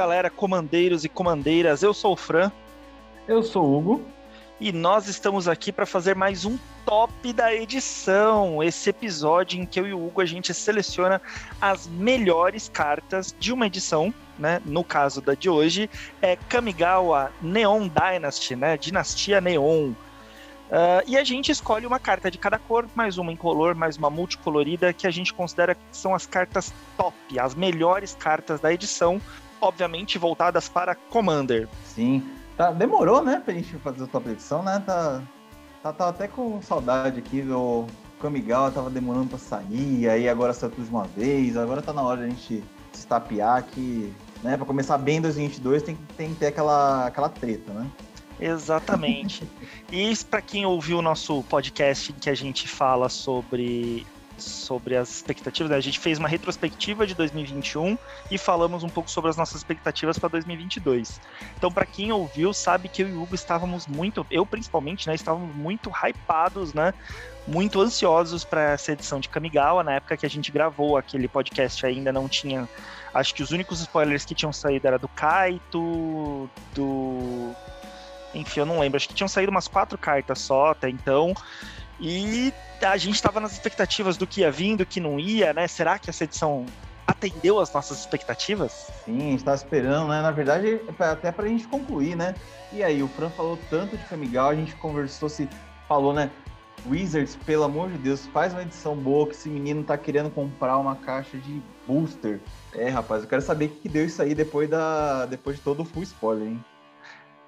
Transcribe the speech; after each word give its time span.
galera, 0.00 0.30
comandeiros 0.30 1.04
e 1.04 1.10
comandeiras. 1.10 1.82
Eu 1.82 1.92
sou 1.92 2.14
o 2.14 2.16
Fran. 2.16 2.50
Eu 3.28 3.42
sou 3.42 3.62
o 3.62 3.76
Hugo. 3.76 4.02
E 4.58 4.72
nós 4.72 5.08
estamos 5.08 5.46
aqui 5.46 5.70
para 5.70 5.84
fazer 5.84 6.16
mais 6.16 6.46
um 6.46 6.56
top 6.86 7.34
da 7.34 7.54
edição. 7.54 8.62
Esse 8.62 8.88
episódio 8.88 9.60
em 9.60 9.66
que 9.66 9.78
eu 9.78 9.86
e 9.86 9.92
o 9.92 10.06
Hugo 10.06 10.22
a 10.22 10.24
gente 10.24 10.54
seleciona 10.54 11.20
as 11.60 11.86
melhores 11.86 12.66
cartas 12.66 13.36
de 13.38 13.52
uma 13.52 13.66
edição, 13.66 14.12
né? 14.38 14.62
No 14.64 14.82
caso 14.82 15.20
da 15.20 15.34
de 15.34 15.50
hoje 15.50 15.90
é 16.22 16.34
Kamigawa 16.34 17.30
Neon 17.42 17.86
Dynasty, 17.86 18.56
né? 18.56 18.78
Dinastia 18.78 19.38
Neon. 19.38 19.90
Uh, 19.90 21.04
e 21.06 21.18
a 21.18 21.24
gente 21.24 21.52
escolhe 21.52 21.84
uma 21.84 21.98
carta 21.98 22.30
de 22.30 22.38
cada 22.38 22.58
cor, 22.58 22.88
mais 22.94 23.18
uma 23.18 23.30
incolor, 23.30 23.74
mais 23.74 23.98
uma 23.98 24.08
multicolorida, 24.08 24.94
que 24.94 25.06
a 25.06 25.10
gente 25.10 25.34
considera 25.34 25.74
que 25.74 25.82
são 25.92 26.14
as 26.14 26.24
cartas 26.24 26.72
top, 26.96 27.38
as 27.38 27.54
melhores 27.54 28.16
cartas 28.18 28.60
da 28.60 28.72
edição, 28.72 29.20
obviamente 29.60 30.18
voltadas 30.18 30.68
para 30.68 30.94
Commander. 30.94 31.68
Sim, 31.84 32.22
tá, 32.56 32.70
demorou, 32.70 33.22
né, 33.22 33.40
pra 33.44 33.54
gente 33.54 33.76
fazer 33.78 34.04
a 34.04 34.06
top 34.06 34.30
edição, 34.30 34.62
né? 34.62 34.82
Tá, 34.84 35.22
tá, 35.82 35.92
tá 35.92 36.08
até 36.08 36.28
com 36.28 36.60
saudade 36.62 37.18
aqui 37.18 37.42
do 37.42 37.86
Kamigawa, 38.20 38.70
tava 38.70 38.90
demorando 38.90 39.28
pra 39.28 39.38
sair, 39.38 40.08
aí 40.08 40.28
agora 40.28 40.52
saiu 40.52 40.70
tudo 40.70 40.84
de 40.84 40.90
uma 40.90 41.04
vez, 41.04 41.56
agora 41.56 41.82
tá 41.82 41.92
na 41.92 42.02
hora 42.02 42.18
de 42.18 42.26
a 42.26 42.28
gente 42.28 42.64
se 42.92 43.06
tapear 43.06 43.62
que, 43.64 44.12
né, 44.42 44.56
pra 44.56 44.66
começar 44.66 44.98
bem 44.98 45.20
2022 45.20 45.82
tem, 45.82 45.98
tem 46.16 46.30
que 46.30 46.36
ter 46.36 46.46
aquela, 46.48 47.06
aquela 47.06 47.28
treta, 47.28 47.72
né? 47.72 47.86
Exatamente. 48.38 49.46
e 49.92 50.16
para 50.24 50.40
quem 50.40 50.64
ouviu 50.64 50.98
o 50.98 51.02
nosso 51.02 51.42
podcast 51.44 52.12
em 52.12 52.14
que 52.14 52.30
a 52.30 52.34
gente 52.34 52.66
fala 52.66 53.08
sobre 53.08 54.06
sobre 54.42 54.96
as 54.96 55.10
expectativas, 55.16 55.70
né? 55.70 55.76
a 55.76 55.80
gente 55.80 55.98
fez 55.98 56.18
uma 56.18 56.28
retrospectiva 56.28 57.06
de 57.06 57.14
2021 57.14 57.96
e 58.30 58.38
falamos 58.38 58.82
um 58.82 58.88
pouco 58.88 59.10
sobre 59.10 59.30
as 59.30 59.36
nossas 59.36 59.56
expectativas 59.56 60.18
para 60.18 60.28
2022. 60.30 61.20
Então, 61.56 61.70
para 61.70 61.86
quem 61.86 62.12
ouviu, 62.12 62.52
sabe 62.52 62.88
que 62.88 63.02
eu 63.02 63.08
e 63.08 63.12
o 63.12 63.22
Hugo 63.22 63.34
estávamos 63.34 63.86
muito, 63.86 64.26
eu 64.30 64.44
principalmente, 64.44 65.06
né, 65.06 65.14
estávamos 65.14 65.54
muito 65.54 65.90
hypados, 65.90 66.74
né, 66.74 66.94
muito 67.46 67.80
ansiosos 67.80 68.44
para 68.44 68.72
essa 68.72 68.92
edição 68.92 69.20
de 69.20 69.28
Kamigawa. 69.28 69.82
Na 69.82 69.92
época 69.92 70.16
que 70.16 70.26
a 70.26 70.30
gente 70.30 70.50
gravou 70.52 70.96
aquele 70.96 71.28
podcast, 71.28 71.84
ainda 71.84 72.12
não 72.12 72.28
tinha. 72.28 72.68
Acho 73.12 73.34
que 73.34 73.42
os 73.42 73.50
únicos 73.50 73.80
spoilers 73.80 74.24
que 74.24 74.34
tinham 74.34 74.52
saído 74.52 74.86
era 74.86 74.98
do 74.98 75.08
Kaito, 75.08 76.48
do 76.74 77.54
enfim, 78.34 78.60
eu 78.60 78.66
não 78.66 78.78
lembro. 78.78 78.96
Acho 78.96 79.08
que 79.08 79.14
tinham 79.14 79.28
saído 79.28 79.50
umas 79.50 79.68
quatro 79.68 79.98
cartas 79.98 80.38
só 80.38 80.70
até 80.70 80.88
então. 80.88 81.34
E 82.00 82.52
a 82.82 82.96
gente 82.96 83.14
estava 83.14 83.40
nas 83.40 83.52
expectativas 83.52 84.16
do 84.16 84.26
que 84.26 84.40
ia 84.40 84.50
vir, 84.50 84.76
do 84.76 84.86
que 84.86 85.00
não 85.00 85.20
ia, 85.20 85.52
né? 85.52 85.68
Será 85.68 85.98
que 85.98 86.08
essa 86.08 86.24
edição 86.24 86.64
atendeu 87.06 87.60
as 87.60 87.72
nossas 87.72 88.00
expectativas? 88.00 88.90
Sim, 89.04 89.34
estava 89.34 89.56
esperando, 89.56 90.08
né? 90.08 90.22
Na 90.22 90.30
verdade, 90.30 90.80
até 90.98 91.30
para 91.30 91.44
a 91.44 91.48
gente 91.48 91.68
concluir, 91.68 92.16
né? 92.16 92.34
E 92.72 92.82
aí, 92.82 93.02
o 93.02 93.08
Fran 93.08 93.28
falou 93.30 93.58
tanto 93.68 93.96
de 93.96 94.04
Kamigawa, 94.04 94.52
a 94.52 94.54
gente 94.54 94.74
conversou, 94.76 95.28
se 95.28 95.48
falou, 95.86 96.14
né? 96.14 96.30
Wizards, 96.86 97.36
pelo 97.44 97.64
amor 97.64 97.90
de 97.90 97.98
Deus, 97.98 98.26
faz 98.28 98.52
uma 98.54 98.62
edição 98.62 98.96
boa 98.96 99.26
que 99.26 99.32
esse 99.32 99.48
menino 99.48 99.84
tá 99.84 99.98
querendo 99.98 100.30
comprar 100.30 100.78
uma 100.78 100.96
caixa 100.96 101.36
de 101.36 101.60
booster. 101.86 102.40
É, 102.74 102.88
rapaz, 102.88 103.22
eu 103.22 103.28
quero 103.28 103.42
saber 103.42 103.66
o 103.66 103.68
que 103.68 103.88
deu 103.88 104.06
isso 104.06 104.22
aí 104.22 104.34
depois, 104.34 104.70
da, 104.70 105.26
depois 105.26 105.56
de 105.56 105.62
todo 105.62 105.82
o 105.82 105.84
full 105.84 106.02
spoiler, 106.04 106.48
hein? 106.48 106.64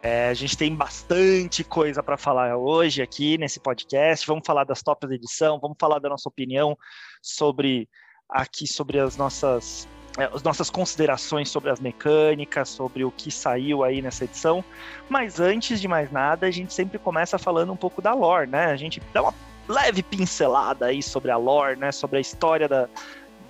É, 0.03 0.29
a 0.29 0.35
gente 0.35 0.57
tem 0.59 0.75
bastante 0.75 1.63
coisa 1.63 2.03
para 2.03 2.17
falar 2.17 2.57
hoje 2.57 3.01
aqui 3.01 3.39
nesse 3.39 3.61
podcast. 3.61 4.27
Vamos 4.27 4.45
falar 4.45 4.65
das 4.65 4.83
tops 4.83 5.09
da 5.09 5.15
edição, 5.15 5.61
vamos 5.61 5.77
falar 5.81 6.01
da 6.01 6.09
nossa 6.09 6.29
opinião 6.29 6.77
sobre 7.23 7.89
aqui 8.29 8.67
sobre 8.67 8.99
as 8.99 9.17
nossas 9.17 9.87
é, 10.19 10.25
as 10.25 10.43
nossas 10.43 10.69
considerações 10.69 11.49
sobre 11.49 11.71
as 11.71 11.79
mecânicas, 11.79 12.69
sobre 12.69 13.05
o 13.05 13.13
que 13.13 13.31
saiu 13.31 13.85
aí 13.85 14.03
nessa 14.03 14.25
edição. 14.25 14.65
Mas 15.09 15.39
antes 15.39 15.81
de 15.81 15.87
mais 15.87 16.11
nada, 16.11 16.49
a 16.49 16.51
gente 16.51 16.75
sempre 16.75 16.99
começa 16.99 17.39
falando 17.39 17.73
um 17.73 17.77
pouco 17.77 18.03
da 18.03 18.13
lore, 18.13 18.51
né? 18.51 18.67
A 18.67 18.77
gente 18.77 19.01
dá 19.13 19.23
uma 19.23 19.35
leve 19.69 20.03
pincelada 20.03 20.87
aí 20.87 21.01
sobre 21.01 21.31
a 21.31 21.37
lore, 21.37 21.79
né? 21.79 21.93
Sobre 21.93 22.19
a 22.19 22.21
história 22.21 22.69
da, 22.69 22.89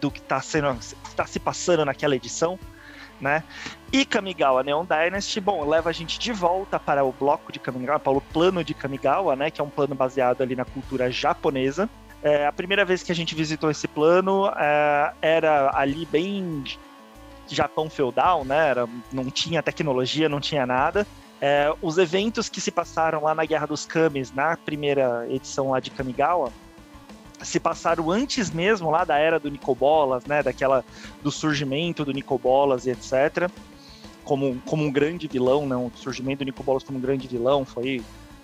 do 0.02 0.10
que 0.10 0.20
está 0.20 0.42
sendo 0.42 0.78
está 0.78 1.24
se 1.24 1.40
passando 1.40 1.82
naquela 1.86 2.14
edição 2.14 2.58
né? 3.22 3.44
E 3.92 4.04
Kamigawa 4.04 4.62
Neon 4.62 4.84
Dynasty, 4.84 5.40
bom, 5.40 5.66
leva 5.66 5.90
a 5.90 5.92
gente 5.92 6.18
de 6.18 6.32
volta 6.32 6.78
para 6.78 7.04
o 7.04 7.12
bloco 7.12 7.52
de 7.52 7.58
Kamigawa, 7.58 8.00
para 8.00 8.12
o 8.12 8.20
plano 8.20 8.64
de 8.64 8.74
Kamigawa, 8.74 9.36
né? 9.36 9.50
Que 9.50 9.60
é 9.60 9.64
um 9.64 9.70
plano 9.70 9.94
baseado 9.94 10.42
ali 10.42 10.56
na 10.56 10.64
cultura 10.64 11.10
japonesa. 11.10 11.88
É, 12.22 12.46
a 12.46 12.52
primeira 12.52 12.84
vez 12.84 13.02
que 13.02 13.12
a 13.12 13.14
gente 13.14 13.34
visitou 13.34 13.70
esse 13.70 13.86
plano 13.88 14.48
é, 14.56 15.12
era 15.22 15.70
ali 15.74 16.04
bem 16.06 16.64
Japão 17.48 17.88
feudal, 17.88 18.44
né? 18.44 18.68
Era, 18.68 18.88
não 19.12 19.30
tinha 19.30 19.62
tecnologia, 19.62 20.28
não 20.28 20.40
tinha 20.40 20.66
nada. 20.66 21.06
É, 21.40 21.72
os 21.82 21.98
eventos 21.98 22.48
que 22.48 22.60
se 22.60 22.70
passaram 22.70 23.22
lá 23.22 23.34
na 23.34 23.44
Guerra 23.44 23.66
dos 23.66 23.84
Kamis, 23.84 24.32
na 24.32 24.56
primeira 24.56 25.26
edição 25.28 25.70
lá 25.70 25.80
de 25.80 25.90
Kamigawa, 25.90 26.52
se 27.44 27.60
passaram 27.60 28.10
antes 28.10 28.50
mesmo 28.50 28.90
lá 28.90 29.04
da 29.04 29.18
era 29.18 29.38
do 29.38 29.50
Nicobolas, 29.50 30.24
né, 30.24 30.42
daquela 30.42 30.84
do 31.22 31.30
surgimento 31.30 32.04
do 32.04 32.12
Nicobolas 32.12 32.86
e 32.86 32.90
etc. 32.90 33.50
Como, 34.24 34.60
como 34.64 34.84
um 34.84 34.90
grande 34.90 35.26
vilão, 35.26 35.66
né, 35.66 35.76
o 35.76 35.90
surgimento 35.94 36.38
do 36.38 36.44
Nicobolas 36.44 36.82
como 36.82 36.98
um 36.98 37.00
grande 37.00 37.26
vilão 37.26 37.64
foi 37.64 38.02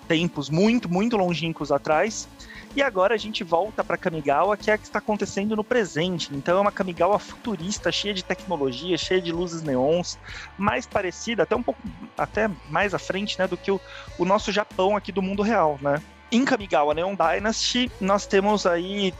tempos 0.08 0.48
muito, 0.48 0.88
muito 0.88 1.16
longínquos 1.16 1.70
atrás. 1.70 2.26
E 2.74 2.82
agora 2.82 3.14
a 3.14 3.18
gente 3.18 3.44
volta 3.44 3.82
para 3.82 3.96
Kamigawa, 3.96 4.56
que 4.56 4.70
é 4.70 4.74
a 4.74 4.78
que 4.78 4.84
está 4.84 4.98
acontecendo 4.98 5.54
no 5.54 5.64
presente. 5.64 6.34
Então 6.34 6.58
é 6.58 6.60
uma 6.60 6.72
Kamigawa 6.72 7.18
futurista, 7.18 7.92
cheia 7.92 8.14
de 8.14 8.24
tecnologia, 8.24 8.96
cheia 8.96 9.20
de 9.20 9.32
luzes 9.32 9.62
neons, 9.62 10.18
mais 10.56 10.86
parecida, 10.86 11.42
até 11.42 11.54
um 11.54 11.62
pouco 11.62 11.80
até 12.16 12.48
mais 12.70 12.94
à 12.94 12.98
frente, 12.98 13.38
né, 13.38 13.46
do 13.46 13.56
que 13.56 13.70
o, 13.70 13.80
o 14.18 14.24
nosso 14.24 14.50
Japão 14.50 14.96
aqui 14.96 15.12
do 15.12 15.22
mundo 15.22 15.42
real, 15.42 15.78
né? 15.80 16.02
Em 16.30 16.44
Kamigawa 16.44 16.94
Neon 16.94 17.14
Dynasty, 17.14 17.90
nós 18.00 18.26
temos 18.26 18.66
aí. 18.66 19.14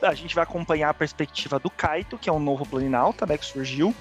A 0.00 0.14
gente 0.14 0.34
vai 0.34 0.44
acompanhar 0.44 0.90
a 0.90 0.94
perspectiva 0.94 1.58
do 1.58 1.70
Kaito, 1.70 2.18
que 2.18 2.28
é 2.28 2.32
um 2.32 2.38
novo 2.38 2.66
Planinauta, 2.66 3.26
né, 3.26 3.38
que 3.38 3.44
surgiu. 3.44 3.94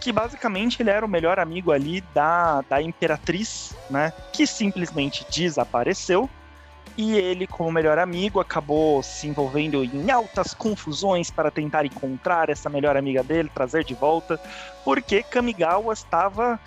Que 0.00 0.10
basicamente 0.10 0.82
ele 0.82 0.90
era 0.90 1.06
o 1.06 1.08
melhor 1.08 1.38
amigo 1.38 1.70
ali 1.70 2.00
da, 2.12 2.62
da 2.62 2.82
Imperatriz, 2.82 3.74
né? 3.88 4.12
Que 4.32 4.46
simplesmente 4.46 5.24
desapareceu. 5.30 6.28
E 6.96 7.16
ele, 7.16 7.46
como 7.46 7.72
melhor 7.72 7.98
amigo, 7.98 8.38
acabou 8.38 9.02
se 9.02 9.26
envolvendo 9.26 9.82
em 9.82 10.10
altas 10.10 10.52
confusões 10.52 11.30
para 11.30 11.50
tentar 11.50 11.86
encontrar 11.86 12.50
essa 12.50 12.68
melhor 12.68 12.98
amiga 12.98 13.22
dele, 13.22 13.50
trazer 13.54 13.82
de 13.82 13.94
volta, 13.94 14.38
porque 14.84 15.22
Kamigawa 15.22 15.94
estava 15.94 16.60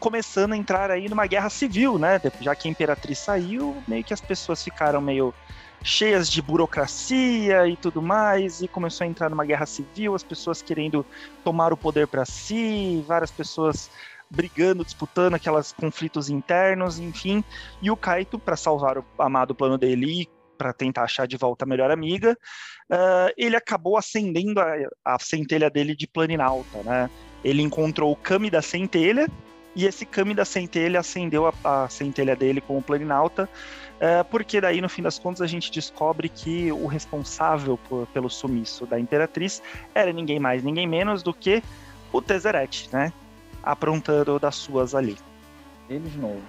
começando 0.00 0.54
a 0.54 0.56
entrar 0.56 0.90
aí 0.90 1.08
numa 1.08 1.26
guerra 1.26 1.50
civil, 1.50 1.98
né? 1.98 2.20
Já 2.40 2.54
que 2.54 2.68
a 2.68 2.70
Imperatriz 2.70 3.18
saiu, 3.18 3.76
meio 3.86 4.02
que 4.02 4.14
as 4.14 4.20
pessoas 4.20 4.62
ficaram 4.64 5.00
meio 5.00 5.34
cheias 5.82 6.30
de 6.30 6.40
burocracia 6.42 7.68
e 7.68 7.76
tudo 7.76 8.02
mais, 8.02 8.60
e 8.60 8.68
começou 8.68 9.04
a 9.04 9.08
entrar 9.08 9.30
numa 9.30 9.44
guerra 9.44 9.66
civil, 9.66 10.14
as 10.14 10.22
pessoas 10.22 10.62
querendo 10.62 11.04
tomar 11.44 11.72
o 11.72 11.76
poder 11.76 12.08
para 12.08 12.24
si, 12.24 13.04
várias 13.06 13.30
pessoas 13.30 13.90
brigando, 14.30 14.84
disputando 14.84 15.34
aqueles 15.34 15.72
conflitos 15.72 16.28
internos, 16.28 16.98
enfim. 16.98 17.44
E 17.80 17.90
o 17.90 17.96
Kaito, 17.96 18.38
para 18.38 18.56
salvar 18.56 18.98
o 18.98 19.04
amado 19.18 19.54
plano 19.54 19.78
dele 19.78 20.22
e 20.22 20.28
para 20.56 20.72
tentar 20.72 21.04
achar 21.04 21.26
de 21.26 21.36
volta 21.36 21.64
a 21.64 21.68
melhor 21.68 21.90
amiga, 21.90 22.36
uh, 22.90 23.32
ele 23.36 23.56
acabou 23.56 23.96
acendendo 23.96 24.60
a, 24.60 24.74
a 25.04 25.18
centelha 25.18 25.68
dele 25.70 25.94
de 25.94 26.06
planinalta, 26.06 26.82
né? 26.82 27.10
Ele 27.44 27.62
encontrou 27.62 28.10
o 28.10 28.16
Kami 28.16 28.50
da 28.50 28.62
centelha, 28.62 29.28
e 29.74 29.84
esse 29.84 30.06
Kami 30.06 30.34
da 30.34 30.46
centelha 30.46 31.00
acendeu 31.00 31.46
a, 31.46 31.84
a 31.84 31.88
centelha 31.88 32.34
dele 32.34 32.62
com 32.62 32.78
o 32.78 32.82
planinauta, 32.82 33.48
é, 34.00 34.22
porque 34.22 34.60
daí, 34.60 34.80
no 34.80 34.88
fim 34.88 35.02
das 35.02 35.18
contas, 35.18 35.42
a 35.42 35.46
gente 35.46 35.70
descobre 35.70 36.28
que 36.28 36.70
o 36.72 36.86
responsável 36.86 37.78
por, 37.88 38.06
pelo 38.08 38.28
sumiço 38.28 38.86
da 38.86 38.98
Imperatriz 38.98 39.62
era 39.94 40.12
ninguém 40.12 40.38
mais, 40.38 40.62
ninguém 40.62 40.86
menos 40.86 41.22
do 41.22 41.32
que 41.32 41.62
o 42.12 42.20
Tezzeret, 42.20 42.88
né? 42.92 43.12
Aprontando 43.66 44.38
das 44.38 44.54
suas 44.54 44.94
ali. 44.94 45.18
Ele 45.90 46.08
de 46.08 46.18
novo. 46.18 46.42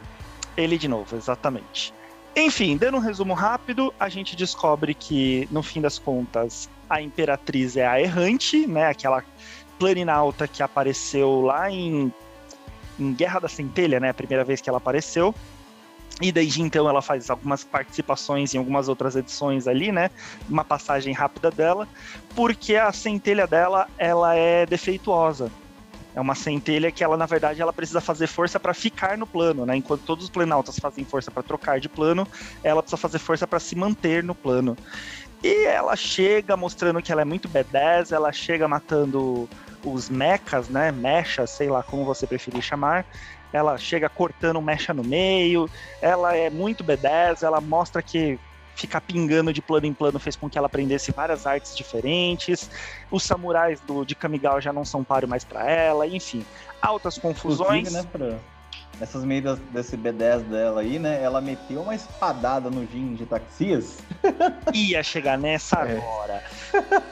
Ele 0.56 0.78
de 0.78 0.88
novo, 0.88 1.18
exatamente. 1.18 1.94
Enfim, 2.36 2.78
dando 2.78 2.98
um 2.98 3.02
resumo 3.02 3.34
rápido, 3.34 3.94
a 4.00 4.08
gente 4.08 4.36
descobre 4.36 4.94
que, 4.94 5.48
no 5.52 5.64
fim 5.64 5.82
das 5.82 6.00
contas, 6.00 6.70
a 6.90 7.02
Imperatriz 7.02 7.76
é 7.76 7.86
a 7.86 8.00
errante, 8.00 8.66
né? 8.68 8.88
Aquela 8.88 9.24
planinauta 9.80 10.48
que 10.48 10.62
apareceu 10.64 11.42
lá 11.42 11.70
em 11.70 12.14
em 13.00 13.14
Guerra 13.14 13.42
da 13.42 13.48
Centelha, 13.48 14.00
né? 14.00 14.10
A 14.10 14.14
primeira 14.14 14.44
vez 14.44 14.62
que 14.62 14.70
ela 14.70 14.78
apareceu. 14.78 15.34
E 16.20 16.32
desde 16.32 16.64
então 16.64 16.90
ela 16.90 17.02
faz 17.02 17.30
algumas 17.30 17.64
participações 17.64 18.56
em 18.56 18.58
algumas 18.58 18.90
outras 18.90 19.16
edições 19.16 19.68
ali, 19.68 19.92
né? 19.92 20.10
Uma 20.50 20.64
passagem 20.64 21.14
rápida 21.14 21.52
dela, 21.52 21.88
porque 22.36 22.76
a 22.76 22.92
centelha 22.92 23.46
dela 23.46 23.88
ela 24.00 24.34
é 24.34 24.66
defeituosa. 24.66 25.52
É 26.18 26.20
uma 26.20 26.34
centelha 26.34 26.92
que 26.92 27.04
ela, 27.04 27.16
na 27.16 27.28
verdade, 27.28 27.62
ela 27.62 27.72
precisa 27.72 28.02
fazer 28.02 28.26
força 28.26 28.60
para 28.60 28.74
ficar 28.74 29.16
no 29.20 29.28
plano, 29.28 29.68
né? 29.68 29.76
Enquanto 29.76 30.02
todos 30.02 30.24
os 30.24 30.32
planaltas 30.32 30.80
fazem 30.80 31.06
força 31.06 31.30
para 31.30 31.44
trocar 31.44 31.80
de 31.80 31.88
plano, 31.88 32.28
ela 32.64 32.82
precisa 32.82 32.98
fazer 32.98 33.20
força 33.20 33.46
para 33.46 33.60
se 33.60 33.76
manter 33.76 34.24
no 34.24 34.34
plano. 34.34 34.76
E 35.44 35.66
ela 35.66 35.96
chega 35.96 36.58
mostrando 36.58 37.04
que 37.04 37.12
ela 37.12 37.22
é 37.22 37.26
muito 37.26 37.48
B10, 37.48 38.12
ela 38.12 38.32
chega 38.32 38.68
matando 38.68 39.48
os 39.86 40.10
mechas, 40.10 40.68
né? 40.70 40.92
Mechas, 40.92 41.52
sei 41.52 41.70
lá 41.70 41.84
como 41.84 42.04
você 42.04 42.26
preferir 42.26 42.64
chamar. 42.64 43.06
Ela 43.54 43.78
chega 43.78 44.10
cortando 44.10 44.60
mecha 44.60 44.96
no 44.96 45.04
meio, 45.04 45.70
ela 46.02 46.36
é 46.36 46.50
muito 46.50 46.84
B10, 46.84 47.44
ela 47.44 47.62
mostra 47.62 48.02
que 48.02 48.40
ficar 48.78 49.02
pingando 49.02 49.52
de 49.52 49.62
plano 49.62 49.88
em 49.88 49.94
plano 49.94 50.20
fez 50.20 50.36
com 50.36 50.50
que 50.50 50.58
ela 50.58 50.68
aprendesse 50.68 51.12
várias 51.12 51.48
artes 51.48 51.76
diferentes. 51.76 52.70
Os 53.10 53.24
samurais 53.24 53.82
do, 53.82 54.06
de 54.06 54.16
Kamigawa 54.16 54.62
já 54.62 54.72
não 54.72 54.86
são 54.86 55.04
páreo 55.04 55.28
mais 55.28 55.44
para 55.44 55.70
ela, 55.70 56.06
enfim. 56.06 56.46
Altas 56.82 57.18
confusões. 57.18 57.92
Né, 57.92 58.04
pra, 58.12 58.38
nessas 59.00 59.24
meias 59.24 59.58
desse 59.72 59.98
B10 59.98 60.44
dela 60.44 60.82
aí, 60.82 61.00
né? 61.00 61.22
Ela 61.22 61.42
meteu 61.42 61.82
uma 61.82 61.96
espadada 61.96 62.70
no 62.70 62.86
Jin 62.88 63.16
de 63.16 63.26
Taxias. 63.26 63.98
Ia 64.74 65.02
chegar 65.02 65.38
nessa 65.38 65.80
é. 65.80 65.98
agora. 65.98 66.44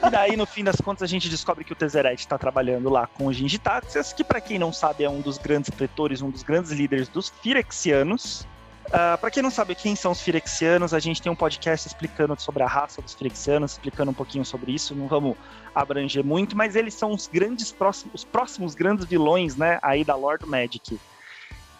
E 0.06 0.10
daí, 0.10 0.36
no 0.36 0.46
fim 0.46 0.62
das 0.62 0.76
contas, 0.76 1.02
a 1.02 1.06
gente 1.06 1.28
descobre 1.28 1.64
que 1.64 1.72
o 1.72 1.76
Tezzeret 1.76 2.20
está 2.20 2.38
trabalhando 2.38 2.88
lá 2.88 3.06
com 3.06 3.26
o 3.26 3.32
Jin 3.32 3.46
de 3.46 3.58
Taxias, 3.58 4.12
que, 4.12 4.22
para 4.22 4.40
quem 4.40 4.58
não 4.58 4.72
sabe, 4.72 5.04
é 5.04 5.10
um 5.10 5.20
dos 5.20 5.38
grandes 5.38 5.70
pretores, 5.70 6.22
um 6.22 6.30
dos 6.30 6.42
grandes 6.42 6.70
líderes 6.70 7.08
dos 7.08 7.28
Firexianos. 7.28 8.46
Ah, 8.92 9.18
para 9.18 9.30
quem 9.30 9.42
não 9.42 9.50
sabe 9.50 9.74
quem 9.74 9.96
são 9.96 10.12
os 10.12 10.20
Firexianos, 10.20 10.94
a 10.94 10.98
gente 10.98 11.20
tem 11.20 11.30
um 11.30 11.36
podcast 11.36 11.86
explicando 11.86 12.40
sobre 12.40 12.62
a 12.62 12.66
raça 12.66 13.02
dos 13.02 13.14
Firexianos, 13.14 13.72
explicando 13.72 14.10
um 14.10 14.14
pouquinho 14.14 14.44
sobre 14.44 14.72
isso. 14.72 14.94
Não 14.94 15.08
vamos 15.08 15.36
abranger 15.74 16.24
muito, 16.24 16.56
mas 16.56 16.76
eles 16.76 16.94
são 16.94 17.12
os 17.12 17.26
grandes 17.26 17.72
próximos, 17.72 18.14
os 18.14 18.24
próximos 18.24 18.74
grandes 18.74 19.04
vilões, 19.04 19.56
né, 19.56 19.78
aí 19.82 20.04
da 20.04 20.14
Lord 20.14 20.46
Magic. 20.46 20.98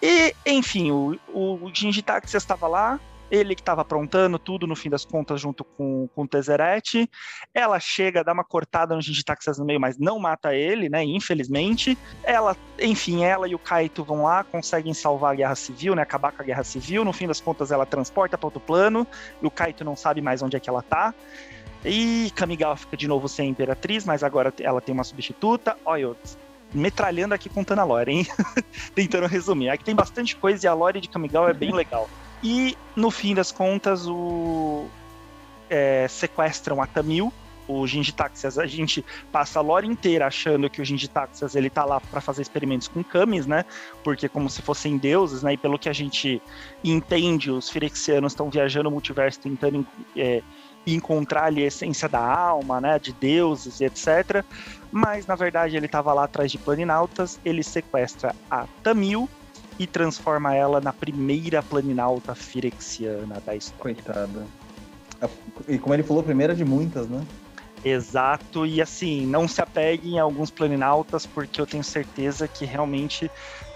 E, 0.02 0.34
enfim, 0.44 0.90
o, 0.90 1.18
o 1.32 1.70
Jinji 1.72 2.02
Taxias 2.02 2.42
estava 2.42 2.66
lá, 2.66 3.00
ele 3.30 3.54
que 3.54 3.60
estava 3.60 3.82
aprontando 3.82 4.38
tudo, 4.38 4.66
no 4.66 4.76
fim 4.76 4.88
das 4.88 5.04
contas, 5.04 5.40
junto 5.40 5.64
com, 5.64 6.08
com 6.14 6.22
o 6.22 6.28
Tezzeret. 6.28 7.08
Ela 7.52 7.78
chega, 7.80 8.22
dá 8.22 8.32
uma 8.32 8.44
cortada 8.44 8.94
no 8.94 9.02
Gingitaxas 9.02 9.58
no 9.58 9.64
meio, 9.64 9.80
mas 9.80 9.98
não 9.98 10.18
mata 10.18 10.54
ele, 10.54 10.88
né? 10.88 11.04
Infelizmente. 11.04 11.98
Ela, 12.22 12.56
enfim, 12.80 13.24
ela 13.24 13.48
e 13.48 13.54
o 13.54 13.58
Kaito 13.58 14.04
vão 14.04 14.22
lá, 14.22 14.44
conseguem 14.44 14.94
salvar 14.94 15.32
a 15.32 15.36
guerra 15.36 15.54
civil, 15.54 15.94
né? 15.94 16.02
Acabar 16.02 16.32
com 16.32 16.42
a 16.42 16.44
guerra 16.44 16.64
civil. 16.64 17.04
No 17.04 17.12
fim 17.12 17.26
das 17.26 17.40
contas, 17.40 17.70
ela 17.70 17.86
transporta 17.86 18.38
para 18.38 18.46
outro 18.46 18.60
plano, 18.60 19.06
e 19.42 19.46
o 19.46 19.50
Kaito 19.50 19.84
não 19.84 19.96
sabe 19.96 20.20
mais 20.20 20.42
onde 20.42 20.56
é 20.56 20.60
que 20.60 20.70
ela 20.70 20.82
tá. 20.82 21.14
E 21.84 22.32
Kamigawa 22.34 22.76
fica 22.76 22.96
de 22.96 23.06
novo 23.06 23.28
sem 23.28 23.46
a 23.46 23.50
Imperatriz, 23.50 24.04
mas 24.04 24.22
agora 24.22 24.52
ela 24.60 24.80
tem 24.80 24.92
uma 24.92 25.04
substituta. 25.04 25.76
Olha, 25.84 26.02
eu 26.02 26.16
metralhando 26.74 27.34
aqui 27.34 27.48
contando 27.48 27.80
a 27.80 27.84
lore, 27.84 28.12
hein? 28.12 28.26
Tentando 28.94 29.26
resumir. 29.26 29.68
Aqui 29.68 29.84
tem 29.84 29.94
bastante 29.94 30.36
coisa 30.36 30.66
e 30.66 30.68
a 30.68 30.74
lore 30.74 31.00
de 31.00 31.08
Kamigawa 31.08 31.50
é 31.50 31.54
bem 31.54 31.72
legal. 31.72 32.08
E 32.48 32.78
no 32.94 33.10
fim 33.10 33.34
das 33.34 33.50
contas, 33.50 34.06
o 34.06 34.86
é, 35.68 36.06
sequestram 36.06 36.80
a 36.80 36.86
Tamil, 36.86 37.32
o 37.66 37.84
Jinji 37.88 38.12
Taxias, 38.12 38.56
a 38.56 38.66
gente 38.66 39.04
passa 39.32 39.58
a 39.58 39.62
lore 39.62 39.88
inteira 39.88 40.28
achando 40.28 40.70
que 40.70 40.80
o 40.80 40.84
Jinji 40.84 41.08
Taxias 41.08 41.56
ele 41.56 41.68
tá 41.68 41.84
lá 41.84 42.00
para 42.00 42.20
fazer 42.20 42.42
experimentos 42.42 42.86
com 42.86 43.02
Kamis, 43.02 43.48
né? 43.48 43.64
Porque 44.04 44.28
como 44.28 44.48
se 44.48 44.62
fossem 44.62 44.96
deuses, 44.96 45.42
né? 45.42 45.54
E 45.54 45.56
pelo 45.56 45.76
que 45.76 45.88
a 45.88 45.92
gente 45.92 46.40
entende, 46.84 47.50
os 47.50 47.68
Firexianos 47.68 48.30
estão 48.30 48.48
viajando 48.48 48.84
no 48.84 48.92
multiverso 48.92 49.40
tentando 49.40 49.84
é, 50.16 50.40
encontrar 50.86 51.46
ali 51.46 51.64
a 51.64 51.66
essência 51.66 52.08
da 52.08 52.20
alma, 52.20 52.80
né? 52.80 52.96
De 53.00 53.12
deuses 53.12 53.80
e 53.80 53.86
etc. 53.86 54.44
Mas 54.92 55.26
na 55.26 55.34
verdade 55.34 55.76
ele 55.76 55.86
estava 55.86 56.12
lá 56.12 56.22
atrás 56.22 56.52
de 56.52 56.58
Planinautas, 56.58 57.40
ele 57.44 57.64
sequestra 57.64 58.36
a 58.48 58.68
Tamil, 58.84 59.28
e 59.78 59.86
transforma 59.86 60.54
ela 60.54 60.80
na 60.80 60.92
primeira 60.92 61.62
planinauta 61.62 62.34
firexiana 62.34 63.40
da 63.44 63.54
história. 63.54 63.94
Coitada. 63.94 64.46
E 65.68 65.78
como 65.78 65.94
ele 65.94 66.02
falou, 66.02 66.22
primeira 66.22 66.54
de 66.54 66.64
muitas, 66.64 67.08
né? 67.08 67.24
Exato, 67.84 68.66
e 68.66 68.82
assim, 68.82 69.26
não 69.26 69.46
se 69.46 69.60
apeguem 69.60 70.18
a 70.18 70.22
alguns 70.22 70.50
planinautas, 70.50 71.24
porque 71.24 71.60
eu 71.60 71.66
tenho 71.66 71.84
certeza 71.84 72.48
que 72.48 72.64
realmente 72.64 73.30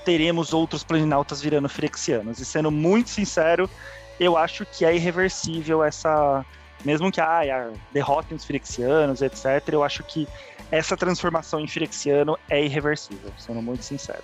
teremos 0.04 0.52
outros 0.52 0.82
planinautas 0.82 1.40
virando 1.40 1.68
firexianos. 1.68 2.40
E 2.40 2.44
sendo 2.44 2.70
muito 2.70 3.10
sincero, 3.10 3.70
eu 4.18 4.36
acho 4.36 4.66
que 4.66 4.84
é 4.84 4.94
irreversível 4.94 5.84
essa. 5.84 6.44
Mesmo 6.84 7.12
que 7.12 7.20
ah, 7.20 7.70
derrotem 7.92 8.36
os 8.36 8.44
firexianos, 8.44 9.20
etc., 9.20 9.68
eu 9.70 9.84
acho 9.84 10.02
que 10.02 10.26
essa 10.70 10.96
transformação 10.96 11.60
em 11.60 11.66
firexiano 11.66 12.38
é 12.48 12.64
irreversível, 12.64 13.30
sendo 13.38 13.60
muito 13.60 13.84
sincero. 13.84 14.22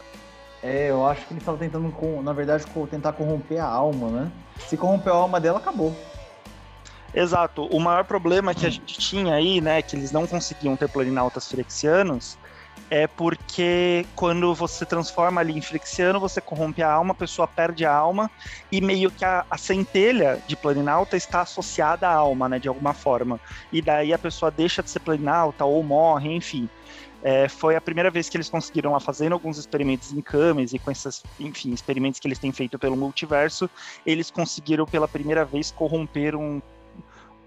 É, 0.66 0.90
eu 0.90 1.06
acho 1.06 1.24
que 1.24 1.32
ele 1.32 1.38
estava 1.38 1.56
tentando, 1.56 1.94
na 2.22 2.32
verdade, 2.32 2.64
tentar 2.90 3.12
corromper 3.12 3.62
a 3.62 3.68
alma, 3.68 4.08
né? 4.08 4.32
Se 4.66 4.76
corrompeu 4.76 5.14
a 5.14 5.18
alma 5.18 5.40
dela, 5.40 5.58
acabou. 5.58 5.94
Exato. 7.14 7.66
O 7.66 7.78
maior 7.78 8.04
problema 8.04 8.52
que 8.52 8.66
a 8.66 8.70
gente 8.70 8.98
tinha 8.98 9.34
aí, 9.34 9.60
né, 9.60 9.80
que 9.80 9.94
eles 9.94 10.10
não 10.10 10.26
conseguiam 10.26 10.76
ter 10.76 10.88
planinautas 10.88 11.48
firexianos, 11.48 12.36
é 12.90 13.06
porque 13.06 14.04
quando 14.16 14.52
você 14.54 14.84
transforma 14.84 15.40
ali 15.40 15.56
em 15.56 15.62
firexiano, 15.62 16.18
você 16.18 16.40
corrompe 16.40 16.82
a 16.82 16.90
alma, 16.90 17.12
a 17.12 17.16
pessoa 17.16 17.46
perde 17.46 17.86
a 17.86 17.94
alma 17.94 18.30
e 18.70 18.80
meio 18.80 19.10
que 19.10 19.24
a, 19.24 19.46
a 19.48 19.56
centelha 19.56 20.42
de 20.48 20.56
planinauta 20.56 21.16
está 21.16 21.42
associada 21.42 22.08
à 22.08 22.12
alma, 22.12 22.48
né, 22.48 22.58
de 22.58 22.68
alguma 22.68 22.92
forma. 22.92 23.40
E 23.72 23.80
daí 23.80 24.12
a 24.12 24.18
pessoa 24.18 24.50
deixa 24.50 24.82
de 24.82 24.90
ser 24.90 25.00
planinauta 25.00 25.64
ou 25.64 25.82
morre, 25.82 26.34
enfim. 26.34 26.68
É, 27.22 27.48
foi 27.48 27.74
a 27.74 27.80
primeira 27.80 28.10
vez 28.10 28.28
que 28.28 28.36
eles 28.36 28.48
conseguiram 28.48 28.92
lá 28.92 29.00
fazendo 29.00 29.32
alguns 29.32 29.58
experimentos 29.58 30.12
em 30.12 30.20
camas 30.20 30.72
e 30.72 30.78
com 30.78 30.90
esses, 30.90 31.22
enfim, 31.40 31.72
experimentos 31.72 32.20
que 32.20 32.28
eles 32.28 32.38
têm 32.38 32.52
feito 32.52 32.78
pelo 32.78 32.96
multiverso, 32.96 33.68
eles 34.04 34.30
conseguiram 34.30 34.86
pela 34.86 35.08
primeira 35.08 35.44
vez 35.44 35.70
corromper 35.70 36.36
um, 36.36 36.60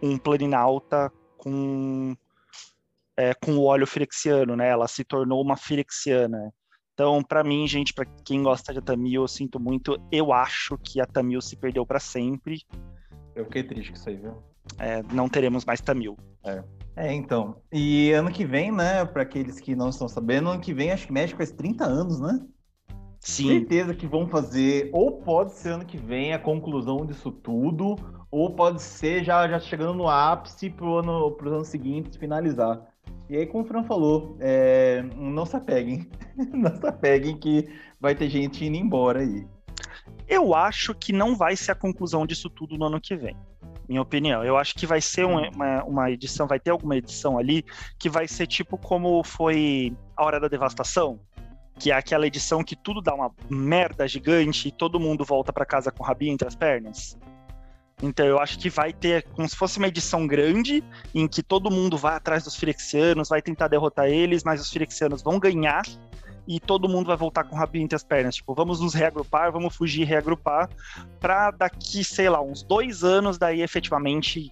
um 0.02 0.18
planinauta 0.18 1.12
com 1.38 2.16
é, 3.16 3.34
com 3.34 3.52
o 3.58 3.66
óleo 3.66 3.86
firexiano, 3.86 4.56
né? 4.56 4.70
Ela 4.70 4.88
se 4.88 5.04
tornou 5.04 5.42
uma 5.42 5.58
firexiana. 5.58 6.54
Então, 6.94 7.22
para 7.22 7.44
mim, 7.44 7.68
gente, 7.68 7.94
para 7.94 8.06
quem 8.26 8.44
gosta 8.44 8.74
de 8.74 8.82
Tamil, 8.82 9.24
eu 9.24 9.28
sinto 9.28 9.60
muito. 9.60 9.98
Eu 10.12 10.34
acho 10.34 10.78
que 10.78 11.02
a 11.02 11.06
Tamil 11.06 11.42
se 11.42 11.56
perdeu 11.56 11.86
para 11.86 12.00
sempre. 12.00 12.62
Eu 13.36 13.46
fiquei 13.46 13.64
triste 13.64 13.92
com 13.92 13.98
isso 13.98 14.10
aí, 14.10 14.18
viu? 14.18 14.49
É, 14.78 15.04
não 15.12 15.28
teremos 15.28 15.66
mais 15.66 15.82
Tamil. 15.82 16.18
É. 16.44 16.64
É, 17.00 17.14
então. 17.14 17.56
E 17.72 18.12
ano 18.12 18.30
que 18.30 18.46
vem, 18.46 18.74
né, 18.74 19.06
para 19.06 19.22
aqueles 19.22 19.58
que 19.58 19.74
não 19.74 19.88
estão 19.88 20.10
sabendo, 20.10 20.50
ano 20.50 20.60
que 20.60 20.74
vem 20.74 20.92
acho 20.92 21.08
que 21.08 21.14
México 21.14 21.38
faz 21.38 21.50
30 21.50 21.86
anos, 21.86 22.20
né? 22.20 22.46
Sim. 23.22 23.48
Certeza 23.48 23.94
que 23.94 24.06
vão 24.06 24.28
fazer, 24.28 24.90
ou 24.92 25.22
pode 25.22 25.54
ser 25.54 25.70
ano 25.70 25.86
que 25.86 25.98
vem 25.98 26.34
a 26.34 26.40
conclusão 26.40 27.06
disso 27.06 27.32
tudo, 27.32 27.96
ou 28.30 28.54
pode 28.54 28.82
ser 28.82 29.24
já, 29.24 29.48
já 29.48 29.60
chegando 29.60 29.94
no 29.94 30.10
ápice 30.10 30.70
pro 30.70 30.98
ano, 30.98 31.32
pros 31.32 31.54
anos 31.54 31.68
seguintes 31.70 32.18
finalizar. 32.18 32.82
E 33.30 33.38
aí, 33.38 33.46
como 33.46 33.64
o 33.64 33.68
Fran 33.68 33.84
falou, 33.84 34.36
é, 34.42 35.02
não 35.16 35.46
se 35.46 35.56
apeguem. 35.56 36.10
não 36.54 36.76
se 36.76 36.86
apeguem 36.86 37.38
que 37.38 37.70
vai 38.00 38.14
ter 38.14 38.30
gente 38.30 38.66
indo 38.66 38.76
embora 38.76 39.20
aí. 39.22 39.48
Eu 40.28 40.54
acho 40.54 40.94
que 40.94 41.14
não 41.14 41.34
vai 41.34 41.56
ser 41.56 41.72
a 41.72 41.76
conclusão 41.76 42.26
disso 42.26 42.50
tudo 42.50 42.78
no 42.78 42.86
ano 42.86 43.00
que 43.00 43.16
vem 43.16 43.38
minha 43.90 44.02
opinião. 44.02 44.44
Eu 44.44 44.56
acho 44.56 44.76
que 44.76 44.86
vai 44.86 45.02
ser 45.02 45.26
uma, 45.26 45.84
uma, 45.84 46.12
edição, 46.12 46.48
vai 46.48 46.60
ter 46.60 46.70
alguma 46.70 46.96
edição 46.96 47.40
ali 47.40 47.66
que 47.98 48.08
vai 48.08 48.28
ser 48.28 48.46
tipo 48.46 48.78
como 48.78 49.24
foi 49.24 49.92
A 50.16 50.24
Hora 50.24 50.40
da 50.40 50.48
Devastação, 50.48 51.20
que 51.80 51.92
é 51.92 51.96
aquela 51.96 52.28
edição 52.28 52.64
que 52.64 52.76
tudo 52.76 53.02
dá 53.02 53.16
uma 53.16 53.32
merda 53.50 54.08
gigante 54.08 54.68
e 54.68 54.72
todo 54.72 55.00
mundo 55.00 55.26
volta 55.26 55.52
para 55.52 55.66
casa 55.66 55.92
com 55.92 56.04
o 56.04 56.06
rabinho 56.06 56.34
entre 56.34 56.48
as 56.48 56.56
pernas. 56.56 57.18
Então 58.02 58.26
eu 58.26 58.40
acho 58.40 58.60
que 58.60 58.70
vai 58.70 58.94
ter 58.94 59.24
como 59.24 59.50
se 59.50 59.56
fosse 59.56 59.78
uma 59.80 59.88
edição 59.88 60.26
grande 60.26 60.84
em 61.14 61.28
que 61.28 61.42
todo 61.42 61.72
mundo 61.72 61.98
vai 61.98 62.16
atrás 62.16 62.44
dos 62.44 62.56
Firexianos, 62.56 63.28
vai 63.28 63.42
tentar 63.42 63.68
derrotar 63.68 64.08
eles, 64.08 64.44
mas 64.44 64.62
os 64.62 64.70
Firexianos 64.70 65.22
vão 65.22 65.40
ganhar 65.40 65.82
e 66.50 66.60
todo 66.60 66.90
mundo 66.90 67.06
vai 67.06 67.16
voltar 67.16 67.44
com 67.44 67.56
o 67.56 67.60
rabinho 67.60 67.84
entre 67.84 67.96
as 67.96 68.04
pernas. 68.04 68.34
Tipo, 68.34 68.56
vamos 68.56 68.82
nos 68.82 68.96
reagrupar, 68.96 69.52
vamos 69.52 69.76
fugir 69.76 70.02
e 70.02 70.06
reagrupar, 70.06 70.68
para 71.20 71.52
daqui, 71.52 72.04
sei 72.04 72.28
lá, 72.28 72.42
uns 72.42 72.64
dois 72.64 73.04
anos, 73.04 73.38
daí 73.38 73.62
efetivamente 73.62 74.52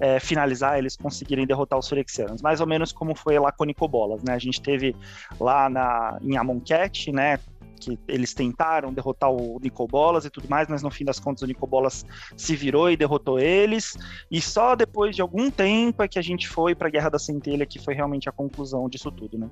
é, 0.00 0.18
finalizar, 0.18 0.78
eles 0.78 0.96
conseguirem 0.96 1.46
derrotar 1.46 1.78
os 1.78 1.86
Phyrexianos. 1.86 2.40
Mais 2.40 2.62
ou 2.62 2.66
menos 2.66 2.92
como 2.92 3.14
foi 3.14 3.38
lá 3.38 3.52
com 3.52 3.64
Nicobolas, 3.64 4.22
né? 4.22 4.32
A 4.32 4.38
gente 4.38 4.62
teve 4.62 4.96
lá 5.38 5.68
na, 5.68 6.18
em 6.22 6.38
Amonkhet, 6.38 7.12
né? 7.12 7.38
Que 7.84 7.98
eles 8.08 8.34
tentaram 8.34 8.92
derrotar 8.92 9.30
o 9.30 9.58
Nicobolas 9.60 10.24
e 10.24 10.30
tudo 10.30 10.48
mais, 10.48 10.68
mas 10.68 10.82
no 10.82 10.90
fim 10.90 11.04
das 11.04 11.20
contas 11.20 11.42
o 11.42 11.46
Nicobolas 11.46 12.04
se 12.36 12.56
virou 12.56 12.90
e 12.90 12.96
derrotou 12.96 13.38
eles. 13.38 13.96
E 14.30 14.40
só 14.40 14.74
depois 14.74 15.14
de 15.14 15.22
algum 15.22 15.50
tempo 15.50 16.02
é 16.02 16.08
que 16.08 16.18
a 16.18 16.22
gente 16.22 16.48
foi 16.48 16.74
para 16.74 16.88
a 16.88 16.90
Guerra 16.90 17.10
da 17.10 17.18
Centelha, 17.18 17.66
que 17.66 17.78
foi 17.78 17.94
realmente 17.94 18.28
a 18.28 18.32
conclusão 18.32 18.88
disso 18.88 19.10
tudo, 19.10 19.38
né? 19.38 19.48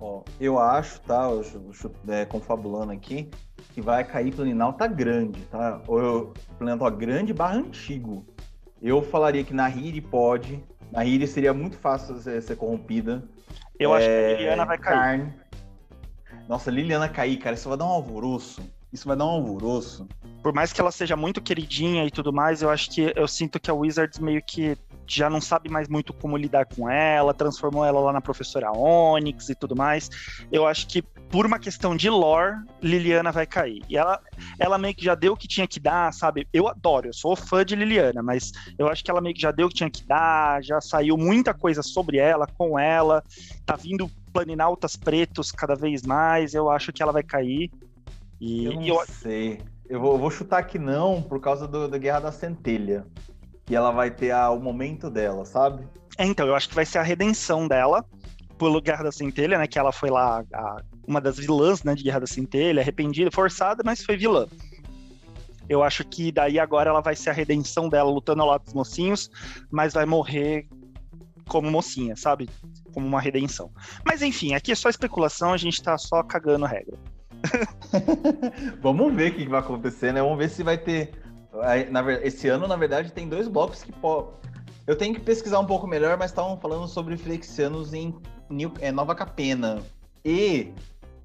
Ó, 0.00 0.22
eu 0.40 0.58
acho, 0.58 1.00
tá? 1.02 1.30
Eu, 1.30 1.42
eu, 1.42 2.12
é, 2.12 2.24
confabulando 2.24 2.92
aqui, 2.92 3.30
que 3.72 3.80
vai 3.80 4.04
cair 4.04 4.34
Planinalta 4.34 4.78
tá 4.78 4.86
grande, 4.86 5.40
tá? 5.46 5.80
Ou 5.86 6.00
eu, 6.00 6.34
grande 6.96 7.32
barra 7.32 7.56
antigo. 7.56 8.26
Eu 8.82 9.00
falaria 9.02 9.44
que 9.44 9.54
na 9.54 9.68
Hiri 9.68 10.00
pode. 10.00 10.62
Na 10.92 11.04
Hiri 11.04 11.26
seria 11.26 11.54
muito 11.54 11.76
fácil 11.76 12.18
ser, 12.18 12.42
ser 12.42 12.56
corrompida. 12.56 13.24
Eu 13.78 13.94
é, 13.94 13.98
acho 13.98 14.06
que 14.06 14.12
a 14.12 14.36
Liliana 14.36 14.64
vai 14.66 14.78
cair. 14.78 14.94
Carne. 14.94 15.34
Nossa, 16.48 16.70
Liliana 16.70 17.08
cair, 17.08 17.36
cara, 17.38 17.54
isso 17.54 17.68
vai 17.68 17.78
dar 17.78 17.86
um 17.86 17.90
alvoroço. 17.90 18.62
isso 18.92 19.08
vai 19.08 19.16
dar 19.16 19.24
um 19.24 19.30
alvoroço. 19.30 20.06
Por 20.42 20.52
mais 20.52 20.72
que 20.72 20.80
ela 20.80 20.92
seja 20.92 21.16
muito 21.16 21.40
queridinha 21.40 22.04
e 22.04 22.10
tudo 22.10 22.32
mais, 22.32 22.62
eu 22.62 22.70
acho 22.70 22.90
que 22.90 23.12
eu 23.16 23.26
sinto 23.26 23.58
que 23.58 23.70
a 23.70 23.74
Wizards 23.74 24.18
meio 24.18 24.42
que 24.42 24.76
já 25.06 25.28
não 25.28 25.40
sabe 25.40 25.68
mais 25.70 25.88
muito 25.88 26.12
como 26.12 26.36
lidar 26.36 26.66
com 26.66 26.88
ela, 26.88 27.34
transformou 27.34 27.84
ela 27.84 27.98
lá 28.00 28.12
na 28.12 28.20
professora 28.20 28.70
Onyx 28.70 29.48
e 29.48 29.54
tudo 29.54 29.74
mais. 29.74 30.08
Eu 30.52 30.66
acho 30.66 30.86
que 30.86 31.02
por 31.02 31.46
uma 31.46 31.58
questão 31.58 31.96
de 31.96 32.08
lore, 32.08 32.56
Liliana 32.80 33.32
vai 33.32 33.46
cair. 33.46 33.82
E 33.88 33.96
ela, 33.96 34.20
ela 34.58 34.78
meio 34.78 34.94
que 34.94 35.04
já 35.04 35.14
deu 35.14 35.32
o 35.32 35.36
que 35.36 35.48
tinha 35.48 35.66
que 35.66 35.80
dar, 35.80 36.12
sabe? 36.12 36.46
Eu 36.52 36.68
adoro, 36.68 37.08
eu 37.08 37.12
sou 37.12 37.34
fã 37.34 37.64
de 37.64 37.74
Liliana, 37.74 38.22
mas 38.22 38.52
eu 38.78 38.86
acho 38.88 39.02
que 39.02 39.10
ela 39.10 39.20
meio 39.20 39.34
que 39.34 39.40
já 39.40 39.50
deu 39.50 39.66
o 39.66 39.68
que 39.68 39.76
tinha 39.76 39.90
que 39.90 40.06
dar, 40.06 40.62
já 40.62 40.80
saiu 40.80 41.16
muita 41.16 41.52
coisa 41.52 41.82
sobre 41.82 42.18
ela, 42.18 42.46
com 42.46 42.78
ela, 42.78 43.22
tá 43.66 43.74
vindo 43.74 44.08
planinautas 44.34 44.96
pretos 44.96 45.52
cada 45.52 45.76
vez 45.76 46.02
mais, 46.02 46.54
eu 46.54 46.68
acho 46.68 46.92
que 46.92 47.00
ela 47.00 47.12
vai 47.12 47.22
cair. 47.22 47.70
E, 48.40 48.64
eu 48.64 48.72
não 48.72 48.82
eu... 48.82 49.06
sei. 49.06 49.60
Eu 49.88 50.00
vou, 50.00 50.14
eu 50.14 50.18
vou, 50.18 50.30
chutar 50.30 50.64
que 50.64 50.78
não, 50.78 51.22
por 51.22 51.40
causa 51.40 51.68
do, 51.68 51.86
da 51.86 51.96
Guerra 51.96 52.20
da 52.20 52.32
Centelha. 52.32 53.06
Que 53.64 53.76
ela 53.76 53.92
vai 53.92 54.10
ter 54.10 54.32
a, 54.32 54.50
o 54.50 54.60
momento 54.60 55.08
dela, 55.08 55.44
sabe? 55.44 55.86
É, 56.18 56.26
então, 56.26 56.46
eu 56.46 56.54
acho 56.54 56.68
que 56.68 56.74
vai 56.74 56.84
ser 56.84 56.98
a 56.98 57.02
redenção 57.02 57.68
dela 57.68 58.04
pelo 58.58 58.80
Guerra 58.80 59.04
da 59.04 59.12
Centelha, 59.12 59.56
né? 59.56 59.66
Que 59.66 59.78
ela 59.78 59.92
foi 59.92 60.10
lá 60.10 60.44
a, 60.52 60.82
uma 61.06 61.20
das 61.20 61.38
vilãs 61.38 61.82
né, 61.84 61.94
de 61.94 62.02
Guerra 62.02 62.20
da 62.20 62.26
Centelha, 62.26 62.82
arrependida, 62.82 63.30
forçada, 63.30 63.82
mas 63.84 64.02
foi 64.02 64.16
vilã. 64.16 64.46
Eu 65.68 65.82
acho 65.82 66.04
que 66.04 66.30
daí 66.32 66.58
agora 66.58 66.90
ela 66.90 67.00
vai 67.00 67.16
ser 67.16 67.30
a 67.30 67.32
redenção 67.32 67.88
dela 67.88 68.10
lutando 68.10 68.42
ao 68.42 68.48
lado 68.48 68.64
dos 68.64 68.74
mocinhos, 68.74 69.30
mas 69.70 69.94
vai 69.94 70.04
morrer 70.04 70.66
como 71.46 71.70
mocinha, 71.70 72.16
sabe? 72.16 72.48
Como 72.94 73.06
uma 73.06 73.20
redenção. 73.20 73.70
Mas 74.06 74.22
enfim, 74.22 74.54
aqui 74.54 74.72
é 74.72 74.74
só 74.74 74.88
especulação, 74.88 75.52
a 75.52 75.56
gente 75.56 75.82
tá 75.82 75.98
só 75.98 76.22
cagando 76.22 76.64
regra. 76.64 76.96
Vamos 78.80 79.12
ver 79.14 79.32
o 79.32 79.34
que 79.34 79.48
vai 79.48 79.60
acontecer, 79.60 80.12
né? 80.12 80.22
Vamos 80.22 80.38
ver 80.38 80.48
se 80.48 80.62
vai 80.62 80.78
ter. 80.78 81.12
Esse 82.22 82.48
ano, 82.48 82.66
na 82.66 82.76
verdade, 82.76 83.12
tem 83.12 83.28
dois 83.28 83.48
blocos 83.48 83.82
que. 83.82 83.92
Eu 84.86 84.96
tenho 84.96 85.14
que 85.14 85.20
pesquisar 85.20 85.58
um 85.60 85.66
pouco 85.66 85.86
melhor, 85.86 86.16
mas 86.16 86.30
estavam 86.30 86.58
falando 86.58 86.86
sobre 86.86 87.16
Flexianos 87.16 87.94
em 87.94 88.14
é, 88.80 88.92
Nova 88.92 89.14
Capena. 89.14 89.82
E 90.24 90.72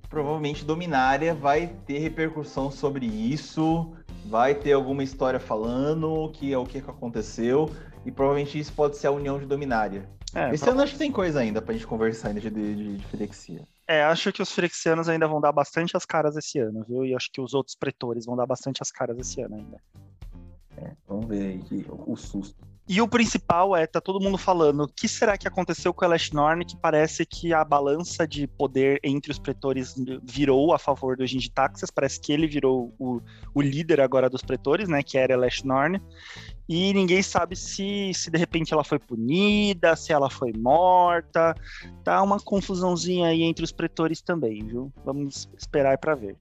provavelmente 0.10 0.66
Dominária 0.66 1.34
vai 1.34 1.68
ter 1.86 2.00
repercussão 2.00 2.72
sobre 2.72 3.06
isso, 3.06 3.92
vai 4.26 4.56
ter 4.56 4.74
alguma 4.74 5.04
história 5.04 5.40
falando 5.40 6.30
que 6.34 6.52
é 6.52 6.58
o 6.58 6.66
que 6.66 6.80
aconteceu, 6.80 7.70
e 8.06 8.12
provavelmente 8.12 8.58
isso 8.58 8.74
pode 8.74 8.98
ser 8.98 9.08
a 9.08 9.12
união 9.12 9.38
de 9.38 9.46
Dominária. 9.46 10.10
É, 10.36 10.54
Esse 10.54 10.70
ano 10.70 10.82
acho 10.82 10.94
que 10.94 11.00
tem 11.00 11.12
coisa 11.12 11.40
ainda 11.40 11.62
pra 11.62 11.74
gente 11.74 11.88
conversar 11.88 12.30
ainda 12.30 12.42
de, 12.42 12.50
de, 12.50 12.98
de 12.98 13.06
Felixia. 13.08 13.64
É, 13.88 14.04
acho 14.04 14.32
que 14.32 14.42
os 14.42 14.52
Ferexianos 14.52 15.10
ainda 15.10 15.28
vão 15.28 15.42
dar 15.42 15.52
bastante 15.52 15.98
as 15.98 16.06
caras 16.06 16.38
esse 16.38 16.60
ano, 16.60 16.86
viu? 16.88 17.06
E 17.06 17.16
acho 17.16 17.30
que 17.32 17.42
os 17.42 17.54
outros 17.54 17.76
pretores 17.76 18.26
vão 18.26 18.36
dar 18.36 18.46
bastante 18.46 18.82
as 18.82 18.92
caras 18.92 19.18
esse 19.18 19.42
ano 19.42 19.56
ainda. 19.56 19.82
É, 20.78 20.92
vamos 21.08 21.28
ver 21.28 21.42
aí 21.42 21.86
o 21.90 22.16
susto. 22.16 22.70
E 22.88 23.00
o 23.02 23.08
principal 23.08 23.76
é, 23.76 23.86
tá 23.86 24.02
todo 24.02 24.20
mundo 24.20 24.36
falando, 24.36 24.82
o 24.82 24.88
que 24.88 25.08
será 25.08 25.38
que 25.38 25.48
aconteceu 25.48 25.94
com 25.94 26.04
o 26.04 26.08
Elashnorn, 26.08 26.66
que 26.66 26.76
parece 26.76 27.24
que 27.24 27.54
a 27.54 27.64
balança 27.64 28.28
de 28.28 28.48
poder 28.48 29.00
entre 29.04 29.32
os 29.32 29.38
pretores 29.38 29.94
virou 30.24 30.74
a 30.74 30.80
favor 30.80 31.16
do 31.16 31.24
Jinji 31.24 31.52
Taxas, 31.52 31.92
parece 31.92 32.20
que 32.20 32.34
ele 32.34 32.48
virou 32.48 32.92
o, 32.98 33.22
o 33.54 33.62
líder 33.62 34.02
agora 34.02 34.28
dos 34.28 34.42
pretores, 34.42 34.90
né, 34.90 35.04
que 35.04 35.20
era 35.20 35.34
Elashnorn, 35.34 36.02
e 36.70 36.94
ninguém 36.94 37.24
sabe 37.24 37.56
se, 37.56 38.14
se 38.14 38.30
de 38.30 38.38
repente 38.38 38.72
ela 38.72 38.84
foi 38.84 39.00
punida, 39.00 39.96
se 39.96 40.14
ela 40.14 40.30
foi 40.30 40.54
morta, 40.56 41.56
tá 42.04 42.22
uma 42.22 42.40
confusãozinha 42.40 43.28
aí 43.28 43.42
entre 43.42 43.66
os 43.66 43.72
pretores 43.72 44.22
também, 44.22 44.64
viu? 44.64 44.94
Vamos 45.04 45.50
esperar 45.58 45.98
para 45.98 46.14
ver. 46.14 46.38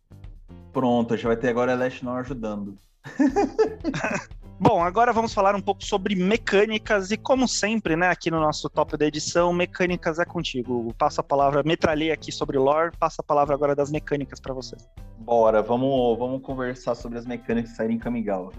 Pronto, 0.70 1.16
já 1.16 1.28
vai 1.28 1.36
ter 1.38 1.48
agora 1.48 1.72
Elashnorn 1.72 2.20
ajudando. 2.20 2.76
Bom, 4.60 4.82
agora 4.82 5.14
vamos 5.14 5.32
falar 5.32 5.54
um 5.54 5.62
pouco 5.62 5.82
sobre 5.82 6.14
mecânicas 6.14 7.10
e 7.10 7.16
como 7.16 7.48
sempre, 7.48 7.96
né, 7.96 8.08
aqui 8.08 8.30
no 8.30 8.40
nosso 8.40 8.68
top 8.68 8.98
da 8.98 9.06
edição, 9.06 9.50
mecânicas 9.50 10.18
é 10.18 10.26
contigo. 10.26 10.92
Passo 10.98 11.22
a 11.22 11.24
palavra, 11.24 11.62
metralhei 11.62 12.10
aqui 12.10 12.30
sobre 12.30 12.58
lore, 12.58 12.94
passo 12.98 13.20
a 13.20 13.24
palavra 13.24 13.54
agora 13.54 13.74
das 13.74 13.90
mecânicas 13.90 14.40
para 14.40 14.52
você. 14.52 14.76
Bora, 15.20 15.62
vamos, 15.62 16.18
vamos 16.18 16.42
conversar 16.42 16.94
sobre 16.96 17.18
as 17.18 17.24
mecânicas 17.24 17.76
saíram 17.76 17.94
em 17.94 17.98
Kamigawa. 17.98 18.52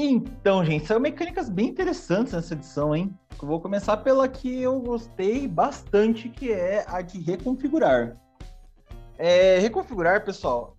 Então, 0.00 0.64
gente, 0.64 0.86
são 0.86 1.00
mecânicas 1.00 1.48
bem 1.48 1.66
interessantes 1.66 2.32
nessa 2.32 2.54
edição, 2.54 2.94
hein? 2.94 3.12
Eu 3.32 3.48
vou 3.48 3.60
começar 3.60 3.96
pela 3.96 4.28
que 4.28 4.62
eu 4.62 4.78
gostei 4.78 5.48
bastante, 5.48 6.28
que 6.28 6.52
é 6.52 6.84
a 6.86 7.02
de 7.02 7.20
reconfigurar. 7.20 8.16
É, 9.18 9.58
reconfigurar, 9.58 10.24
pessoal, 10.24 10.76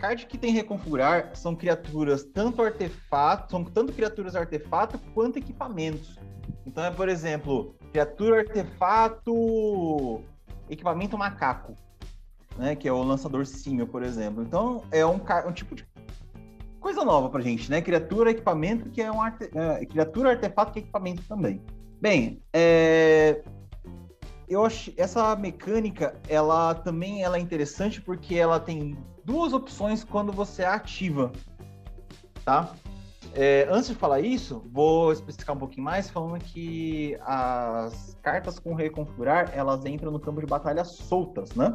card 0.00 0.26
que 0.26 0.36
tem 0.36 0.52
reconfigurar 0.52 1.30
são 1.36 1.54
criaturas 1.54 2.24
tanto 2.24 2.60
artefato, 2.60 3.52
são 3.52 3.62
tanto 3.62 3.92
criaturas 3.92 4.34
artefato 4.34 4.98
quanto 5.14 5.38
equipamentos. 5.38 6.18
Então 6.66 6.84
é, 6.84 6.90
por 6.90 7.08
exemplo, 7.08 7.76
criatura 7.92 8.40
artefato 8.40 10.20
equipamento 10.68 11.16
macaco, 11.16 11.76
né, 12.58 12.74
que 12.74 12.88
é 12.88 12.92
o 12.92 13.00
lançador 13.04 13.46
símio, 13.46 13.86
por 13.86 14.02
exemplo. 14.02 14.42
Então 14.42 14.82
é 14.90 15.06
um, 15.06 15.20
um 15.46 15.52
tipo 15.52 15.76
de 15.76 15.86
coisa 16.84 17.02
nova 17.02 17.30
pra 17.30 17.40
gente, 17.40 17.70
né? 17.70 17.80
Criatura 17.80 18.30
equipamento 18.30 18.90
que 18.90 19.00
é 19.00 19.10
um 19.10 19.22
arte, 19.22 19.50
é, 19.54 19.86
criatura 19.86 20.32
artefato 20.32 20.70
que 20.70 20.80
é 20.80 20.82
equipamento 20.82 21.22
também. 21.26 21.62
Bem, 21.98 22.42
é, 22.52 23.42
eu 24.46 24.62
acho 24.62 24.92
essa 24.98 25.34
mecânica, 25.34 26.14
ela 26.28 26.74
também 26.74 27.22
ela 27.22 27.38
é 27.38 27.40
interessante 27.40 28.02
porque 28.02 28.34
ela 28.34 28.60
tem 28.60 28.98
duas 29.24 29.54
opções 29.54 30.04
quando 30.04 30.30
você 30.30 30.62
ativa, 30.62 31.32
tá? 32.44 32.74
É, 33.32 33.66
antes 33.70 33.88
de 33.88 33.94
falar 33.94 34.20
isso, 34.20 34.62
vou 34.70 35.10
especificar 35.10 35.56
um 35.56 35.58
pouquinho 35.58 35.84
mais, 35.84 36.10
falando 36.10 36.38
que 36.38 37.16
as 37.22 38.14
cartas 38.22 38.58
com 38.58 38.74
reconfigurar, 38.74 39.50
elas 39.54 39.86
entram 39.86 40.12
no 40.12 40.20
campo 40.20 40.38
de 40.38 40.46
batalha 40.46 40.84
soltas, 40.84 41.54
né? 41.54 41.74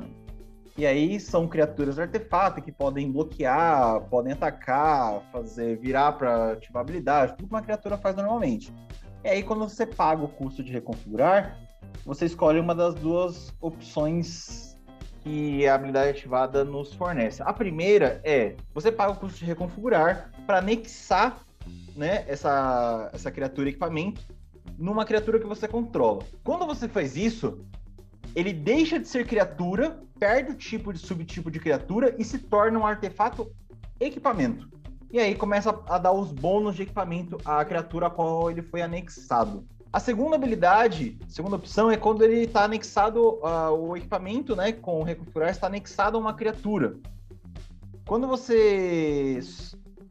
E 0.80 0.88
aí 0.88 1.20
são 1.20 1.46
criaturas 1.46 2.00
artefato 2.00 2.62
que 2.62 2.72
podem 2.72 3.12
bloquear, 3.12 4.00
podem 4.10 4.32
atacar, 4.32 5.22
fazer 5.30 5.78
virar 5.78 6.14
para 6.14 6.54
ativar 6.54 6.80
habilidade, 6.80 7.34
tudo 7.34 7.50
que 7.50 7.54
uma 7.54 7.62
criatura 7.62 7.98
faz 7.98 8.16
normalmente. 8.16 8.74
E 9.22 9.28
aí 9.28 9.44
quando 9.44 9.68
você 9.68 9.86
paga 9.86 10.24
o 10.24 10.30
custo 10.30 10.64
de 10.64 10.72
reconfigurar, 10.72 11.60
você 12.06 12.24
escolhe 12.24 12.62
uma 12.62 12.74
das 12.74 12.96
duas 12.96 13.54
opções 13.60 14.80
que 15.22 15.68
a 15.68 15.76
habilidade 15.76 16.12
ativada 16.12 16.64
nos 16.64 16.94
fornece. 16.94 17.44
A 17.44 17.52
primeira 17.52 18.22
é 18.24 18.56
você 18.74 18.90
paga 18.90 19.12
o 19.12 19.18
custo 19.18 19.38
de 19.40 19.44
reconfigurar 19.44 20.32
para 20.48 20.60
anexar 20.60 21.42
né, 21.94 22.24
essa, 22.26 23.10
essa 23.12 23.30
criatura 23.30 23.68
equipamento 23.68 24.22
numa 24.78 25.04
criatura 25.04 25.40
que 25.40 25.46
você 25.46 25.68
controla. 25.68 26.24
Quando 26.42 26.66
você 26.66 26.88
faz 26.88 27.18
isso, 27.18 27.66
ele 28.36 28.54
deixa 28.54 29.00
de 29.00 29.08
ser 29.08 29.26
criatura, 29.26 30.00
perde 30.20 30.52
o 30.52 30.56
tipo 30.56 30.94
de 30.94 31.00
subtipo 31.00 31.50
de 31.50 31.60
criatura 31.60 32.16
e 32.18 32.24
se 32.24 32.38
torna 32.38 32.80
um 32.80 32.86
artefato 32.86 33.52
equipamento. 34.00 34.70
E 35.12 35.20
aí 35.20 35.36
começa 35.36 35.70
a 35.88 35.98
dar 35.98 36.12
os 36.12 36.32
bônus 36.32 36.76
de 36.76 36.84
equipamento 36.84 37.38
à 37.44 37.66
criatura 37.66 38.08
a 38.08 38.10
qual 38.10 38.52
ele 38.52 38.62
foi 38.62 38.82
anexado. 38.82 39.66
A 39.92 40.00
segunda 40.00 40.36
habilidade, 40.36 41.18
segunda 41.28 41.56
opção, 41.56 41.90
é 41.90 41.98
quando 41.98 42.24
ele 42.24 42.42
está 42.42 42.64
anexado, 42.64 43.40
uh, 43.40 43.72
o 43.72 43.98
equipamento, 43.98 44.56
né, 44.56 44.72
com 44.72 45.00
o 45.00 45.04
reconfigurar, 45.04 45.50
está 45.50 45.66
anexado 45.66 46.16
a 46.16 46.20
uma 46.20 46.34
criatura. 46.36 46.96
Quando 48.06 48.28
você 48.28 49.40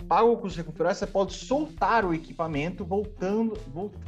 paga 0.09 0.25
o 0.25 0.37
custo 0.37 0.57
de 0.57 0.63
reconfigurar, 0.63 0.97
você 0.97 1.07
pode 1.07 1.35
soltar 1.35 2.05
o 2.05 2.13
equipamento, 2.13 2.85
voltando, 2.85 3.57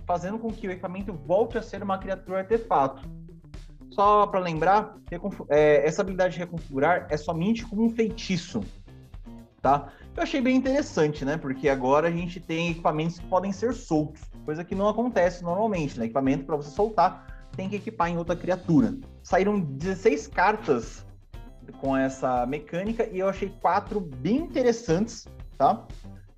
fazendo 0.05 0.40
com 0.40 0.50
que 0.50 0.67
o 0.67 0.73
equipamento 0.73 1.12
volte 1.12 1.57
a 1.57 1.62
ser 1.62 1.85
uma 1.85 1.99
criatura 1.99 2.38
artefato. 2.38 3.09
Só 3.90 4.26
para 4.26 4.40
lembrar, 4.40 4.97
é, 5.49 5.87
essa 5.87 6.02
habilidade 6.02 6.35
de 6.35 6.40
reconfigurar 6.40 7.06
é 7.11 7.16
somente 7.16 7.64
como 7.66 7.85
um 7.85 7.90
feitiço, 7.90 8.61
tá? 9.61 9.92
Eu 10.16 10.23
achei 10.23 10.40
bem 10.40 10.56
interessante, 10.56 11.25
né? 11.25 11.37
Porque 11.37 11.68
agora 11.68 12.09
a 12.09 12.11
gente 12.11 12.40
tem 12.40 12.70
equipamentos 12.70 13.18
que 13.18 13.26
podem 13.26 13.52
ser 13.52 13.73
soltos 13.73 14.30
coisa 14.50 14.64
que 14.64 14.75
não 14.75 14.88
acontece 14.88 15.44
normalmente, 15.44 15.97
né? 15.97 16.06
Equipamento 16.06 16.44
para 16.44 16.56
você 16.56 16.70
soltar 16.70 17.49
tem 17.56 17.68
que 17.68 17.76
equipar 17.76 18.09
em 18.09 18.16
outra 18.16 18.35
criatura. 18.35 18.97
Saíram 19.23 19.61
16 19.61 20.26
cartas 20.26 21.06
com 21.80 21.97
essa 21.97 22.44
mecânica 22.47 23.09
e 23.12 23.20
eu 23.20 23.28
achei 23.28 23.49
quatro 23.61 24.00
bem 24.00 24.38
interessantes, 24.38 25.28
tá? 25.56 25.87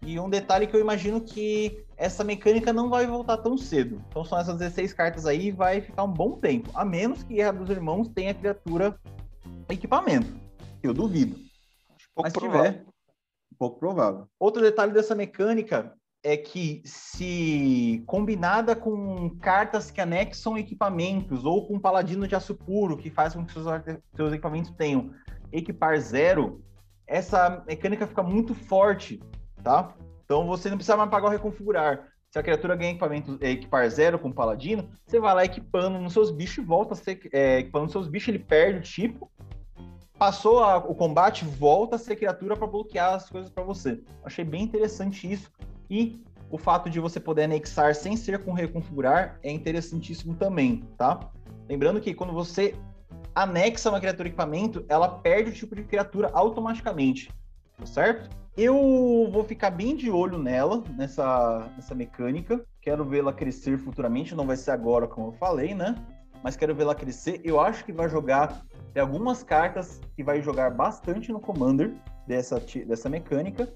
E 0.04 0.18
um 0.18 0.28
detalhe 0.28 0.66
que 0.66 0.74
eu 0.74 0.80
imagino 0.80 1.20
que 1.20 1.84
essa 1.96 2.24
mecânica 2.24 2.72
não 2.72 2.90
vai 2.90 3.06
voltar 3.06 3.36
tão 3.38 3.56
cedo. 3.56 4.02
Então 4.08 4.24
são 4.24 4.38
essas 4.38 4.58
16 4.58 4.92
cartas 4.92 5.26
aí 5.26 5.46
e 5.46 5.52
vai 5.52 5.80
ficar 5.80 6.02
um 6.02 6.12
bom 6.12 6.32
tempo. 6.32 6.70
A 6.74 6.84
menos 6.84 7.22
que 7.22 7.34
Guerra 7.34 7.52
dos 7.52 7.70
Irmãos 7.70 8.08
tenha 8.08 8.34
criatura 8.34 8.98
equipamento. 9.68 10.34
Eu 10.82 10.92
duvido. 10.92 11.36
Pouco 12.14 12.24
Mas 12.24 12.32
provável. 12.32 12.72
tiver, 12.72 12.84
pouco 13.56 13.78
provável. 13.78 14.26
Outro 14.38 14.60
detalhe 14.60 14.92
dessa 14.92 15.14
mecânica 15.14 15.94
é 16.24 16.36
que 16.36 16.82
se 16.84 18.02
combinada 18.06 18.76
com 18.76 19.30
cartas 19.38 19.90
que 19.90 20.00
anexam 20.00 20.56
equipamentos 20.56 21.44
ou 21.44 21.66
com 21.66 21.80
paladino 21.80 22.28
de 22.28 22.34
aço 22.34 22.54
puro, 22.54 22.96
que 22.96 23.10
faz 23.10 23.34
com 23.34 23.44
que 23.44 23.52
seus, 23.52 23.66
seus 24.14 24.32
equipamentos 24.32 24.70
tenham 24.72 25.12
equipar 25.50 25.98
zero, 26.00 26.62
essa 27.06 27.62
mecânica 27.66 28.06
fica 28.06 28.22
muito 28.22 28.54
forte, 28.54 29.20
tá? 29.62 29.94
Então 30.24 30.46
você 30.46 30.70
não 30.70 30.76
precisa 30.76 30.96
mais 30.96 31.10
pagar 31.10 31.28
o 31.28 31.30
reconfigurar. 31.30 32.08
Se 32.30 32.38
a 32.38 32.42
criatura 32.42 32.74
ganha 32.74 32.92
equipamento, 32.92 33.38
é, 33.42 33.50
equipar 33.50 33.88
zero 33.90 34.18
com 34.18 34.32
paladino, 34.32 34.88
você 35.06 35.20
vai 35.20 35.34
lá 35.34 35.44
equipando 35.44 35.98
nos 35.98 36.14
seus 36.14 36.30
bichos 36.30 36.64
e 36.64 36.66
volta 36.66 36.94
a 36.94 36.96
ser. 36.96 37.28
É, 37.32 37.58
equipando 37.58 37.84
nos 37.84 37.92
seus 37.92 38.08
bichos, 38.08 38.28
ele 38.28 38.38
perde 38.38 38.78
o 38.78 38.82
tipo. 38.82 39.30
Passou 40.18 40.64
a, 40.64 40.78
o 40.78 40.94
combate, 40.94 41.44
volta 41.44 41.96
a 41.96 41.98
ser 41.98 42.16
criatura 42.16 42.56
para 42.56 42.66
bloquear 42.66 43.14
as 43.14 43.28
coisas 43.28 43.50
para 43.50 43.62
você. 43.62 44.00
Achei 44.24 44.44
bem 44.44 44.62
interessante 44.62 45.30
isso. 45.30 45.50
E 45.90 46.22
o 46.50 46.56
fato 46.56 46.88
de 46.88 47.00
você 47.00 47.20
poder 47.20 47.44
anexar 47.44 47.94
sem 47.94 48.16
ser 48.16 48.42
com 48.42 48.52
reconfigurar 48.52 49.38
é 49.42 49.50
interessantíssimo 49.50 50.34
também, 50.34 50.84
tá? 50.96 51.30
Lembrando 51.68 52.00
que 52.00 52.14
quando 52.14 52.32
você 52.32 52.74
anexa 53.34 53.90
uma 53.90 54.00
criatura 54.00 54.28
equipamento, 54.28 54.84
ela 54.88 55.08
perde 55.08 55.50
o 55.50 55.54
tipo 55.54 55.74
de 55.74 55.82
criatura 55.84 56.30
automaticamente, 56.32 57.30
tá 57.76 57.84
certo? 57.84 58.41
Eu 58.56 59.30
vou 59.32 59.42
ficar 59.44 59.70
bem 59.70 59.96
de 59.96 60.10
olho 60.10 60.36
nela, 60.36 60.84
nessa, 60.96 61.70
nessa 61.74 61.94
mecânica. 61.94 62.62
Quero 62.82 63.02
vê-la 63.02 63.32
crescer 63.32 63.78
futuramente, 63.78 64.34
não 64.34 64.46
vai 64.46 64.56
ser 64.56 64.72
agora, 64.72 65.06
como 65.06 65.28
eu 65.28 65.32
falei, 65.32 65.74
né? 65.74 65.94
Mas 66.42 66.54
quero 66.54 66.74
vê-la 66.74 66.94
crescer. 66.94 67.40
Eu 67.44 67.58
acho 67.58 67.84
que 67.84 67.92
vai 67.92 68.10
jogar. 68.10 68.62
Tem 68.92 69.00
algumas 69.00 69.42
cartas 69.42 70.00
que 70.14 70.22
vai 70.22 70.42
jogar 70.42 70.70
bastante 70.70 71.32
no 71.32 71.40
Commander 71.40 71.94
dessa, 72.26 72.60
dessa 72.86 73.08
mecânica. 73.08 73.72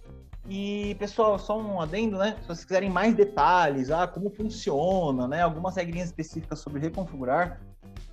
E, 0.49 0.95
pessoal, 0.99 1.39
só 1.39 1.59
um 1.59 1.81
adendo, 1.81 2.19
né? 2.19 2.37
Se 2.43 2.47
vocês 2.47 2.65
quiserem 2.65 2.91
mais 2.91 3.15
detalhes, 3.15 3.91
ah, 3.91 4.07
como 4.07 4.29
funciona, 4.31 5.27
né? 5.27 5.41
Algumas 5.41 5.75
regrinhas 5.77 6.09
específicas 6.09 6.59
sobre 6.59 6.81
reconfigurar, 6.81 7.61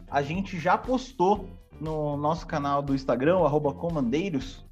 a 0.10 0.22
gente 0.22 0.58
já 0.58 0.78
postou 0.78 1.50
no 1.80 2.16
nosso 2.16 2.48
canal 2.48 2.82
do 2.82 2.96
Instagram, 2.96 3.40
arroba 3.40 3.74
comandeiros, 3.74 4.66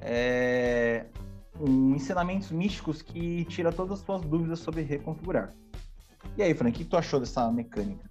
é, 0.00 1.06
um 1.60 1.94
ensinamentos 1.94 2.50
místicos 2.50 3.02
que 3.02 3.44
tira 3.46 3.72
todas 3.72 4.00
as 4.00 4.04
suas 4.04 4.22
dúvidas 4.22 4.58
sobre 4.58 4.82
reconfigurar. 4.82 5.52
E 6.36 6.42
aí, 6.42 6.54
Frank, 6.54 6.74
o 6.74 6.78
que 6.78 6.88
tu 6.88 6.96
achou 6.96 7.20
dessa 7.20 7.50
mecânica? 7.50 8.10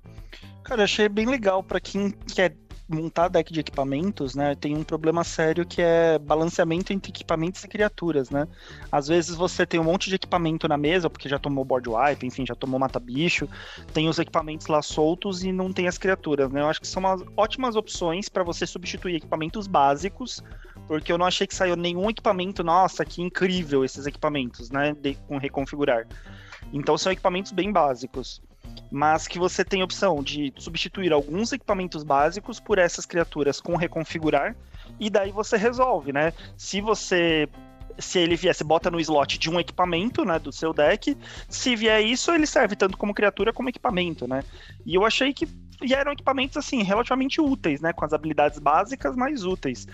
Cara, 0.63 0.81
eu 0.81 0.85
achei 0.85 1.07
bem 1.07 1.25
legal 1.25 1.61
para 1.61 1.79
quem 1.79 2.11
quer 2.11 2.55
montar 2.87 3.27
deck 3.27 3.51
de 3.51 3.59
equipamentos, 3.59 4.35
né, 4.35 4.55
tem 4.55 4.75
um 4.77 4.83
problema 4.83 5.23
sério 5.23 5.65
que 5.65 5.81
é 5.81 6.19
balanceamento 6.19 6.93
entre 6.93 7.09
equipamentos 7.09 7.63
e 7.63 7.67
criaturas, 7.67 8.29
né? 8.29 8.47
Às 8.91 9.07
vezes 9.07 9.35
você 9.35 9.65
tem 9.65 9.79
um 9.79 9.83
monte 9.83 10.09
de 10.09 10.15
equipamento 10.15 10.67
na 10.67 10.77
mesa, 10.77 11.09
porque 11.09 11.27
já 11.27 11.39
tomou 11.39 11.65
board 11.65 11.89
wipe, 11.89 12.27
enfim, 12.27 12.45
já 12.45 12.53
tomou 12.53 12.79
mata-bicho, 12.79 13.49
tem 13.93 14.07
os 14.07 14.19
equipamentos 14.19 14.67
lá 14.67 14.81
soltos 14.81 15.43
e 15.43 15.51
não 15.51 15.73
tem 15.73 15.87
as 15.87 15.97
criaturas, 15.97 16.51
né? 16.51 16.61
Eu 16.61 16.67
acho 16.67 16.79
que 16.79 16.87
são 16.87 17.01
ótimas 17.35 17.75
opções 17.75 18.29
para 18.29 18.43
você 18.43 18.67
substituir 18.67 19.15
equipamentos 19.15 19.65
básicos, 19.65 20.43
porque 20.87 21.11
eu 21.11 21.17
não 21.17 21.25
achei 21.25 21.47
que 21.47 21.55
saiu 21.55 21.75
nenhum 21.75 22.09
equipamento, 22.09 22.63
nossa, 22.63 23.05
que 23.05 23.21
incrível 23.21 23.83
esses 23.83 24.05
equipamentos, 24.05 24.69
né, 24.69 24.93
de, 24.93 25.15
com 25.27 25.37
reconfigurar. 25.37 26.07
Então 26.73 26.97
são 26.97 27.11
equipamentos 27.11 27.51
bem 27.51 27.71
básicos 27.71 28.41
mas 28.91 29.27
que 29.27 29.39
você 29.39 29.63
tem 29.63 29.83
opção 29.83 30.21
de 30.21 30.53
substituir 30.57 31.11
alguns 31.11 31.51
equipamentos 31.51 32.03
básicos 32.03 32.59
por 32.59 32.77
essas 32.77 33.05
criaturas 33.05 33.59
com 33.59 33.75
reconfigurar, 33.75 34.55
e 34.99 35.09
daí 35.09 35.31
você 35.31 35.57
resolve, 35.57 36.13
né? 36.13 36.33
Se 36.57 36.81
você 36.81 37.49
se 37.97 38.19
ele 38.19 38.35
vier, 38.35 38.53
bota 38.65 38.91
no 38.91 38.99
slot 38.99 39.37
de 39.37 39.49
um 39.49 39.57
equipamento, 39.57 40.25
né, 40.25 40.37
do 40.37 40.51
seu 40.51 40.73
deck. 40.73 41.17
Se 41.47 41.77
vier 41.77 42.01
isso, 42.01 42.29
ele 42.31 42.45
serve 42.45 42.75
tanto 42.75 42.97
como 42.97 43.13
criatura 43.13 43.53
como 43.53 43.69
equipamento, 43.69 44.27
né? 44.27 44.43
E 44.85 44.95
eu 44.95 45.05
achei 45.05 45.33
que 45.33 45.47
eram 45.93 46.11
equipamentos 46.11 46.57
assim 46.57 46.83
relativamente 46.83 47.39
úteis, 47.39 47.79
né, 47.79 47.93
com 47.93 48.03
as 48.03 48.11
habilidades 48.11 48.59
básicas 48.59 49.15
mais 49.15 49.45
úteis. 49.45 49.87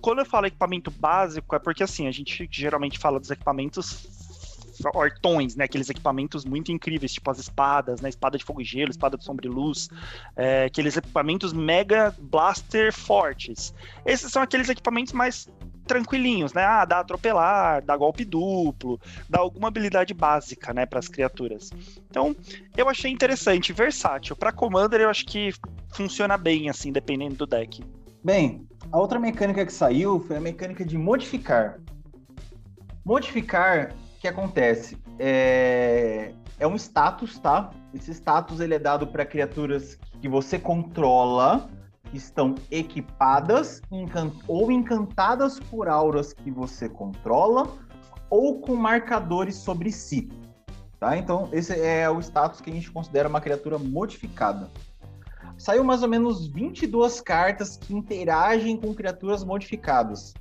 Quando 0.00 0.20
eu 0.20 0.26
falo 0.26 0.46
equipamento 0.46 0.90
básico 0.90 1.54
é 1.54 1.58
porque 1.58 1.82
assim, 1.82 2.06
a 2.06 2.10
gente 2.10 2.48
geralmente 2.50 2.98
fala 2.98 3.18
dos 3.18 3.30
equipamentos 3.30 4.06
hortões, 4.94 5.56
né? 5.56 5.64
Aqueles 5.64 5.90
equipamentos 5.90 6.44
muito 6.44 6.70
incríveis, 6.70 7.12
tipo 7.12 7.30
as 7.30 7.38
espadas, 7.38 8.00
né? 8.00 8.08
Espada 8.08 8.38
de 8.38 8.44
fogo 8.44 8.60
e 8.60 8.64
gelo, 8.64 8.90
espada 8.90 9.16
de 9.16 9.24
sombra 9.24 9.46
e 9.46 9.50
luz, 9.50 9.88
é, 10.36 10.64
aqueles 10.64 10.96
equipamentos 10.96 11.52
mega 11.52 12.14
blaster 12.18 12.92
fortes. 12.92 13.74
Esses 14.06 14.30
são 14.30 14.42
aqueles 14.42 14.68
equipamentos 14.68 15.12
mais 15.12 15.48
tranquilinhos, 15.86 16.52
né? 16.52 16.64
Ah, 16.64 16.84
dá 16.84 17.00
atropelar, 17.00 17.82
dá 17.82 17.96
golpe 17.96 18.24
duplo, 18.24 19.00
dá 19.28 19.40
alguma 19.40 19.68
habilidade 19.68 20.12
básica, 20.12 20.72
né, 20.74 20.84
para 20.84 20.98
as 20.98 21.08
criaturas. 21.08 21.70
Então, 22.10 22.36
eu 22.76 22.88
achei 22.88 23.10
interessante, 23.10 23.72
versátil. 23.72 24.36
Para 24.36 24.52
Commander, 24.52 25.00
eu 25.00 25.08
acho 25.08 25.24
que 25.24 25.50
funciona 25.90 26.36
bem, 26.36 26.68
assim, 26.68 26.92
dependendo 26.92 27.36
do 27.36 27.46
deck. 27.46 27.82
Bem, 28.22 28.66
a 28.90 28.98
outra 28.98 29.18
mecânica 29.18 29.64
que 29.64 29.72
saiu 29.72 30.20
foi 30.20 30.36
a 30.36 30.40
mecânica 30.40 30.84
de 30.84 30.96
modificar. 30.96 31.80
Modificar 33.04 33.94
que 34.20 34.28
acontece? 34.28 34.98
É, 35.18 36.32
é 36.58 36.66
um 36.66 36.76
status, 36.76 37.38
tá? 37.38 37.70
Esse 37.94 38.12
status 38.12 38.60
ele 38.60 38.74
é 38.74 38.78
dado 38.78 39.06
para 39.06 39.24
criaturas 39.24 39.98
que 40.20 40.28
você 40.28 40.58
controla, 40.58 41.68
que 42.04 42.16
estão 42.16 42.54
equipadas 42.70 43.80
encant 43.90 44.32
ou 44.46 44.72
encantadas 44.72 45.60
por 45.60 45.88
auras 45.88 46.32
que 46.32 46.50
você 46.50 46.88
controla, 46.88 47.68
ou 48.30 48.60
com 48.60 48.74
marcadores 48.74 49.56
sobre 49.56 49.92
si. 49.92 50.28
Tá? 50.98 51.16
Então, 51.16 51.48
esse 51.52 51.78
é 51.80 52.10
o 52.10 52.18
status 52.18 52.60
que 52.60 52.70
a 52.70 52.72
gente 52.72 52.90
considera 52.90 53.28
uma 53.28 53.40
criatura 53.40 53.78
modificada. 53.78 54.68
Saiu 55.58 55.82
mais 55.82 56.04
ou 56.04 56.08
menos 56.08 56.46
22 56.46 57.20
cartas 57.20 57.76
que 57.76 57.92
interagem 57.92 58.76
com 58.76 58.94
criaturas 58.94 59.42
modificadas. 59.42 60.32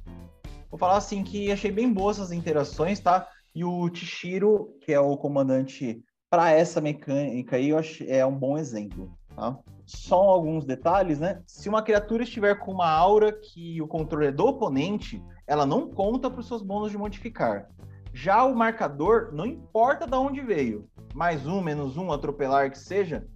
Vou 0.70 0.78
falar 0.78 0.98
assim 0.98 1.24
que 1.24 1.52
achei 1.52 1.72
bem 1.72 1.92
boas 1.92 2.18
essas 2.18 2.32
interações, 2.32 3.00
tá? 3.00 3.28
E 3.56 3.66
o 3.66 3.90
Tishiro, 3.90 4.78
que 4.82 4.94
é 4.94 5.00
o 5.00 5.18
comandante 5.18 6.04
para 6.30 6.52
essa 6.52 6.80
mecânica 6.80 7.56
aí, 7.56 7.70
eu 7.70 7.80
acho, 7.80 8.04
é 8.04 8.24
um 8.24 8.38
bom 8.38 8.60
exemplo. 8.60 9.12
Tá? 9.36 9.58
Só 9.86 10.22
alguns 10.22 10.66
detalhes, 10.66 11.20
né? 11.20 11.42
Se 11.48 11.68
uma 11.68 11.82
criatura 11.82 12.24
estiver 12.24 12.60
com 12.60 12.72
uma 12.72 12.90
aura 12.90 13.32
que 13.32 13.82
o 13.82 13.88
controle 13.88 14.28
é 14.28 14.32
do 14.32 14.46
oponente, 14.46 15.24
ela 15.48 15.66
não 15.66 15.90
conta 15.90 16.30
para 16.30 16.42
os 16.42 16.48
seus 16.48 16.62
bônus 16.62 16.92
de 16.92 16.98
modificar. 16.98 17.68
Já 18.14 18.44
o 18.44 18.56
marcador, 18.56 19.30
não 19.34 19.46
importa 19.48 20.06
de 20.06 20.16
onde 20.16 20.42
veio, 20.42 20.88
mais 21.16 21.48
um, 21.48 21.62
menos 21.62 21.98
um, 21.98 22.12
atropelar 22.12 22.70
que 22.70 22.78
seja, 22.78 23.28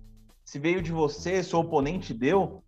se 0.52 0.60
veio 0.60 0.82
de 0.82 0.92
você, 0.92 1.42
seu 1.42 1.60
oponente 1.60 2.14
deu, 2.14 2.62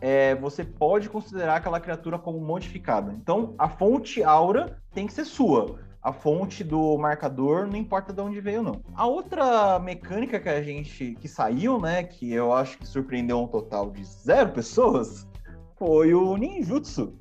é, 0.00 0.36
você 0.36 0.62
pode 0.62 1.08
considerar 1.08 1.56
aquela 1.56 1.80
criatura 1.80 2.20
como 2.20 2.38
modificada. 2.38 3.12
Então, 3.20 3.52
a 3.58 3.68
fonte 3.68 4.22
aura 4.22 4.80
tem 4.94 5.08
que 5.08 5.12
ser 5.12 5.24
sua 5.24 5.76
a 6.00 6.12
fonte 6.12 6.62
do 6.62 6.96
marcador, 6.96 7.66
não 7.66 7.74
importa 7.74 8.12
de 8.12 8.20
onde 8.20 8.40
veio, 8.40 8.62
não. 8.62 8.80
A 8.94 9.08
outra 9.08 9.76
mecânica 9.80 10.38
que 10.38 10.48
a 10.48 10.62
gente 10.62 11.16
que 11.20 11.26
saiu, 11.26 11.80
né, 11.80 12.04
que 12.04 12.32
eu 12.32 12.52
acho 12.52 12.78
que 12.78 12.86
surpreendeu 12.86 13.40
um 13.40 13.48
total 13.48 13.90
de 13.90 14.04
zero 14.04 14.52
pessoas, 14.52 15.26
foi 15.74 16.14
o 16.14 16.36
ninjutsu. 16.36 17.18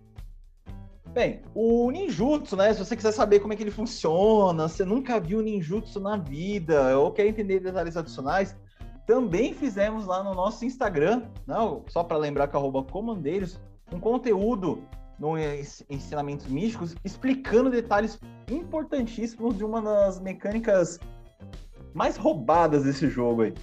Bem, 1.12 1.42
o 1.56 1.90
ninjutsu, 1.90 2.56
né? 2.56 2.72
Se 2.74 2.86
você 2.86 2.96
quiser 2.96 3.12
saber 3.12 3.40
como 3.40 3.54
é 3.54 3.56
que 3.56 3.64
ele 3.64 3.72
funciona, 3.72 4.68
você 4.68 4.86
nunca 4.86 5.20
viu 5.20 5.42
ninjutsu 5.42 6.00
na 6.00 6.16
vida, 6.16 6.96
ou 6.96 7.12
quer 7.12 7.26
entender 7.26 7.62
detalhes 7.62 7.98
adicionais, 7.98 8.56
também 9.06 9.54
fizemos 9.54 10.06
lá 10.06 10.24
no 10.24 10.34
nosso 10.34 10.66
Instagram, 10.66 11.24
não, 11.46 11.84
só 11.88 12.04
para 12.04 12.18
lembrar 12.18 12.48
que 12.48 12.56
é 12.56 12.60
arroba 12.60 12.84
comandeiros, 12.84 13.60
um 13.92 14.00
conteúdo 14.00 14.82
no 15.20 15.36
ensinamentos 15.90 16.48
místicos, 16.48 16.96
explicando 17.04 17.70
detalhes 17.70 18.20
importantíssimos 18.50 19.58
de 19.58 19.64
uma 19.64 19.82
das 19.82 20.20
mecânicas 20.20 21.00
mais 21.94 22.18
roubadas 22.18 22.84
desse 22.84 23.08
jogo 23.08 23.44
aí. 23.44 23.54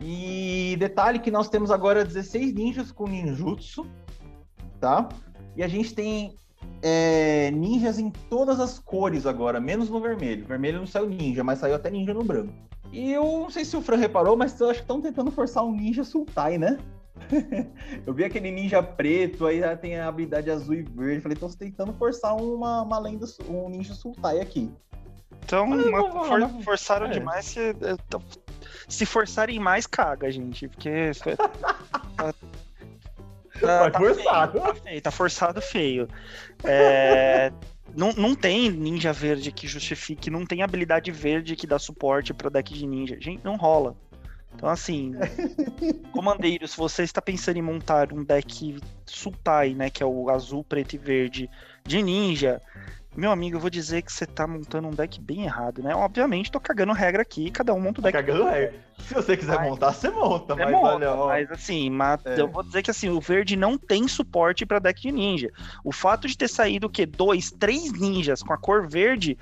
E 0.00 0.76
detalhe 0.78 1.18
que 1.18 1.30
nós 1.30 1.48
temos 1.48 1.70
agora 1.70 2.04
16 2.04 2.52
ninjas 2.54 2.92
com 2.92 3.06
ninjutsu, 3.06 3.86
tá? 4.80 5.08
E 5.56 5.62
a 5.62 5.68
gente 5.68 5.94
tem 5.94 6.34
é, 6.82 7.50
ninjas 7.50 7.98
em 7.98 8.10
todas 8.10 8.60
as 8.60 8.78
cores 8.78 9.26
agora, 9.26 9.60
menos 9.60 9.90
no 9.90 10.00
vermelho. 10.00 10.46
Vermelho 10.46 10.78
não 10.78 10.86
saiu 10.86 11.08
ninja, 11.08 11.42
mas 11.42 11.58
saiu 11.58 11.74
até 11.74 11.90
ninja 11.90 12.14
no 12.14 12.24
branco. 12.24 12.52
E 12.92 13.12
eu 13.12 13.22
não 13.22 13.50
sei 13.50 13.64
se 13.64 13.76
o 13.76 13.82
Fran 13.82 13.96
reparou, 13.96 14.36
mas 14.36 14.58
eu 14.60 14.70
acho 14.70 14.80
que 14.80 14.84
estão 14.84 15.00
tentando 15.00 15.30
forçar 15.30 15.64
um 15.64 15.72
ninja 15.72 16.04
sultai, 16.04 16.58
né? 16.58 16.78
eu 18.06 18.14
vi 18.14 18.24
aquele 18.24 18.50
ninja 18.50 18.82
preto, 18.82 19.46
aí 19.46 19.60
já 19.60 19.76
tem 19.76 19.98
a 19.98 20.08
habilidade 20.08 20.50
azul 20.50 20.74
e 20.74 20.82
verde. 20.82 21.20
Falei, 21.20 21.34
estão 21.34 21.48
tentando 21.50 21.92
forçar 21.92 22.36
uma, 22.36 22.82
uma 22.82 22.98
lenda, 22.98 23.26
um 23.48 23.68
ninja 23.68 23.94
sultai 23.94 24.40
aqui. 24.40 24.70
Então, 25.44 25.64
uma, 25.64 26.26
for, 26.26 26.62
forçaram 26.62 27.06
é. 27.06 27.10
demais. 27.10 27.46
Se, 27.46 27.70
é, 27.70 27.74
se 28.88 29.06
forçarem 29.06 29.58
mais, 29.58 29.86
caga, 29.86 30.30
gente. 30.30 30.68
Porque. 30.68 31.12
tá, 32.16 32.34
tá, 33.60 33.90
tá, 33.90 33.98
forçado. 33.98 34.52
Feio, 34.60 34.64
tá, 34.66 34.74
feio, 34.74 35.02
tá 35.02 35.10
forçado 35.10 35.62
feio. 35.62 36.08
É, 36.64 37.52
não, 37.96 38.12
não 38.12 38.34
tem 38.34 38.70
ninja 38.70 39.12
verde 39.12 39.50
que 39.52 39.66
justifique, 39.66 40.30
não 40.30 40.44
tem 40.44 40.62
habilidade 40.62 41.10
verde 41.10 41.56
que 41.56 41.66
dá 41.66 41.78
suporte 41.78 42.32
pro 42.34 42.50
deck 42.50 42.72
de 42.72 42.86
ninja. 42.86 43.16
Gente, 43.20 43.44
não 43.44 43.56
rola. 43.56 43.96
Então, 44.54 44.68
assim, 44.68 45.12
comandeiro, 46.10 46.66
se 46.66 46.76
você 46.76 47.02
está 47.02 47.22
pensando 47.22 47.58
em 47.58 47.62
montar 47.62 48.12
um 48.12 48.24
deck 48.24 48.76
Sultai, 49.06 49.74
né, 49.74 49.90
que 49.90 50.02
é 50.02 50.06
o 50.06 50.30
azul, 50.30 50.64
preto 50.64 50.94
e 50.94 50.98
verde 50.98 51.50
de 51.84 52.02
ninja, 52.02 52.60
meu 53.18 53.32
amigo, 53.32 53.56
eu 53.56 53.60
vou 53.60 53.68
dizer 53.68 54.02
que 54.02 54.12
você 54.12 54.24
tá 54.24 54.46
montando 54.46 54.86
um 54.86 54.92
deck 54.92 55.20
bem 55.20 55.42
errado, 55.42 55.82
né? 55.82 55.92
Obviamente, 55.92 56.52
tô 56.52 56.60
cagando 56.60 56.92
regra 56.92 57.22
aqui, 57.22 57.50
cada 57.50 57.74
um 57.74 57.80
monta 57.80 58.00
o 58.00 58.02
deck. 58.04 58.12
Cagando 58.12 58.44
regra. 58.44 58.74
Se 59.00 59.12
você 59.12 59.36
quiser 59.36 59.56
mas, 59.56 59.68
montar, 59.68 59.92
você 59.92 60.08
monta, 60.08 60.54
mas 60.54 60.70
monta, 60.70 60.86
olha, 60.86 61.12
ó. 61.12 61.26
Mas 61.26 61.50
assim, 61.50 61.90
mas 61.90 62.24
é. 62.24 62.40
eu 62.40 62.46
vou 62.46 62.62
dizer 62.62 62.80
que 62.80 62.92
assim, 62.92 63.08
o 63.08 63.20
verde 63.20 63.56
não 63.56 63.76
tem 63.76 64.06
suporte 64.06 64.64
para 64.64 64.78
deck 64.78 65.02
de 65.02 65.10
ninja. 65.10 65.50
O 65.82 65.90
fato 65.90 66.28
de 66.28 66.38
ter 66.38 66.48
saído 66.48 66.86
o 66.86 66.90
quê? 66.90 67.04
Dois, 67.06 67.50
três 67.50 67.92
ninjas 67.92 68.40
com 68.40 68.52
a 68.52 68.56
cor 68.56 68.88
verde 68.88 69.36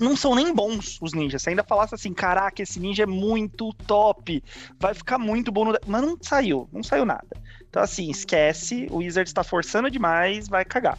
não 0.00 0.16
são 0.16 0.34
nem 0.34 0.54
bons 0.54 0.98
os 1.02 1.12
ninjas. 1.12 1.42
Você 1.42 1.50
ainda 1.50 1.62
falasse 1.62 1.94
assim, 1.94 2.14
caraca, 2.14 2.62
esse 2.62 2.80
ninja 2.80 3.02
é 3.02 3.06
muito 3.06 3.70
top, 3.86 4.42
vai 4.80 4.94
ficar 4.94 5.18
muito 5.18 5.52
bom 5.52 5.66
no 5.66 5.72
deck. 5.72 5.84
Mas 5.86 6.00
não 6.00 6.16
saiu, 6.22 6.66
não 6.72 6.82
saiu 6.82 7.04
nada. 7.04 7.28
Então, 7.68 7.82
assim, 7.82 8.10
esquece, 8.10 8.86
o 8.90 8.96
Wizard 8.96 9.28
está 9.28 9.44
forçando 9.44 9.90
demais, 9.90 10.48
vai 10.48 10.64
cagar. 10.64 10.98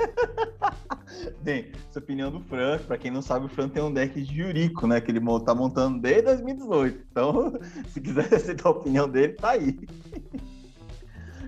Bem, 1.42 1.72
essa 1.88 1.98
opinião 1.98 2.30
do 2.30 2.40
Fran, 2.40 2.78
para 2.78 2.98
quem 2.98 3.10
não 3.10 3.22
sabe, 3.22 3.46
o 3.46 3.48
Fran 3.48 3.68
tem 3.68 3.82
um 3.82 3.92
deck 3.92 4.20
de 4.20 4.40
Yuriko, 4.40 4.86
né? 4.86 5.00
Que 5.00 5.10
ele 5.10 5.20
tá 5.44 5.54
montando 5.54 6.00
desde 6.00 6.22
2018. 6.22 7.06
Então, 7.10 7.52
se 7.88 8.00
quiser 8.00 8.32
aceitar 8.34 8.68
a 8.68 8.72
opinião 8.72 9.08
dele, 9.08 9.34
tá 9.34 9.50
aí. 9.50 9.78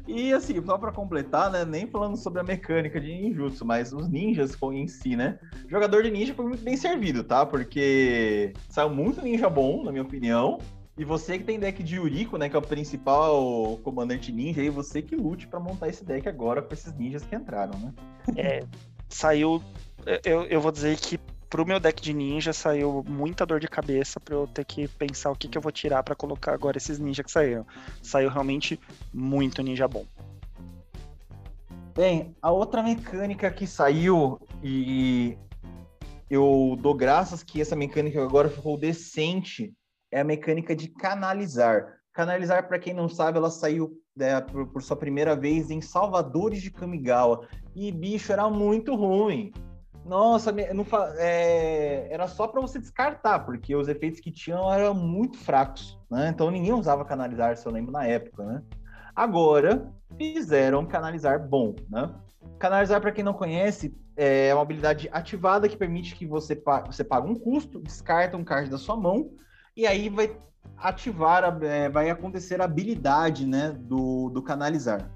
E 0.07 0.33
assim, 0.33 0.61
só 0.65 0.77
para 0.77 0.93
completar, 0.93 1.51
né? 1.51 1.65
Nem 1.65 1.87
falando 1.87 2.17
sobre 2.17 2.41
a 2.41 2.45
mecânica 2.45 3.01
de 3.01 3.09
ninjutsu, 3.09 3.65
mas 3.65 3.93
os 3.93 4.09
ninjas 4.09 4.57
em 4.73 4.89
si, 4.89 5.17
né? 5.17 5.39
O 5.65 5.71
jogador 5.71 6.03
de 6.03 6.11
ninja 6.11 6.35
foi 6.35 6.45
muito 6.45 6.63
bem 6.63 6.77
servido, 6.77 7.23
tá? 7.23 7.47
Porque 7.47 8.53
saiu 8.69 8.91
muito 8.91 9.23
ninja 9.23 9.49
bom, 9.49 9.85
na 9.85 9.93
minha 9.93 10.03
opinião. 10.03 10.59
E 10.97 11.05
você 11.05 11.39
que 11.39 11.45
tem 11.45 11.59
deck 11.59 11.83
de 11.83 11.97
Yuriko, 11.97 12.37
né, 12.37 12.49
que 12.49 12.57
é 12.57 12.59
o 12.59 12.63
principal 12.63 13.79
comandante 13.79 14.31
ninja, 14.31 14.61
aí 14.61 14.69
você 14.69 15.01
que 15.01 15.17
lute 15.17 15.47
para 15.47 15.59
montar 15.59 15.89
esse 15.89 16.05
deck 16.05 16.29
agora 16.29 16.61
com 16.61 16.73
esses 16.75 16.93
ninjas 16.95 17.25
que 17.25 17.35
entraram, 17.35 17.79
né? 17.79 17.95
É, 18.37 18.65
saiu. 19.09 19.63
Eu, 20.25 20.45
eu 20.45 20.61
vou 20.61 20.71
dizer 20.71 20.99
que 20.99 21.19
pro 21.49 21.67
meu 21.67 21.81
deck 21.81 22.03
de 22.03 22.13
ninja 22.13 22.53
saiu 22.53 23.05
muita 23.09 23.47
dor 23.47 23.61
de 23.61 23.69
cabeça 23.69 24.21
para 24.21 24.35
eu 24.35 24.47
ter 24.47 24.65
que 24.65 24.87
pensar 24.87 25.31
o 25.31 25.37
que, 25.37 25.49
que 25.49 25.57
eu 25.57 25.63
vou 25.63 25.73
tirar 25.73 26.03
para 26.03 26.15
colocar 26.15 26.53
agora 26.53 26.77
esses 26.77 26.99
ninjas 26.99 27.25
que 27.25 27.33
saíram. 27.33 27.67
Saiu 28.03 28.29
realmente 28.29 28.79
muito 29.13 29.63
ninja 29.63 29.89
bom. 29.89 30.05
Bem, 31.95 32.35
a 32.41 32.51
outra 32.51 32.83
mecânica 32.83 33.51
que 33.51 33.67
saiu 33.67 34.41
e 34.63 35.37
eu 36.31 36.77
dou 36.81 36.95
graças 36.95 37.43
que 37.43 37.61
essa 37.61 37.77
mecânica 37.77 38.23
agora 38.23 38.49
ficou 38.49 38.79
decente 38.79 39.75
é 40.13 40.21
a 40.21 40.25
mecânica 40.25 40.77
de 40.77 40.89
canalizar. 40.89 41.95
Canalizar, 42.13 42.69
para 42.69 42.79
quem 42.79 42.93
não 42.93 43.09
sabe, 43.09 43.39
ela 43.39 43.51
saiu 43.51 43.99
né, 44.15 44.39
por, 44.43 44.69
por, 44.69 44.83
sua 44.83 44.95
primeira 44.95 45.35
vez 45.35 45.71
em 45.71 45.81
Salvadores 45.81 46.61
de 46.61 46.71
Kamigawa. 46.71 47.49
E, 47.75 47.91
bicho, 47.91 48.31
era 48.31 48.49
muito 48.51 48.95
ruim. 48.95 49.51
Nossa, 50.05 50.53
não, 50.75 50.85
é, 51.17 52.09
era 52.13 52.29
só 52.29 52.47
para 52.47 52.61
você 52.61 52.79
descartar, 52.79 53.41
porque 53.41 53.75
os 53.75 53.89
efeitos 53.89 54.21
que 54.21 54.31
tinham 54.31 54.71
eram 54.71 54.95
muito 54.95 55.39
fracos. 55.39 55.99
Né? 56.11 56.29
Então 56.29 56.51
ninguém 56.51 56.73
usava 56.73 57.05
canalizar, 57.05 57.57
se 57.57 57.67
eu 57.67 57.73
lembro, 57.73 57.93
na 57.93 58.05
época. 58.05 58.45
Né? 58.45 58.63
Agora, 59.17 59.91
fizeram 60.19 60.85
canalizar 60.85 61.49
bom. 61.49 61.75
Né? 61.89 62.13
Canalizar, 62.59 63.01
para 63.01 63.13
quem 63.13 63.25
não 63.25 63.33
conhece, 63.33 63.97
é 64.17 64.53
uma 64.53 64.63
habilidade 64.63 65.09
ativada 65.13 65.69
que 65.69 65.77
permite 65.77 66.17
que 66.17 66.27
você, 66.27 66.61
você 66.85 67.05
pague 67.05 67.29
um 67.29 67.37
custo, 67.37 67.81
descarta 67.81 68.37
um 68.37 68.45
card 68.45 68.69
da 68.69 68.77
sua 68.77 68.97
mão 68.97 69.31
e 69.77 69.87
aí 69.87 70.09
vai 70.09 70.37
ativar, 70.77 71.45
a, 71.45 71.67
é, 71.67 71.89
vai 71.89 72.11
acontecer 72.11 72.61
a 72.61 72.65
habilidade, 72.65 73.47
né, 73.47 73.77
do, 73.79 74.31
do 74.31 74.43
canalizar. 74.43 75.11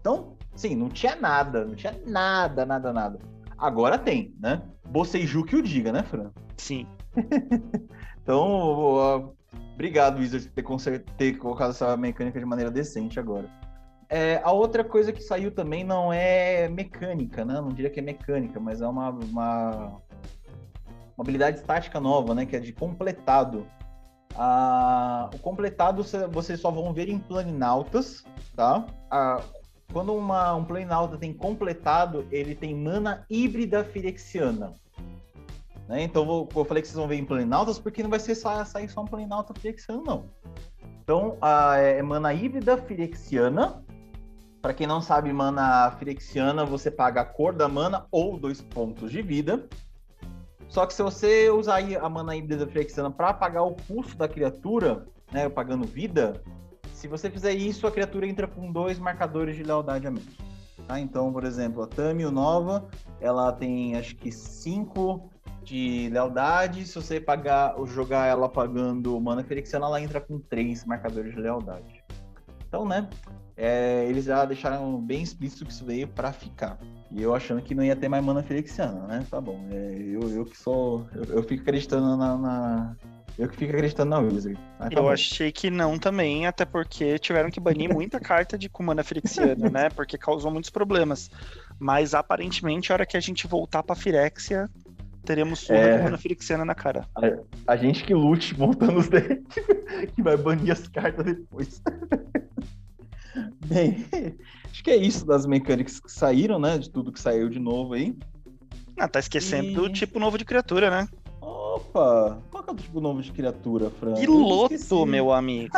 Então, 0.00 0.36
sim, 0.54 0.74
não 0.74 0.88
tinha 0.88 1.16
nada, 1.16 1.64
não 1.64 1.74
tinha 1.74 1.94
nada, 2.06 2.66
nada, 2.66 2.92
nada. 2.92 3.18
Agora 3.56 3.96
tem, 3.96 4.34
né? 4.40 4.62
Boceiju 4.88 5.44
que 5.44 5.56
o 5.56 5.62
diga, 5.62 5.92
né, 5.92 6.02
Fran? 6.02 6.30
Sim. 6.56 6.86
então, 8.22 9.34
obrigado, 9.74 10.18
Wizard, 10.18 10.50
por 10.50 10.82
ter, 10.82 11.04
ter 11.16 11.38
colocado 11.38 11.70
essa 11.70 11.96
mecânica 11.96 12.38
de 12.38 12.44
maneira 12.44 12.70
decente 12.70 13.20
agora. 13.20 13.48
É, 14.08 14.42
a 14.44 14.52
outra 14.52 14.84
coisa 14.84 15.10
que 15.10 15.22
saiu 15.22 15.50
também 15.50 15.84
não 15.84 16.12
é 16.12 16.68
mecânica, 16.68 17.46
né? 17.46 17.54
Não 17.54 17.70
diria 17.70 17.88
que 17.88 18.00
é 18.00 18.02
mecânica, 18.02 18.60
mas 18.60 18.82
é 18.82 18.86
uma, 18.86 19.08
uma, 19.08 19.70
uma 21.16 21.20
habilidade 21.20 21.60
estática 21.60 21.98
nova, 21.98 22.34
né? 22.34 22.44
Que 22.44 22.56
é 22.56 22.60
de 22.60 22.74
completado. 22.74 23.66
Ah, 24.36 25.30
o 25.34 25.38
completado 25.38 26.02
vocês 26.30 26.60
só 26.60 26.70
vão 26.70 26.92
ver 26.92 27.08
em 27.08 27.18
planinautas, 27.18 28.24
tá? 28.56 28.84
Ah, 29.10 29.42
quando 29.92 30.14
uma, 30.14 30.54
um 30.54 30.64
planinauta 30.64 31.18
tem 31.18 31.32
completado, 31.32 32.26
ele 32.30 32.54
tem 32.54 32.74
mana 32.74 33.26
híbrida 33.28 33.84
firexiana. 33.84 34.72
Né? 35.88 36.02
Então 36.02 36.24
vou, 36.24 36.48
eu 36.54 36.64
falei 36.64 36.82
que 36.82 36.88
vocês 36.88 36.98
vão 36.98 37.08
ver 37.08 37.16
em 37.16 37.24
planinautas 37.24 37.78
porque 37.78 38.02
não 38.02 38.10
vai 38.10 38.18
ser 38.18 38.34
só, 38.34 38.64
sair 38.64 38.88
só 38.88 39.02
um 39.02 39.06
planinauta 39.06 39.52
firexiano, 39.54 40.02
não. 40.02 40.24
Então, 41.02 41.36
ah, 41.42 41.76
é 41.76 42.00
mana 42.00 42.32
híbrida 42.32 42.76
firexiana. 42.78 43.82
Para 44.62 44.72
quem 44.72 44.86
não 44.86 45.02
sabe, 45.02 45.32
mana 45.32 45.90
firexiana, 45.98 46.64
você 46.64 46.90
paga 46.90 47.22
a 47.22 47.24
cor 47.24 47.52
da 47.52 47.68
mana 47.68 48.06
ou 48.12 48.38
dois 48.38 48.62
pontos 48.62 49.10
de 49.10 49.20
vida. 49.20 49.68
Só 50.72 50.86
que 50.86 50.94
se 50.94 51.02
você 51.02 51.50
usar 51.50 51.82
a 52.00 52.08
mana 52.08 52.34
híbrida 52.34 52.66
flexiana 52.66 53.10
para 53.10 53.34
pagar 53.34 53.62
o 53.62 53.76
custo 53.86 54.16
da 54.16 54.26
criatura, 54.26 55.04
né, 55.30 55.46
pagando 55.46 55.86
vida, 55.86 56.42
se 56.94 57.06
você 57.06 57.28
fizer 57.28 57.52
isso, 57.52 57.86
a 57.86 57.90
criatura 57.90 58.26
entra 58.26 58.46
com 58.46 58.72
dois 58.72 58.98
marcadores 58.98 59.54
de 59.54 59.62
lealdade 59.62 60.06
a 60.06 60.10
menos. 60.10 60.34
Tá? 60.88 60.98
Então, 60.98 61.30
por 61.30 61.44
exemplo, 61.44 61.82
a 61.82 61.86
Tamio 61.86 62.30
nova, 62.30 62.88
ela 63.20 63.52
tem 63.52 63.96
acho 63.96 64.16
que 64.16 64.32
cinco 64.32 65.30
de 65.62 66.08
lealdade. 66.10 66.86
Se 66.86 66.94
você 66.94 67.20
pagar 67.20 67.78
ou 67.78 67.86
jogar 67.86 68.26
ela 68.26 68.48
pagando 68.48 69.20
mana 69.20 69.44
flexiana, 69.44 69.84
ela 69.84 70.00
entra 70.00 70.22
com 70.22 70.38
três 70.38 70.86
marcadores 70.86 71.34
de 71.34 71.40
lealdade. 71.40 72.02
Então, 72.66 72.86
né? 72.86 73.10
É, 73.56 74.06
eles 74.08 74.24
já 74.24 74.44
deixaram 74.44 74.98
bem 75.00 75.22
explícito 75.22 75.64
que 75.64 75.72
isso 75.72 75.84
veio 75.84 76.08
para 76.08 76.32
ficar. 76.32 76.78
E 77.10 77.22
eu 77.22 77.34
achando 77.34 77.60
que 77.60 77.74
não 77.74 77.84
ia 77.84 77.94
ter 77.94 78.08
mais 78.08 78.24
mana 78.24 78.42
felixiana, 78.42 79.06
né? 79.06 79.26
Tá 79.30 79.40
bom. 79.40 79.66
É, 79.70 79.96
eu, 79.98 80.22
eu 80.30 80.44
que 80.46 80.56
sou. 80.56 81.06
Eu, 81.14 81.36
eu 81.36 81.42
fico 81.42 81.62
acreditando 81.62 82.16
na, 82.16 82.38
na, 82.38 82.96
Eu 83.38 83.48
que 83.48 83.56
fico 83.56 83.72
acreditando 83.72 84.10
na 84.10 84.18
Wizard. 84.18 84.58
Tá 84.78 84.88
eu 84.90 85.02
bom. 85.02 85.10
achei 85.10 85.52
que 85.52 85.70
não 85.70 85.98
também, 85.98 86.46
até 86.46 86.64
porque 86.64 87.18
tiveram 87.18 87.50
que 87.50 87.60
banir 87.60 87.92
muita 87.92 88.18
carta 88.18 88.56
de 88.56 88.68
com 88.70 88.82
mana 88.82 89.04
felixiana, 89.04 89.68
né? 89.68 89.90
Porque 89.90 90.16
causou 90.16 90.50
muitos 90.50 90.70
problemas. 90.70 91.30
Mas 91.78 92.14
aparentemente, 92.14 92.90
a 92.90 92.94
hora 92.94 93.06
que 93.06 93.16
a 93.16 93.20
gente 93.20 93.46
voltar 93.46 93.82
pra 93.82 93.94
Firexia, 93.94 94.70
teremos 95.24 95.60
surra 95.60 95.78
é... 95.78 95.98
com 95.98 96.04
mana 96.04 96.18
felixiana 96.18 96.64
na 96.64 96.74
cara. 96.74 97.06
A, 97.14 97.72
a, 97.72 97.76
gente 97.76 98.04
que 98.04 98.14
lute 98.14 98.58
montando 98.58 98.98
os 98.98 99.08
decks, 99.08 99.64
que 100.14 100.22
vai 100.22 100.36
banir 100.36 100.72
as 100.72 100.86
cartas 100.88 101.24
depois. 101.24 101.82
Bem, 103.72 104.04
acho 104.70 104.84
que 104.84 104.90
é 104.90 104.96
isso 104.96 105.24
das 105.24 105.46
mecânicas 105.46 105.98
que 105.98 106.10
saíram, 106.10 106.58
né? 106.58 106.78
De 106.78 106.90
tudo 106.90 107.12
que 107.12 107.20
saiu 107.20 107.48
de 107.48 107.58
novo 107.58 107.94
aí. 107.94 108.16
Ah, 108.98 109.08
tá 109.08 109.18
esquecendo 109.18 109.68
e... 109.68 109.74
do 109.74 109.88
tipo 109.88 110.18
novo 110.18 110.36
de 110.36 110.44
criatura, 110.44 110.90
né? 110.90 111.08
Opa! 111.40 112.38
Qual 112.50 112.62
que 112.62 112.70
é 112.70 112.72
o 112.72 112.76
tipo 112.76 113.00
novo 113.00 113.22
de 113.22 113.32
criatura, 113.32 113.90
Fran? 113.90 114.14
Piloto, 114.14 115.06
meu 115.06 115.32
amigo. 115.32 115.72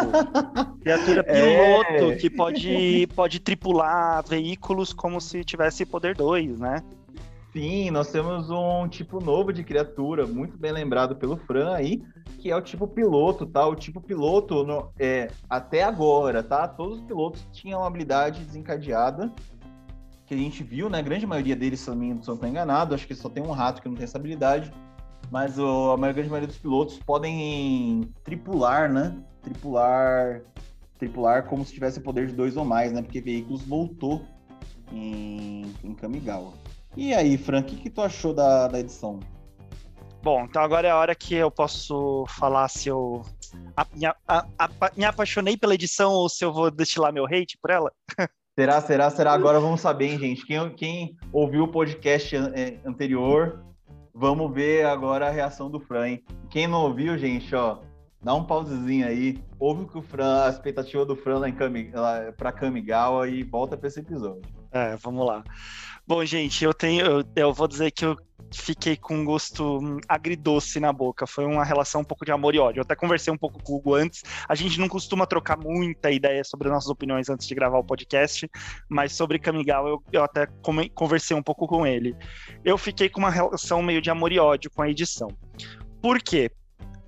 criatura 0.80 1.22
piloto 1.22 2.12
é... 2.12 2.16
que 2.16 2.28
pode, 2.28 3.06
pode 3.14 3.40
tripular 3.40 4.24
veículos 4.26 4.92
como 4.92 5.20
se 5.20 5.44
tivesse 5.44 5.86
poder 5.86 6.14
2, 6.16 6.58
né? 6.58 6.82
Sim, 7.54 7.92
nós 7.92 8.10
temos 8.10 8.50
um 8.50 8.88
tipo 8.88 9.20
novo 9.24 9.52
de 9.52 9.62
criatura, 9.62 10.26
muito 10.26 10.58
bem 10.58 10.72
lembrado 10.72 11.14
pelo 11.14 11.36
Fran 11.36 11.72
aí, 11.72 12.02
que 12.40 12.50
é 12.50 12.56
o 12.56 12.60
tipo 12.60 12.84
piloto, 12.88 13.46
tá? 13.46 13.64
O 13.64 13.76
tipo 13.76 14.00
piloto, 14.00 14.64
no, 14.64 14.90
é, 14.98 15.30
até 15.48 15.84
agora, 15.84 16.42
tá? 16.42 16.66
Todos 16.66 16.98
os 16.98 17.04
pilotos 17.04 17.46
tinham 17.52 17.78
uma 17.78 17.86
habilidade 17.86 18.42
desencadeada, 18.42 19.32
que 20.26 20.34
a 20.34 20.36
gente 20.36 20.64
viu, 20.64 20.90
né? 20.90 20.98
A 20.98 21.02
grande 21.02 21.28
maioria 21.28 21.54
deles, 21.54 21.78
se 21.78 21.88
eu 21.88 21.94
não 21.94 22.18
estou 22.18 22.36
enganado, 22.44 22.92
acho 22.92 23.06
que 23.06 23.14
só 23.14 23.28
tem 23.28 23.40
um 23.40 23.52
rato 23.52 23.80
que 23.80 23.88
não 23.88 23.94
tem 23.94 24.02
essa 24.02 24.18
habilidade, 24.18 24.72
mas 25.30 25.56
o, 25.56 25.92
a 25.92 25.96
grande 25.96 26.28
maioria 26.28 26.48
dos 26.48 26.58
pilotos 26.58 26.98
podem 26.98 28.12
tripular, 28.24 28.92
né? 28.92 29.16
Tripular, 29.42 30.42
tripular 30.98 31.44
como 31.44 31.64
se 31.64 31.72
tivesse 31.72 32.00
poder 32.00 32.26
de 32.26 32.34
dois 32.34 32.56
ou 32.56 32.64
mais, 32.64 32.90
né? 32.90 33.00
Porque 33.00 33.20
veículos 33.20 33.62
voltou 33.62 34.22
em, 34.90 35.72
em 35.84 35.94
Kamigawa. 35.94 36.63
E 36.96 37.12
aí, 37.12 37.36
Frank, 37.36 37.74
o 37.74 37.78
que, 37.78 37.90
tu 37.90 38.00
achou 38.00 38.32
da, 38.32 38.68
da 38.68 38.78
edição? 38.78 39.18
Bom, 40.22 40.44
então 40.44 40.62
agora 40.62 40.88
é 40.88 40.90
a 40.90 40.96
hora 40.96 41.14
que 41.14 41.34
eu 41.34 41.50
posso 41.50 42.24
falar 42.28 42.68
se 42.68 42.88
eu 42.88 43.22
a, 43.76 43.86
a, 44.26 44.46
a, 44.58 44.70
me 44.96 45.04
apaixonei 45.04 45.56
pela 45.56 45.74
edição 45.74 46.12
ou 46.12 46.28
se 46.28 46.44
eu 46.44 46.52
vou 46.52 46.70
destilar 46.70 47.12
meu 47.12 47.26
hate 47.26 47.58
por 47.60 47.70
ela. 47.70 47.92
Será, 48.56 48.80
será, 48.80 49.10
será? 49.10 49.32
Agora 49.32 49.58
vamos 49.58 49.80
saber, 49.80 50.12
hein, 50.12 50.18
gente. 50.18 50.46
Quem, 50.46 50.70
quem 50.70 51.16
ouviu 51.32 51.64
o 51.64 51.68
podcast 51.68 52.36
é, 52.36 52.78
anterior, 52.86 53.64
vamos 54.14 54.54
ver 54.54 54.86
agora 54.86 55.26
a 55.26 55.30
reação 55.30 55.68
do 55.68 55.80
Fran. 55.80 56.08
Hein? 56.08 56.24
Quem 56.50 56.68
não 56.68 56.84
ouviu, 56.84 57.18
gente, 57.18 57.52
ó, 57.52 57.80
dá 58.22 58.32
um 58.32 58.44
pausezinho 58.44 59.08
aí, 59.08 59.42
ouve 59.58 59.82
o 59.82 59.88
que 59.88 59.98
o 59.98 60.02
Fran, 60.02 60.44
a 60.44 60.48
expectativa 60.48 61.04
do 61.04 61.16
Fran 61.16 61.38
lá, 61.38 61.50
Kami, 61.50 61.90
lá 61.92 62.32
pra 62.36 62.52
Kamigawa 62.52 63.28
e 63.28 63.42
volta 63.42 63.76
para 63.76 63.88
esse 63.88 63.98
episódio. 63.98 64.42
É, 64.70 64.96
vamos 64.96 65.26
lá. 65.26 65.42
Bom, 66.06 66.22
gente, 66.24 66.62
eu 66.62 66.74
tenho, 66.74 67.04
eu, 67.04 67.24
eu 67.34 67.52
vou 67.52 67.66
dizer 67.66 67.90
que 67.90 68.04
eu 68.04 68.14
fiquei 68.52 68.94
com 68.94 69.16
um 69.16 69.24
gosto 69.24 69.78
hum, 69.78 69.98
agridoce 70.06 70.78
na 70.78 70.92
boca. 70.92 71.26
Foi 71.26 71.46
uma 71.46 71.64
relação 71.64 72.02
um 72.02 72.04
pouco 72.04 72.26
de 72.26 72.32
amor 72.32 72.54
e 72.54 72.58
ódio. 72.58 72.80
Eu 72.80 72.82
até 72.82 72.94
conversei 72.94 73.32
um 73.32 73.38
pouco 73.38 73.62
com 73.62 73.72
o 73.72 73.76
Hugo 73.76 73.94
antes. 73.94 74.22
A 74.46 74.54
gente 74.54 74.78
não 74.78 74.86
costuma 74.86 75.26
trocar 75.26 75.56
muita 75.56 76.10
ideia 76.10 76.44
sobre 76.44 76.68
nossas 76.68 76.90
opiniões 76.90 77.30
antes 77.30 77.46
de 77.46 77.54
gravar 77.54 77.78
o 77.78 77.84
podcast, 77.84 78.48
mas 78.86 79.14
sobre 79.14 79.38
Kamigawa 79.38 79.88
eu, 79.88 80.04
eu 80.12 80.22
até 80.22 80.46
conversei 80.94 81.34
um 81.34 81.42
pouco 81.42 81.66
com 81.66 81.86
ele. 81.86 82.14
Eu 82.62 82.76
fiquei 82.76 83.08
com 83.08 83.20
uma 83.20 83.30
relação 83.30 83.82
meio 83.82 84.02
de 84.02 84.10
amor 84.10 84.30
e 84.30 84.38
ódio 84.38 84.70
com 84.70 84.82
a 84.82 84.90
edição. 84.90 85.28
Por 86.02 86.20
quê? 86.20 86.50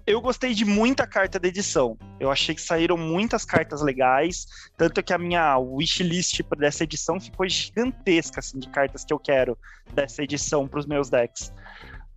Eu 0.07 0.21
gostei 0.21 0.55
de 0.55 0.65
muita 0.65 1.07
carta 1.07 1.39
da 1.39 1.49
edição. 1.49 1.99
Eu 2.21 2.31
achei 2.31 2.55
que 2.55 2.63
saíram 2.63 2.97
muitas 2.97 3.45
cartas 3.45 3.83
legais, 3.83 4.47
tanto 4.77 5.03
que 5.03 5.13
a 5.13 5.19
minha 5.19 5.59
wishlist 5.59 6.43
dessa 6.57 6.85
edição 6.85 7.21
ficou 7.21 7.49
gigantesca 7.49 8.39
assim, 8.39 8.59
de 8.59 8.69
cartas 8.69 9.05
que 9.05 9.13
eu 9.13 9.19
quero 9.19 9.59
dessa 9.93 10.23
edição 10.23 10.69
para 10.69 10.79
os 10.79 10.87
meus 10.87 11.11
decks. 11.11 11.53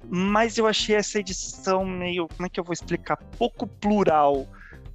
Mas 0.08 0.58
eu 0.58 0.68
achei 0.68 0.96
essa 0.96 1.20
edição 1.20 1.84
meio, 1.84 2.28
como 2.28 2.46
é 2.46 2.50
que 2.50 2.60
eu 2.60 2.64
vou 2.64 2.74
explicar, 2.74 3.18
pouco 3.38 3.66
plural 3.66 4.48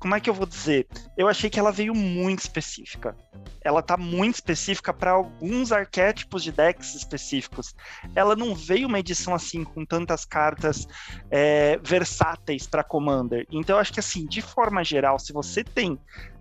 como 0.04 0.14
é 0.14 0.20
que 0.20 0.28
eu 0.28 0.34
vou 0.34 0.44
dizer? 0.44 0.86
Eu 1.16 1.28
achei 1.28 1.48
que 1.48 1.58
ela 1.58 1.72
veio 1.72 1.94
muito 1.94 2.40
específica. 2.40 3.16
Ela 3.62 3.80
tá 3.80 3.96
muito 3.96 4.34
específica 4.34 4.92
para 4.92 5.12
alguns 5.12 5.72
arquétipos 5.72 6.44
de 6.44 6.52
decks 6.52 6.94
específicos. 6.94 7.74
Ela 8.14 8.36
não 8.36 8.54
veio 8.54 8.86
uma 8.86 8.98
edição 8.98 9.34
assim 9.34 9.64
com 9.64 9.82
tantas 9.82 10.26
cartas 10.26 10.86
é, 11.30 11.78
versáteis 11.82 12.66
para 12.66 12.84
Commander. 12.84 13.46
Então 13.50 13.76
eu 13.76 13.80
acho 13.80 13.94
que 13.94 14.00
assim, 14.00 14.26
de 14.26 14.42
forma 14.42 14.84
geral, 14.84 15.18
se 15.18 15.32
você 15.32 15.64
tem 15.64 15.98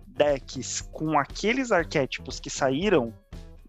decks 0.08 0.82
com 0.92 1.18
aqueles 1.18 1.72
arquétipos 1.72 2.38
que 2.38 2.50
saíram 2.50 3.14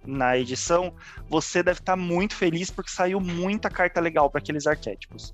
na 0.05 0.38
edição, 0.38 0.93
você 1.29 1.63
deve 1.63 1.79
estar 1.79 1.93
tá 1.93 1.97
muito 1.97 2.36
feliz 2.36 2.69
porque 2.69 2.91
saiu 2.91 3.21
muita 3.21 3.69
carta 3.69 4.01
legal 4.01 4.29
para 4.29 4.39
aqueles 4.39 4.67
arquétipos. 4.67 5.34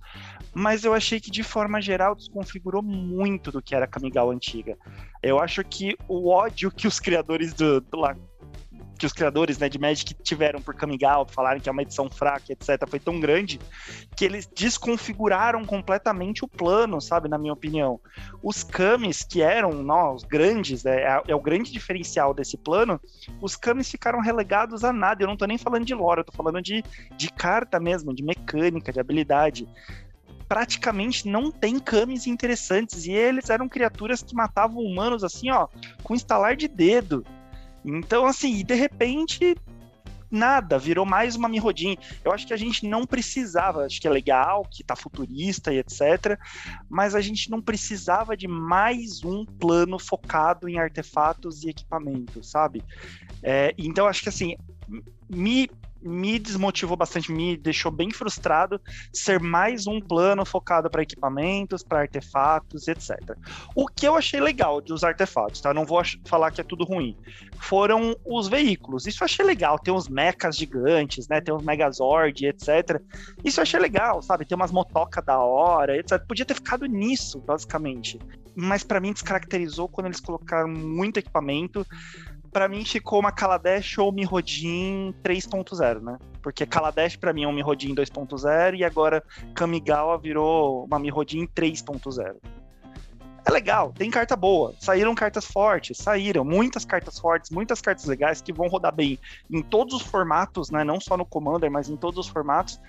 Mas 0.53 0.83
eu 0.83 0.93
achei 0.93 1.19
que 1.19 1.31
de 1.31 1.43
forma 1.43 1.81
geral 1.81 2.15
desconfigurou 2.15 2.81
muito 2.81 3.51
do 3.51 3.61
que 3.61 3.73
era 3.73 3.85
a 3.85 3.87
Kamigawa 3.87 4.33
antiga. 4.33 4.77
Eu 5.23 5.39
acho 5.39 5.63
que 5.63 5.95
o 6.07 6.29
ódio 6.29 6.71
que 6.71 6.87
os 6.87 6.99
criadores 6.99 7.53
do, 7.53 7.79
do 7.79 7.97
lá, 7.97 8.15
que 9.01 9.05
os 9.07 9.13
criadores 9.13 9.57
né, 9.57 9.67
de 9.67 9.79
Magic 9.79 10.13
tiveram 10.21 10.61
por 10.61 10.75
Kamigawa, 10.75 11.25
falarem 11.27 11.59
que 11.59 11.67
é 11.67 11.71
uma 11.71 11.81
edição 11.81 12.07
fraca, 12.07 12.53
etc., 12.53 12.87
foi 12.87 12.99
tão 12.99 13.19
grande 13.19 13.59
que 14.15 14.23
eles 14.23 14.45
desconfiguraram 14.45 15.65
completamente 15.65 16.45
o 16.45 16.47
plano, 16.47 17.01
sabe, 17.01 17.27
na 17.27 17.35
minha 17.35 17.51
opinião. 17.51 17.99
Os 18.43 18.63
Kamis, 18.63 19.23
que 19.23 19.41
eram 19.41 19.71
não, 19.81 20.13
os 20.13 20.23
grandes, 20.23 20.83
né, 20.83 21.01
é, 21.01 21.23
é, 21.29 21.35
o 21.35 21.41
grande 21.41 21.71
diferencial 21.71 22.31
desse 22.31 22.55
plano, 22.57 23.01
os 23.41 23.55
Kamis 23.55 23.89
ficaram 23.89 24.21
relegados 24.21 24.83
a 24.83 24.93
nada. 24.93 25.23
Eu 25.23 25.27
não 25.27 25.35
tô 25.35 25.45
nem 25.45 25.57
falando 25.57 25.83
de 25.83 25.95
lore, 25.95 26.19
eu 26.19 26.25
tô 26.25 26.31
falando 26.31 26.61
de, 26.61 26.83
de 27.17 27.31
carta 27.31 27.79
mesmo, 27.79 28.13
de 28.13 28.23
mecânica, 28.23 28.93
de 28.93 28.99
habilidade 28.99 29.67
praticamente 30.51 31.29
não 31.29 31.49
tem 31.49 31.79
camis 31.79 32.27
interessantes. 32.27 33.05
E 33.05 33.11
eles 33.11 33.49
eram 33.49 33.69
criaturas 33.69 34.21
que 34.21 34.35
matavam 34.35 34.83
humanos 34.83 35.23
assim, 35.23 35.49
ó, 35.49 35.69
com 36.03 36.13
instalar 36.13 36.57
de 36.57 36.67
dedo. 36.67 37.25
Então, 37.85 38.25
assim, 38.25 38.61
de 38.61 38.75
repente, 38.75 39.55
nada, 40.29 40.77
virou 40.77 41.05
mais 41.05 41.37
uma 41.37 41.47
Mirrodin. 41.47 41.97
Eu 42.21 42.33
acho 42.33 42.45
que 42.45 42.53
a 42.53 42.57
gente 42.57 42.85
não 42.85 43.05
precisava, 43.05 43.85
acho 43.85 44.01
que 44.01 44.05
é 44.05 44.11
legal, 44.11 44.67
que 44.69 44.83
tá 44.83 44.93
futurista 44.93 45.73
e 45.73 45.77
etc, 45.77 46.37
mas 46.89 47.15
a 47.15 47.21
gente 47.21 47.49
não 47.49 47.61
precisava 47.61 48.35
de 48.35 48.49
mais 48.49 49.23
um 49.23 49.45
plano 49.45 49.97
focado 49.97 50.67
em 50.67 50.77
artefatos 50.77 51.63
e 51.63 51.69
equipamentos, 51.69 52.51
sabe? 52.51 52.83
É, 53.41 53.73
então, 53.77 54.05
acho 54.05 54.21
que 54.21 54.27
assim, 54.27 54.57
me 55.29 55.69
me 56.01 56.39
desmotivou 56.39 56.97
bastante, 56.97 57.31
me 57.31 57.55
deixou 57.55 57.91
bem 57.91 58.11
frustrado 58.11 58.81
ser 59.13 59.39
mais 59.39 59.87
um 59.87 59.99
plano 59.99 60.45
focado 60.45 60.89
para 60.89 61.01
equipamentos, 61.01 61.83
para 61.83 62.01
artefatos, 62.01 62.87
etc. 62.87 63.37
O 63.75 63.87
que 63.87 64.07
eu 64.07 64.15
achei 64.15 64.39
legal 64.39 64.81
dos 64.81 65.03
artefatos, 65.03 65.61
tá? 65.61 65.73
Não 65.73 65.85
vou 65.85 66.01
falar 66.25 66.51
que 66.51 66.61
é 66.61 66.63
tudo 66.63 66.83
ruim. 66.83 67.15
Foram 67.57 68.15
os 68.25 68.47
veículos. 68.47 69.05
Isso 69.05 69.23
eu 69.23 69.25
achei 69.25 69.45
legal. 69.45 69.77
Tem 69.77 69.93
uns 69.93 70.07
mechas 70.07 70.57
gigantes, 70.57 71.27
né? 71.27 71.39
Tem 71.41 71.53
uns 71.53 71.63
Megazord, 71.63 72.45
etc. 72.45 73.01
Isso 73.43 73.59
eu 73.59 73.63
achei 73.63 73.79
legal, 73.79 74.21
sabe? 74.21 74.45
Tem 74.45 74.55
umas 74.55 74.71
motocas 74.71 75.23
da 75.23 75.39
hora, 75.39 75.97
etc. 75.97 76.19
Podia 76.25 76.45
ter 76.45 76.55
ficado 76.55 76.85
nisso, 76.85 77.39
basicamente. 77.39 78.19
Mas 78.55 78.83
para 78.83 78.99
mim 78.99 79.13
descaracterizou 79.13 79.87
quando 79.87 80.07
eles 80.07 80.19
colocaram 80.19 80.67
muito 80.67 81.17
equipamento 81.17 81.85
para 82.51 82.67
mim 82.67 82.83
ficou 82.83 83.19
uma 83.19 83.31
Kaladesh 83.31 83.97
ou 83.97 84.11
Mirrodin 84.11 85.13
3.0, 85.23 86.01
né? 86.01 86.17
Porque 86.41 86.65
Kaladesh 86.65 87.15
para 87.15 87.33
mim 87.33 87.43
é 87.43 87.47
um 87.47 87.53
Mirrodin 87.53 87.95
2.0 87.95 88.75
e 88.75 88.83
agora 88.83 89.23
Kamigawa 89.55 90.17
virou 90.17 90.85
uma 90.85 90.99
Mirrodin 90.99 91.47
3.0. 91.47 92.35
É 93.43 93.51
legal, 93.51 93.91
tem 93.91 94.11
carta 94.11 94.35
boa, 94.35 94.75
saíram 94.79 95.15
cartas 95.15 95.45
fortes, 95.45 95.97
saíram 95.97 96.45
muitas 96.45 96.85
cartas 96.85 97.17
fortes, 97.17 97.49
muitas 97.49 97.81
cartas 97.81 98.05
legais 98.05 98.39
que 98.39 98.53
vão 98.53 98.67
rodar 98.67 98.93
bem 98.93 99.17
em 99.49 99.63
todos 99.63 99.95
os 99.95 100.03
formatos, 100.03 100.69
né? 100.69 100.83
Não 100.83 100.99
só 100.99 101.17
no 101.17 101.25
Commander, 101.25 101.71
mas 101.71 101.89
em 101.89 101.97
todos 101.97 102.19
os 102.25 102.31
formatos. 102.31 102.79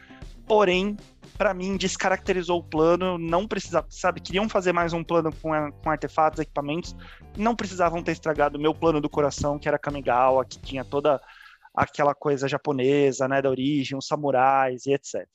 Porém, 0.47 0.97
para 1.39 1.55
mim, 1.55 1.77
descaracterizou 1.77 2.59
o 2.59 2.65
plano, 2.65 3.19
não 3.19 3.47
precisava, 3.47 3.87
sabe, 3.91 4.21
queriam 4.21 4.49
fazer 4.49 4.73
mais 4.73 4.93
um 4.93 5.03
plano 5.03 5.33
com, 5.41 5.51
com 5.73 5.91
artefatos, 5.91 6.41
equipamentos, 6.41 6.95
não 7.37 7.57
precisavam 7.57 8.03
ter 8.03 8.13
estragado 8.13 8.59
o 8.59 8.61
meu 8.61 8.75
plano 8.75 9.01
do 9.01 9.09
coração, 9.09 9.59
que 9.59 9.69
era 9.69 9.79
Kamigawa, 9.79 10.45
que 10.45 10.59
tinha 10.61 10.85
toda 10.85 11.21
aquela 11.75 12.15
coisa 12.15 12.47
japonesa, 12.47 13.27
né, 13.27 13.41
da 13.41 13.49
origem, 13.49 13.97
os 13.97 14.07
samurais 14.07 14.87
e 14.87 14.93
etc. 14.93 15.27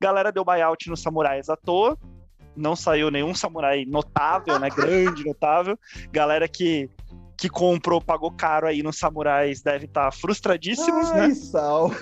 Galera 0.00 0.32
deu 0.32 0.44
buyout 0.44 0.88
nos 0.88 1.02
samurais 1.02 1.48
à 1.48 1.56
toa, 1.56 1.96
não 2.56 2.74
saiu 2.74 3.10
nenhum 3.10 3.34
samurai 3.34 3.84
notável, 3.84 4.58
né, 4.58 4.68
grande, 4.74 5.24
notável. 5.24 5.78
Galera 6.10 6.48
que 6.48 6.90
que 7.38 7.48
comprou, 7.48 8.00
pagou 8.00 8.32
caro 8.32 8.66
aí 8.66 8.82
nos 8.82 8.98
samurais 8.98 9.62
deve 9.62 9.84
estar 9.84 10.06
tá 10.06 10.10
frustradíssimos, 10.10 11.10
Ai, 11.12 11.28
né? 11.28 11.34
Sal. 11.34 11.90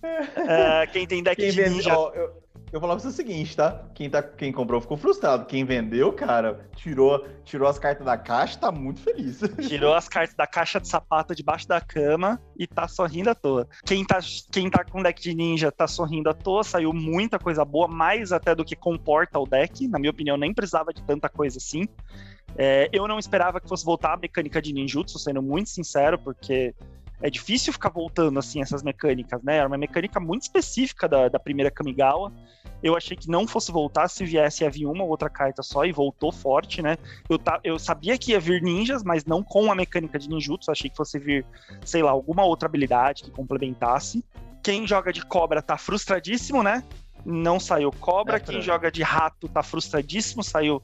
É, 0.00 0.86
quem 0.86 1.08
tem 1.08 1.24
deck 1.24 1.40
quem 1.40 1.50
de 1.50 1.68
ninja... 1.68 1.98
Ó, 1.98 2.12
eu, 2.14 2.32
eu 2.72 2.80
pra 2.80 2.94
você 2.94 3.08
o 3.08 3.10
seguinte, 3.10 3.56
tá? 3.56 3.84
Quem, 3.94 4.10
tá? 4.10 4.22
quem 4.22 4.52
comprou 4.52 4.80
ficou 4.80 4.96
frustrado. 4.96 5.46
Quem 5.46 5.64
vendeu, 5.64 6.12
cara, 6.12 6.68
tirou, 6.76 7.26
tirou 7.44 7.68
as 7.68 7.78
cartas 7.78 8.04
da 8.04 8.16
caixa, 8.16 8.58
tá 8.58 8.70
muito 8.70 9.00
feliz. 9.00 9.40
Tirou 9.68 9.94
as 9.94 10.08
cartas 10.08 10.34
da 10.34 10.46
caixa 10.46 10.80
de 10.80 10.88
sapato 10.88 11.34
debaixo 11.34 11.66
da 11.66 11.80
cama 11.80 12.40
e 12.58 12.66
tá 12.66 12.86
sorrindo 12.86 13.30
à 13.30 13.34
toa. 13.34 13.66
Quem 13.84 14.04
tá, 14.04 14.18
quem 14.52 14.70
tá 14.70 14.84
com 14.84 15.02
deck 15.02 15.20
de 15.20 15.34
ninja 15.34 15.72
tá 15.72 15.86
sorrindo 15.86 16.28
à 16.28 16.34
toa, 16.34 16.62
saiu 16.62 16.92
muita 16.92 17.38
coisa 17.38 17.64
boa, 17.64 17.88
mais 17.88 18.32
até 18.32 18.54
do 18.54 18.64
que 18.64 18.76
comporta 18.76 19.38
o 19.38 19.46
deck. 19.46 19.88
Na 19.88 19.98
minha 19.98 20.10
opinião, 20.10 20.36
nem 20.36 20.52
precisava 20.52 20.92
de 20.92 21.02
tanta 21.02 21.28
coisa 21.28 21.58
assim. 21.58 21.86
É, 22.56 22.88
eu 22.92 23.06
não 23.06 23.18
esperava 23.18 23.60
que 23.60 23.68
fosse 23.68 23.84
voltar 23.84 24.14
a 24.14 24.16
mecânica 24.16 24.60
de 24.60 24.72
ninjutsu, 24.72 25.18
sendo 25.18 25.40
muito 25.40 25.70
sincero, 25.70 26.18
porque 26.18 26.74
é 27.20 27.28
difícil 27.28 27.72
ficar 27.72 27.90
voltando 27.90 28.38
assim 28.38 28.62
essas 28.62 28.82
mecânicas, 28.82 29.42
né? 29.42 29.56
Era 29.56 29.66
uma 29.66 29.78
mecânica 29.78 30.20
muito 30.20 30.42
específica 30.42 31.08
da, 31.08 31.28
da 31.28 31.38
primeira 31.38 31.70
Kamigawa. 31.70 32.32
Eu 32.80 32.96
achei 32.96 33.16
que 33.16 33.28
não 33.28 33.46
fosse 33.46 33.72
voltar 33.72 34.08
se 34.08 34.24
viesse 34.24 34.64
a 34.64 34.70
vir 34.70 34.86
uma 34.86 35.02
ou 35.02 35.10
outra 35.10 35.28
carta 35.28 35.62
só 35.62 35.84
e 35.84 35.90
voltou 35.90 36.30
forte, 36.30 36.80
né? 36.80 36.96
Eu, 37.28 37.38
ta, 37.38 37.58
eu 37.64 37.78
sabia 37.78 38.16
que 38.16 38.32
ia 38.32 38.40
vir 38.40 38.62
ninjas, 38.62 39.02
mas 39.02 39.24
não 39.24 39.42
com 39.42 39.70
a 39.70 39.74
mecânica 39.74 40.18
de 40.18 40.28
ninjutsu. 40.28 40.70
Achei 40.70 40.88
que 40.88 40.96
fosse 40.96 41.18
vir, 41.18 41.44
sei 41.84 42.02
lá, 42.02 42.10
alguma 42.10 42.44
outra 42.44 42.68
habilidade 42.68 43.24
que 43.24 43.30
complementasse. 43.32 44.24
Quem 44.62 44.86
joga 44.86 45.12
de 45.12 45.24
cobra 45.24 45.60
tá 45.60 45.76
frustradíssimo, 45.76 46.62
né? 46.62 46.84
Não 47.24 47.58
saiu 47.58 47.90
cobra. 47.90 48.36
É, 48.36 48.40
Quem 48.40 48.62
joga 48.62 48.92
de 48.92 49.02
rato 49.02 49.48
tá 49.48 49.62
frustradíssimo. 49.62 50.44
Saiu 50.44 50.80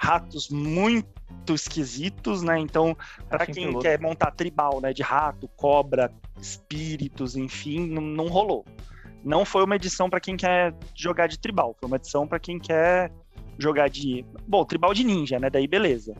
ratos 0.00 0.48
muito 0.48 1.54
esquisitos, 1.54 2.42
né? 2.42 2.58
Então, 2.58 2.96
para 3.28 3.46
quem 3.46 3.66
piloto. 3.66 3.80
quer 3.80 4.00
montar 4.00 4.30
tribal, 4.30 4.80
né, 4.80 4.92
de 4.92 5.02
rato, 5.02 5.48
cobra, 5.56 6.10
espíritos, 6.40 7.36
enfim, 7.36 7.86
não, 7.86 8.02
não 8.02 8.26
rolou. 8.28 8.64
Não 9.22 9.44
foi 9.44 9.64
uma 9.64 9.76
edição 9.76 10.10
para 10.10 10.20
quem 10.20 10.36
quer 10.36 10.74
jogar 10.94 11.26
de 11.26 11.38
tribal, 11.38 11.74
foi 11.78 11.86
uma 11.86 11.96
edição 11.96 12.26
para 12.26 12.38
quem 12.38 12.58
quer 12.58 13.10
jogar 13.58 13.88
de, 13.88 14.24
bom, 14.46 14.64
tribal 14.64 14.92
de 14.92 15.04
ninja, 15.04 15.38
né? 15.38 15.48
Daí 15.48 15.66
beleza. 15.66 16.14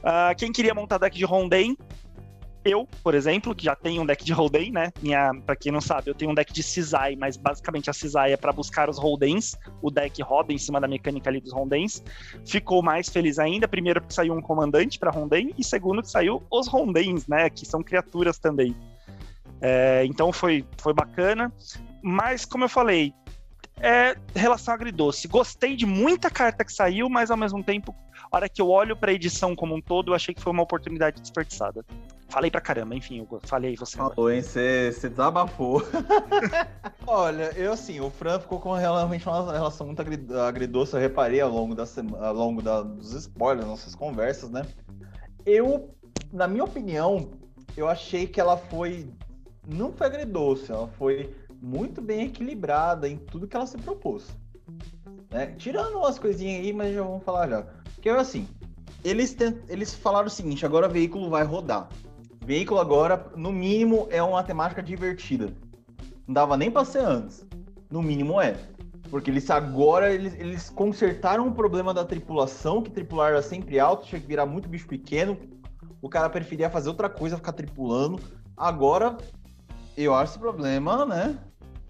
Uh, 0.00 0.34
quem 0.36 0.50
queria 0.50 0.74
montar 0.74 0.98
deck 0.98 1.16
de 1.16 1.24
Rondain 1.24 1.76
eu, 2.64 2.86
por 3.02 3.14
exemplo, 3.14 3.54
que 3.54 3.64
já 3.64 3.74
tenho 3.74 4.02
um 4.02 4.06
deck 4.06 4.24
de 4.24 4.32
Holden, 4.32 4.72
né? 4.72 4.92
Minha, 5.00 5.32
pra 5.46 5.56
quem 5.56 5.72
não 5.72 5.80
sabe, 5.80 6.10
eu 6.10 6.14
tenho 6.14 6.30
um 6.30 6.34
deck 6.34 6.52
de 6.52 6.62
Cisai, 6.62 7.16
mas 7.16 7.36
basicamente 7.36 7.88
a 7.88 7.92
Cisai 7.92 8.32
é 8.32 8.36
para 8.36 8.52
buscar 8.52 8.88
os 8.90 8.98
Holdens. 8.98 9.56
O 9.80 9.90
deck 9.90 10.20
roda 10.22 10.52
em 10.52 10.58
cima 10.58 10.80
da 10.80 10.86
mecânica 10.86 11.30
ali 11.30 11.40
dos 11.40 11.52
Rondens. 11.52 12.02
Ficou 12.46 12.82
mais 12.82 13.08
feliz 13.08 13.38
ainda, 13.38 13.66
primeiro 13.66 14.02
que 14.02 14.12
saiu 14.12 14.34
um 14.34 14.42
comandante 14.42 14.98
para 14.98 15.10
Ronden, 15.10 15.54
e 15.56 15.64
segundo 15.64 16.02
que 16.02 16.10
saiu 16.10 16.42
os 16.50 16.68
Rondens, 16.68 17.26
né? 17.26 17.48
Que 17.48 17.64
são 17.66 17.82
criaturas 17.82 18.38
também. 18.38 18.76
É, 19.60 20.04
então 20.04 20.32
foi, 20.32 20.64
foi 20.78 20.92
bacana. 20.92 21.52
Mas, 22.02 22.44
como 22.44 22.64
eu 22.64 22.68
falei, 22.68 23.12
é 23.80 24.16
relação 24.34 24.74
agridoce. 24.74 25.26
Gostei 25.28 25.74
de 25.76 25.86
muita 25.86 26.30
carta 26.30 26.64
que 26.64 26.72
saiu, 26.72 27.08
mas 27.08 27.30
ao 27.30 27.36
mesmo 27.36 27.62
tempo, 27.62 27.94
a 28.30 28.36
hora 28.36 28.48
que 28.48 28.60
eu 28.60 28.68
olho 28.68 28.96
para 28.96 29.10
a 29.10 29.14
edição 29.14 29.56
como 29.56 29.74
um 29.74 29.80
todo, 29.80 30.10
eu 30.10 30.14
achei 30.14 30.34
que 30.34 30.40
foi 30.42 30.52
uma 30.52 30.62
oportunidade 30.62 31.20
desperdiçada. 31.20 31.84
Falei 32.30 32.50
pra 32.50 32.60
caramba, 32.60 32.94
enfim, 32.94 33.26
eu 33.30 33.40
falei 33.42 33.74
você. 33.76 33.96
Falou, 33.96 34.30
hein? 34.30 34.40
Você 34.40 34.92
desabafou. 35.08 35.82
Olha, 37.04 37.52
eu 37.56 37.72
assim, 37.72 38.00
o 38.00 38.08
Fran 38.08 38.38
ficou 38.38 38.60
com 38.60 38.72
realmente 38.72 39.28
uma 39.28 39.52
relação 39.52 39.86
muito 39.86 40.00
agridoce, 40.00 40.94
eu 40.94 41.00
reparei 41.00 41.40
ao 41.40 41.50
longo, 41.50 41.74
da 41.74 41.84
semana, 41.84 42.28
ao 42.28 42.34
longo 42.34 42.62
da, 42.62 42.82
dos 42.82 43.12
spoilers, 43.14 43.66
nossas 43.66 43.96
conversas, 43.96 44.48
né? 44.48 44.64
Eu, 45.44 45.92
na 46.32 46.46
minha 46.46 46.62
opinião, 46.62 47.32
eu 47.76 47.88
achei 47.88 48.28
que 48.28 48.40
ela 48.40 48.56
foi. 48.56 49.10
Não 49.66 49.92
foi 49.92 50.06
agridoce, 50.06 50.70
ela 50.70 50.86
foi 50.86 51.34
muito 51.60 52.00
bem 52.00 52.26
equilibrada 52.26 53.08
em 53.08 53.16
tudo 53.16 53.48
que 53.48 53.56
ela 53.56 53.66
se 53.66 53.76
propôs. 53.76 54.28
Né? 55.30 55.54
Tirando 55.58 55.98
umas 55.98 56.18
coisinhas 56.18 56.64
aí, 56.64 56.72
mas 56.72 56.94
já 56.94 57.02
vamos 57.02 57.24
falar 57.24 57.48
já. 57.48 57.62
Porque 57.94 58.08
assim, 58.08 58.48
eles, 59.04 59.34
tent... 59.34 59.56
eles 59.68 59.94
falaram 59.94 60.26
o 60.26 60.30
seguinte: 60.30 60.64
agora 60.64 60.86
o 60.86 60.90
veículo 60.90 61.28
vai 61.28 61.44
rodar. 61.44 61.88
Veículo 62.44 62.80
agora, 62.80 63.30
no 63.36 63.52
mínimo, 63.52 64.08
é 64.10 64.22
uma 64.22 64.42
temática 64.42 64.82
divertida. 64.82 65.52
Não 66.26 66.34
dava 66.34 66.56
nem 66.56 66.70
para 66.70 66.84
ser 66.84 67.00
antes. 67.00 67.46
No 67.90 68.02
mínimo 68.02 68.40
é. 68.40 68.56
Porque 69.10 69.30
eles 69.30 69.50
agora 69.50 70.12
eles, 70.12 70.34
eles 70.34 70.70
consertaram 70.70 71.48
o 71.48 71.52
problema 71.52 71.92
da 71.92 72.04
tripulação, 72.04 72.82
que 72.82 72.90
tripular 72.90 73.32
era 73.32 73.42
sempre 73.42 73.80
alto, 73.80 74.06
tinha 74.06 74.20
que 74.20 74.26
virar 74.26 74.46
muito 74.46 74.68
bicho 74.68 74.86
pequeno. 74.86 75.36
O 76.00 76.08
cara 76.08 76.30
preferia 76.30 76.70
fazer 76.70 76.88
outra 76.88 77.08
coisa, 77.08 77.36
ficar 77.36 77.52
tripulando. 77.52 78.20
Agora, 78.56 79.16
eu 79.96 80.14
acho 80.14 80.32
esse 80.32 80.38
problema, 80.38 81.04
né? 81.04 81.36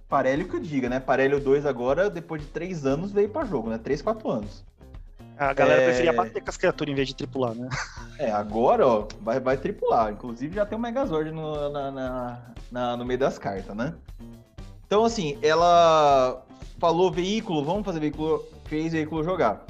Parelho 0.08 0.48
que 0.48 0.56
eu 0.56 0.60
diga, 0.60 0.88
né? 0.88 0.98
Parelho 0.98 1.38
2 1.38 1.66
agora, 1.66 2.10
depois 2.10 2.42
de 2.42 2.48
três 2.48 2.84
anos, 2.84 3.12
veio 3.12 3.28
para 3.28 3.44
jogo, 3.44 3.70
né? 3.70 3.78
Três, 3.78 4.02
quatro 4.02 4.28
anos. 4.30 4.64
A 5.40 5.54
galera 5.54 5.80
é... 5.80 5.84
preferia 5.86 6.12
bater 6.12 6.42
com 6.42 6.50
as 6.50 6.56
criaturas 6.58 6.92
em 6.92 6.94
vez 6.94 7.08
de 7.08 7.16
tripular, 7.16 7.54
né? 7.54 7.66
É, 8.18 8.30
agora, 8.30 8.86
ó, 8.86 9.08
vai, 9.22 9.40
vai 9.40 9.56
tripular. 9.56 10.12
Inclusive 10.12 10.54
já 10.54 10.66
tem 10.66 10.76
um 10.76 10.80
Megazord 10.82 11.30
no, 11.30 11.70
na, 11.70 11.90
na, 11.90 12.42
na, 12.70 12.96
no 12.98 13.06
meio 13.06 13.18
das 13.18 13.38
cartas, 13.38 13.74
né? 13.74 13.94
Então, 14.86 15.02
assim, 15.02 15.38
ela 15.40 16.44
falou 16.78 17.10
veículo, 17.10 17.64
vamos 17.64 17.86
fazer 17.86 18.00
veículo, 18.00 18.44
fez 18.66 18.92
veículo 18.92 19.24
jogar. 19.24 19.64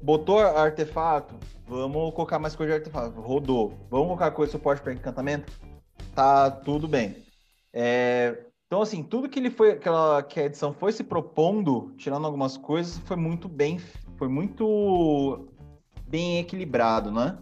Botou 0.00 0.38
artefato, 0.38 1.34
vamos 1.66 2.14
colocar 2.14 2.38
mais 2.38 2.54
coisa 2.54 2.74
de 2.74 2.78
artefato. 2.78 3.20
Rodou. 3.20 3.74
Vamos 3.90 4.06
colocar 4.06 4.30
coisa 4.30 4.52
de 4.52 4.58
suporte 4.58 4.80
para 4.80 4.92
encantamento? 4.92 5.52
Tá 6.14 6.48
tudo 6.52 6.86
bem. 6.86 7.16
É, 7.72 8.44
então, 8.68 8.80
assim, 8.80 9.02
tudo 9.02 9.28
que 9.28 9.40
ele 9.40 9.50
foi, 9.50 9.74
que, 9.74 9.88
ela, 9.88 10.22
que 10.22 10.38
a 10.38 10.44
edição 10.44 10.72
foi 10.72 10.92
se 10.92 11.02
propondo, 11.02 11.92
tirando 11.98 12.24
algumas 12.24 12.56
coisas, 12.56 12.98
foi 12.98 13.16
muito 13.16 13.48
bem 13.48 13.80
foi 14.20 14.28
muito 14.28 15.48
bem 16.06 16.40
equilibrado, 16.40 17.10
né? 17.10 17.38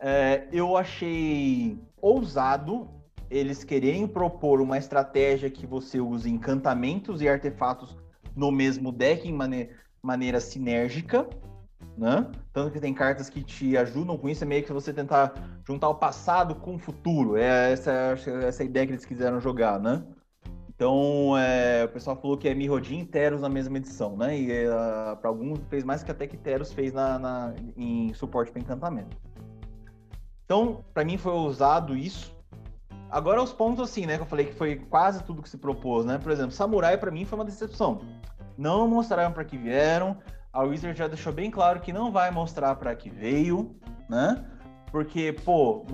É, 0.00 0.48
eu 0.50 0.78
achei 0.78 1.78
ousado 2.00 2.88
eles 3.30 3.62
quererem 3.62 4.06
propor 4.06 4.62
uma 4.62 4.78
estratégia 4.78 5.50
que 5.50 5.66
você 5.66 6.00
use 6.00 6.30
encantamentos 6.30 7.20
e 7.20 7.28
artefatos 7.28 7.94
no 8.34 8.50
mesmo 8.50 8.90
deck 8.90 9.28
em 9.28 9.32
mane 9.32 9.68
maneira 10.02 10.40
sinérgica, 10.40 11.28
né? 11.98 12.26
Tanto 12.50 12.72
que 12.72 12.80
tem 12.80 12.94
cartas 12.94 13.28
que 13.28 13.42
te 13.42 13.76
ajudam 13.76 14.16
com 14.16 14.28
isso, 14.28 14.42
é 14.42 14.46
meio 14.46 14.64
que 14.64 14.72
você 14.72 14.92
tentar 14.92 15.60
juntar 15.66 15.90
o 15.90 15.94
passado 15.94 16.54
com 16.54 16.76
o 16.76 16.78
futuro. 16.78 17.36
É 17.36 17.72
essa, 17.72 17.92
essa 18.42 18.64
ideia 18.64 18.86
que 18.86 18.92
eles 18.92 19.04
quiseram 19.04 19.38
jogar, 19.38 19.78
né? 19.78 20.02
Então, 20.82 21.38
é, 21.38 21.84
o 21.84 21.88
pessoal 21.90 22.16
falou 22.16 22.36
que 22.36 22.48
é 22.48 22.54
Mirrodin 22.56 23.02
e 23.02 23.04
Teros 23.04 23.40
na 23.40 23.48
mesma 23.48 23.76
edição, 23.76 24.16
né? 24.16 24.36
E 24.36 24.50
uh, 24.50 25.12
é, 25.12 25.14
para 25.14 25.28
alguns 25.28 25.60
fez 25.70 25.84
mais 25.84 26.02
que 26.02 26.10
até 26.10 26.26
que 26.26 26.36
Teros 26.36 26.72
fez 26.72 26.92
na, 26.92 27.20
na 27.20 27.54
em 27.76 28.12
suporte 28.14 28.50
para 28.50 28.60
encantamento. 28.60 29.16
Então, 30.44 30.84
para 30.92 31.04
mim 31.04 31.16
foi 31.16 31.30
ousado 31.30 31.96
isso. 31.96 32.36
Agora 33.08 33.40
os 33.40 33.52
pontos 33.52 33.88
assim, 33.88 34.06
né, 34.06 34.16
que 34.16 34.22
eu 34.22 34.26
falei 34.26 34.46
que 34.46 34.54
foi 34.54 34.74
quase 34.74 35.22
tudo 35.22 35.40
que 35.40 35.48
se 35.48 35.56
propôs, 35.56 36.04
né? 36.04 36.18
Por 36.18 36.32
exemplo, 36.32 36.50
Samurai 36.50 36.98
para 36.98 37.12
mim 37.12 37.24
foi 37.24 37.38
uma 37.38 37.44
decepção. 37.44 38.00
Não 38.58 38.88
mostraram 38.88 39.30
para 39.30 39.44
que 39.44 39.56
vieram. 39.56 40.16
A 40.52 40.64
Wizard 40.64 40.98
já 40.98 41.06
deixou 41.06 41.32
bem 41.32 41.48
claro 41.48 41.78
que 41.78 41.92
não 41.92 42.10
vai 42.10 42.32
mostrar 42.32 42.74
para 42.74 42.92
que 42.96 43.08
veio, 43.08 43.76
né? 44.08 44.44
Porque, 44.90 45.32
pô, 45.44 45.86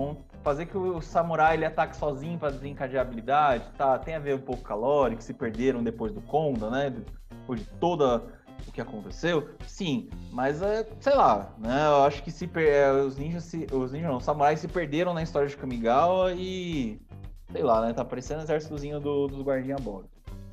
fazer 0.42 0.66
que 0.66 0.76
o 0.76 1.00
samurai 1.00 1.54
ele 1.54 1.64
ataque 1.64 1.96
sozinho 1.96 2.38
para 2.38 2.50
desencadear 2.50 3.06
habilidade, 3.06 3.64
tá? 3.76 3.98
Tem 3.98 4.14
a 4.14 4.18
ver 4.18 4.34
um 4.34 4.40
pouco 4.40 4.62
com 4.62 4.72
a 4.72 4.76
lore, 4.76 5.16
que 5.16 5.24
se 5.24 5.34
perderam 5.34 5.82
depois 5.82 6.12
do 6.12 6.20
Konda, 6.20 6.70
né? 6.70 6.94
Depois 7.30 7.60
de 7.60 7.66
toda 7.80 8.22
o 8.66 8.72
que 8.72 8.80
aconteceu. 8.80 9.50
Sim, 9.66 10.08
mas 10.32 10.62
é, 10.62 10.86
sei 11.00 11.14
lá, 11.14 11.54
né? 11.58 11.86
Eu 11.86 12.04
acho 12.04 12.22
que 12.22 12.30
se 12.30 12.46
per... 12.46 12.68
É, 12.68 12.92
os 12.92 13.16
ninjas, 13.16 13.44
se... 13.44 13.66
os 13.72 13.92
ninjas 13.92 14.10
não, 14.10 14.18
os 14.18 14.24
samurais 14.24 14.60
se 14.60 14.68
perderam 14.68 15.14
na 15.14 15.22
história 15.22 15.48
de 15.48 15.56
Kamigawa 15.56 16.32
e 16.32 17.00
sei 17.50 17.62
lá, 17.62 17.80
né? 17.80 17.92
Tá 17.92 18.04
parecendo 18.04 18.40
o 18.40 18.44
exércitozinho 18.44 19.00
do, 19.00 19.26
dos 19.26 19.42
guardinhas 19.42 19.80
a 19.80 19.90
ah, 19.90 20.02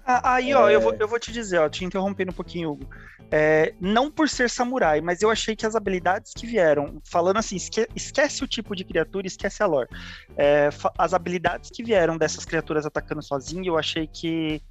aí, 0.06 0.54
ó, 0.54 0.70
eu, 0.70 0.80
vou, 0.80 0.94
é. 0.94 0.98
eu 1.00 1.08
vou 1.08 1.20
te 1.20 1.32
dizer, 1.32 1.60
ó, 1.60 1.68
te 1.68 1.84
interrompendo 1.84 2.32
um 2.32 2.36
pouquinho, 2.36 2.72
Hugo. 2.72 2.88
É, 3.32 3.74
não 3.82 4.12
por 4.12 4.30
ser 4.30 4.50
samurai, 4.50 5.02
mas 5.02 5.22
eu 5.22 5.32
achei 5.32 5.56
que 5.56 5.66
as 5.66 5.76
habilidades 5.76 6.32
que 6.34 6.46
vieram, 6.46 7.02
falando 7.04 7.38
assim, 7.38 7.56
esque, 7.56 7.88
esquece 7.96 8.44
o 8.44 8.48
tipo 8.48 8.76
de 8.76 8.84
criatura, 8.84 9.26
esquece 9.26 9.64
a 9.64 9.66
lore. 9.66 9.90
É, 10.38 10.70
as 10.98 11.14
habilidades 11.14 11.72
que 11.72 11.84
vieram 11.84 12.18
dessas 12.18 12.46
criaturas 12.46 12.86
atacando 12.86 13.24
sozinho, 13.24 13.66
eu 13.66 13.78
achei 13.78 14.06
que 14.06 14.62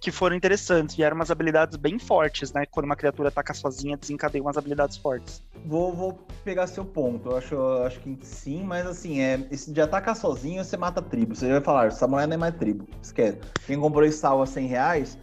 que 0.00 0.10
foram 0.10 0.36
interessantes. 0.36 0.94
Vieram 0.94 1.16
umas 1.16 1.30
habilidades 1.30 1.76
bem 1.76 1.98
fortes, 1.98 2.52
né? 2.52 2.66
Quando 2.66 2.86
uma 2.86 2.96
criatura 2.96 3.28
ataca 3.28 3.54
sozinha, 3.54 3.96
desencadeia 3.96 4.42
umas 4.42 4.56
habilidades 4.56 4.96
fortes. 4.96 5.42
Vou, 5.64 5.94
vou 5.94 6.18
pegar 6.44 6.66
seu 6.66 6.84
ponto. 6.84 7.30
Eu 7.30 7.36
acho, 7.36 7.54
eu 7.54 7.84
acho 7.84 8.00
que 8.00 8.18
sim, 8.22 8.62
mas 8.62 8.86
assim, 8.86 9.20
é, 9.20 9.46
esse 9.50 9.72
de 9.72 9.80
atacar 9.80 10.14
sozinho, 10.14 10.62
você 10.62 10.76
mata 10.76 11.00
a 11.00 11.02
tribo. 11.02 11.34
Você 11.34 11.50
vai 11.50 11.60
falar, 11.60 11.90
Samurai 11.90 12.26
não 12.26 12.34
é 12.34 12.36
mais 12.36 12.54
tribo. 12.56 12.86
Esquece. 13.02 13.38
Quem 13.66 13.80
comprou 13.80 14.04
esse 14.04 14.18
sal 14.18 14.42
a 14.42 14.46
100 14.46 14.66
reais, 14.66 15.18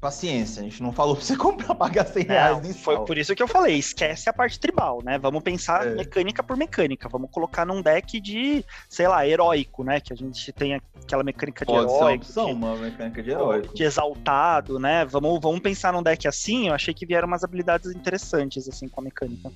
paciência, 0.00 0.60
a 0.60 0.64
gente 0.64 0.82
não 0.82 0.92
falou 0.92 1.16
pra 1.16 1.24
você 1.24 1.36
comprar, 1.36 1.74
pagar 1.74 2.06
100 2.06 2.24
reais 2.24 2.62
não, 2.62 2.74
Foi 2.74 3.04
por 3.04 3.18
isso 3.18 3.34
que 3.34 3.42
eu 3.42 3.48
falei, 3.48 3.76
esquece 3.76 4.28
a 4.28 4.32
parte 4.32 4.58
tribal, 4.58 5.02
né? 5.02 5.18
Vamos 5.18 5.42
pensar 5.42 5.86
é. 5.86 5.94
mecânica 5.94 6.42
por 6.42 6.56
mecânica, 6.56 7.08
vamos 7.08 7.30
colocar 7.30 7.64
num 7.64 7.82
deck 7.82 8.20
de, 8.20 8.64
sei 8.88 9.08
lá, 9.08 9.26
heróico, 9.26 9.82
né? 9.84 10.00
Que 10.00 10.12
a 10.12 10.16
gente 10.16 10.52
tem 10.52 10.80
aquela 11.02 11.22
mecânica 11.22 11.64
de 11.64 11.72
Pode 11.72 11.92
heróico. 11.92 12.24
Ser 12.24 12.40
opção, 12.40 12.52
uma 12.52 12.76
mecânica 12.76 13.22
de 13.22 13.30
heróico. 13.30 13.74
De 13.74 13.82
exaltado, 13.82 14.78
né? 14.78 15.04
Vamos, 15.04 15.40
vamos 15.40 15.60
pensar 15.60 15.92
num 15.92 16.02
deck 16.02 16.26
assim, 16.28 16.68
eu 16.68 16.74
achei 16.74 16.94
que 16.94 17.06
vieram 17.06 17.26
umas 17.26 17.42
habilidades 17.42 17.90
interessantes, 17.90 18.68
assim, 18.68 18.88
com 18.88 19.00
a 19.00 19.04
mecânica. 19.04 19.50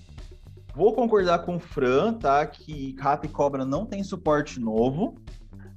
Vou 0.75 0.93
concordar 0.95 1.41
com 1.41 1.57
o 1.57 1.61
Fran, 1.61 2.15
tá? 2.15 2.47
Que 2.47 2.97
Rato 2.99 3.27
e 3.27 3.29
Cobra 3.29 3.65
não 3.65 3.85
tem 3.85 4.03
suporte 4.03 4.59
novo 4.59 5.15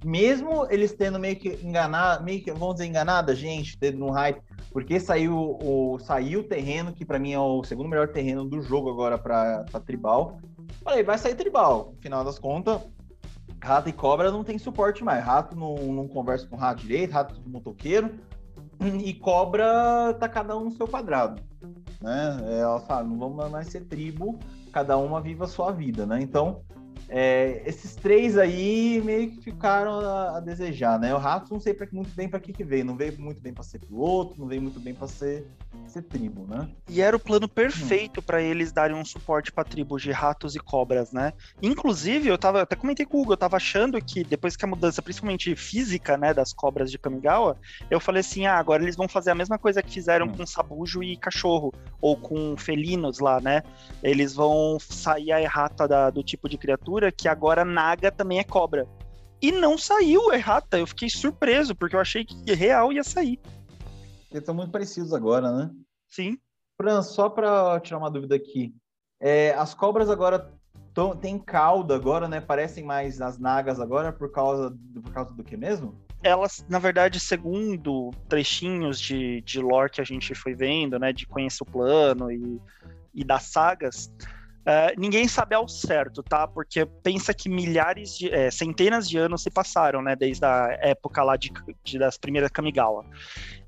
mesmo 0.05 0.67
eles 0.69 0.93
tendo 0.93 1.19
meio 1.19 1.35
que 1.35 1.59
enganado, 1.63 2.23
meio 2.23 2.41
que, 2.41 2.51
vamos 2.51 2.75
dizer, 2.75 2.87
enganado 2.87 3.31
a 3.31 3.35
gente, 3.35 3.75
tendo 3.77 4.05
um 4.05 4.11
hype, 4.11 4.39
porque 4.75 4.99
saiu 4.99 5.57
o, 5.63 5.97
saiu 5.99 6.41
o 6.41 6.43
terreno, 6.43 6.91
que 6.91 7.05
para 7.05 7.17
mim 7.17 7.31
é 7.31 7.39
o 7.39 7.63
segundo 7.63 7.87
melhor 7.87 8.09
terreno 8.09 8.43
do 8.43 8.61
jogo 8.61 8.89
agora 8.89 9.17
para 9.17 9.63
Tribal. 9.85 10.37
Falei, 10.83 11.01
vai 11.01 11.17
sair 11.17 11.33
Tribal. 11.33 11.93
No 11.95 12.01
final 12.01 12.25
das 12.25 12.37
contas, 12.37 12.81
rato 13.63 13.87
e 13.87 13.93
cobra 13.93 14.29
não 14.29 14.43
tem 14.43 14.57
suporte 14.57 15.01
mais. 15.01 15.23
Rato 15.23 15.55
não, 15.55 15.75
não 15.77 16.09
conversa 16.09 16.45
com 16.45 16.57
rato 16.57 16.81
direito, 16.81 17.11
rato 17.11 17.41
motoqueiro. 17.47 18.15
E 19.01 19.13
cobra 19.13 20.13
tá 20.19 20.27
cada 20.27 20.57
um 20.57 20.65
no 20.65 20.71
seu 20.71 20.89
quadrado. 20.89 21.41
Né? 22.01 22.37
Ela 22.59 22.81
fala, 22.81 23.05
não 23.05 23.17
vamos 23.17 23.49
mais 23.49 23.69
ser 23.69 23.85
tribo, 23.85 24.37
cada 24.73 24.97
uma 24.97 25.21
viva 25.21 25.45
a 25.45 25.47
sua 25.47 25.71
vida, 25.71 26.05
né? 26.05 26.19
Então, 26.21 26.63
é, 27.07 27.61
esses 27.65 27.95
três 27.95 28.37
aí 28.37 29.01
meio 29.03 29.31
que 29.31 29.41
ficaram 29.41 29.99
a, 29.99 30.37
a 30.37 30.39
desejar, 30.39 30.99
né? 30.99 31.13
O 31.13 31.17
Rato 31.17 31.53
não 31.53 31.59
sei 31.59 31.73
pra, 31.73 31.87
muito 31.91 32.13
bem 32.15 32.27
para 32.27 32.39
que, 32.39 32.51
que 32.51 32.63
veio. 32.63 32.85
Não 32.85 32.95
veio 32.95 33.19
muito 33.19 33.41
bem 33.41 33.53
para 33.53 33.63
ser 33.63 33.79
piloto, 33.79 34.39
não 34.39 34.47
veio 34.47 34.61
muito 34.61 34.79
bem 34.79 34.93
para 34.93 35.07
ser, 35.07 35.45
ser 35.89 36.03
tribo, 36.03 36.45
né? 36.47 36.69
E 36.89 37.01
era 37.01 37.15
o 37.15 37.19
plano 37.19 37.47
perfeito 37.47 38.19
hum. 38.19 38.23
para 38.23 38.41
eles 38.41 38.71
darem 38.71 38.95
um 38.95 39.05
suporte 39.05 39.51
para 39.51 39.63
tribos 39.63 40.01
de 40.01 40.11
ratos 40.11 40.55
e 40.55 40.59
cobras, 40.59 41.11
né? 41.11 41.33
Inclusive, 41.61 42.29
eu 42.29 42.37
tava, 42.37 42.61
até 42.61 42.75
comentei 42.75 43.05
com 43.05 43.17
o 43.17 43.21
Hugo, 43.21 43.33
eu 43.33 43.37
tava 43.37 43.57
achando 43.57 44.01
que 44.01 44.23
depois 44.23 44.55
que 44.55 44.65
a 44.65 44.67
mudança, 44.67 45.01
principalmente 45.01 45.55
física, 45.55 46.17
né, 46.17 46.33
das 46.33 46.53
cobras 46.53 46.91
de 46.91 46.97
Kamigawa, 46.97 47.57
eu 47.89 47.99
falei 47.99 48.21
assim: 48.21 48.45
ah, 48.45 48.57
agora 48.57 48.83
eles 48.83 48.95
vão 48.95 49.07
fazer 49.07 49.31
a 49.31 49.35
mesma 49.35 49.57
coisa 49.57 49.81
que 49.81 49.91
fizeram 49.91 50.27
hum. 50.27 50.33
com 50.33 50.45
sabujo 50.45 51.03
e 51.03 51.15
cachorro, 51.17 51.73
ou 52.01 52.17
com 52.17 52.55
felinos 52.57 53.19
lá, 53.19 53.39
né? 53.39 53.63
Eles 54.03 54.33
vão 54.33 54.77
sair 54.79 55.31
a 55.31 55.41
errata 55.41 55.87
da, 55.87 56.09
do 56.09 56.23
tipo 56.23 56.49
de 56.49 56.57
criatura 56.57 57.11
que 57.11 57.27
agora 57.27 57.65
Naga 57.65 58.11
também 58.11 58.39
é 58.39 58.43
cobra. 58.43 58.87
E 59.41 59.51
não 59.51 59.77
saiu 59.77 60.33
errata. 60.33 60.77
Eu 60.77 60.87
fiquei 60.87 61.09
surpreso, 61.09 61.75
porque 61.75 61.95
eu 61.95 61.99
achei 61.99 62.25
que 62.25 62.53
real 62.53 62.91
ia 62.91 63.03
sair. 63.03 63.39
Eles 64.31 64.41
estão 64.41 64.55
muito 64.55 64.71
parecidos 64.71 65.13
agora, 65.13 65.51
né? 65.51 65.71
Sim. 66.07 66.37
Fran, 66.77 67.01
só 67.01 67.29
para 67.29 67.79
tirar 67.79 67.97
uma 67.97 68.11
dúvida 68.11 68.35
aqui. 68.35 68.75
É, 69.19 69.53
as 69.53 69.73
cobras 69.73 70.09
agora 70.09 70.53
tão, 70.93 71.15
têm 71.15 71.39
cauda 71.39 71.95
agora, 71.95 72.27
né? 72.27 72.41
Parecem 72.41 72.83
mais 72.83 73.21
as 73.21 73.37
nagas 73.37 73.79
agora 73.79 74.11
por 74.11 74.31
causa 74.31 74.69
do, 74.69 75.01
por 75.01 75.13
causa 75.13 75.33
do 75.33 75.43
que 75.43 75.55
mesmo? 75.55 76.05
elas, 76.25 76.65
na 76.67 76.79
verdade, 76.79 77.19
segundo 77.19 78.09
trechinhos 78.27 78.99
de, 78.99 79.41
de 79.41 79.61
lore 79.61 79.91
que 79.91 80.01
a 80.01 80.03
gente 80.03 80.33
foi 80.33 80.55
vendo, 80.55 80.97
né, 80.97 81.13
de 81.13 81.27
conhecer 81.27 81.61
o 81.61 81.65
plano 81.65 82.31
e, 82.31 82.59
e 83.13 83.23
das 83.23 83.43
sagas, 83.43 84.11
Uh, 84.65 84.99
ninguém 84.99 85.27
sabe 85.27 85.53
ao 85.53 85.67
certo, 85.67 86.23
tá? 86.23 86.47
Porque 86.47 86.87
pensa 87.03 87.35
que 87.35 87.47
milhares 87.47 88.17
de, 88.17 88.33
é, 88.33 88.49
centenas 88.49 89.07
de 89.07 89.15
anos 89.15 89.43
se 89.43 89.51
passaram, 89.51 90.01
né? 90.01 90.15
Desde 90.15 90.43
a 90.43 90.75
época 90.81 91.21
lá 91.21 91.37
de, 91.37 91.51
de 91.83 91.99
das 91.99 92.17
primeiras 92.17 92.49
Kamigawa. 92.49 93.05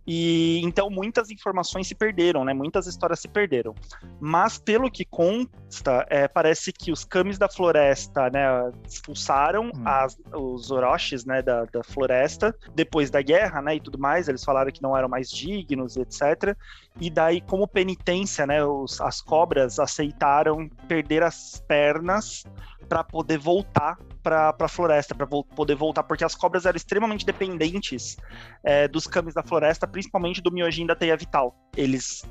E 0.07 0.61
então 0.63 0.89
muitas 0.89 1.29
informações 1.29 1.85
se 1.85 1.93
perderam, 1.93 2.45
né? 2.45 2.53
Muitas 2.53 2.87
histórias 2.87 3.19
se 3.19 3.27
perderam. 3.27 3.75
Mas 4.21 4.57
pelo 4.57 4.89
que 4.89 5.03
consta, 5.03 6.05
é, 6.09 6.29
parece 6.29 6.71
que 6.71 6.93
os 6.93 7.03
Kamis 7.03 7.37
da 7.37 7.49
floresta, 7.49 8.29
né, 8.29 8.71
expulsaram 8.87 9.65
hum. 9.65 9.81
as, 9.83 10.17
os 10.33 10.71
Orochis, 10.71 11.25
né, 11.25 11.41
da, 11.41 11.65
da, 11.65 11.83
floresta 11.83 12.55
depois 12.73 13.09
da 13.09 13.21
guerra, 13.21 13.61
né, 13.61 13.75
e 13.75 13.81
tudo 13.81 13.99
mais. 13.99 14.29
Eles 14.29 14.45
falaram 14.45 14.71
que 14.71 14.81
não 14.81 14.95
eram 14.95 15.09
mais 15.09 15.29
dignos, 15.29 15.97
etc. 15.97 16.55
E 17.01 17.09
daí, 17.09 17.41
como 17.41 17.67
penitência, 17.67 18.47
né, 18.47 18.63
os, 18.63 19.01
as 19.01 19.19
cobras 19.19 19.77
aceitaram 19.77 20.69
perder 20.87 21.21
as 21.21 21.61
pernas 21.67 22.45
para 22.87 23.03
poder 23.03 23.37
voltar 23.37 23.97
para 24.23 24.53
a 24.59 24.67
floresta, 24.67 25.15
para 25.15 25.25
vo 25.25 25.43
poder 25.43 25.75
voltar, 25.75 26.03
porque 26.03 26.23
as 26.23 26.35
cobras 26.35 26.65
eram 26.65 26.75
extremamente 26.75 27.25
dependentes 27.25 28.17
é, 28.63 28.87
dos 28.87 29.07
camis 29.07 29.33
da 29.33 29.43
floresta, 29.43 29.87
principalmente 29.87 30.41
do 30.41 30.51
miojin 30.51 30.85
da 30.85 30.95
teia 30.95 31.15
vital. 31.15 31.55
Eles 31.75 32.25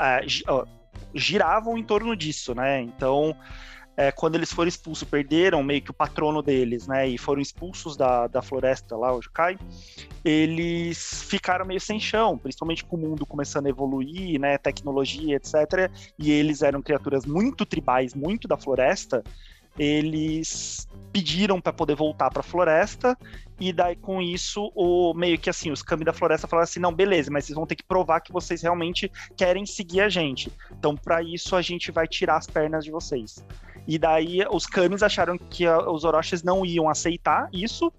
é, 0.00 0.20
giravam 1.14 1.78
em 1.78 1.84
torno 1.84 2.16
disso, 2.16 2.54
né? 2.54 2.80
Então, 2.80 3.36
é, 3.96 4.12
quando 4.12 4.34
eles 4.34 4.52
foram 4.52 4.68
expulsos, 4.68 5.08
perderam 5.08 5.62
meio 5.62 5.80
que 5.80 5.90
o 5.90 5.94
patrono 5.94 6.42
deles, 6.42 6.86
né? 6.86 7.08
E 7.08 7.16
foram 7.16 7.40
expulsos 7.40 7.96
da, 7.96 8.26
da 8.26 8.42
floresta 8.42 8.94
lá, 8.96 9.14
o 9.14 9.22
Jukai, 9.22 9.58
eles 10.22 11.22
ficaram 11.22 11.64
meio 11.64 11.80
sem 11.80 11.98
chão, 11.98 12.36
principalmente 12.36 12.84
com 12.84 12.96
o 12.96 12.98
mundo 12.98 13.24
começando 13.24 13.66
a 13.66 13.70
evoluir, 13.70 14.38
né? 14.38 14.58
Tecnologia, 14.58 15.36
etc. 15.36 15.90
E 16.18 16.30
eles 16.30 16.60
eram 16.60 16.82
criaturas 16.82 17.24
muito 17.24 17.64
tribais, 17.64 18.14
muito 18.14 18.46
da 18.46 18.58
floresta 18.58 19.24
eles 19.78 20.86
pediram 21.12 21.60
para 21.60 21.72
poder 21.72 21.94
voltar 21.94 22.30
para 22.30 22.40
a 22.40 22.42
floresta 22.42 23.16
e 23.58 23.72
daí 23.72 23.96
com 23.96 24.20
isso 24.20 24.70
o 24.74 25.14
meio 25.14 25.38
que 25.38 25.48
assim 25.48 25.70
os 25.70 25.82
Kami 25.82 26.04
da 26.04 26.12
floresta 26.12 26.46
falaram 26.46 26.64
assim 26.64 26.80
não 26.80 26.92
beleza 26.92 27.30
mas 27.30 27.46
vocês 27.46 27.56
vão 27.56 27.66
ter 27.66 27.74
que 27.74 27.82
provar 27.82 28.20
que 28.20 28.32
vocês 28.32 28.60
realmente 28.60 29.10
querem 29.34 29.64
seguir 29.64 30.02
a 30.02 30.08
gente. 30.08 30.52
Então 30.78 30.94
para 30.94 31.22
isso 31.22 31.56
a 31.56 31.62
gente 31.62 31.90
vai 31.90 32.06
tirar 32.06 32.36
as 32.36 32.46
pernas 32.46 32.84
de 32.84 32.90
vocês. 32.90 33.42
E 33.86 33.98
daí 33.98 34.44
os 34.50 34.66
Kamis 34.66 35.02
acharam 35.02 35.38
que 35.38 35.66
os 35.66 36.04
Orochis 36.04 36.42
não 36.42 36.66
iam 36.66 36.88
aceitar 36.88 37.48
isso 37.52 37.92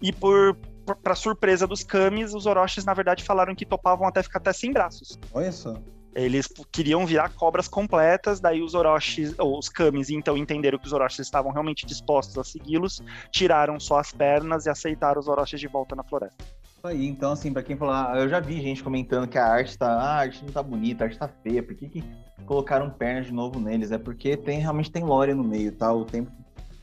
e 0.00 0.12
por 0.12 0.56
para 1.02 1.14
surpresa 1.14 1.66
dos 1.66 1.84
Kamis 1.84 2.34
os 2.34 2.46
Orochis 2.46 2.84
na 2.84 2.94
verdade 2.94 3.22
falaram 3.22 3.54
que 3.54 3.64
topavam 3.64 4.06
até 4.06 4.22
ficar 4.22 4.38
até 4.38 4.52
sem 4.52 4.72
braços. 4.72 5.18
Olha 5.32 5.52
só 5.52 5.76
eles 6.14 6.48
queriam 6.70 7.06
virar 7.06 7.30
cobras 7.30 7.68
completas, 7.68 8.40
daí 8.40 8.62
os 8.62 8.74
Orochis, 8.74 9.34
ou 9.38 9.58
os 9.58 9.68
Kamis, 9.68 10.10
então 10.10 10.36
entenderam 10.36 10.78
que 10.78 10.86
os 10.86 10.92
Orochis 10.92 11.20
estavam 11.20 11.52
realmente 11.52 11.86
dispostos 11.86 12.36
a 12.38 12.44
segui-los, 12.44 13.02
tiraram 13.30 13.80
só 13.80 13.98
as 13.98 14.12
pernas 14.12 14.66
e 14.66 14.70
aceitaram 14.70 15.20
os 15.20 15.28
Orochis 15.28 15.60
de 15.60 15.68
volta 15.68 15.96
na 15.96 16.04
floresta. 16.04 16.44
Aí, 16.84 17.06
então, 17.06 17.32
assim, 17.32 17.52
pra 17.52 17.62
quem 17.62 17.76
falar, 17.76 18.18
eu 18.18 18.28
já 18.28 18.40
vi 18.40 18.60
gente 18.60 18.82
comentando 18.82 19.28
que 19.28 19.38
a 19.38 19.46
arte 19.46 19.78
tá, 19.78 19.86
ah, 19.86 20.14
a 20.14 20.18
arte 20.18 20.44
não 20.44 20.52
tá 20.52 20.62
bonita, 20.62 21.04
a 21.04 21.06
arte 21.06 21.16
tá 21.16 21.28
feia, 21.28 21.62
por 21.62 21.76
que, 21.76 21.88
que 21.88 22.04
colocaram 22.44 22.90
pernas 22.90 23.26
de 23.26 23.32
novo 23.32 23.60
neles? 23.60 23.92
É 23.92 23.98
porque 23.98 24.36
tem 24.36 24.58
realmente 24.58 24.90
tem 24.90 25.04
lore 25.04 25.32
no 25.32 25.44
meio, 25.44 25.70
tá? 25.70 25.92
O 25.92 26.04
tempo 26.04 26.30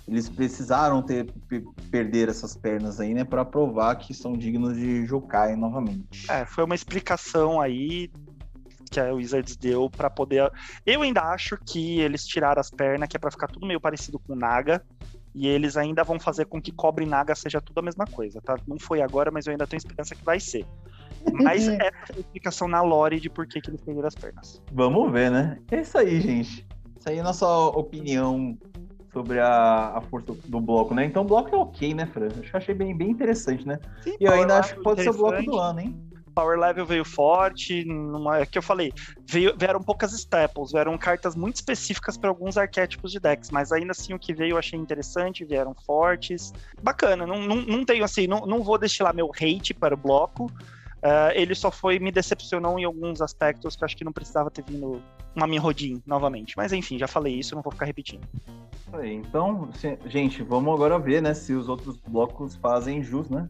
eles 0.08 0.28
precisaram 0.28 1.04
ter 1.04 1.32
perder 1.92 2.30
essas 2.30 2.56
pernas 2.56 3.00
aí, 3.00 3.14
né, 3.14 3.24
para 3.24 3.46
provar 3.46 3.96
que 3.96 4.12
são 4.12 4.34
dignos 4.34 4.76
de 4.76 5.06
Jokai 5.06 5.56
novamente. 5.56 6.26
É, 6.32 6.46
foi 6.46 6.64
uma 6.64 6.74
explicação 6.74 7.62
aí 7.62 8.10
que 8.90 9.00
a 9.00 9.14
Wizards 9.14 9.56
deu 9.56 9.90
para 9.90 10.10
poder. 10.10 10.52
Eu 10.86 11.02
ainda 11.02 11.22
acho 11.22 11.58
que 11.66 12.00
eles 12.00 12.26
tiraram 12.26 12.60
as 12.60 12.70
pernas, 12.70 13.08
que 13.08 13.16
é 13.16 13.20
para 13.20 13.32
ficar 13.32 13.48
tudo 13.48 13.66
meio 13.66 13.80
parecido 13.80 14.20
com 14.20 14.36
Naga. 14.36 14.84
E 15.34 15.48
eles 15.48 15.78
ainda 15.78 16.04
vão 16.04 16.20
fazer 16.20 16.46
com 16.46 16.60
que 16.60 16.72
Cobre 16.72 17.06
e 17.06 17.08
Naga 17.08 17.36
seja 17.36 17.62
tudo 17.62 17.78
a 17.78 17.82
mesma 17.84 18.06
coisa, 18.06 18.42
tá? 18.42 18.58
Não 18.68 18.80
foi 18.80 19.02
agora, 19.02 19.30
mas 19.30 19.46
eu 19.46 19.52
ainda 19.52 19.68
tenho 19.68 19.78
esperança 19.78 20.16
que 20.16 20.26
vai 20.26 20.40
ser. 20.40 20.66
Mas 21.34 21.68
essa 21.70 21.84
é 21.84 22.16
a 22.16 22.20
explicação 22.20 22.68
na 22.68 22.82
lore 22.82 23.20
de 23.20 23.30
por 23.30 23.46
que, 23.46 23.62
que 23.62 23.70
eles 23.70 23.82
perderam 23.82 24.08
as 24.08 24.16
pernas. 24.16 24.62
Vamos 24.72 25.12
ver, 25.12 25.30
né? 25.30 25.60
É 25.72 25.82
isso 25.82 25.98
aí, 25.98 26.20
gente. 26.20 26.68
Isso 26.98 27.10
aí 27.10 27.18
é 27.18 27.20
a 27.22 27.24
nossa 27.24 27.48
opinião 27.48 28.58
sobre 29.14 29.40
a, 29.40 29.98
a 29.98 30.02
força 30.02 30.34
do 30.46 30.60
bloco, 30.60 30.94
né? 30.94 31.06
Então 31.06 31.24
o 31.24 31.26
bloco 31.26 31.54
é 31.54 31.58
ok, 31.58 31.94
né, 31.94 32.06
Fran? 32.08 32.28
Acho 32.28 32.52
que 32.52 32.58
achei 32.58 32.76
bem, 32.76 32.96
bem 32.96 33.10
interessante, 33.10 33.68
né? 33.68 33.80
Sim, 34.02 34.16
e 34.20 34.26
eu 34.26 34.34
ainda 34.34 34.60
acho 34.60 34.76
que 34.76 34.84
pode 34.84 35.04
ser 35.04 35.10
o 35.10 35.14
bloco 35.14 35.42
do 35.44 35.58
ano, 35.58 35.80
hein? 35.80 36.09
Power 36.40 36.58
level 36.58 36.86
veio 36.86 37.04
forte, 37.04 37.84
numa, 37.84 38.40
é 38.40 38.46
que 38.46 38.58
eu 38.58 38.62
falei, 38.62 38.94
veio, 39.28 39.54
vieram 39.58 39.82
poucas 39.84 40.14
staples, 40.14 40.72
vieram 40.72 40.98
cartas 40.98 41.36
muito 41.36 41.58
específicas 41.58 42.18
para 42.18 42.30
alguns 42.30 42.58
arquétipos 42.58 43.12
de 43.12 43.20
decks, 43.20 43.52
mas 43.52 43.74
ainda 43.74 43.92
assim 43.92 44.14
o 44.14 44.20
que 44.20 44.34
veio 44.34 44.52
eu 44.54 44.58
achei 44.58 44.80
interessante, 44.80 45.44
vieram 45.44 45.76
fortes. 45.86 46.54
Bacana, 46.82 47.28
não, 47.28 47.42
não, 47.42 47.58
não 47.58 47.84
tenho 47.84 48.06
assim, 48.06 48.26
não, 48.26 48.46
não 48.46 48.64
vou 48.64 48.78
destilar 48.78 49.14
meu 49.14 49.30
hate 49.36 49.74
para 49.74 49.94
o 49.94 49.98
bloco. 49.98 50.46
Uh, 50.46 51.32
ele 51.34 51.56
só 51.56 51.70
foi, 51.72 52.00
me 52.00 52.12
decepcionou 52.12 52.80
em 52.80 52.86
alguns 52.86 53.22
aspectos 53.22 53.76
que 53.76 53.84
eu 53.84 53.86
acho 53.86 53.98
que 53.98 54.06
não 54.06 54.12
precisava 54.14 54.50
ter 54.50 54.64
vindo 54.64 55.02
uma 55.36 55.46
minha 55.46 55.60
rodinha 55.60 56.02
novamente. 56.06 56.56
Mas 56.56 56.72
enfim, 56.72 56.98
já 56.98 57.08
falei 57.08 57.36
isso, 57.36 57.54
não 57.54 57.62
vou 57.62 57.72
ficar 57.74 57.86
repetindo. 57.86 58.26
Então, 59.04 59.70
gente, 60.06 60.42
vamos 60.42 60.74
agora 60.74 60.98
ver, 60.98 61.22
né, 61.22 61.34
se 61.34 61.54
os 61.54 61.70
outros 61.70 61.98
blocos 61.98 62.56
fazem 62.56 63.04
jus, 63.04 63.30
né? 63.30 63.48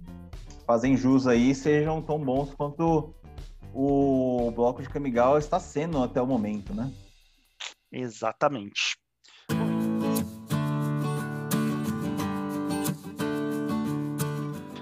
Fazem 0.70 0.96
jus 0.96 1.26
aí 1.26 1.56
sejam 1.56 2.00
tão 2.00 2.24
bons 2.24 2.54
quanto 2.54 3.12
o 3.74 4.52
bloco 4.52 4.84
de 4.84 4.88
Kamigawa 4.88 5.40
está 5.40 5.60
sendo 5.60 5.98
até 5.98 6.22
o 6.22 6.28
momento, 6.28 6.76
né? 6.76 6.94
Exatamente. 7.92 8.96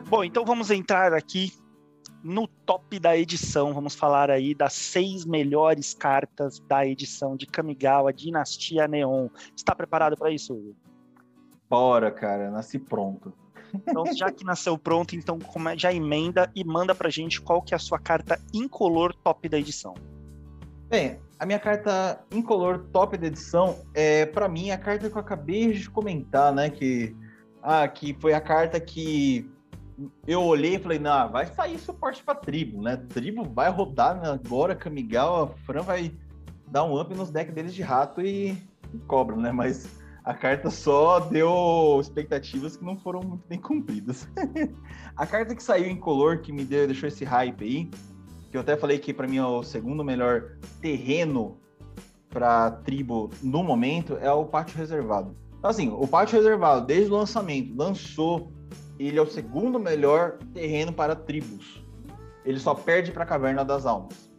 Bom, 0.10 0.26
então 0.26 0.44
vamos 0.44 0.72
entrar 0.72 1.14
aqui 1.14 1.54
no 2.22 2.50
top 2.50 3.00
da 3.00 3.18
edição. 3.18 3.74
Vamos 3.74 3.96
falar 3.96 4.30
aí 4.30 4.54
das 4.54 4.74
seis 4.74 5.26
melhores 5.26 5.94
cartas 5.94 6.60
da 6.60 6.86
edição 6.86 7.38
de 7.38 7.46
Kamigawa 7.46 8.12
Dinastia 8.12 8.90
Neon. 8.90 9.30
Está 9.56 9.74
preparado 9.74 10.18
para 10.18 10.32
isso? 10.32 10.76
Bora, 11.70 12.12
cara, 12.12 12.52
nasci 12.52 12.78
pronto. 12.78 13.34
Então, 13.74 14.06
já 14.16 14.32
que 14.32 14.44
nasceu 14.44 14.78
pronto, 14.78 15.16
então 15.16 15.40
já 15.76 15.94
emenda 15.94 16.52
e 16.56 16.64
manda 16.64 16.94
pra 16.96 17.10
gente 17.10 17.42
qual 17.42 17.62
que 17.62 17.74
é 17.74 17.78
a 17.78 17.80
sua 17.80 18.00
carta 18.00 18.40
incolor 18.54 19.14
top 19.24 19.48
da 19.50 19.58
edição. 19.58 19.94
Bem, 20.90 21.20
a 21.40 21.46
minha 21.46 21.60
carta 21.60 22.24
incolor 22.32 22.86
top 22.92 23.18
da 23.18 23.28
edição 23.28 23.80
é, 23.94 24.26
para 24.26 24.48
mim, 24.48 24.72
a 24.72 24.78
carta 24.78 25.10
que 25.10 25.16
eu 25.16 25.22
acabei 25.22 25.74
de 25.74 25.90
comentar, 25.90 26.54
né? 26.54 26.70
Que, 26.70 27.16
ah, 27.62 27.88
que 27.88 28.16
foi 28.20 28.34
a 28.34 28.42
carta 28.42 28.80
que 28.80 29.50
eu 30.28 30.44
olhei 30.44 30.76
e 30.76 30.80
falei, 30.80 31.00
não, 31.00 31.32
vai 31.32 31.46
sair 31.48 31.78
suporte 31.80 32.24
pra 32.24 32.36
tribo, 32.36 32.82
né? 32.82 32.98
Tribo 33.10 33.44
vai 33.44 33.70
rodar 33.70 34.20
né? 34.22 34.30
agora, 34.30 34.76
Kamigal, 34.76 35.44
a 35.44 35.48
Fran 35.66 35.82
vai 35.82 36.12
dar 36.68 36.84
um 36.84 37.00
up 37.00 37.14
nos 37.16 37.32
decks 37.32 37.54
deles 37.54 37.74
de 37.74 37.82
rato 37.82 38.22
e, 38.22 38.52
e 38.94 38.98
cobra, 39.08 39.36
né? 39.36 39.52
Mas 39.52 39.97
a 40.28 40.34
carta 40.34 40.70
só 40.70 41.22
deu 41.22 41.98
expectativas 42.02 42.76
que 42.76 42.84
não 42.84 42.98
foram 42.98 43.22
muito 43.22 43.48
bem 43.48 43.58
cumpridas. 43.58 44.28
a 45.16 45.26
carta 45.26 45.56
que 45.56 45.64
saiu 45.64 45.86
em 45.86 45.96
color, 45.96 46.40
que 46.40 46.52
me 46.52 46.66
deu, 46.66 46.86
deixou 46.86 47.08
esse 47.08 47.24
hype 47.24 47.64
aí, 47.64 47.90
que 48.52 48.58
eu 48.58 48.60
até 48.60 48.76
falei 48.76 49.00
que 49.00 49.14
para 49.14 49.26
mim 49.26 49.38
é 49.38 49.46
o 49.46 49.64
segundo 49.64 50.04
melhor 50.04 50.58
terreno 50.82 51.58
para 52.30 52.72
tribo 52.72 53.30
no 53.42 53.64
momento, 53.64 54.18
é 54.18 54.30
o 54.30 54.44
Pátio 54.44 54.78
Reservado. 54.78 55.34
Então, 55.60 55.70
assim, 55.70 55.96
o 55.98 56.06
Pátio 56.06 56.36
Reservado, 56.36 56.86
desde 56.86 57.10
o 57.10 57.16
lançamento, 57.16 57.74
lançou, 57.74 58.52
ele 59.00 59.18
é 59.18 59.22
o 59.22 59.28
segundo 59.28 59.80
melhor 59.80 60.40
terreno 60.54 60.92
para 60.92 61.16
tribos. 61.16 61.82
Ele 62.44 62.60
só 62.60 62.76
perde 62.76 63.14
para 63.14 63.24
a 63.24 63.28
Caverna 63.28 63.64
das 63.64 63.86
Almas. 63.86 64.30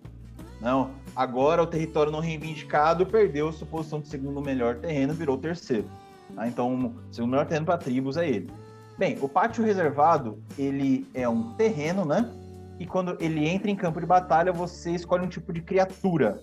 Não, 0.60 0.90
agora 1.18 1.60
o 1.60 1.66
território 1.66 2.12
não 2.12 2.20
reivindicado 2.20 3.04
perdeu 3.04 3.52
sua 3.52 3.66
posição 3.66 4.00
de 4.00 4.06
segundo 4.06 4.40
melhor 4.40 4.76
terreno, 4.76 5.12
virou 5.12 5.36
terceiro. 5.36 5.90
Tá? 6.32 6.46
Então, 6.46 6.94
o 7.10 7.12
segundo 7.12 7.32
melhor 7.32 7.44
terreno 7.44 7.66
para 7.66 7.76
tribos 7.76 8.16
é 8.16 8.28
ele. 8.28 8.48
Bem, 8.96 9.18
o 9.20 9.28
pátio 9.28 9.64
reservado, 9.64 10.40
ele 10.56 11.08
é 11.12 11.28
um 11.28 11.54
terreno, 11.54 12.04
né? 12.04 12.32
E 12.78 12.86
quando 12.86 13.16
ele 13.18 13.48
entra 13.48 13.68
em 13.68 13.74
campo 13.74 13.98
de 13.98 14.06
batalha, 14.06 14.52
você 14.52 14.92
escolhe 14.92 15.24
um 15.24 15.28
tipo 15.28 15.52
de 15.52 15.60
criatura. 15.60 16.40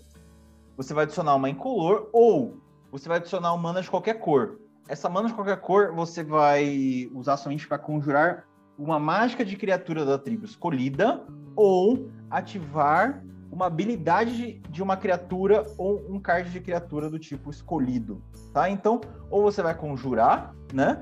Você 0.75 0.93
vai 0.93 1.05
adicionar 1.05 1.35
uma 1.35 1.49
incolor 1.49 2.09
ou 2.11 2.57
você 2.91 3.07
vai 3.07 3.19
adicionar 3.19 3.53
uma 3.53 3.61
mana 3.61 3.81
de 3.81 3.89
qualquer 3.89 4.15
cor. 4.15 4.59
Essa 4.89 5.07
mana 5.07 5.29
de 5.29 5.33
qualquer 5.33 5.61
cor 5.61 5.93
você 5.95 6.21
vai 6.21 7.09
usar 7.13 7.37
somente 7.37 7.65
para 7.65 7.77
conjurar 7.77 8.43
uma 8.77 8.99
mágica 8.99 9.45
de 9.45 9.55
criatura 9.55 10.03
da 10.03 10.17
tribo 10.17 10.43
escolhida 10.43 11.23
ou 11.55 12.09
ativar 12.29 13.23
uma 13.55 13.67
habilidade 13.67 14.61
de, 14.69 14.83
uma 14.83 14.97
criatura 14.97 15.65
ou 15.77 16.05
um 16.09 16.19
card 16.19 16.51
de 16.51 16.59
criatura 16.59 17.09
do 17.09 17.17
tipo 17.17 17.49
escolhido, 17.49 18.21
tá? 18.53 18.69
Então, 18.69 18.99
ou 19.29 19.43
você 19.43 19.63
vai 19.63 19.73
conjurar, 19.73 20.53
né? 20.73 21.01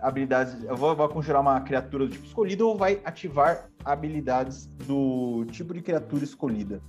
habilidades. 0.00 0.64
Eu 0.64 0.74
vou, 0.74 0.96
vou 0.96 1.08
conjurar 1.08 1.42
uma 1.42 1.60
criatura 1.60 2.06
do 2.06 2.10
tipo 2.10 2.26
escolhido 2.26 2.66
ou 2.66 2.76
vai 2.76 3.00
ativar 3.04 3.68
habilidades 3.84 4.66
do 4.86 5.44
tipo 5.52 5.72
de 5.72 5.82
criatura 5.82 6.24
escolhida. 6.24 6.82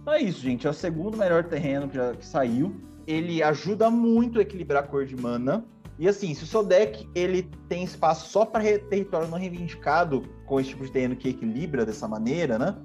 Então 0.00 0.12
é 0.12 0.20
isso, 0.20 0.40
gente. 0.40 0.66
É 0.66 0.70
o 0.70 0.74
segundo 0.74 1.16
melhor 1.16 1.44
terreno 1.44 1.88
que, 1.88 1.96
já, 1.96 2.12
que 2.12 2.24
saiu. 2.24 2.76
Ele 3.06 3.42
ajuda 3.42 3.90
muito 3.90 4.38
a 4.38 4.42
equilibrar 4.42 4.84
a 4.84 4.86
cor 4.86 5.04
de 5.06 5.16
mana. 5.16 5.64
E 5.98 6.06
assim, 6.06 6.32
se 6.34 6.44
o 6.44 6.46
seu 6.46 6.62
deck 6.62 7.08
ele 7.14 7.42
tem 7.68 7.82
espaço 7.82 8.30
só 8.30 8.44
para 8.44 8.62
território 8.78 9.28
não 9.28 9.38
reivindicado 9.38 10.22
com 10.46 10.60
esse 10.60 10.70
tipo 10.70 10.84
de 10.84 10.92
terreno 10.92 11.16
que 11.16 11.28
equilibra 11.30 11.84
dessa 11.84 12.06
maneira, 12.06 12.58
né? 12.58 12.76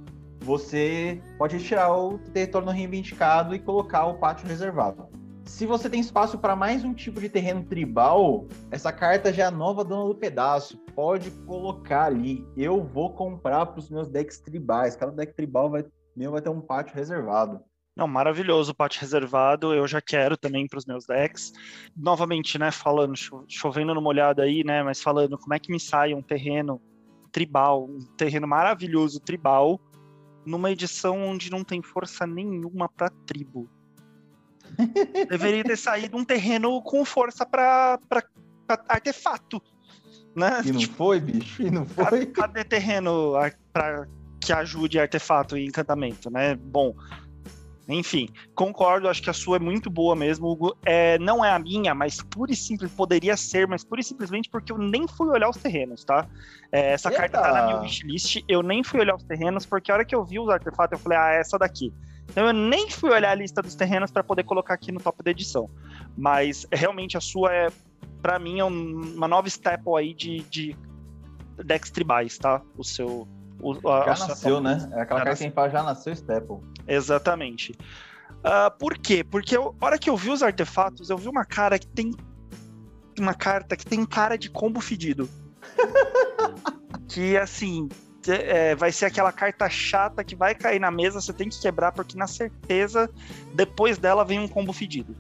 Você 0.45 1.19
pode 1.39 1.57
retirar 1.57 1.91
o 1.91 2.19
território 2.19 2.67
não 2.67 2.73
reivindicado 2.73 3.55
e 3.55 3.59
colocar 3.59 4.05
o 4.05 4.19
pátio 4.19 4.47
reservado. 4.47 5.09
Se 5.43 5.65
você 5.65 5.89
tem 5.89 5.99
espaço 5.99 6.37
para 6.37 6.55
mais 6.55 6.83
um 6.83 6.93
tipo 6.93 7.19
de 7.19 7.29
terreno 7.29 7.63
tribal, 7.63 8.47
essa 8.69 8.91
carta 8.91 9.33
já 9.33 9.45
é 9.45 9.45
a 9.47 9.51
nova 9.51 9.83
dona 9.83 10.07
do 10.07 10.13
pedaço. 10.13 10.77
Pode 10.93 11.31
colocar 11.47 12.05
ali. 12.05 12.45
Eu 12.55 12.83
vou 12.83 13.11
comprar 13.15 13.65
para 13.65 13.79
os 13.79 13.89
meus 13.89 14.07
decks 14.07 14.37
tribais. 14.39 14.95
Cada 14.95 15.11
deck 15.11 15.33
tribal 15.33 15.71
vai, 15.71 15.83
meu 16.15 16.31
vai 16.31 16.41
ter 16.43 16.49
um 16.49 16.61
pátio 16.61 16.95
reservado. 16.95 17.59
Não, 17.95 18.07
maravilhoso 18.07 18.71
o 18.71 18.75
pátio 18.75 19.01
reservado, 19.01 19.73
eu 19.73 19.87
já 19.87 20.01
quero 20.01 20.37
também 20.37 20.67
para 20.67 20.77
os 20.77 20.85
meus 20.85 21.07
decks. 21.07 21.53
Novamente, 21.97 22.59
né, 22.59 22.69
falando, 22.69 23.15
chovendo 23.47 23.95
numa 23.95 24.09
olhada 24.09 24.43
aí, 24.43 24.63
né, 24.63 24.83
mas 24.83 25.01
falando 25.01 25.39
como 25.39 25.55
é 25.55 25.59
que 25.59 25.71
me 25.71 25.79
sai 25.79 26.13
um 26.13 26.21
terreno 26.21 26.79
tribal, 27.35 27.83
um 27.83 27.99
terreno 28.15 28.47
maravilhoso 28.47 29.19
tribal, 29.19 29.77
numa 30.45 30.71
edição 30.71 31.19
onde 31.27 31.49
não 31.49 31.63
tem 31.63 31.81
força 31.81 32.25
nenhuma 32.25 32.87
para 32.87 33.09
tribo. 33.25 33.69
Deveria 35.29 35.63
ter 35.63 35.77
saído 35.77 36.17
um 36.17 36.25
terreno 36.25 36.81
com 36.81 37.03
força 37.05 37.45
para 37.45 37.99
artefato. 38.87 39.61
Né? 40.35 40.61
E 40.65 40.71
não 40.71 40.79
tipo, 40.79 40.95
foi, 40.95 41.19
bicho? 41.19 41.61
E 41.61 41.71
não 41.71 41.85
foi? 41.85 42.25
Cadê 42.27 42.63
terreno 42.63 43.33
para 43.71 44.07
que 44.39 44.51
ajude 44.51 44.99
artefato 44.99 45.57
e 45.57 45.65
encantamento, 45.65 46.29
né? 46.29 46.55
Bom, 46.55 46.93
enfim, 47.87 48.27
concordo, 48.53 49.07
acho 49.07 49.21
que 49.21 49.29
a 49.29 49.33
sua 49.33 49.57
é 49.57 49.59
muito 49.59 49.89
boa 49.89 50.15
mesmo, 50.15 50.47
Hugo. 50.47 50.75
É, 50.85 51.19
não 51.19 51.43
é 51.43 51.51
a 51.51 51.59
minha, 51.59 51.93
mas 51.93 52.21
pura 52.21 52.51
e 52.51 52.55
simples, 52.55 52.91
poderia 52.91 53.37
ser, 53.37 53.67
mas 53.67 53.83
pura 53.83 54.01
e 54.01 54.03
simplesmente 54.03 54.49
porque 54.49 54.71
eu 54.71 54.77
nem 54.77 55.07
fui 55.07 55.27
olhar 55.29 55.49
os 55.49 55.57
terrenos, 55.57 56.03
tá? 56.03 56.27
É, 56.71 56.93
essa 56.93 57.09
Eita. 57.09 57.21
carta 57.21 57.41
tá 57.41 57.53
na 57.53 57.65
minha 57.67 57.81
wishlist, 57.81 58.43
eu 58.47 58.63
nem 58.63 58.83
fui 58.83 58.99
olhar 58.99 59.15
os 59.15 59.23
terrenos, 59.23 59.65
porque 59.65 59.91
a 59.91 59.95
hora 59.95 60.05
que 60.05 60.15
eu 60.15 60.23
vi 60.23 60.39
os 60.39 60.49
artefatos, 60.49 60.97
eu 60.97 61.03
falei, 61.03 61.17
ah, 61.17 61.31
essa 61.33 61.57
daqui. 61.57 61.93
Então 62.29 62.47
eu 62.47 62.53
nem 62.53 62.89
fui 62.89 63.11
olhar 63.11 63.31
a 63.31 63.35
lista 63.35 63.61
dos 63.61 63.75
terrenos 63.75 64.09
para 64.09 64.23
poder 64.23 64.43
colocar 64.43 64.73
aqui 64.73 64.91
no 64.91 64.99
top 64.99 65.23
da 65.23 65.29
edição. 65.29 65.69
Mas 66.17 66.65
realmente 66.71 67.15
a 67.15 67.21
sua 67.21 67.53
é, 67.53 67.67
para 68.25 68.39
mim, 68.39 68.59
é 68.59 68.63
uma 68.63 69.27
nova 69.27 69.47
staple 69.47 69.93
aí 69.95 70.11
de, 70.11 70.39
de 70.49 70.75
decks 71.63 71.91
tribais, 71.91 72.39
tá? 72.39 72.59
O 72.75 72.83
seu, 72.83 73.27
o, 73.65 73.89
a, 73.89 74.13
já 74.13 74.27
nasceu, 74.27 74.61
né? 74.61 74.77
É 74.93 75.01
aquela 75.01 75.23
carta 75.23 75.49
que 75.49 75.71
já 75.71 75.81
nasceu 75.81 76.13
Staple. 76.13 76.57
Exatamente. 76.87 77.75
Uh, 78.31 78.69
por 78.77 78.95
quê? 78.95 79.23
Porque 79.23 79.57
eu, 79.57 79.75
a 79.81 79.85
hora 79.85 79.97
que 79.97 80.07
eu 80.07 80.15
vi 80.15 80.29
os 80.29 80.43
artefatos, 80.43 81.09
eu 81.09 81.17
vi 81.17 81.27
uma 81.27 81.43
cara 81.43 81.79
que 81.79 81.87
tem. 81.87 82.11
Uma 83.19 83.33
carta 83.33 83.75
que 83.75 83.85
tem 83.85 84.05
cara 84.05 84.37
de 84.37 84.49
combo 84.51 84.79
fedido. 84.79 85.27
que 87.09 87.35
assim. 87.35 87.89
É, 88.27 88.75
vai 88.75 88.91
ser 88.91 89.05
aquela 89.05 89.31
carta 89.31 89.69
chata 89.69 90.23
que 90.23 90.35
vai 90.35 90.55
cair 90.55 90.79
na 90.79 90.89
mesa, 90.89 91.21
você 91.21 91.31
tem 91.31 91.47
que 91.47 91.61
quebrar, 91.61 91.91
porque 91.91 92.17
na 92.17 92.25
certeza, 92.25 93.07
depois 93.53 93.99
dela 93.99 94.25
vem 94.25 94.39
um 94.39 94.47
combo 94.47 94.73
fedido. 94.73 95.15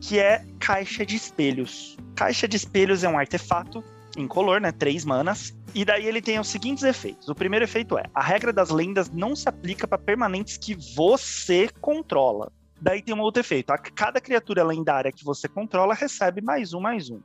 Que 0.00 0.20
é 0.20 0.44
Caixa 0.60 1.04
de 1.04 1.16
Espelhos. 1.16 1.96
Caixa 2.14 2.46
de 2.46 2.56
Espelhos 2.56 3.02
é 3.02 3.08
um 3.08 3.18
artefato 3.18 3.82
incolor, 4.16 4.60
né? 4.60 4.70
Três 4.70 5.04
manas. 5.04 5.52
E 5.74 5.84
daí 5.84 6.06
ele 6.06 6.22
tem 6.22 6.38
os 6.38 6.48
seguintes 6.48 6.84
efeitos. 6.84 7.28
O 7.28 7.34
primeiro 7.34 7.64
efeito 7.64 7.98
é: 7.98 8.04
a 8.14 8.22
regra 8.22 8.52
das 8.52 8.70
lendas 8.70 9.10
não 9.10 9.34
se 9.34 9.48
aplica 9.48 9.88
para 9.88 9.98
permanentes 9.98 10.56
que 10.56 10.74
você 10.94 11.68
controla. 11.80 12.52
Daí 12.80 13.02
tem 13.02 13.14
um 13.14 13.20
outro 13.20 13.40
efeito: 13.40 13.72
a 13.72 13.78
cada 13.78 14.20
criatura 14.20 14.62
lendária 14.62 15.10
que 15.10 15.24
você 15.24 15.48
controla 15.48 15.94
recebe 15.94 16.40
mais 16.40 16.72
um, 16.72 16.80
mais 16.80 17.10
um. 17.10 17.20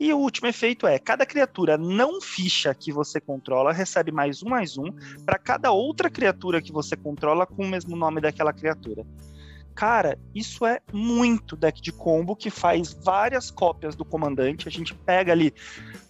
E 0.00 0.12
o 0.12 0.18
último 0.18 0.48
efeito 0.48 0.86
é: 0.86 0.98
cada 0.98 1.26
criatura 1.26 1.76
não 1.76 2.20
ficha 2.22 2.74
que 2.74 2.90
você 2.90 3.20
controla 3.20 3.72
recebe 3.72 4.12
mais 4.12 4.42
um, 4.42 4.48
mais 4.48 4.78
um 4.78 4.90
para 5.26 5.38
cada 5.38 5.70
outra 5.70 6.08
criatura 6.08 6.62
que 6.62 6.72
você 6.72 6.96
controla 6.96 7.46
com 7.46 7.64
o 7.64 7.68
mesmo 7.68 7.96
nome 7.96 8.20
daquela 8.20 8.52
criatura. 8.52 9.04
Cara, 9.74 10.18
isso 10.34 10.66
é 10.66 10.80
muito 10.92 11.54
deck 11.54 11.80
de 11.80 11.92
combo 11.92 12.34
que 12.34 12.50
faz 12.50 12.92
várias 12.92 13.48
cópias 13.48 13.94
do 13.94 14.04
comandante. 14.04 14.66
A 14.66 14.70
gente 14.72 14.92
pega 14.92 15.30
ali, 15.30 15.54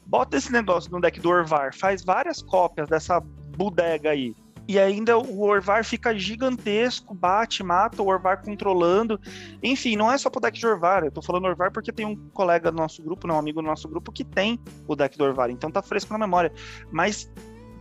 bota 0.09 0.39
esse 0.39 0.51
negócio 0.51 0.91
no 0.91 1.01
deck 1.01 1.21
do 1.21 1.29
Orvar, 1.29 1.75
faz 1.75 2.03
várias 2.03 2.43
cópias 2.43 2.89
dessa 2.89 3.21
bodega 3.21 4.11
aí. 4.11 4.35
E 4.67 4.79
ainda 4.79 5.17
o 5.17 5.41
Orvar 5.41 5.83
fica 5.83 6.15
gigantesco, 6.19 7.15
bate, 7.15 7.63
mata 7.63 8.03
o 8.03 8.07
Orvar 8.07 8.43
controlando. 8.43 9.19
Enfim, 9.63 9.97
não 9.97 10.13
é 10.13 10.19
só 10.19 10.29
pro 10.29 10.43
deck 10.43 10.59
de 10.59 10.67
Orvar. 10.67 11.05
Eu 11.05 11.11
tô 11.11 11.23
falando 11.23 11.47
Orvar 11.47 11.73
porque 11.73 11.91
tem 11.91 12.05
um 12.05 12.15
colega 12.31 12.71
do 12.71 12.77
nosso 12.77 13.03
grupo, 13.03 13.27
não, 13.27 13.37
um 13.37 13.39
amigo 13.39 13.63
do 13.63 13.67
nosso 13.67 13.89
grupo, 13.89 14.13
que 14.13 14.23
tem 14.23 14.61
o 14.87 14.95
deck 14.95 15.17
do 15.17 15.25
Orvar. 15.25 15.49
Então 15.49 15.71
tá 15.71 15.81
fresco 15.81 16.13
na 16.13 16.19
memória. 16.19 16.53
Mas 16.93 17.33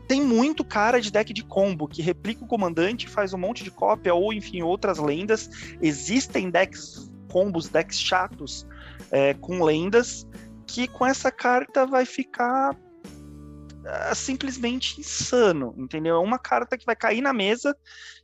tem 0.07 0.21
muito 0.21 0.63
cara 0.63 1.01
de 1.01 1.11
deck 1.11 1.34
de 1.34 1.43
combo 1.43 1.89
que 1.89 2.01
replica 2.01 2.45
o 2.45 2.47
comandante, 2.47 3.09
faz 3.09 3.34
um 3.34 3.38
monte 3.38 3.65
de 3.65 3.71
cópia 3.71 4.13
ou 4.13 4.32
enfim 4.32 4.61
outras 4.61 4.97
lendas. 4.97 5.49
Existem 5.82 6.49
decks 6.49 7.11
combos, 7.30 7.67
decks 7.67 7.99
chatos 7.99 8.65
é, 9.11 9.34
com 9.34 9.61
lendas 9.61 10.25
que 10.68 10.88
com 10.88 11.05
essa 11.05 11.32
carta 11.32 11.86
vai 11.86 12.05
ficar 12.05 12.76
uh, 12.76 14.13
simplesmente 14.13 14.99
insano, 14.99 15.74
entendeu? 15.78 16.18
É 16.18 16.20
uma 16.20 16.38
carta 16.38 16.78
que 16.78 16.86
vai 16.86 16.95
cair 16.95 17.22
na 17.22 17.32
mesa 17.34 17.76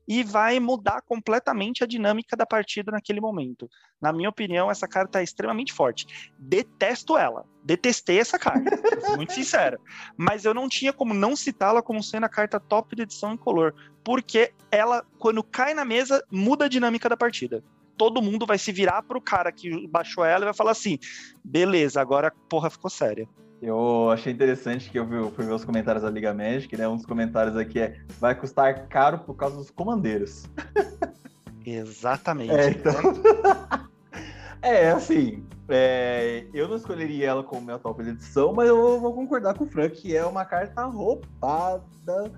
e 0.05 0.21
vai 0.21 0.59
mudar 0.59 1.01
completamente 1.01 1.83
a 1.83 1.87
dinâmica 1.87 2.35
da 2.35 2.45
partida 2.45 2.91
naquele 2.91 3.21
momento. 3.21 3.69
Na 4.01 4.11
minha 4.11 4.29
opinião, 4.29 4.69
essa 4.69 4.85
carta 4.85 5.21
é 5.21 5.23
extremamente 5.23 5.71
forte. 5.71 6.05
Detesto 6.37 7.17
ela. 7.17 7.45
Detestei 7.63 8.19
essa 8.19 8.37
carta, 8.37 8.69
muito 9.15 9.31
sincero. 9.31 9.79
Mas 10.17 10.43
eu 10.43 10.53
não 10.53 10.67
tinha 10.67 10.91
como 10.91 11.13
não 11.13 11.35
citá-la 11.35 11.81
como 11.81 12.03
sendo 12.03 12.25
a 12.25 12.29
carta 12.29 12.59
top 12.59 12.93
de 12.95 13.03
edição 13.03 13.33
em 13.33 13.37
color, 13.37 13.73
porque 14.03 14.53
ela, 14.69 15.05
quando 15.17 15.41
cai 15.41 15.73
na 15.73 15.85
mesa, 15.85 16.21
muda 16.29 16.65
a 16.65 16.67
dinâmica 16.69 17.07
da 17.07 17.15
partida 17.15 17.63
todo 17.97 18.21
mundo 18.21 18.45
vai 18.45 18.57
se 18.57 18.71
virar 18.71 19.03
pro 19.03 19.21
cara 19.21 19.51
que 19.51 19.87
baixou 19.87 20.25
ela 20.25 20.43
e 20.43 20.45
vai 20.45 20.53
falar 20.53 20.71
assim: 20.71 20.97
beleza, 21.43 22.01
agora 22.01 22.27
a 22.27 22.49
porra 22.49 22.69
ficou 22.69 22.89
séria. 22.89 23.27
Eu 23.61 24.09
achei 24.11 24.33
interessante 24.33 24.89
que 24.89 24.99
eu 24.99 25.05
vi, 25.05 25.15
fui 25.33 25.45
ver 25.45 25.53
os 25.53 25.63
comentários 25.63 26.03
da 26.03 26.09
Liga 26.09 26.33
Magic, 26.33 26.75
né? 26.75 26.85
Um 26.87 26.97
dos 26.97 27.05
comentários 27.05 27.55
aqui 27.55 27.79
é: 27.79 28.01
vai 28.19 28.35
custar 28.35 28.87
caro 28.87 29.19
por 29.19 29.35
causa 29.35 29.55
dos 29.55 29.71
comandeiros. 29.71 30.43
Exatamente. 31.65 32.51
É, 32.51 32.69
então... 32.71 32.93
é 34.61 34.91
assim, 34.91 35.45
é, 35.69 36.45
eu 36.53 36.67
não 36.67 36.75
escolheria 36.75 37.29
ela 37.29 37.43
como 37.43 37.61
minha 37.61 37.79
top 37.79 38.03
de 38.03 38.09
edição, 38.09 38.53
mas 38.53 38.67
eu 38.67 38.99
vou 38.99 39.13
concordar 39.13 39.53
com 39.53 39.63
o 39.63 39.67
Frank 39.67 39.95
que 39.95 40.15
é 40.15 40.25
uma 40.25 40.43
carta 40.43 40.83
roubada, 40.83 42.31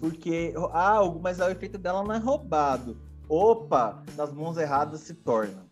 porque. 0.00 0.52
Ah, 0.72 1.00
mas 1.22 1.38
o 1.38 1.48
efeito 1.48 1.78
dela 1.78 2.02
não 2.02 2.12
é 2.12 2.18
roubado. 2.18 2.96
Opa, 3.34 4.00
nas 4.16 4.32
mãos 4.32 4.56
erradas 4.56 5.00
se 5.00 5.12
torna. 5.12 5.66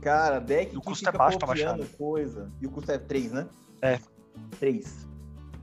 Cara, 0.00 0.38
deck 0.38 0.74
o 0.74 0.80
que 0.80 0.86
custo 0.86 1.06
é 1.06 1.12
baixo 1.12 1.36
pra 1.36 1.48
baixar. 1.48 1.78
coisa. 1.98 2.48
E 2.62 2.66
o 2.66 2.70
custo 2.70 2.92
é 2.92 2.96
3, 2.96 3.30
né? 3.30 3.46
É. 3.82 3.98
3. 4.58 5.06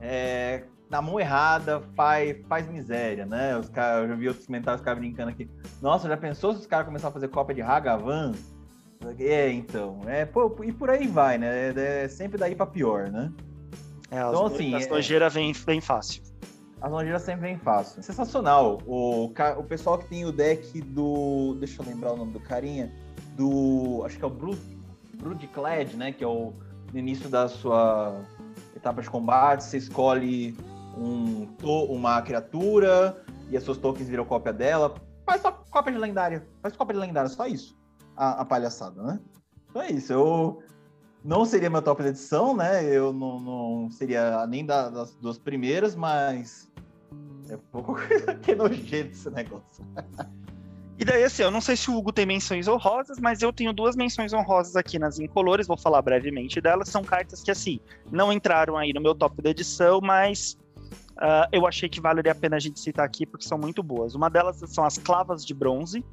É, 0.00 0.62
na 0.88 1.02
mão 1.02 1.18
errada 1.18 1.80
faz, 1.96 2.36
faz 2.46 2.68
miséria, 2.68 3.26
né? 3.26 3.58
Os 3.58 3.68
cara, 3.68 4.02
eu 4.02 4.08
já 4.08 4.14
vi 4.14 4.28
outros 4.28 4.46
comentários, 4.46 4.80
os 4.80 4.84
caras 4.84 5.00
brincando 5.00 5.30
aqui. 5.30 5.50
Nossa, 5.80 6.06
já 6.06 6.16
pensou 6.16 6.52
se 6.52 6.60
os 6.60 6.66
caras 6.66 6.86
começarem 6.86 7.10
a 7.10 7.14
fazer 7.14 7.26
cópia 7.26 7.56
de 7.56 7.62
Hagavan? 7.62 8.34
É, 9.18 9.50
então. 9.50 10.00
É, 10.06 10.24
pô, 10.24 10.54
e 10.62 10.70
por 10.70 10.90
aí 10.90 11.08
vai, 11.08 11.38
né? 11.38 11.72
É, 11.74 12.04
é 12.04 12.08
sempre 12.08 12.38
daí 12.38 12.54
pra 12.54 12.66
pior, 12.66 13.10
né? 13.10 13.32
É, 14.12 14.18
então, 14.18 14.46
as, 14.46 14.52
assim, 14.52 14.74
as 14.76 14.88
nojeiras 14.88 15.34
é, 15.34 15.40
vem, 15.40 15.52
vem 15.52 15.80
fácil. 15.80 16.22
As 16.82 16.90
nojeiras 16.90 17.22
sempre 17.22 17.42
vem 17.42 17.58
fácil. 17.58 18.02
Sensacional. 18.02 18.78
O, 18.86 19.26
o 19.26 19.64
pessoal 19.64 19.98
que 19.98 20.06
tem 20.08 20.24
o 20.24 20.32
deck 20.32 20.80
do. 20.80 21.54
Deixa 21.60 21.80
eu 21.80 21.86
lembrar 21.86 22.12
o 22.12 22.16
nome 22.16 22.32
do 22.32 22.40
carinha. 22.40 22.92
Do. 23.36 24.02
Acho 24.04 24.18
que 24.18 24.24
é 24.24 24.26
o 24.26 24.30
Brood, 24.30 24.60
Broodclad, 25.14 25.94
né? 25.94 26.12
Que 26.12 26.24
é 26.24 26.26
o 26.26 26.52
no 26.92 26.98
início 26.98 27.28
da 27.28 27.48
sua 27.48 28.20
etapa 28.76 29.00
de 29.00 29.08
combate, 29.08 29.64
você 29.64 29.78
escolhe 29.78 30.56
um, 30.98 31.48
uma 31.62 32.20
criatura 32.20 33.24
e 33.48 33.56
as 33.56 33.62
suas 33.62 33.78
tokens 33.78 34.08
viram 34.08 34.24
cópia 34.24 34.52
dela. 34.52 34.94
Faz 35.24 35.40
só 35.40 35.52
cópia 35.52 35.92
de 35.92 35.98
lendária. 35.98 36.46
Faz 36.60 36.76
cópia 36.76 36.94
de 36.94 37.00
lendária, 37.00 37.30
só 37.30 37.46
isso. 37.46 37.78
A, 38.16 38.42
a 38.42 38.44
palhaçada, 38.44 39.02
né? 39.02 39.20
Então 39.70 39.82
é 39.82 39.90
isso. 39.90 40.12
Eu 40.12 40.62
não 41.24 41.44
seria 41.44 41.70
meu 41.70 41.80
top 41.80 42.02
de 42.02 42.08
edição, 42.08 42.54
né? 42.54 42.84
Eu 42.84 43.12
não, 43.12 43.40
não 43.40 43.90
seria 43.90 44.46
nem 44.46 44.66
da, 44.66 44.90
das 44.90 45.14
duas 45.14 45.38
primeiras, 45.38 45.94
mas 45.94 46.71
é 47.52 47.58
pouco 47.70 47.96
que 48.42 48.54
nojento 48.54 49.12
esse 49.12 49.30
negócio. 49.30 49.84
E 50.98 51.04
daí, 51.04 51.24
assim, 51.24 51.42
eu 51.42 51.50
não 51.50 51.60
sei 51.60 51.76
se 51.76 51.90
o 51.90 51.96
Hugo 51.96 52.12
tem 52.12 52.24
menções 52.24 52.68
honrosas, 52.68 53.18
mas 53.18 53.42
eu 53.42 53.52
tenho 53.52 53.72
duas 53.72 53.96
menções 53.96 54.32
honrosas 54.32 54.76
aqui 54.76 54.98
nas 54.98 55.18
incolores, 55.18 55.66
vou 55.66 55.76
falar 55.76 56.00
brevemente 56.02 56.60
delas. 56.60 56.88
São 56.88 57.02
cartas 57.02 57.42
que, 57.42 57.50
assim, 57.50 57.80
não 58.10 58.32
entraram 58.32 58.76
aí 58.76 58.92
no 58.92 59.00
meu 59.00 59.14
top 59.14 59.42
da 59.42 59.50
edição, 59.50 60.00
mas 60.00 60.56
uh, 61.12 61.48
eu 61.50 61.66
achei 61.66 61.88
que 61.88 62.00
valeria 62.00 62.32
a 62.32 62.34
pena 62.34 62.56
a 62.56 62.60
gente 62.60 62.78
citar 62.78 63.04
aqui 63.04 63.26
porque 63.26 63.44
são 63.44 63.58
muito 63.58 63.82
boas. 63.82 64.14
Uma 64.14 64.28
delas 64.28 64.62
são 64.66 64.84
as 64.84 64.96
clavas 64.98 65.44
de 65.44 65.54
bronze. 65.54 66.04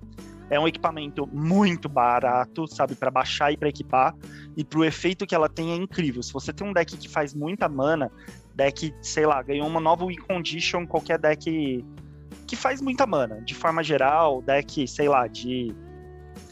É 0.49 0.59
um 0.59 0.67
equipamento 0.67 1.27
muito 1.27 1.87
barato, 1.87 2.65
sabe, 2.67 2.95
para 2.95 3.11
baixar 3.11 3.51
e 3.51 3.57
para 3.57 3.69
equipar. 3.69 4.15
E 4.57 4.63
pro 4.63 4.83
efeito 4.83 5.27
que 5.27 5.35
ela 5.35 5.47
tem 5.47 5.71
é 5.71 5.75
incrível. 5.75 6.23
Se 6.23 6.33
você 6.33 6.51
tem 6.51 6.65
um 6.65 6.73
deck 6.73 6.97
que 6.97 7.07
faz 7.07 7.35
muita 7.35 7.69
mana, 7.69 8.11
deck, 8.56 8.93
sei 9.02 9.26
lá, 9.26 9.41
ganhou 9.41 9.68
uma 9.68 9.80
nova 9.80 10.06
win 10.06 10.18
condition, 10.18 10.86
qualquer 10.86 11.18
deck 11.18 11.84
que 12.47 12.56
faz 12.56 12.82
muita 12.82 13.06
mana, 13.06 13.41
de 13.41 13.54
forma 13.54 13.84
geral, 13.84 14.41
deck, 14.41 14.88
sei 14.88 15.08
lá, 15.08 15.28
de. 15.28 15.74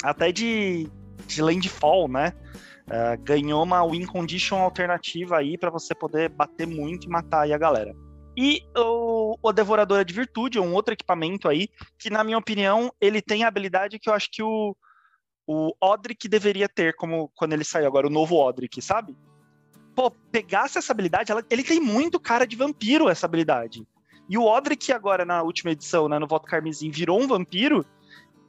Até 0.03 0.31
de, 0.31 0.87
de 1.25 1.41
landfall, 1.41 2.07
né? 2.07 2.33
Uh, 2.87 3.21
ganhou 3.23 3.63
uma 3.63 3.85
win 3.85 4.05
condition 4.05 4.57
alternativa 4.57 5.37
aí 5.37 5.57
para 5.57 5.69
você 5.69 5.93
poder 5.93 6.29
bater 6.29 6.65
muito 6.65 7.05
e 7.05 7.09
matar 7.09 7.41
aí 7.41 7.53
a 7.53 7.57
galera. 7.57 7.93
E 8.37 8.61
o, 8.77 9.35
o 9.41 9.51
Devoradora 9.51 10.05
de 10.05 10.13
Virtude, 10.13 10.59
um 10.59 10.73
outro 10.73 10.93
equipamento 10.93 11.49
aí, 11.49 11.67
que 11.97 12.11
na 12.11 12.23
minha 12.23 12.37
opinião, 12.37 12.93
ele 13.01 13.19
tem 13.19 13.43
a 13.43 13.47
habilidade 13.47 13.97
que 13.97 14.07
eu 14.07 14.13
acho 14.13 14.29
que 14.31 14.43
o, 14.43 14.75
o 15.47 15.73
Odric 15.81 16.29
deveria 16.29 16.69
ter, 16.69 16.95
como 16.95 17.31
quando 17.35 17.53
ele 17.53 17.63
saiu 17.63 17.87
agora, 17.87 18.05
o 18.05 18.11
novo 18.11 18.35
Odric, 18.35 18.79
sabe? 18.81 19.15
Pô, 19.97 20.11
pegasse 20.31 20.77
essa 20.77 20.93
habilidade, 20.93 21.31
ela, 21.31 21.43
ele 21.49 21.63
tem 21.63 21.79
muito 21.79 22.19
cara 22.19 22.45
de 22.45 22.55
vampiro, 22.55 23.09
essa 23.09 23.25
habilidade. 23.25 23.83
E 24.29 24.37
o 24.37 24.43
Odric, 24.43 24.93
agora 24.93 25.25
na 25.25 25.41
última 25.41 25.71
edição, 25.71 26.07
né, 26.07 26.19
no 26.19 26.27
Voto 26.27 26.45
Carmesim, 26.45 26.91
virou 26.91 27.19
um 27.19 27.27
vampiro. 27.27 27.83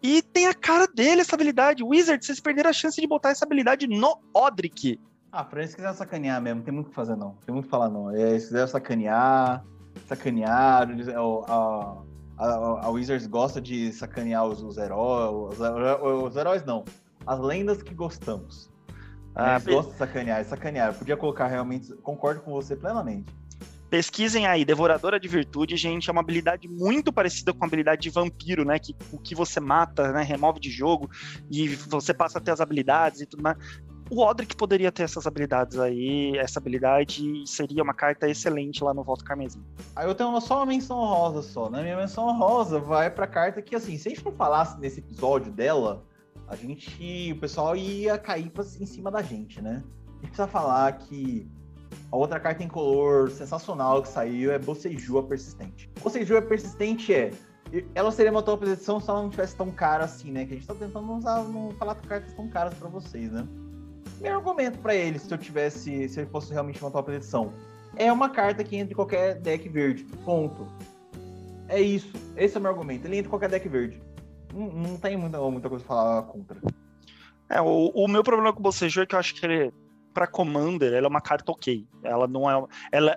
E 0.02 0.20
tem 0.20 0.46
a 0.46 0.52
cara 0.52 0.86
dele 0.86 1.22
essa 1.22 1.34
habilidade. 1.34 1.82
Wizard, 1.82 2.22
vocês 2.22 2.38
perderam 2.38 2.68
a 2.68 2.72
chance 2.74 3.00
de 3.00 3.06
botar 3.06 3.30
essa 3.30 3.46
habilidade 3.46 3.86
no 3.86 4.18
Odric. 4.34 5.00
Ah, 5.32 5.42
pra 5.42 5.60
eles 5.60 5.74
quiser 5.74 5.94
sacanear 5.94 6.38
mesmo, 6.42 6.60
tem 6.60 6.74
muito 6.74 6.88
o 6.88 6.90
que 6.90 6.94
fazer, 6.94 7.16
não. 7.16 7.30
Tem 7.46 7.54
muito 7.54 7.64
o 7.64 7.66
que 7.66 7.70
falar, 7.70 7.88
não. 7.88 8.10
É, 8.10 8.38
se 8.38 8.48
quiser 8.48 8.68
sacanear, 8.68 9.64
sacanear. 10.06 10.86
A, 11.16 11.96
a, 12.36 12.86
a, 12.86 12.90
Wizards 12.90 13.26
gosta 13.26 13.58
de 13.58 13.90
sacanear 13.94 14.44
os, 14.44 14.62
os 14.62 14.76
heróis. 14.76 15.58
Os, 15.58 16.24
os, 16.24 16.36
heróis 16.36 16.62
não. 16.66 16.84
As 17.26 17.40
lendas 17.40 17.82
que 17.82 17.94
gostamos. 17.94 18.67
Ah, 19.38 19.52
Eles 19.54 19.64
gostam 19.66 19.92
de 19.92 19.98
sacanear, 19.98 20.44
sacanear. 20.44 20.88
Eu 20.88 20.94
podia 20.94 21.16
colocar 21.16 21.46
realmente. 21.46 21.94
Concordo 22.02 22.40
com 22.40 22.50
você 22.50 22.74
plenamente. 22.74 23.32
Pesquisem 23.88 24.46
aí, 24.46 24.64
Devoradora 24.64 25.18
de 25.18 25.28
Virtude, 25.28 25.76
gente, 25.76 26.10
é 26.10 26.12
uma 26.12 26.20
habilidade 26.20 26.68
muito 26.68 27.10
parecida 27.10 27.54
com 27.54 27.64
a 27.64 27.66
habilidade 27.66 28.02
de 28.02 28.10
vampiro, 28.10 28.64
né? 28.64 28.78
Que 28.78 28.94
o 29.12 29.18
que 29.18 29.34
você 29.34 29.60
mata, 29.60 30.12
né? 30.12 30.22
Remove 30.22 30.60
de 30.60 30.70
jogo 30.70 31.08
e 31.50 31.68
você 31.68 32.12
passa 32.12 32.38
a 32.38 32.40
ter 32.40 32.50
as 32.50 32.60
habilidades 32.60 33.20
e 33.20 33.26
tudo 33.26 33.42
mais. 33.42 33.56
O 34.10 34.22
Odric 34.22 34.56
poderia 34.56 34.90
ter 34.90 35.04
essas 35.04 35.26
habilidades 35.26 35.78
aí, 35.78 36.36
essa 36.36 36.58
habilidade 36.58 37.22
seria 37.46 37.82
uma 37.82 37.94
carta 37.94 38.28
excelente 38.28 38.82
lá 38.82 38.92
no 38.92 39.04
Voto 39.04 39.22
Carmesim. 39.22 39.62
Aí 39.94 40.06
eu 40.06 40.14
tenho 40.14 40.38
só 40.40 40.56
uma 40.56 40.66
menção 40.66 40.96
rosa 40.96 41.42
só, 41.42 41.70
né? 41.70 41.82
Minha 41.82 41.96
menção 41.96 42.36
rosa 42.36 42.80
vai 42.80 43.10
pra 43.10 43.26
carta 43.26 43.62
que, 43.62 43.76
assim, 43.76 43.96
se 43.98 44.08
a 44.08 44.10
gente 44.10 44.24
não 44.24 44.32
falasse 44.32 44.80
nesse 44.80 45.00
episódio 45.00 45.52
dela, 45.52 46.02
a 46.48 46.56
gente, 46.56 47.32
o 47.32 47.40
pessoal 47.40 47.76
ia 47.76 48.18
cair 48.18 48.50
em 48.80 48.86
cima 48.86 49.10
da 49.10 49.22
gente, 49.22 49.60
né? 49.60 49.82
Gente 50.14 50.28
precisa 50.28 50.48
falar 50.48 50.92
que 50.98 51.48
a 52.10 52.16
outra 52.16 52.40
carta 52.40 52.62
em 52.62 52.68
color 52.68 53.30
sensacional 53.30 54.02
que 54.02 54.08
saiu 54.08 54.50
é 54.50 54.58
Boceju 54.58 55.18
a 55.18 55.22
Persistente. 55.22 55.90
Boceju 56.02 56.38
a 56.38 56.42
Persistente 56.42 57.12
é. 57.12 57.30
Ela 57.94 58.10
seria 58.10 58.32
uma 58.32 58.42
top 58.42 58.66
edição 58.66 58.98
se 58.98 59.10
ela 59.10 59.22
não 59.22 59.28
tivesse 59.28 59.54
tão 59.54 59.70
cara 59.70 60.04
assim, 60.04 60.32
né? 60.32 60.46
Que 60.46 60.54
a 60.54 60.56
gente 60.56 60.66
tá 60.66 60.74
tentando 60.74 61.12
usar, 61.12 61.44
não 61.44 61.70
falar 61.72 61.94
cartas 61.96 62.32
tão 62.32 62.48
caras 62.48 62.72
para 62.74 62.88
vocês, 62.88 63.30
né? 63.30 63.46
Meu 64.20 64.36
argumento 64.36 64.78
para 64.78 64.94
ele, 64.94 65.18
se 65.18 65.30
eu 65.30 65.36
tivesse. 65.36 66.08
Se 66.08 66.20
ele 66.20 66.30
fosse 66.30 66.50
realmente 66.50 66.80
uma 66.80 66.90
top 66.90 67.12
edição. 67.12 67.52
É 67.96 68.10
uma 68.10 68.30
carta 68.30 68.64
que 68.64 68.76
entra 68.76 68.92
em 68.92 68.96
qualquer 68.96 69.34
deck 69.34 69.68
verde. 69.68 70.04
Ponto. 70.24 70.66
É 71.68 71.78
isso. 71.78 72.10
Esse 72.36 72.56
é 72.56 72.58
o 72.58 72.62
meu 72.62 72.70
argumento. 72.70 73.06
Ele 73.06 73.16
entra 73.18 73.26
em 73.26 73.30
qualquer 73.30 73.50
deck 73.50 73.68
verde. 73.68 74.00
Não, 74.52 74.66
não 74.72 74.96
tem 74.96 75.16
muita, 75.16 75.38
muita 75.38 75.68
coisa 75.68 75.84
pra 75.84 75.94
falar 75.94 76.22
contra. 76.22 76.60
É, 77.50 77.60
o, 77.60 77.90
o 77.94 78.08
meu 78.08 78.22
problema 78.22 78.52
com 78.52 78.60
o 78.60 78.62
Boceju 78.62 79.02
é 79.02 79.06
que 79.06 79.14
eu 79.14 79.18
acho 79.18 79.34
que 79.34 79.44
ele 79.44 79.72
para 80.18 80.26
Commander, 80.26 80.92
ela 80.92 81.06
é 81.06 81.08
uma 81.08 81.20
carta 81.20 81.52
ok. 81.52 81.86
Ela 82.02 82.26
não 82.26 82.50
é. 82.50 82.66
Ela. 82.90 83.16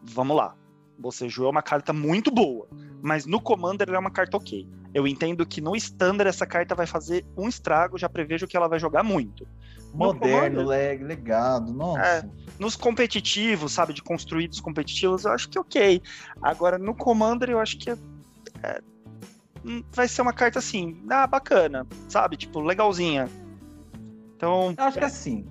Vamos 0.00 0.34
lá. 0.34 0.56
Boceju 0.98 1.44
é 1.44 1.50
uma 1.50 1.62
carta 1.62 1.92
muito 1.92 2.30
boa, 2.30 2.66
mas 3.02 3.26
no 3.26 3.40
Commander 3.40 3.88
ela 3.88 3.98
é 3.98 4.00
uma 4.00 4.10
carta 4.10 4.36
ok. 4.36 4.66
Eu 4.94 5.06
entendo 5.06 5.44
que 5.44 5.60
no 5.60 5.74
Standard 5.76 6.28
essa 6.28 6.46
carta 6.46 6.74
vai 6.74 6.86
fazer 6.86 7.26
um 7.36 7.48
estrago, 7.48 7.98
já 7.98 8.08
prevejo 8.08 8.46
que 8.46 8.56
ela 8.56 8.68
vai 8.68 8.78
jogar 8.78 9.02
muito. 9.02 9.46
Moderno, 9.92 10.62
leg, 10.62 11.02
legado, 11.02 11.72
nossa. 11.72 12.00
É, 12.00 12.24
nos 12.58 12.76
competitivos, 12.76 13.72
sabe, 13.72 13.92
de 13.92 14.02
construídos 14.02 14.60
competitivos, 14.60 15.24
eu 15.24 15.32
acho 15.32 15.48
que 15.48 15.58
ok. 15.58 16.00
Agora, 16.40 16.78
no 16.78 16.94
Commander, 16.94 17.50
eu 17.50 17.58
acho 17.58 17.76
que 17.76 17.90
é, 17.90 17.96
é, 18.62 18.80
vai 19.92 20.08
ser 20.08 20.22
uma 20.22 20.32
carta 20.32 20.58
assim, 20.58 21.02
ah, 21.10 21.26
bacana, 21.26 21.86
sabe, 22.08 22.36
tipo, 22.36 22.60
legalzinha. 22.60 23.28
Então. 24.36 24.74
Eu 24.76 24.84
acho 24.84 24.98
que 24.98 25.04
é 25.04 25.06
assim, 25.06 25.46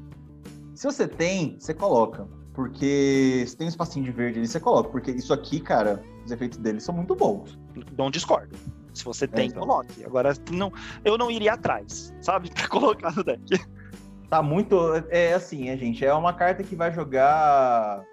se 0.74 0.86
você 0.86 1.08
tem, 1.08 1.58
você 1.60 1.74
coloca. 1.74 2.28
Porque 2.54 3.44
se 3.48 3.58
tem 3.58 3.66
um 3.66 3.70
espacinho 3.70 4.06
de 4.06 4.12
verde 4.12 4.40
ali, 4.40 4.48
você 4.48 4.60
coloca. 4.60 4.90
Porque 4.90 5.12
isso 5.12 5.34
aqui, 5.34 5.60
cara, 5.60 6.04
os 6.24 6.32
efeitos 6.32 6.60
dele 6.60 6.80
são 6.80 6.94
muito 6.94 7.16
bons. 7.16 7.58
Não 7.98 8.12
discordo. 8.12 8.56
Se 8.94 9.04
você 9.04 9.28
tem, 9.28 9.46
é, 9.46 9.48
então. 9.48 9.62
coloque. 9.62 10.06
Agora, 10.06 10.34
não, 10.52 10.72
eu 11.04 11.18
não 11.18 11.32
iria 11.32 11.54
atrás, 11.54 12.14
sabe? 12.22 12.52
Pra 12.54 12.68
colocar 12.68 13.16
no 13.16 13.24
deck. 13.24 13.60
Tá 14.30 14.44
muito. 14.44 14.78
É 15.10 15.34
assim, 15.34 15.70
é, 15.70 15.78
gente. 15.78 16.06
É 16.06 16.14
uma 16.14 16.34
carta 16.34 16.64
que 16.64 16.76
vai 16.76 16.94
jogar 16.94 18.04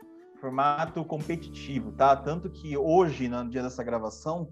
formato 0.40 1.04
competitivo, 1.04 1.92
tá? 1.92 2.16
Tanto 2.16 2.48
que 2.48 2.76
hoje, 2.76 3.28
no 3.28 3.46
dia 3.48 3.62
dessa 3.62 3.84
gravação, 3.84 4.48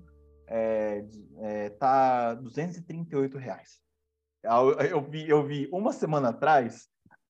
é, 0.49 1.05
é, 1.39 1.71
tá 1.71 2.35
238 2.35 3.39
reais. 3.39 3.79
Eu, 4.43 4.73
eu, 4.81 5.03
vi, 5.03 5.29
eu 5.29 5.45
vi 5.45 5.69
uma 5.73 5.93
semana 5.93 6.31
atrás 6.31 6.89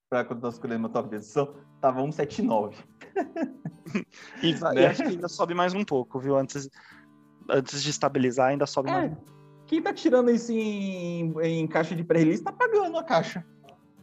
para 0.08 0.24
quando 0.24 0.42
nós 0.42 0.54
escolhendo 0.54 0.80
uma 0.80 0.88
top 0.88 1.08
de 1.08 1.16
edição, 1.16 1.54
tava 1.80 2.00
179. 2.00 2.76
e, 4.42 4.52
né? 4.54 4.82
e 4.82 4.86
acho 4.86 5.02
que 5.02 5.08
ainda 5.08 5.28
sobe 5.28 5.54
mais 5.54 5.74
um 5.74 5.84
pouco, 5.84 6.18
viu? 6.18 6.36
Antes, 6.36 6.68
antes 7.48 7.82
de 7.82 7.90
estabilizar, 7.90 8.48
ainda 8.48 8.66
sobe 8.66 8.90
é, 8.90 8.92
mais 8.92 9.12
um 9.12 9.16
Quem 9.66 9.82
tá 9.82 9.92
tirando 9.92 10.30
isso 10.30 10.52
em, 10.52 11.34
em 11.42 11.66
caixa 11.66 11.94
de 11.94 12.04
pré-release 12.04 12.42
tá 12.42 12.52
pagando 12.52 12.96
a 12.96 13.04
caixa. 13.04 13.44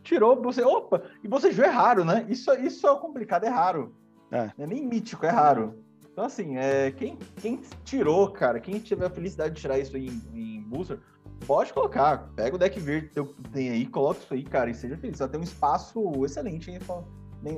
Tirou, 0.04 0.40
você. 0.40 0.62
Opa! 0.62 1.04
E 1.24 1.28
você 1.28 1.50
é 1.50 1.68
raro, 1.68 2.06
né? 2.06 2.26
Isso, 2.30 2.54
isso 2.54 2.88
é 2.88 3.00
complicado, 3.00 3.46
é 3.46 3.50
raro. 3.50 3.96
É. 4.32 4.52
é 4.60 4.68
nem 4.68 4.86
mítico, 4.86 5.26
é 5.26 5.30
raro. 5.30 5.84
Então, 6.16 6.24
assim, 6.24 6.56
é, 6.56 6.92
quem, 6.92 7.18
quem 7.42 7.60
tirou, 7.84 8.32
cara, 8.32 8.58
quem 8.58 8.80
tiver 8.80 9.06
a 9.06 9.10
felicidade 9.10 9.54
de 9.54 9.60
tirar 9.60 9.78
isso 9.78 9.98
em, 9.98 10.22
em 10.34 10.62
booster, 10.62 10.98
Pode 11.46 11.74
colocar. 11.74 12.30
Pega 12.36 12.56
o 12.56 12.60
deck 12.60 12.80
verde 12.80 13.10
que 13.10 13.50
tem 13.52 13.70
aí, 13.70 13.86
coloca 13.86 14.22
isso 14.22 14.34
aí, 14.34 14.44
cara, 14.44 14.70
e 14.70 14.74
seja 14.74 14.98
feliz. 14.98 15.20
Vai 15.20 15.28
ter 15.28 15.38
um 15.38 15.44
espaço 15.44 16.26
excelente 16.26 16.72
aí. 16.72 16.80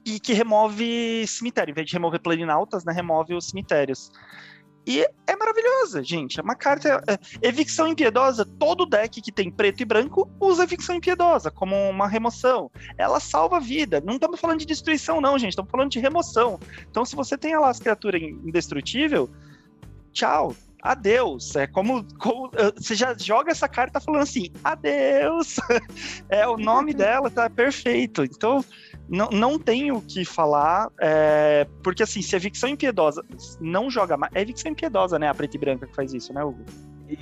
E 0.04 0.20
que 0.20 0.32
remove 0.32 1.26
cemitério. 1.26 1.72
Em 1.72 1.74
vez 1.74 1.86
de 1.86 1.94
remover 1.94 2.20
planinautas, 2.20 2.84
né, 2.84 2.92
remove 2.92 3.34
os 3.34 3.48
cemitérios. 3.48 4.10
E 4.86 5.00
é 5.26 5.36
maravilhosa, 5.36 6.02
gente. 6.02 6.38
É 6.38 6.42
uma 6.42 6.54
carta. 6.54 7.02
É, 7.08 7.46
evicção 7.46 7.88
impiedosa, 7.88 8.44
todo 8.44 8.84
deck 8.84 9.22
que 9.22 9.32
tem 9.32 9.50
preto 9.50 9.80
e 9.80 9.84
branco 9.84 10.30
usa 10.38 10.64
evicção 10.64 10.94
impiedosa 10.94 11.50
como 11.50 11.74
uma 11.88 12.06
remoção. 12.06 12.70
Ela 12.98 13.18
salva 13.18 13.56
a 13.56 13.60
vida. 13.60 14.02
Não 14.04 14.14
estamos 14.14 14.38
falando 14.38 14.58
de 14.58 14.66
destruição, 14.66 15.20
não, 15.20 15.38
gente. 15.38 15.50
Estamos 15.50 15.70
falando 15.70 15.90
de 15.90 16.00
remoção. 16.00 16.60
Então, 16.90 17.04
se 17.04 17.16
você 17.16 17.38
tem 17.38 17.56
lá 17.56 17.70
as 17.70 17.80
criaturas 17.80 18.20
indestrutível, 18.20 19.30
tchau. 20.12 20.54
Adeus. 20.84 21.56
É 21.56 21.66
como, 21.66 22.06
como. 22.18 22.50
Você 22.76 22.94
já 22.94 23.16
joga 23.16 23.50
essa 23.50 23.66
carta 23.66 23.98
falando 23.98 24.20
assim, 24.20 24.50
adeus. 24.62 25.56
é 26.28 26.46
o 26.46 26.58
nome 26.58 26.92
dela, 26.94 27.30
tá 27.30 27.48
perfeito. 27.48 28.22
Então 28.22 28.62
não, 29.08 29.30
não 29.30 29.58
tenho 29.58 29.96
o 29.96 30.02
que 30.02 30.26
falar, 30.26 30.90
é, 31.00 31.66
porque 31.82 32.02
assim, 32.02 32.20
se 32.20 32.34
a 32.34 32.38
evicção 32.38 32.68
impiedosa 32.68 33.24
não 33.58 33.90
joga 33.90 34.18
mais. 34.18 34.30
É 34.34 34.42
evicção 34.42 34.70
impiedosa, 34.70 35.18
né? 35.18 35.26
A 35.26 35.34
preta 35.34 35.56
e 35.56 35.60
branca 35.60 35.86
que 35.86 35.94
faz 35.94 36.12
isso, 36.12 36.34
né, 36.34 36.44
Hugo? 36.44 36.62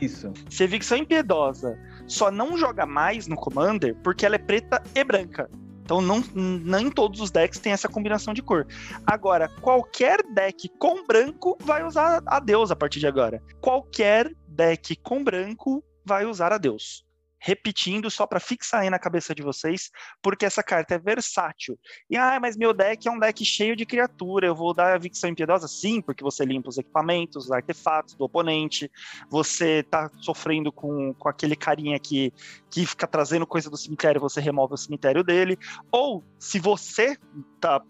Isso. 0.00 0.32
Se 0.50 0.64
a 0.64 0.66
evicção 0.66 0.98
impiedosa 0.98 1.78
só 2.04 2.32
não 2.32 2.58
joga 2.58 2.84
mais 2.84 3.28
no 3.28 3.36
Commander 3.36 3.94
porque 4.02 4.26
ela 4.26 4.34
é 4.34 4.38
preta 4.38 4.82
e 4.92 5.04
branca. 5.04 5.48
Então 5.92 6.00
não, 6.00 6.24
nem 6.34 6.90
todos 6.90 7.20
os 7.20 7.30
decks 7.30 7.58
têm 7.58 7.72
essa 7.72 7.86
combinação 7.86 8.32
de 8.32 8.40
cor. 8.40 8.66
Agora, 9.06 9.48
qualquer 9.60 10.22
deck 10.32 10.66
com 10.78 11.06
branco 11.06 11.58
vai 11.60 11.84
usar 11.84 12.22
a 12.24 12.40
Deus 12.40 12.70
a 12.70 12.76
partir 12.76 12.98
de 12.98 13.06
agora. 13.06 13.42
Qualquer 13.60 14.32
deck 14.48 14.96
com 14.96 15.22
branco 15.22 15.84
vai 16.02 16.24
usar 16.24 16.50
a 16.50 16.56
Deus 16.56 17.04
repetindo 17.44 18.08
só 18.08 18.24
para 18.24 18.38
fixar 18.38 18.82
aí 18.82 18.90
na 18.90 19.00
cabeça 19.00 19.34
de 19.34 19.42
vocês, 19.42 19.90
porque 20.22 20.44
essa 20.44 20.62
carta 20.62 20.94
é 20.94 20.98
versátil. 20.98 21.76
E 22.08 22.16
ah, 22.16 22.38
mas 22.40 22.56
meu 22.56 22.72
deck 22.72 23.08
é 23.08 23.10
um 23.10 23.18
deck 23.18 23.44
cheio 23.44 23.74
de 23.74 23.84
criatura, 23.84 24.46
eu 24.46 24.54
vou 24.54 24.72
dar 24.72 24.94
a 24.94 24.98
Vicção 24.98 25.28
Impiedosa? 25.28 25.66
Sim, 25.66 26.00
porque 26.00 26.22
você 26.22 26.44
limpa 26.44 26.68
os 26.68 26.78
equipamentos, 26.78 27.46
os 27.46 27.50
artefatos 27.50 28.14
do 28.14 28.24
oponente, 28.24 28.88
você 29.28 29.82
tá 29.82 30.08
sofrendo 30.18 30.70
com, 30.70 31.12
com 31.14 31.28
aquele 31.28 31.56
carinha 31.56 31.98
que, 31.98 32.32
que 32.70 32.86
fica 32.86 33.08
trazendo 33.08 33.44
coisa 33.44 33.68
do 33.68 33.76
cemitério, 33.76 34.20
você 34.20 34.40
remove 34.40 34.74
o 34.74 34.78
cemitério 34.78 35.24
dele. 35.24 35.58
Ou 35.90 36.22
se 36.38 36.60
você 36.60 37.16
tá 37.60 37.82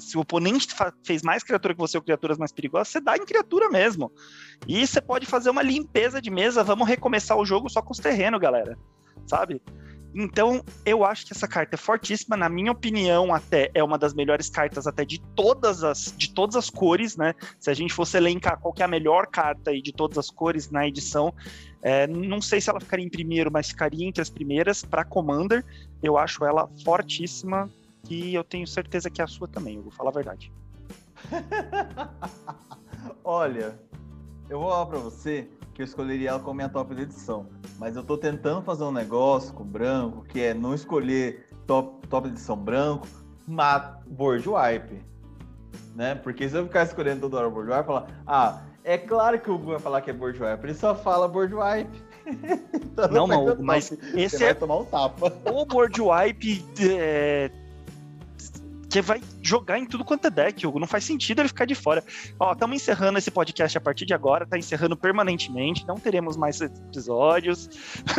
se 0.00 0.16
o 0.16 0.20
oponente 0.20 0.68
fez 1.04 1.22
mais 1.22 1.42
criatura 1.42 1.74
que 1.74 1.80
você 1.80 1.96
ou 1.96 2.02
criaturas 2.02 2.38
mais 2.38 2.52
perigosas, 2.52 2.88
você 2.88 3.00
dá 3.00 3.16
em 3.16 3.24
criatura 3.24 3.68
mesmo. 3.68 4.12
E 4.66 4.86
você 4.86 5.00
pode 5.00 5.26
fazer 5.26 5.50
uma 5.50 5.62
limpeza 5.62 6.20
de 6.20 6.30
mesa, 6.30 6.64
vamos 6.64 6.88
recomeçar 6.88 7.36
o 7.36 7.44
jogo 7.44 7.68
só 7.68 7.82
com 7.82 7.92
os 7.92 7.98
terrenos, 7.98 8.40
galera 8.40 8.76
sabe? 9.28 9.60
Então, 10.14 10.64
eu 10.86 11.04
acho 11.04 11.26
que 11.26 11.34
essa 11.34 11.46
carta 11.46 11.74
é 11.74 11.78
fortíssima, 11.78 12.34
na 12.34 12.48
minha 12.48 12.72
opinião, 12.72 13.32
até 13.32 13.70
é 13.74 13.84
uma 13.84 13.98
das 13.98 14.14
melhores 14.14 14.48
cartas 14.48 14.86
até 14.86 15.04
de 15.04 15.20
todas 15.36 15.84
as 15.84 16.12
de 16.16 16.32
todas 16.32 16.56
as 16.56 16.70
cores, 16.70 17.16
né? 17.16 17.34
Se 17.60 17.70
a 17.70 17.74
gente 17.74 17.92
fosse 17.92 18.16
elencar 18.16 18.58
qual 18.58 18.74
é 18.78 18.82
a 18.82 18.88
melhor 18.88 19.26
carta 19.26 19.70
aí 19.70 19.82
de 19.82 19.92
todas 19.92 20.16
as 20.16 20.30
cores 20.30 20.70
na 20.70 20.88
edição, 20.88 21.32
é, 21.82 22.06
não 22.06 22.40
sei 22.40 22.60
se 22.60 22.70
ela 22.70 22.80
ficaria 22.80 23.04
em 23.04 23.10
primeiro, 23.10 23.52
mas 23.52 23.68
ficaria 23.68 24.08
entre 24.08 24.22
as 24.22 24.30
primeiras 24.30 24.82
para 24.82 25.04
Commander. 25.04 25.62
Eu 26.02 26.16
acho 26.16 26.44
ela 26.44 26.68
fortíssima 26.82 27.70
e 28.08 28.34
eu 28.34 28.44
tenho 28.44 28.66
certeza 28.66 29.10
que 29.10 29.20
é 29.20 29.24
a 29.24 29.28
sua 29.28 29.48
também, 29.48 29.76
eu 29.76 29.82
vou 29.82 29.92
falar 29.92 30.10
a 30.10 30.14
verdade. 30.14 30.52
Olha, 33.24 33.78
eu 34.48 34.58
vou 34.60 34.70
falar 34.70 34.86
para 34.86 34.98
você 34.98 35.48
que 35.74 35.82
eu 35.82 35.84
escolheria 35.84 36.30
ela 36.30 36.40
como 36.40 36.54
minha 36.54 36.68
top 36.68 36.94
de 36.94 37.02
edição. 37.02 37.46
Mas 37.78 37.94
eu 37.94 38.02
tô 38.02 38.18
tentando 38.18 38.62
fazer 38.62 38.84
um 38.84 38.90
negócio 38.90 39.54
com 39.54 39.64
branco, 39.64 40.24
que 40.24 40.40
é 40.40 40.52
não 40.52 40.74
escolher 40.74 41.46
top, 41.66 42.06
top 42.08 42.28
edição 42.28 42.56
branco, 42.56 43.06
mas 43.46 43.82
board 44.06 44.48
wipe. 44.48 45.04
Né? 45.94 46.14
Porque 46.16 46.48
se 46.48 46.56
eu 46.56 46.64
ficar 46.64 46.84
escolhendo 46.84 47.20
toda 47.20 47.38
hora 47.38 47.50
board 47.50 47.70
wipe, 47.70 47.86
falar, 47.86 48.08
ah, 48.26 48.62
é 48.82 48.98
claro 48.98 49.38
que 49.38 49.50
o 49.50 49.54
Hugo 49.54 49.66
vai 49.66 49.78
falar 49.78 50.00
que 50.00 50.10
é 50.10 50.12
board 50.12 50.42
wipe, 50.42 50.64
ele 50.64 50.74
só 50.74 50.94
fala 50.94 51.28
board 51.28 51.54
wipe. 51.54 52.02
então 52.74 53.08
não, 53.08 53.26
não, 53.26 53.62
mas 53.62 53.92
esse 54.14 54.42
é 54.42 54.54
tomar 54.54 54.78
um 54.78 54.84
tapa. 54.84 55.32
O 55.44 55.64
board 55.64 56.00
wipe 56.00 56.64
é 56.80 57.50
que 58.88 59.02
vai 59.02 59.20
jogar 59.42 59.78
em 59.78 59.86
tudo 59.86 60.04
quanto 60.04 60.26
é 60.26 60.30
deck, 60.30 60.66
Hugo. 60.66 60.78
Não 60.78 60.86
faz 60.86 61.04
sentido 61.04 61.40
ele 61.40 61.48
ficar 61.48 61.64
de 61.64 61.74
fora. 61.74 62.02
Ó, 62.38 62.52
estamos 62.52 62.76
encerrando 62.76 63.18
esse 63.18 63.30
podcast 63.30 63.76
a 63.76 63.80
partir 63.80 64.06
de 64.06 64.14
agora, 64.14 64.46
tá 64.46 64.56
encerrando 64.56 64.96
permanentemente, 64.96 65.86
não 65.86 65.96
teremos 65.96 66.36
mais 66.36 66.60
episódios. 66.60 67.68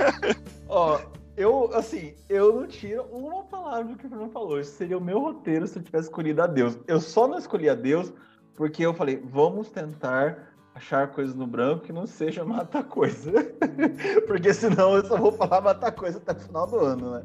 Ó, 0.69 0.99
eu, 1.35 1.73
assim, 1.73 2.13
eu 2.27 2.53
não 2.53 2.67
tiro 2.67 3.03
uma 3.11 3.43
palavra 3.43 3.85
do 3.85 3.97
que 3.97 4.05
o 4.05 4.09
Fernando 4.09 4.31
falou. 4.31 4.59
Esse 4.59 4.71
seria 4.73 4.97
o 4.97 5.01
meu 5.01 5.19
roteiro 5.19 5.65
se 5.65 5.77
eu 5.77 5.83
tivesse 5.83 6.09
escolhido 6.09 6.41
a 6.41 6.47
Deus. 6.47 6.77
Eu 6.87 6.99
só 6.99 7.27
não 7.27 7.37
escolhi 7.37 7.69
a 7.69 7.75
Deus 7.75 8.13
porque 8.55 8.85
eu 8.85 8.93
falei, 8.93 9.21
vamos 9.23 9.69
tentar 9.69 10.49
achar 10.75 11.07
coisas 11.07 11.35
no 11.35 11.47
branco 11.47 11.85
que 11.85 11.93
não 11.93 12.05
seja 12.05 12.43
matar 12.45 12.83
coisa. 12.83 13.31
porque 14.27 14.53
senão 14.53 14.95
eu 14.95 15.05
só 15.05 15.17
vou 15.17 15.31
falar 15.31 15.61
matar 15.61 15.91
coisa 15.91 16.17
até 16.17 16.33
o 16.33 16.45
final 16.45 16.67
do 16.67 16.77
ano, 16.77 17.11
né? 17.11 17.23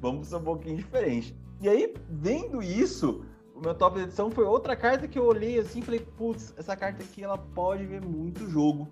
Vamos 0.00 0.28
ser 0.28 0.36
um 0.36 0.44
pouquinho 0.44 0.76
diferente. 0.76 1.36
E 1.60 1.68
aí, 1.68 1.94
vendo 2.08 2.62
isso, 2.62 3.24
o 3.54 3.60
meu 3.60 3.74
top 3.74 3.96
de 3.96 4.04
edição 4.04 4.30
foi 4.30 4.44
outra 4.44 4.76
carta 4.76 5.08
que 5.08 5.18
eu 5.18 5.24
olhei 5.24 5.58
assim 5.58 5.78
e 5.78 5.82
falei, 5.82 6.00
putz, 6.00 6.52
essa 6.58 6.76
carta 6.76 7.02
aqui 7.02 7.24
ela 7.24 7.38
pode 7.38 7.86
ver 7.86 8.02
muito 8.02 8.46
jogo 8.48 8.88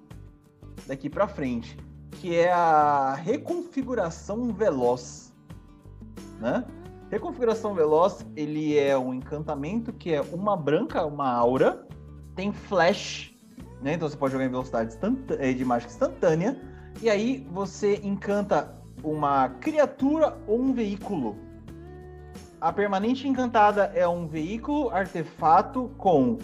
daqui 0.86 1.10
para 1.10 1.28
frente, 1.28 1.76
que 2.12 2.34
é 2.34 2.50
a 2.50 3.14
reconfiguração 3.14 4.52
veloz, 4.52 5.34
né? 6.40 6.64
Reconfiguração 7.10 7.74
veloz, 7.74 8.26
ele 8.34 8.78
é 8.78 8.96
um 8.96 9.12
encantamento 9.12 9.92
que 9.92 10.12
é 10.14 10.22
uma 10.22 10.56
branca, 10.56 11.04
uma 11.04 11.30
aura, 11.30 11.86
tem 12.34 12.50
flash, 12.50 13.34
né? 13.82 13.94
Então 13.94 14.08
você 14.08 14.16
pode 14.16 14.32
jogar 14.32 14.46
em 14.46 14.50
velocidade 14.50 14.98
eh, 15.38 15.52
de 15.52 15.64
mágica 15.64 15.92
instantânea, 15.92 16.58
e 17.02 17.10
aí 17.10 17.46
você 17.52 18.00
encanta 18.02 18.74
uma 19.02 19.50
criatura 19.50 20.38
ou 20.46 20.58
um 20.58 20.72
veículo 20.72 21.36
a 22.64 22.72
Permanente 22.72 23.28
Encantada 23.28 23.92
é 23.94 24.08
um 24.08 24.26
veículo 24.26 24.88
artefato 24.88 25.90
com 25.98 26.38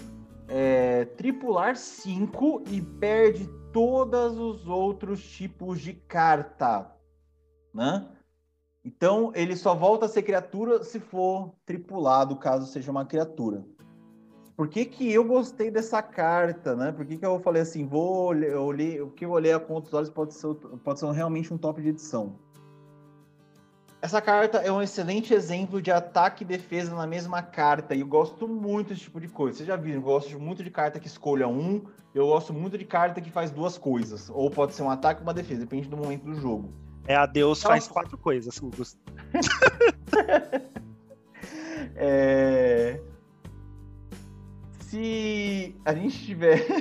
é, 0.48 1.06
tripular 1.16 1.76
5 1.76 2.64
e 2.70 2.82
perde 2.82 3.48
todos 3.72 4.38
os 4.38 4.68
outros 4.68 5.22
tipos 5.22 5.80
de 5.80 5.94
carta, 5.94 6.94
né? 7.72 8.06
Então 8.84 9.32
ele 9.34 9.56
só 9.56 9.74
volta 9.74 10.04
a 10.04 10.08
ser 10.10 10.20
criatura 10.20 10.84
se 10.84 11.00
for 11.00 11.54
tripulado, 11.64 12.36
caso 12.36 12.70
seja 12.70 12.90
uma 12.90 13.06
criatura. 13.06 13.64
Por 14.54 14.68
que, 14.68 14.84
que 14.84 15.10
eu 15.10 15.24
gostei 15.24 15.70
dessa 15.70 16.02
carta, 16.02 16.76
né? 16.76 16.92
Por 16.92 17.06
que, 17.06 17.16
que 17.16 17.24
eu 17.24 17.40
falei 17.40 17.62
assim, 17.62 17.86
vou 17.86 18.26
olhar, 18.26 18.58
o 18.58 19.10
que 19.10 19.24
eu 19.24 19.30
olhei 19.30 19.54
a 19.54 19.58
conta 19.58 19.86
dos 19.86 19.94
olhos 19.94 20.10
pode 20.10 20.34
ser, 20.34 20.54
pode 20.84 21.00
ser 21.00 21.10
realmente 21.12 21.54
um 21.54 21.56
top 21.56 21.80
de 21.80 21.88
edição? 21.88 22.38
Essa 24.02 24.20
carta 24.22 24.58
é 24.58 24.72
um 24.72 24.80
excelente 24.80 25.34
exemplo 25.34 25.82
de 25.82 25.90
ataque 25.90 26.42
e 26.42 26.46
defesa 26.46 26.94
na 26.94 27.06
mesma 27.06 27.42
carta. 27.42 27.94
E 27.94 28.00
eu 28.00 28.06
gosto 28.06 28.48
muito 28.48 28.88
desse 28.88 29.02
tipo 29.02 29.20
de 29.20 29.28
coisa. 29.28 29.58
Vocês 29.58 29.66
já 29.66 29.76
viram, 29.76 29.98
eu 29.98 30.02
gosto 30.02 30.40
muito 30.40 30.64
de 30.64 30.70
carta 30.70 30.98
que 30.98 31.06
escolha 31.06 31.46
um. 31.46 31.82
Eu 32.14 32.28
gosto 32.28 32.54
muito 32.54 32.78
de 32.78 32.86
carta 32.86 33.20
que 33.20 33.30
faz 33.30 33.50
duas 33.50 33.76
coisas. 33.76 34.30
Ou 34.30 34.50
pode 34.50 34.74
ser 34.74 34.82
um 34.82 34.90
ataque 34.90 35.20
ou 35.20 35.26
uma 35.26 35.34
defesa, 35.34 35.60
depende 35.60 35.86
do 35.86 35.98
momento 35.98 36.24
do 36.24 36.34
jogo. 36.34 36.72
É, 37.06 37.14
a 37.14 37.26
Deus 37.26 37.58
então, 37.58 37.72
faz 37.72 37.88
quatro 37.88 38.16
coisas, 38.16 38.58
Augusto. 38.62 38.98
é... 41.94 42.98
Se 44.80 45.76
a 45.84 45.94
gente 45.94 46.24
tiver. 46.24 46.64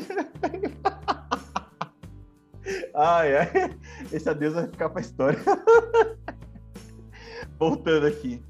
ai, 2.96 3.38
ai. 3.38 3.78
Esse 4.12 4.30
adeus 4.30 4.54
vai 4.54 4.68
ficar 4.68 4.90
pra 4.90 5.02
história. 5.02 5.40
Voltando 7.60 8.08
aqui. 8.08 8.42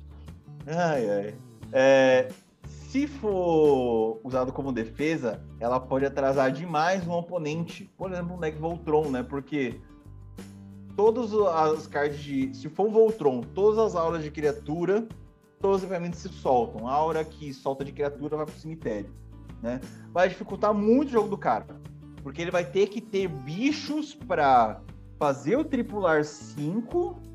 Ai, 0.67 1.09
ai. 1.09 1.35
É, 1.71 2.29
se 2.67 3.07
for 3.07 4.19
usado 4.23 4.53
como 4.53 4.71
defesa, 4.71 5.41
ela 5.59 5.79
pode 5.79 6.05
atrasar 6.05 6.51
demais 6.51 7.05
um 7.07 7.11
oponente. 7.11 7.91
Por 7.97 8.11
exemplo, 8.11 8.35
um 8.35 8.39
deck 8.39 8.57
Voltron, 8.59 9.09
né? 9.09 9.23
Porque 9.23 9.81
todas 10.95 11.33
as 11.33 11.87
cards 11.87 12.19
de. 12.19 12.53
Se 12.53 12.69
for 12.69 12.87
um 12.87 12.91
Voltron, 12.91 13.41
todas 13.41 13.79
as 13.79 13.95
auras 13.95 14.23
de 14.23 14.29
criatura, 14.29 15.07
todos 15.59 15.77
os 15.77 15.83
equipamentos 15.83 16.19
se 16.19 16.29
soltam. 16.29 16.87
A 16.87 16.93
aura 16.93 17.23
que 17.23 17.53
solta 17.53 17.83
de 17.83 17.91
criatura 17.91 18.37
vai 18.37 18.45
pro 18.45 18.55
cemitério. 18.55 19.11
Né? 19.61 19.81
Vai 20.11 20.29
dificultar 20.29 20.73
muito 20.73 21.09
o 21.09 21.11
jogo 21.11 21.29
do 21.29 21.37
cara. 21.37 21.65
Porque 22.21 22.41
ele 22.41 22.51
vai 22.51 22.65
ter 22.65 22.87
que 22.87 23.01
ter 23.01 23.27
bichos 23.27 24.13
para 24.13 24.81
fazer 25.17 25.57
o 25.57 25.65
tripular 25.65 26.23
5 26.23 27.28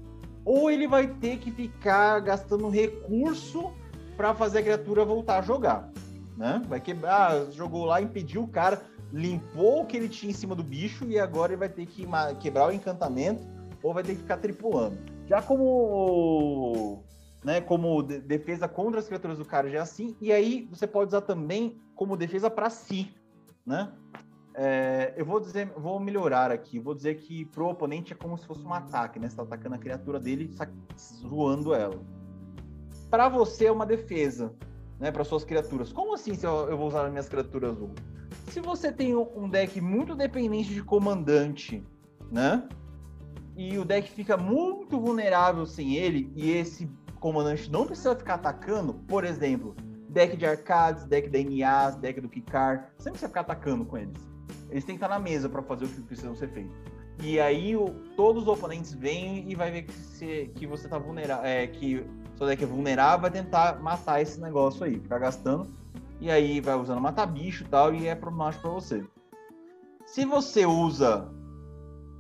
ou 0.45 0.71
ele 0.71 0.87
vai 0.87 1.07
ter 1.07 1.39
que 1.39 1.51
ficar 1.51 2.21
gastando 2.21 2.69
recurso 2.69 3.73
para 4.17 4.35
fazer 4.35 4.59
a 4.59 4.63
criatura 4.63 5.05
voltar 5.05 5.39
a 5.39 5.43
jogar, 5.43 5.91
né? 6.37 6.63
Vai 6.69 6.81
quebrar, 6.81 7.33
ah, 7.33 7.51
jogou 7.51 7.85
lá, 7.85 8.01
impediu 8.01 8.43
o 8.43 8.49
cara, 8.49 8.83
limpou 9.13 9.83
o 9.83 9.87
que 9.87 9.97
ele 9.97 10.09
tinha 10.09 10.31
em 10.31 10.35
cima 10.35 10.55
do 10.55 10.63
bicho 10.63 11.05
e 11.07 11.19
agora 11.19 11.53
ele 11.53 11.61
vai 11.61 11.69
ter 11.69 11.87
que 11.87 12.07
quebrar 12.41 12.69
o 12.69 12.73
encantamento 12.73 13.43
ou 13.83 13.95
vai 13.95 14.03
ter 14.03 14.15
que 14.15 14.23
ficar 14.23 14.37
tripulando. 14.37 14.99
Já 15.27 15.41
como 15.41 17.03
né, 17.45 17.61
como 17.61 18.03
defesa 18.03 18.67
contra 18.67 18.99
as 18.99 19.07
criaturas 19.07 19.39
do 19.39 19.45
cara 19.45 19.69
já 19.69 19.79
é 19.79 19.81
assim, 19.83 20.17
e 20.21 20.33
aí 20.33 20.67
você 20.71 20.87
pode 20.87 21.09
usar 21.09 21.21
também 21.21 21.79
como 21.95 22.17
defesa 22.17 22.49
para 22.49 22.71
si, 22.71 23.15
né? 23.67 23.93
É, 24.57 25.13
eu 25.17 25.27
vou 25.27 25.41
dizer, 25.41 25.67
vou 25.77 25.99
melhorar 25.99 26.53
aqui. 26.53 26.79
Vou 26.79 26.95
dizer 26.95 27.17
que 27.17 27.45
pro 27.47 27.69
oponente 27.69 28.13
é 28.13 28.17
como 28.17 28.39
se 28.39 28.47
fosse 28.47 28.65
um 28.65 28.73
ataque, 28.73 29.19
né? 29.19 29.29
Você 29.29 29.37
tá 29.37 29.43
atacando 29.43 29.75
a 29.75 29.79
criatura 29.79 30.21
dele, 30.21 30.55
zoando 30.97 31.75
ela. 31.75 32.01
Para 33.11 33.29
você 33.29 33.67
é 33.67 33.73
uma 33.73 33.85
defesa, 33.85 34.55
né? 34.99 35.11
Para 35.11 35.25
suas 35.25 35.45
criaturas. 35.45 35.93
Como 35.93 36.15
assim 36.15 36.35
se 36.35 36.47
eu, 36.47 36.69
eu 36.69 36.79
vou 36.79 36.87
usar 36.87 37.07
as 37.07 37.11
minhas 37.11 37.29
criaturas 37.29 37.73
azul? 37.73 37.91
Se 38.49 38.61
você 38.61 38.93
tem 38.93 39.17
um 39.17 39.49
deck 39.49 39.81
muito 39.81 40.15
dependente 40.15 40.73
de 40.73 40.83
comandante, 40.83 41.85
né? 42.31 42.69
E 43.57 43.77
o 43.79 43.85
deck 43.85 44.11
fica 44.11 44.37
muito 44.37 45.01
vulnerável 45.01 45.65
sem 45.67 45.95
ele, 45.97 46.33
e 46.35 46.51
esse 46.51 46.91
comandante 47.21 47.71
não 47.71 47.87
precisa 47.87 48.15
ficar 48.15 48.35
atacando, 48.35 48.95
por 48.95 49.25
exemplo, 49.25 49.75
deck 50.09 50.37
de 50.37 50.45
arcades, 50.45 51.05
deck 51.05 51.29
da 51.29 51.39
NAs, 51.39 51.97
deck 51.97 52.21
do 52.21 52.29
Kikar, 52.29 52.93
sempre 52.99 53.13
precisa 53.13 53.29
ficar 53.29 53.43
atacando 53.43 53.85
com 53.85 53.97
eles. 53.97 54.34
Eles 54.75 54.85
têm 54.85 54.97
que 54.99 55.05
estar 55.05 55.09
na 55.09 55.21
mesa 55.21 55.49
para 55.49 55.63
fazer 55.63 55.85
o 55.85 55.89
que 55.89 56.03
precisa 56.03 56.35
ser 56.35 56.49
feito. 56.49 56.75
E 57.23 57.39
aí 57.39 57.77
o, 57.77 57.91
todos 58.17 58.43
os 58.43 58.49
oponentes 58.49 58.93
vêm 58.93 59.49
e 59.49 59.55
vai 59.55 59.71
ver 59.71 59.83
que, 59.83 59.93
se, 59.93 60.51
que 60.57 60.67
você 60.67 60.89
tá 60.89 60.99
vulnerável, 60.99 61.45
é, 61.45 61.65
que 61.69 62.05
seu 62.37 62.45
deck 62.45 62.65
é 62.65 62.67
vulnerável, 62.67 63.21
vai 63.21 63.31
tentar 63.31 63.81
matar 63.81 64.21
esse 64.21 64.41
negócio 64.41 64.83
aí, 64.85 64.99
ficar 64.99 65.21
gastando. 65.21 65.73
E 66.21 66.29
aí 66.29 66.61
vai 66.61 66.75
usando 66.75 67.01
matar 67.01 67.25
bicho 67.27 67.63
e 67.63 67.69
tal, 67.69 67.95
e 67.95 68.09
é 68.09 68.17
problemático 68.17 68.63
para 68.63 68.73
você. 68.73 69.07
Se 70.07 70.25
você 70.25 70.67
usa 70.67 71.33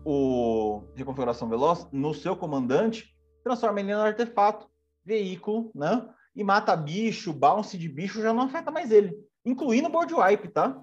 o 0.04 0.84
de 0.94 1.04
configuração 1.04 1.48
veloz 1.48 1.88
no 1.90 2.14
seu 2.14 2.36
comandante, 2.36 3.12
transforma 3.42 3.80
ele 3.80 3.92
no 3.92 4.00
artefato, 4.00 4.68
veículo, 5.04 5.72
né? 5.74 6.08
E 6.36 6.44
mata 6.44 6.76
bicho, 6.76 7.32
bounce 7.32 7.76
de 7.76 7.88
bicho 7.88 8.22
já 8.22 8.32
não 8.32 8.44
afeta 8.44 8.70
mais 8.70 8.92
ele, 8.92 9.12
incluindo 9.44 9.88
board 9.88 10.14
wipe, 10.14 10.46
tá? 10.46 10.80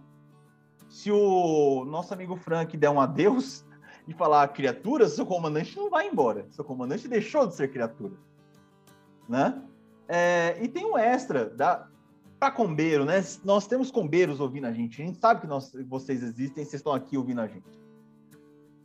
Se 0.91 1.09
o 1.09 1.85
nosso 1.85 2.13
amigo 2.13 2.35
Frank 2.35 2.75
der 2.75 2.89
um 2.89 2.99
adeus 2.99 3.65
e 4.05 4.13
falar 4.13 4.45
criatura, 4.49 5.07
seu 5.07 5.25
comandante 5.25 5.75
não 5.77 5.89
vai 5.89 6.07
embora. 6.07 6.45
Seu 6.51 6.65
comandante 6.65 7.07
deixou 7.07 7.47
de 7.47 7.55
ser 7.55 7.71
criatura, 7.71 8.13
né? 9.27 9.63
É, 10.05 10.57
e 10.61 10.67
tem 10.67 10.85
um 10.85 10.97
extra 10.97 11.45
da 11.45 11.87
para 12.37 12.51
combeiro, 12.51 13.05
né? 13.05 13.23
Nós 13.45 13.67
temos 13.67 13.91
combeiros 13.91 14.39
ouvindo 14.39 14.65
a 14.65 14.73
gente. 14.73 15.01
A 15.01 15.05
gente 15.05 15.19
sabe 15.19 15.41
que 15.41 15.47
nós, 15.47 15.71
vocês 15.87 16.23
existem, 16.23 16.65
vocês 16.65 16.73
estão 16.73 16.91
aqui 16.91 17.15
ouvindo 17.15 17.39
a 17.39 17.47
gente. 17.47 17.79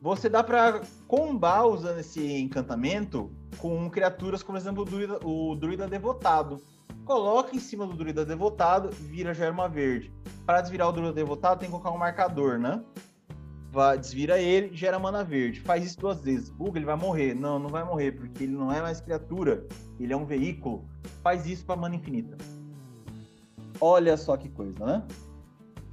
Você 0.01 0.29
dá 0.29 0.45
para 0.45 0.83
combar 1.09 1.65
usando 1.65 1.99
esse 1.99 2.23
encantamento 2.39 3.33
com 3.59 3.91
criaturas, 3.91 4.43
como 4.43 4.59
exemplo, 4.59 4.83
o 4.83 4.85
druida, 4.85 5.19
o 5.27 5.57
druida 5.57 5.89
devotado. 5.89 6.63
Coloca 7.05 7.55
em 7.55 7.61
cima 7.61 7.87
do 7.87 7.95
druida 7.95 8.25
devotado, 8.25 8.91
vira 8.91 9.33
já 9.33 9.51
uma 9.51 9.69
verde. 9.69 10.13
Para 10.45 10.61
desvirar 10.61 10.89
o 10.89 10.93
druida 10.93 11.13
devotado, 11.13 11.61
tem 11.61 11.69
que 11.69 11.73
colocar 11.73 11.91
um 11.91 11.99
marcador, 11.99 12.59
né? 12.59 12.83
Desvira 14.01 14.41
ele, 14.41 14.75
gera 14.75 14.99
mana 14.99 15.23
verde. 15.23 15.61
Faz 15.61 15.85
isso 15.85 15.99
duas 15.99 16.21
vezes. 16.23 16.49
Bug, 16.49 16.79
ele 16.79 16.87
vai 16.87 16.97
morrer. 16.97 17.35
Não, 17.35 17.59
não 17.59 17.69
vai 17.69 17.85
morrer, 17.85 18.13
porque 18.13 18.45
ele 18.45 18.55
não 18.55 18.73
é 18.73 18.81
mais 18.81 19.01
criatura. 19.01 19.67
Ele 20.01 20.13
é 20.13 20.17
um 20.17 20.25
veículo. 20.25 20.89
Faz 21.23 21.47
isso 21.47 21.65
para 21.65 21.77
mana 21.77 21.95
infinita. 21.95 22.37
Olha 23.79 24.17
só 24.17 24.37
que 24.37 24.49
coisa, 24.49 24.85
né? 24.85 25.03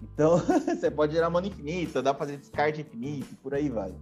Então, 0.01 0.37
você 0.65 0.89
pode 0.89 1.13
gerar 1.13 1.29
mana 1.29 1.47
infinita, 1.47 2.01
dá 2.01 2.13
pra 2.13 2.25
fazer 2.25 2.37
descarte 2.37 2.81
infinito, 2.81 3.35
por 3.41 3.53
aí 3.53 3.69
vai. 3.69 3.93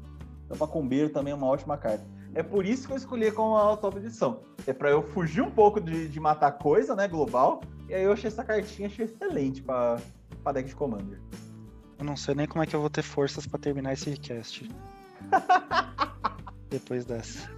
Então, 0.46 0.58
pra 0.58 0.68
combeiro 0.68 1.10
também 1.10 1.34
é 1.34 1.36
uma 1.36 1.48
ótima 1.48 1.78
carta. 1.78 2.06
É 2.34 2.42
por 2.42 2.66
isso 2.66 2.88
que 2.88 2.94
eu 2.94 2.98
escolhi 2.98 3.30
como 3.32 3.58
a 3.58 3.76
top 3.76 3.98
edição. 3.98 4.40
É 4.66 4.72
para 4.72 4.90
eu 4.90 5.04
fugir 5.04 5.42
um 5.42 5.52
pouco 5.52 5.82
de, 5.82 6.08
de, 6.08 6.20
matar 6.20 6.54
coisa, 6.54 6.96
né, 6.96 7.08
global. 7.08 7.62
E 7.90 7.94
aí 7.94 8.04
eu 8.04 8.14
achei 8.14 8.28
essa 8.30 8.44
cartinha 8.44 8.88
achei 8.88 9.06
excelente 9.06 9.62
para 9.62 10.00
deck 10.54 10.70
de 10.70 10.76
Commander. 10.76 11.20
Eu 12.00 12.06
não 12.06 12.16
sei 12.16 12.34
nem 12.34 12.48
como 12.48 12.64
é 12.64 12.66
que 12.66 12.76
eu 12.76 12.80
vou 12.80 12.90
ter 12.90 13.02
forças 13.02 13.46
para 13.46 13.60
terminar 13.60 13.94
esse 13.94 14.16
cast. 14.18 14.70
Depois 16.70 17.04
dessa. 17.06 17.50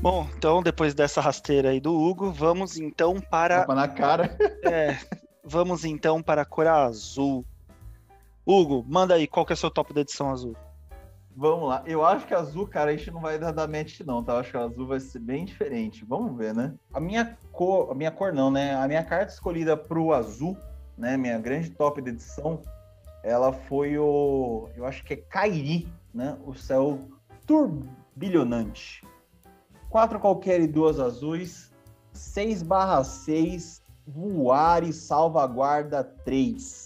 Bom, 0.00 0.28
então 0.36 0.62
depois 0.62 0.94
dessa 0.94 1.20
rasteira 1.20 1.70
aí 1.70 1.80
do 1.80 1.92
Hugo, 1.92 2.30
vamos 2.30 2.78
então 2.78 3.20
para. 3.20 3.60
Tapa 3.60 3.74
na 3.74 3.88
cara. 3.88 4.36
É, 4.62 4.96
vamos 5.42 5.84
então 5.84 6.22
para 6.22 6.42
a 6.42 6.44
cor 6.44 6.68
azul. 6.68 7.44
Hugo, 8.46 8.84
manda 8.86 9.14
aí, 9.14 9.26
qual 9.26 9.44
que 9.44 9.52
é 9.52 9.54
o 9.54 9.56
seu 9.56 9.72
top 9.72 9.92
da 9.92 10.02
edição 10.02 10.30
azul? 10.30 10.54
Vamos 11.34 11.68
lá. 11.68 11.82
Eu 11.84 12.06
acho 12.06 12.24
que 12.28 12.32
azul, 12.32 12.68
cara, 12.68 12.92
a 12.92 12.96
gente 12.96 13.10
não 13.10 13.20
vai 13.20 13.40
dar 13.40 13.50
da 13.50 13.66
match, 13.66 14.00
não, 14.06 14.22
tá? 14.22 14.34
Eu 14.34 14.38
acho 14.38 14.52
que 14.52 14.56
azul 14.56 14.86
vai 14.86 15.00
ser 15.00 15.18
bem 15.18 15.44
diferente. 15.44 16.04
Vamos 16.04 16.38
ver, 16.38 16.54
né? 16.54 16.72
A 16.94 17.00
minha 17.00 17.36
cor, 17.50 17.90
a 17.90 17.94
minha 17.94 18.12
cor 18.12 18.32
não, 18.32 18.48
né? 18.48 18.76
A 18.76 18.86
minha 18.86 19.02
carta 19.02 19.32
escolhida 19.32 19.76
pro 19.76 20.12
azul, 20.12 20.56
né? 20.96 21.16
Minha 21.16 21.40
grande 21.40 21.70
top 21.70 22.00
da 22.00 22.10
edição, 22.10 22.62
ela 23.24 23.52
foi 23.52 23.98
o. 23.98 24.68
Eu 24.76 24.86
acho 24.86 25.02
que 25.02 25.14
é 25.14 25.16
Kairi, 25.16 25.88
né? 26.14 26.38
O 26.46 26.54
céu 26.54 27.00
turbilhonante. 27.46 29.04
Quatro 29.90 30.20
qualquer 30.20 30.60
e 30.60 30.68
duas 30.68 31.00
azuis. 31.00 31.72
6 32.12 32.62
barra 32.62 33.02
6. 33.02 33.82
Voar 34.06 34.84
e 34.84 34.92
salvaguarda 34.92 36.04
3 36.04 36.85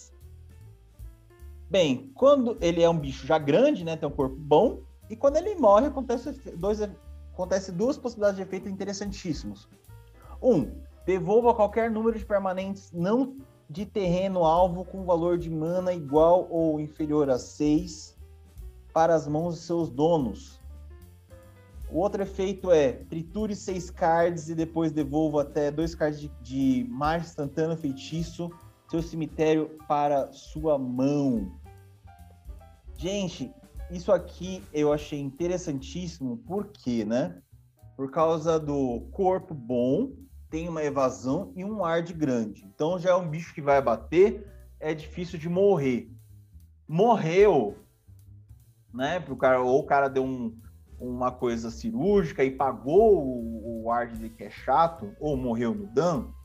Bem, 1.71 2.11
quando 2.15 2.57
ele 2.59 2.83
é 2.83 2.89
um 2.89 2.99
bicho 2.99 3.25
já 3.25 3.37
grande, 3.37 3.85
né, 3.85 3.95
tem 3.95 4.05
um 4.05 4.11
corpo 4.11 4.35
bom, 4.37 4.81
e 5.09 5.15
quando 5.15 5.37
ele 5.37 5.55
morre, 5.55 5.87
acontece, 5.87 6.33
dois, 6.57 6.81
acontece 7.31 7.71
duas 7.71 7.97
possibilidades 7.97 8.35
de 8.35 8.41
efeito 8.41 8.67
interessantíssimos. 8.67 9.69
Um, 10.43 10.69
devolva 11.05 11.55
qualquer 11.55 11.89
número 11.89 12.19
de 12.19 12.25
permanentes 12.25 12.91
não 12.91 13.37
de 13.69 13.85
terreno 13.85 14.43
alvo 14.43 14.83
com 14.83 15.05
valor 15.05 15.37
de 15.37 15.49
mana 15.49 15.93
igual 15.93 16.45
ou 16.51 16.77
inferior 16.77 17.29
a 17.29 17.39
6 17.39 18.17
para 18.93 19.15
as 19.15 19.25
mãos 19.25 19.55
de 19.55 19.61
seus 19.61 19.89
donos. 19.89 20.59
O 21.89 21.99
outro 21.99 22.21
efeito 22.21 22.69
é 22.69 22.91
triture 22.91 23.55
6 23.55 23.89
cards 23.91 24.49
e 24.49 24.55
depois 24.55 24.91
devolva 24.91 25.43
até 25.43 25.71
2 25.71 25.95
cards 25.95 26.19
de, 26.19 26.27
de 26.41 26.85
magia 26.89 27.25
instantâneo 27.25 27.77
feitiço 27.77 28.51
seu 28.89 29.01
cemitério 29.01 29.77
para 29.87 30.33
sua 30.33 30.77
mão. 30.77 31.60
Gente, 33.01 33.51
isso 33.89 34.11
aqui 34.11 34.63
eu 34.71 34.93
achei 34.93 35.19
interessantíssimo, 35.19 36.37
por 36.37 36.67
quê, 36.67 37.03
né? 37.03 37.41
Por 37.97 38.11
causa 38.11 38.59
do 38.59 39.09
corpo 39.11 39.55
bom, 39.55 40.11
tem 40.51 40.69
uma 40.69 40.83
evasão 40.83 41.51
e 41.55 41.65
um 41.65 41.83
ar 41.83 42.03
de 42.03 42.13
grande. 42.13 42.63
Então 42.63 42.99
já 42.99 43.09
é 43.09 43.15
um 43.15 43.27
bicho 43.27 43.55
que 43.55 43.61
vai 43.61 43.81
bater, 43.81 44.47
é 44.79 44.93
difícil 44.93 45.39
de 45.39 45.49
morrer. 45.49 46.11
Morreu, 46.87 47.75
né? 48.93 49.19
Pro 49.19 49.35
cara, 49.35 49.59
ou 49.63 49.79
o 49.79 49.85
cara 49.87 50.07
deu 50.07 50.23
um, 50.23 50.55
uma 50.99 51.31
coisa 51.31 51.71
cirúrgica 51.71 52.43
e 52.43 52.51
pagou 52.51 53.25
o, 53.25 53.85
o 53.85 53.91
ar 53.91 54.09
de 54.09 54.29
que 54.29 54.43
é 54.43 54.49
chato, 54.51 55.11
ou 55.19 55.35
morreu 55.35 55.73
no 55.73 55.87
dano, 55.87 56.35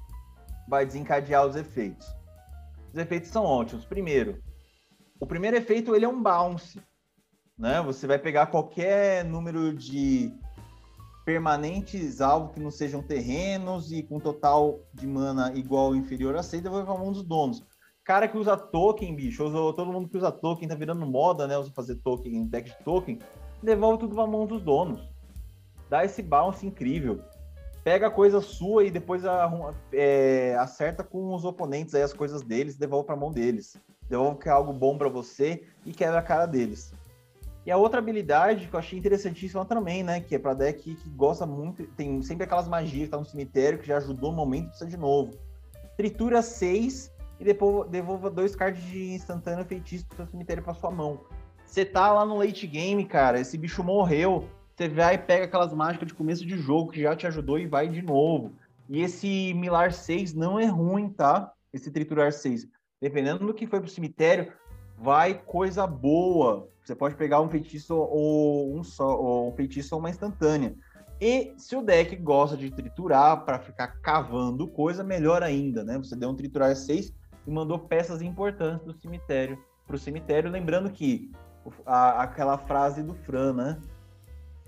vai 0.67 0.87
desencadear 0.87 1.47
os 1.47 1.55
efeitos. 1.55 2.07
Os 2.95 2.99
efeitos 2.99 3.29
são 3.29 3.45
ótimos. 3.45 3.85
Primeiro, 3.85 4.43
o 5.19 5.27
primeiro 5.27 5.57
efeito 5.57 5.95
ele 5.95 6.05
é 6.05 6.09
um 6.09 6.23
bounce, 6.23 6.81
né? 7.59 7.81
Você 7.83 8.07
vai 8.07 8.19
pegar 8.19 8.47
qualquer 8.47 9.25
número 9.25 9.73
de 9.73 10.33
permanentes 11.25 12.21
alvo 12.21 12.53
que 12.53 12.61
não 12.61 12.71
sejam 12.71 13.03
terrenos 13.03 13.91
e 13.91 14.03
com 14.03 14.21
total 14.21 14.81
de 14.93 15.07
mana 15.07 15.53
igual 15.55 15.87
ou 15.87 15.97
inferior 15.97 16.37
a 16.37 16.43
6, 16.43 16.63
devolver 16.63 16.87
para 16.87 16.99
mão 16.99 17.13
dos 17.13 17.23
donos. 17.23 17.65
Cara 18.05 18.29
que 18.29 18.39
usa 18.39 18.57
token, 18.57 19.17
bicho, 19.17 19.43
todo 19.73 19.93
mundo 19.93 20.09
que 20.09 20.17
usa 20.17 20.31
token, 20.31 20.69
tá 20.69 20.77
virando 20.77 21.05
moda, 21.05 21.47
né? 21.49 21.59
Usa 21.59 21.73
fazer 21.75 21.97
token, 21.97 22.47
deck 22.47 22.71
de 22.71 22.85
token, 22.85 23.19
devolve 23.63 23.99
tudo 23.99 24.15
para 24.15 24.27
mão 24.27 24.47
dos 24.47 24.63
donos. 24.63 25.09
Dá 25.91 26.05
esse 26.05 26.23
bounce 26.23 26.67
incrível. 26.67 27.21
Pega 27.83 28.09
a 28.09 28.11
coisa 28.11 28.41
sua 28.41 28.85
e 28.85 28.91
depois 28.91 29.23
é, 29.93 30.57
acerta 30.59 31.03
com 31.03 31.35
os 31.35 31.45
oponentes 31.45 31.95
aí 31.95 32.03
as 32.03 32.13
coisas 32.13 32.43
deles, 32.43 32.77
devolve 32.77 33.07
para 33.07 33.17
mão 33.17 33.33
deles 33.33 33.77
devolve 34.09 34.41
que 34.41 34.49
é 34.49 34.53
algo 34.53 34.73
bom 34.73 34.97
para 34.97 35.09
você 35.09 35.65
e 35.85 35.93
quebra 35.93 36.19
a 36.19 36.23
cara 36.23 36.47
deles. 36.47 36.93
E 37.67 37.71
a 37.71 37.77
outra 37.77 37.99
habilidade 37.99 38.69
que 38.69 38.75
eu 38.75 38.79
achei 38.79 38.97
interessantíssima 38.97 39.65
também, 39.65 40.05
né? 40.05 40.21
Que 40.21 40.37
é 40.37 40.39
para 40.39 40.55
deck 40.55 40.95
que 40.95 41.11
gosta 41.11 41.45
muito, 41.45 41.85
tem 41.97 42.23
sempre 42.23 42.45
aquelas 42.45 42.69
magias 42.69 43.07
que 43.07 43.11
tá 43.11 43.19
no 43.19 43.25
cemitério, 43.25 43.79
que 43.79 43.89
já 43.89 43.97
ajudou 43.97 44.31
no 44.31 44.37
momento 44.37 44.67
e 44.67 44.69
precisa 44.69 44.89
de 44.89 44.97
novo. 44.97 45.33
Tritura 45.97 46.43
6 46.43 47.13
e 47.41 47.45
depois 47.45 47.91
devolva 47.91 48.31
dois 48.31 48.55
cards 48.55 48.83
de 48.85 49.13
instantâneo 49.15 49.65
feitiço 49.65 50.07
pro 50.07 50.17
seu 50.17 50.27
cemitério 50.27 50.63
para 50.63 50.75
sua 50.75 50.93
mão. 50.93 51.21
Você 51.65 51.85
tá 51.85 52.13
lá 52.13 52.25
no 52.25 52.39
late 52.39 52.67
game, 52.69 53.05
cara, 53.05 53.41
esse 53.41 53.59
bicho 53.59 53.83
morreu. 53.83 54.49
Você 54.77 54.89
vai 54.89 55.17
e 55.17 55.19
pega 55.19 55.47
aquelas 55.47 55.73
mágicas 55.73 56.07
de 56.07 56.15
começo 56.15 56.47
de 56.47 56.57
jogo 56.57 56.93
que 56.93 57.03
já 57.03 57.17
te 57.17 57.27
ajudou 57.27 57.59
e 57.59 57.67
vai 57.67 57.89
de 57.89 58.01
novo. 58.01 58.53
E 58.89 59.03
esse 59.03 59.53
Milar 59.55 59.93
6 59.93 60.35
não 60.35 60.61
é 60.61 60.67
ruim, 60.67 61.09
tá? 61.09 61.53
Esse 61.73 61.91
Triturar 61.91 62.33
6 62.33 62.69
dependendo 63.01 63.47
do 63.47 63.55
que 63.55 63.67
foi 63.67 63.81
pro 63.81 63.89
cemitério, 63.89 64.53
vai 64.99 65.35
coisa 65.35 65.87
boa. 65.87 66.69
Você 66.85 66.95
pode 66.95 67.15
pegar 67.17 67.41
um 67.41 67.49
feitiço 67.49 67.95
ou 67.95 68.77
um 68.77 68.83
só, 68.83 69.19
ou 69.19 69.49
um 69.49 69.57
feitiço 69.57 69.95
ou 69.95 70.01
uma 70.01 70.11
instantânea. 70.11 70.75
E 71.21 71.55
se 71.57 71.75
o 71.75 71.83
deck 71.83 72.15
gosta 72.17 72.57
de 72.57 72.71
triturar 72.71 73.45
para 73.45 73.59
ficar 73.59 73.89
cavando 74.01 74.69
coisa, 74.69 75.03
melhor 75.03 75.43
ainda, 75.43 75.83
né? 75.83 75.97
Você 75.97 76.15
deu 76.15 76.29
um 76.29 76.35
triturar 76.35 76.77
6 76.77 77.13
e 77.47 77.51
mandou 77.51 77.79
peças 77.79 78.21
importantes 78.21 78.87
do 78.87 78.93
cemitério 78.93 79.59
para 79.87 79.97
o 79.97 79.99
cemitério. 79.99 80.51
Lembrando 80.51 80.91
que 80.91 81.33
a, 81.87 82.23
aquela 82.23 82.59
frase 82.59 83.03
do 83.03 83.15
Fran, 83.15 83.55
né? 83.55 83.81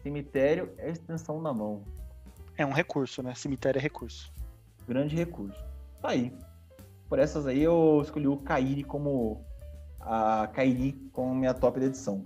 Cemitério 0.02 0.72
é 0.78 0.90
extensão 0.90 1.42
da 1.42 1.52
mão. 1.52 1.82
É 2.56 2.64
um 2.64 2.72
recurso, 2.72 3.22
né? 3.22 3.34
Cemitério 3.34 3.78
é 3.78 3.82
recurso. 3.82 4.32
Grande 4.86 5.14
recurso. 5.14 5.62
Tá 6.00 6.10
aí. 6.10 6.34
Por 7.08 7.18
essas 7.18 7.46
aí 7.46 7.62
eu 7.62 8.00
escolhi 8.02 8.28
o 8.28 8.36
Kairi 8.36 8.84
como 8.84 9.44
a 10.00 10.48
Kairi 10.52 10.92
como 11.12 11.34
minha 11.34 11.54
top 11.54 11.80
da 11.80 11.86
edição. 11.86 12.24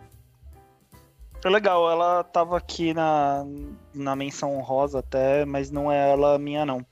É 1.45 1.51
legal, 1.51 1.91
ela 1.91 2.23
tava 2.23 2.57
aqui 2.57 2.95
na, 2.95 3.45
na 3.93 4.15
menção 4.15 4.57
honrosa 4.57 5.01
até, 5.01 5.45
mas 5.45 5.71
não 5.71 5.91
é 5.91 6.11
ela 6.11 6.39
minha 6.39 6.65
não. 6.65 6.87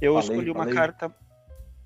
Eu 0.00 0.14
falei, 0.14 0.30
escolhi 0.30 0.50
uma 0.50 0.64
falei. 0.64 0.74
carta. 0.74 1.14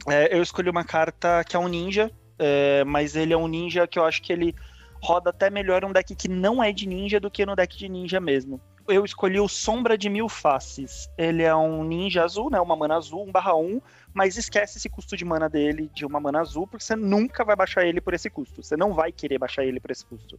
É, 0.09 0.37
eu 0.37 0.43
escolhi 0.43 0.69
uma 0.69 0.85
carta 0.85 1.45
que 1.45 1.55
é 1.55 1.59
um 1.59 1.69
ninja, 1.69 2.11
é, 2.39 2.83
mas 2.85 3.15
ele 3.15 3.33
é 3.33 3.37
um 3.37 3.47
ninja 3.47 3.87
que 3.87 3.99
eu 3.99 4.05
acho 4.05 4.21
que 4.21 4.33
ele 4.33 4.55
roda 5.01 5.31
até 5.31 5.49
melhor 5.49 5.85
um 5.85 5.93
deck 5.93 6.15
que 6.17 6.29
não 6.29 6.63
é 6.63 6.73
de 6.73 6.89
ninja 6.89 7.21
do 7.21 7.31
que 7.31 7.47
no 7.47 7.55
deck 7.55 7.77
de 7.77 7.89
ninja 7.89 8.21
mesmo. 8.21 8.61
Eu 8.89 9.05
escolhi 9.05 9.39
o 9.39 9.47
Sombra 9.47 9.97
de 9.97 10.09
Mil 10.09 10.29
Faces. 10.29 11.09
Ele 11.17 11.43
é 11.43 11.55
um 11.55 11.85
ninja 11.85 12.25
azul, 12.25 12.51
né? 12.51 12.59
Uma 12.59 12.75
mana 12.75 12.97
azul, 12.97 13.23
1 13.29 13.31
barra 13.33 13.55
1, 13.55 13.81
mas 14.19 14.37
esquece 14.37 14.79
esse 14.79 14.89
custo 14.89 15.17
de 15.17 15.25
mana 15.25 15.49
dele 15.49 15.89
de 15.95 16.05
uma 16.05 16.19
mana 16.19 16.41
azul, 16.41 16.67
porque 16.67 16.85
você 16.85 16.97
nunca 16.97 17.45
vai 17.45 17.55
baixar 17.55 17.87
ele 17.87 18.01
por 18.01 18.15
esse 18.15 18.29
custo. 18.29 18.65
Você 18.65 18.77
não 18.77 18.93
vai 18.93 19.13
querer 19.13 19.39
baixar 19.39 19.65
ele 19.65 19.79
por 19.79 19.93
esse 19.93 20.05
custo. 20.05 20.37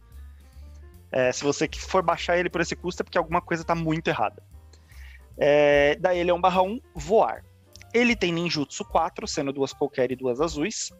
É, 1.10 1.32
se 1.32 1.42
você 1.42 1.66
for 1.88 2.02
baixar 2.02 2.36
ele 2.36 2.50
por 2.50 2.60
esse 2.60 2.76
custo, 2.76 3.00
é 3.00 3.04
porque 3.04 3.16
alguma 3.16 3.40
coisa 3.40 3.62
está 3.62 3.74
muito 3.74 4.08
errada. 4.08 4.42
É, 5.38 5.96
daí 5.98 6.18
ele 6.18 6.30
é 6.30 6.34
um 6.34 6.40
barra 6.42 6.60
1, 6.60 6.78
voar. 6.94 7.42
Ele 7.94 8.14
tem 8.14 8.30
ninjutsu 8.30 8.84
4, 8.84 9.26
sendo 9.26 9.50
duas 9.50 9.72
qualquer 9.72 10.12
e 10.12 10.14
duas 10.14 10.42
azuis. 10.42 10.90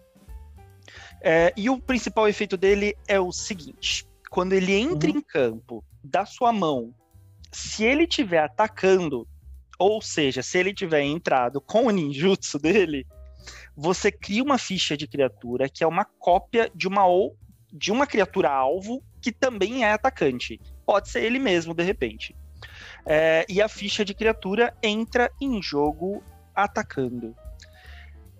É, 1.20 1.52
e 1.54 1.68
o 1.68 1.78
principal 1.78 2.26
efeito 2.28 2.56
dele 2.56 2.96
é 3.06 3.20
o 3.20 3.30
seguinte: 3.30 4.08
quando 4.30 4.54
ele 4.54 4.72
entra 4.72 5.10
uhum. 5.10 5.18
em 5.18 5.20
campo 5.20 5.84
da 6.02 6.24
sua 6.24 6.50
mão, 6.50 6.94
se 7.52 7.84
ele 7.84 8.04
estiver 8.04 8.42
atacando, 8.42 9.28
ou 9.80 10.02
seja, 10.02 10.42
se 10.42 10.58
ele 10.58 10.74
tiver 10.74 11.00
entrado 11.00 11.58
com 11.58 11.86
o 11.86 11.90
ninjutsu 11.90 12.58
dele, 12.58 13.06
você 13.74 14.12
cria 14.12 14.42
uma 14.42 14.58
ficha 14.58 14.94
de 14.94 15.06
criatura 15.06 15.70
que 15.70 15.82
é 15.82 15.86
uma 15.86 16.04
cópia 16.04 16.70
de 16.74 16.86
uma 16.86 17.06
ou 17.06 17.34
de 17.72 17.90
uma 17.90 18.06
criatura 18.06 18.50
alvo 18.50 19.02
que 19.22 19.32
também 19.32 19.82
é 19.82 19.92
atacante. 19.92 20.60
Pode 20.84 21.08
ser 21.08 21.24
ele 21.24 21.38
mesmo, 21.38 21.72
de 21.72 21.82
repente. 21.82 22.36
É, 23.06 23.46
e 23.48 23.62
a 23.62 23.68
ficha 23.68 24.04
de 24.04 24.12
criatura 24.12 24.76
entra 24.82 25.32
em 25.40 25.62
jogo 25.62 26.22
atacando. 26.54 27.34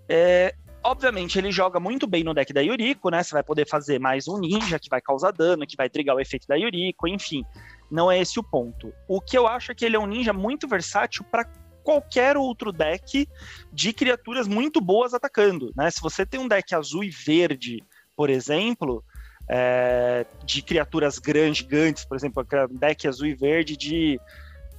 É, 0.07 0.53
obviamente, 0.83 1.39
ele 1.39 1.51
joga 1.51 1.79
muito 1.79 2.05
bem 2.05 2.23
no 2.23 2.35
deck 2.35 2.53
da 2.53 2.61
Yuriko, 2.61 3.09
né? 3.09 3.23
Você 3.23 3.33
vai 3.33 3.43
poder 3.43 3.67
fazer 3.67 3.97
mais 3.97 4.27
um 4.27 4.37
ninja 4.37 4.77
que 4.77 4.89
vai 4.89 5.01
causar 5.01 5.31
dano, 5.31 5.65
que 5.65 5.75
vai 5.75 5.89
trigar 5.89 6.15
o 6.15 6.19
efeito 6.19 6.47
da 6.47 6.55
Yuriko, 6.55 7.07
enfim. 7.07 7.43
Não 7.91 8.09
é 8.09 8.19
esse 8.19 8.39
o 8.39 8.43
ponto. 8.43 8.93
O 9.07 9.19
que 9.19 9.37
eu 9.37 9.45
acho 9.45 9.71
é 9.71 9.75
que 9.75 9.83
ele 9.83 9.95
é 9.95 9.99
um 9.99 10.07
ninja 10.07 10.31
muito 10.31 10.67
versátil 10.67 11.25
para 11.25 11.45
qualquer 11.83 12.37
outro 12.37 12.71
deck 12.71 13.27
de 13.73 13.93
criaturas 13.93 14.47
muito 14.47 14.79
boas 14.79 15.13
atacando, 15.13 15.71
né? 15.75 15.91
Se 15.91 16.01
você 16.01 16.25
tem 16.25 16.39
um 16.39 16.47
deck 16.47 16.73
azul 16.73 17.03
e 17.03 17.09
verde, 17.09 17.83
por 18.15 18.29
exemplo, 18.29 19.03
é, 19.49 20.25
de 20.45 20.61
criaturas 20.61 21.19
grandes, 21.19 21.57
gigantes, 21.57 22.05
por 22.05 22.15
exemplo, 22.15 22.45
deck 22.71 23.07
azul 23.07 23.27
e 23.27 23.33
verde 23.33 23.75
de, 23.75 24.19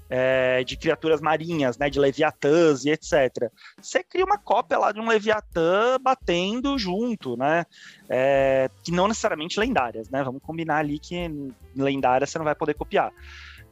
é, 0.08 0.62
de 0.64 0.76
criaturas 0.76 1.20
marinhas, 1.20 1.78
né, 1.78 1.88
de 1.88 1.98
leviatãs 1.98 2.84
e 2.84 2.90
etc. 2.90 3.50
Você 3.80 4.02
cria 4.02 4.24
uma 4.24 4.38
cópia 4.38 4.78
lá 4.78 4.92
de 4.92 5.00
um 5.00 5.08
leviatã 5.08 5.98
batendo 6.00 6.78
junto, 6.78 7.36
né, 7.36 7.64
é, 8.08 8.70
que 8.82 8.92
não 8.92 9.08
necessariamente 9.08 9.58
lendárias, 9.58 10.08
né, 10.10 10.22
vamos 10.22 10.42
combinar 10.42 10.78
ali 10.78 10.98
que 10.98 11.30
lendárias 11.74 12.30
você 12.30 12.38
não 12.38 12.44
vai 12.44 12.54
poder 12.54 12.74
copiar. 12.74 13.12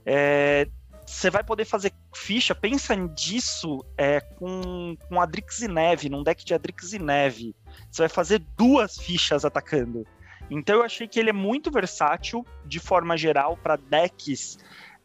É, 0.05 0.66
você 1.11 1.28
vai 1.28 1.43
poder 1.43 1.64
fazer 1.64 1.93
ficha, 2.14 2.55
pensa 2.55 2.95
nisso 2.95 3.85
é, 3.99 4.20
com, 4.20 4.97
com 5.09 5.20
Adrix 5.20 5.61
e 5.61 5.66
Neve, 5.66 6.09
num 6.09 6.22
deck 6.22 6.45
de 6.45 6.55
Adrix 6.55 6.93
e 6.93 7.01
Neve. 7.01 7.55
Você 7.91 8.03
vai 8.03 8.09
fazer 8.09 8.41
duas 8.57 8.97
fichas 8.97 9.45
atacando. 9.45 10.07
Então 10.49 10.76
eu 10.76 10.83
achei 10.83 11.09
que 11.09 11.18
ele 11.18 11.31
é 11.31 11.33
muito 11.33 11.70
versátil 11.70 12.47
de 12.64 12.78
forma 12.78 13.16
geral 13.16 13.57
para 13.57 13.76
decks 13.76 14.59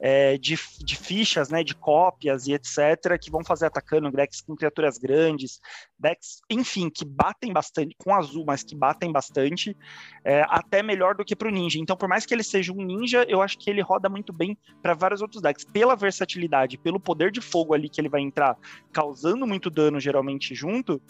é, 0.07 0.37
de, 0.37 0.55
de, 0.83 0.95
fichas, 0.95 1.49
né, 1.49 1.63
de 1.63 1.73
cópias 1.73 2.45
e 2.45 2.53
etc, 2.53 3.17
que 3.19 3.31
vão 3.31 3.43
fazer 3.43 3.65
atacando 3.65 4.11
decks 4.11 4.39
com 4.39 4.55
criaturas 4.55 4.99
grandes, 4.99 5.59
decks, 5.97 6.41
enfim, 6.47 6.91
que 6.91 7.03
batem 7.03 7.51
bastante, 7.51 7.95
com 7.97 8.13
azul, 8.13 8.45
mas 8.45 8.61
que 8.61 8.75
batem 8.75 9.11
bastante, 9.11 9.75
é, 10.23 10.45
até 10.47 10.83
melhor 10.83 11.15
do 11.15 11.25
que 11.25 11.35
para 11.35 11.47
o 11.47 11.51
ninja. 11.51 11.79
Então, 11.79 11.97
por 11.97 12.07
mais 12.07 12.23
que 12.23 12.35
ele 12.35 12.43
seja 12.43 12.71
um 12.71 12.85
ninja, 12.85 13.25
eu 13.27 13.41
acho 13.41 13.57
que 13.57 13.67
ele 13.67 13.81
roda 13.81 14.07
muito 14.07 14.31
bem 14.31 14.55
para 14.79 14.93
vários 14.93 15.23
outros 15.23 15.41
decks, 15.41 15.65
pela 15.65 15.95
versatilidade, 15.95 16.77
pelo 16.77 16.99
poder 16.99 17.31
de 17.31 17.41
fogo 17.41 17.73
ali 17.73 17.89
que 17.89 17.99
ele 17.99 18.09
vai 18.09 18.21
entrar, 18.21 18.55
causando 18.93 19.47
muito 19.47 19.71
dano 19.71 19.99
geralmente 19.99 20.53
junto, 20.53 21.01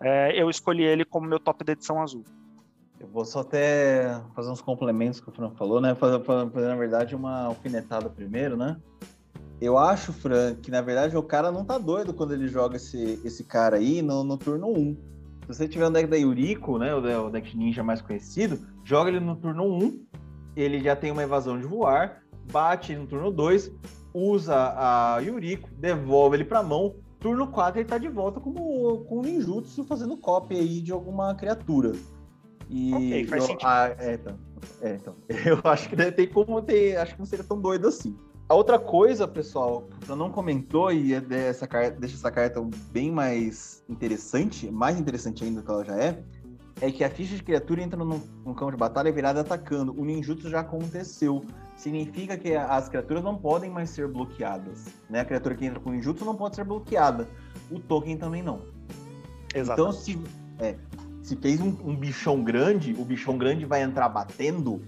é, 0.00 0.40
eu 0.40 0.48
escolhi 0.48 0.84
ele 0.84 1.04
como 1.04 1.26
meu 1.26 1.40
top 1.40 1.64
da 1.64 1.72
edição 1.72 2.00
azul. 2.00 2.24
Eu 3.04 3.10
vou 3.12 3.24
só 3.26 3.40
até 3.40 4.18
fazer 4.34 4.50
uns 4.50 4.62
complementos 4.62 5.20
que 5.20 5.28
o 5.28 5.32
Fran 5.32 5.50
falou, 5.50 5.78
né? 5.78 5.94
Fazer, 5.94 6.24
fazer, 6.24 6.68
na 6.68 6.74
verdade, 6.74 7.14
uma 7.14 7.42
alfinetada 7.42 8.08
primeiro, 8.08 8.56
né? 8.56 8.78
Eu 9.60 9.76
acho, 9.76 10.10
Fran, 10.10 10.54
que 10.54 10.70
na 10.70 10.80
verdade 10.80 11.14
o 11.14 11.22
cara 11.22 11.52
não 11.52 11.66
tá 11.66 11.76
doido 11.76 12.14
quando 12.14 12.32
ele 12.32 12.48
joga 12.48 12.76
esse, 12.76 13.20
esse 13.22 13.44
cara 13.44 13.76
aí 13.76 14.00
no, 14.00 14.24
no 14.24 14.38
turno 14.38 14.68
1. 14.70 14.96
Se 15.42 15.48
você 15.48 15.68
tiver 15.68 15.86
um 15.86 15.92
deck 15.92 16.08
da 16.08 16.16
Yuriko, 16.16 16.78
né? 16.78 16.94
O, 16.94 17.28
deck 17.28 17.54
ninja 17.54 17.82
mais 17.82 18.00
conhecido, 18.00 18.58
joga 18.82 19.10
ele 19.10 19.20
no 19.20 19.36
turno 19.36 19.64
1, 19.64 20.06
ele 20.56 20.80
já 20.80 20.96
tem 20.96 21.10
uma 21.10 21.22
evasão 21.22 21.58
de 21.58 21.66
voar, 21.66 22.22
bate 22.50 22.96
no 22.96 23.06
turno 23.06 23.30
2, 23.30 23.70
usa 24.14 24.54
a 24.54 25.18
Yuriko, 25.18 25.68
devolve 25.74 26.38
ele 26.38 26.44
pra 26.44 26.62
mão. 26.62 26.94
Turno 27.20 27.48
4 27.48 27.80
ele 27.80 27.88
tá 27.88 27.98
de 27.98 28.08
volta 28.08 28.40
com, 28.40 28.52
com 28.54 29.18
o 29.18 29.22
ninjutsu 29.22 29.84
fazendo 29.84 30.16
cópia 30.16 30.58
aí 30.58 30.80
de 30.80 30.90
alguma 30.90 31.34
criatura. 31.34 31.92
E 32.68 32.94
ok, 32.94 33.26
faz 33.26 33.42
eu, 33.42 33.48
sentido. 33.48 33.66
Ah, 33.68 33.94
é, 33.98 34.14
então, 34.14 34.38
é, 34.80 34.94
então, 34.94 35.14
eu 35.28 35.70
acho 35.70 35.88
que 35.88 35.96
tem 36.12 36.28
como 36.28 36.60
ter, 36.62 36.96
acho 36.96 37.14
que 37.14 37.18
não 37.18 37.26
seria 37.26 37.44
tão 37.44 37.60
doido 37.60 37.88
assim. 37.88 38.16
A 38.48 38.54
outra 38.54 38.78
coisa, 38.78 39.26
pessoal, 39.26 39.88
que 40.00 40.10
eu 40.10 40.16
não 40.16 40.30
comentou 40.30 40.92
e 40.92 41.14
é 41.14 41.20
dessa 41.20 41.66
carta, 41.66 41.98
deixa 41.98 42.16
essa 42.16 42.30
carta 42.30 42.62
bem 42.92 43.10
mais 43.10 43.82
interessante, 43.88 44.70
mais 44.70 45.00
interessante 45.00 45.42
ainda 45.44 45.60
do 45.60 45.64
que 45.64 45.70
ela 45.70 45.84
já 45.84 45.96
é, 45.96 46.22
é 46.80 46.90
que 46.90 47.02
a 47.02 47.08
ficha 47.08 47.36
de 47.36 47.42
criatura 47.42 47.82
entra 47.82 47.98
no, 47.98 48.20
no 48.44 48.54
campo 48.54 48.72
de 48.72 48.76
batalha 48.76 49.10
virada 49.10 49.40
atacando. 49.40 49.98
O 49.98 50.04
ninjutsu 50.04 50.50
já 50.50 50.60
aconteceu. 50.60 51.42
Significa 51.76 52.36
que 52.36 52.54
as 52.54 52.88
criaturas 52.88 53.22
não 53.22 53.36
podem 53.36 53.70
mais 53.70 53.90
ser 53.90 54.08
bloqueadas. 54.08 54.86
Né? 55.08 55.20
A 55.20 55.24
criatura 55.24 55.54
que 55.54 55.64
entra 55.64 55.80
com 55.80 55.90
ninjutsu 55.90 56.24
não 56.24 56.36
pode 56.36 56.56
ser 56.56 56.64
bloqueada. 56.64 57.28
O 57.70 57.78
token 57.78 58.16
também 58.18 58.42
não. 58.42 58.60
Exato. 59.54 59.80
Então, 59.80 59.92
se, 59.92 60.20
é, 60.58 60.76
se 61.24 61.34
fez 61.36 61.58
um, 61.58 61.74
um, 61.82 61.96
bichão 61.96 62.44
grande, 62.44 62.94
o 62.98 63.04
bichão 63.04 63.38
grande 63.38 63.64
vai 63.64 63.82
entrar 63.82 64.10
batendo 64.10 64.82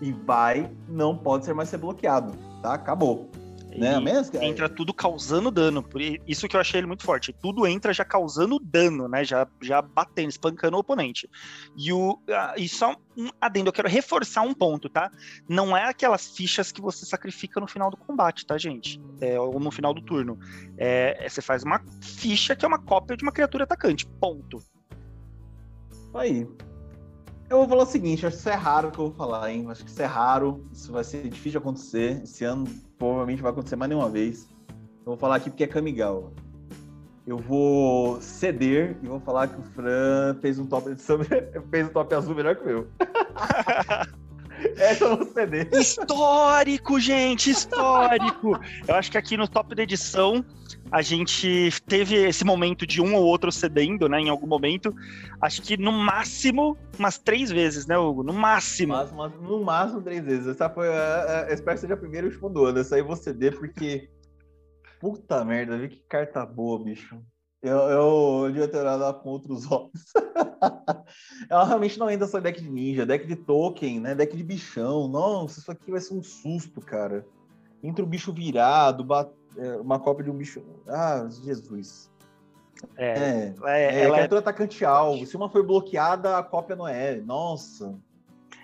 e 0.00 0.12
vai, 0.12 0.70
não 0.88 1.18
pode 1.18 1.44
ser 1.44 1.52
mais 1.52 1.68
ser 1.68 1.78
bloqueado, 1.78 2.32
tá? 2.62 2.74
Acabou. 2.74 3.28
Né? 3.76 4.00
Entra 4.42 4.68
tudo 4.68 4.92
causando 4.92 5.50
dano. 5.50 5.82
Por 5.82 6.00
isso 6.00 6.48
que 6.48 6.56
eu 6.56 6.60
achei 6.60 6.80
ele 6.80 6.88
muito 6.88 7.04
forte. 7.04 7.32
Tudo 7.32 7.66
entra 7.66 7.92
já 7.92 8.04
causando 8.04 8.58
dano, 8.58 9.08
né? 9.08 9.24
Já, 9.24 9.46
já 9.62 9.80
batendo, 9.80 10.28
espancando 10.28 10.76
o 10.76 10.80
oponente. 10.80 11.28
E, 11.76 11.92
o, 11.92 12.18
e 12.56 12.68
só 12.68 12.96
um 13.16 13.28
adendo, 13.40 13.68
eu 13.68 13.72
quero 13.72 13.88
reforçar 13.88 14.42
um 14.42 14.52
ponto, 14.54 14.88
tá? 14.88 15.10
Não 15.48 15.76
é 15.76 15.84
aquelas 15.84 16.28
fichas 16.30 16.72
que 16.72 16.80
você 16.80 17.06
sacrifica 17.06 17.60
no 17.60 17.66
final 17.68 17.90
do 17.90 17.96
combate, 17.96 18.44
tá, 18.44 18.58
gente? 18.58 19.00
É, 19.20 19.38
ou 19.38 19.60
no 19.60 19.70
final 19.70 19.94
do 19.94 20.02
turno. 20.02 20.38
É, 20.76 21.28
você 21.28 21.40
faz 21.40 21.62
uma 21.62 21.80
ficha 22.00 22.56
que 22.56 22.64
é 22.64 22.68
uma 22.68 22.78
cópia 22.78 23.16
de 23.16 23.22
uma 23.22 23.32
criatura 23.32 23.64
atacante. 23.64 24.04
Ponto. 24.20 24.60
Aí. 26.14 26.48
Eu 27.48 27.58
vou 27.58 27.68
falar 27.68 27.82
o 27.82 27.86
seguinte, 27.86 28.24
acho 28.24 28.36
que 28.36 28.40
isso 28.40 28.48
é 28.48 28.54
raro 28.54 28.90
que 28.92 28.98
eu 28.98 29.06
vou 29.06 29.14
falar, 29.14 29.50
hein? 29.50 29.66
Acho 29.68 29.84
que 29.84 29.90
isso 29.90 30.00
é 30.00 30.06
raro, 30.06 30.64
isso 30.72 30.92
vai 30.92 31.02
ser 31.02 31.22
difícil 31.24 31.52
de 31.52 31.58
acontecer. 31.58 32.22
Esse 32.22 32.44
ano 32.44 32.64
provavelmente 32.96 33.42
vai 33.42 33.50
acontecer 33.50 33.74
mais 33.74 33.88
nenhuma 33.88 34.08
vez. 34.08 34.48
Eu 35.00 35.06
vou 35.06 35.16
falar 35.16 35.36
aqui 35.36 35.50
porque 35.50 35.64
é 35.64 35.66
Kamigawa. 35.66 36.32
Eu 37.26 37.38
vou 37.38 38.20
ceder 38.20 38.96
e 39.02 39.08
vou 39.08 39.20
falar 39.20 39.48
que 39.48 39.58
o 39.58 39.62
Fran 39.62 40.36
fez 40.40 40.58
um 40.58 40.66
top 40.66 40.90
edição, 40.90 41.18
fez 41.70 41.86
um 41.88 41.90
top 41.90 42.14
azul 42.14 42.34
melhor 42.34 42.56
que 42.56 42.62
o 42.62 42.66
meu. 42.66 42.86
Essa 44.76 45.04
eu 45.04 45.16
vou 45.16 45.26
ceder. 45.26 45.68
Histórico, 45.72 47.00
gente, 47.00 47.50
histórico. 47.50 48.58
Eu 48.86 48.94
acho 48.94 49.10
que 49.10 49.18
aqui 49.18 49.36
no 49.36 49.48
top 49.48 49.74
da 49.74 49.82
edição 49.82 50.44
a 50.90 51.02
gente 51.02 51.70
teve 51.86 52.16
esse 52.16 52.44
momento 52.44 52.86
de 52.86 53.00
um 53.00 53.14
ou 53.14 53.24
outro 53.24 53.52
cedendo, 53.52 54.08
né, 54.08 54.20
em 54.20 54.28
algum 54.28 54.46
momento. 54.46 54.94
Acho 55.40 55.62
que 55.62 55.76
no 55.76 55.92
máximo 55.92 56.76
umas 56.98 57.18
três 57.18 57.50
vezes, 57.50 57.86
né, 57.86 57.96
Hugo? 57.96 58.22
No 58.22 58.32
máximo. 58.32 58.94
no 59.40 59.64
máximo 59.64 60.02
três 60.02 60.24
vezes. 60.24 60.46
Essa 60.48 60.68
foi 60.68 60.88
a, 60.88 61.46
a, 61.48 61.52
espero 61.52 61.76
que 61.76 61.80
seja 61.80 61.94
a 61.94 61.96
primeira 61.96 62.26
e 62.26 62.30
última 62.30 62.50
do 62.50 62.64
ano. 62.64 62.78
Essa 62.80 62.96
aí 62.96 63.00
eu 63.00 63.06
vou 63.06 63.16
ceder 63.16 63.56
porque 63.58 64.08
Puta 65.00 65.42
merda, 65.46 65.78
vi 65.78 65.88
que 65.88 66.02
carta 66.06 66.44
boa, 66.44 66.84
bicho. 66.84 67.18
Eu, 67.62 67.76
eu, 67.76 68.44
eu 68.44 68.52
devia 68.52 68.68
ter 68.68 68.78
olhado 68.78 69.20
com 69.20 69.28
outros 69.28 69.68
olhos. 69.70 70.12
Ela 71.48 71.64
realmente 71.64 71.98
não 71.98 72.06
ainda 72.06 72.26
só 72.26 72.40
deck 72.40 72.60
de 72.60 72.70
ninja, 72.70 73.04
deck 73.04 73.26
de 73.26 73.36
token, 73.36 74.00
né? 74.00 74.14
Deck 74.14 74.34
de 74.34 74.42
bichão. 74.42 75.08
Nossa, 75.08 75.60
isso 75.60 75.70
aqui 75.70 75.90
vai 75.90 76.00
ser 76.00 76.14
um 76.14 76.22
susto, 76.22 76.80
cara. 76.80 77.26
Entre 77.82 78.02
o 78.02 78.06
bicho 78.06 78.32
virado, 78.32 79.06
é, 79.56 79.76
uma 79.76 79.98
cópia 79.98 80.24
de 80.24 80.30
um 80.30 80.36
bicho. 80.36 80.62
Ah, 80.88 81.26
Jesus. 81.44 82.10
É, 82.96 83.06
é, 83.06 83.54
é, 83.64 83.82
é 83.82 84.04
ela 84.04 84.14
criatura 84.14 84.40
é... 84.40 84.42
atacante 84.42 84.84
alvo. 84.84 85.26
Se 85.26 85.36
uma 85.36 85.50
foi 85.50 85.62
bloqueada, 85.62 86.38
a 86.38 86.42
cópia 86.42 86.76
não 86.76 86.88
é. 86.88 87.16
Nossa. 87.16 87.94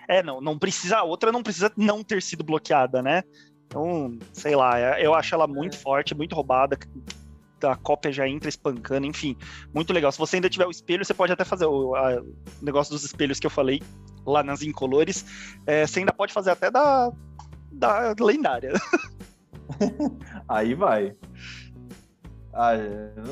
É, 0.07 0.23
não, 0.23 0.39
não 0.39 0.57
precisa, 0.57 0.97
a 0.97 1.03
outra 1.03 1.31
não 1.31 1.43
precisa 1.43 1.71
não 1.75 2.03
ter 2.03 2.21
sido 2.21 2.43
bloqueada, 2.43 3.01
né? 3.01 3.23
Então, 3.67 4.17
sei 4.31 4.55
lá, 4.55 4.79
é, 4.79 5.05
eu 5.05 5.13
acho 5.13 5.35
ela 5.35 5.45
muito 5.45 5.75
é. 5.75 5.79
forte, 5.79 6.15
muito 6.15 6.33
roubada. 6.33 6.79
A 7.63 7.75
cópia 7.75 8.11
já 8.11 8.27
entra 8.27 8.49
espancando, 8.49 9.07
enfim, 9.07 9.35
muito 9.73 9.91
legal. 9.93 10.11
Se 10.11 10.17
você 10.17 10.37
ainda 10.37 10.49
tiver 10.49 10.65
o 10.65 10.71
espelho, 10.71 11.03
você 11.03 11.13
pode 11.13 11.31
até 11.31 11.43
fazer 11.43 11.65
o, 11.65 11.95
a, 11.95 12.21
o 12.21 12.35
negócio 12.61 12.93
dos 12.93 13.03
espelhos 13.03 13.39
que 13.39 13.47
eu 13.47 13.51
falei 13.51 13.81
lá 14.25 14.43
nas 14.43 14.61
incolores. 14.61 15.25
É, 15.65 15.85
você 15.85 15.99
ainda 15.99 16.13
pode 16.13 16.33
fazer 16.33 16.51
até 16.51 16.69
da, 16.69 17.11
da 17.71 18.13
lendária. 18.19 18.73
aí 20.47 20.73
vai. 20.75 21.15
Ah, 22.53 22.73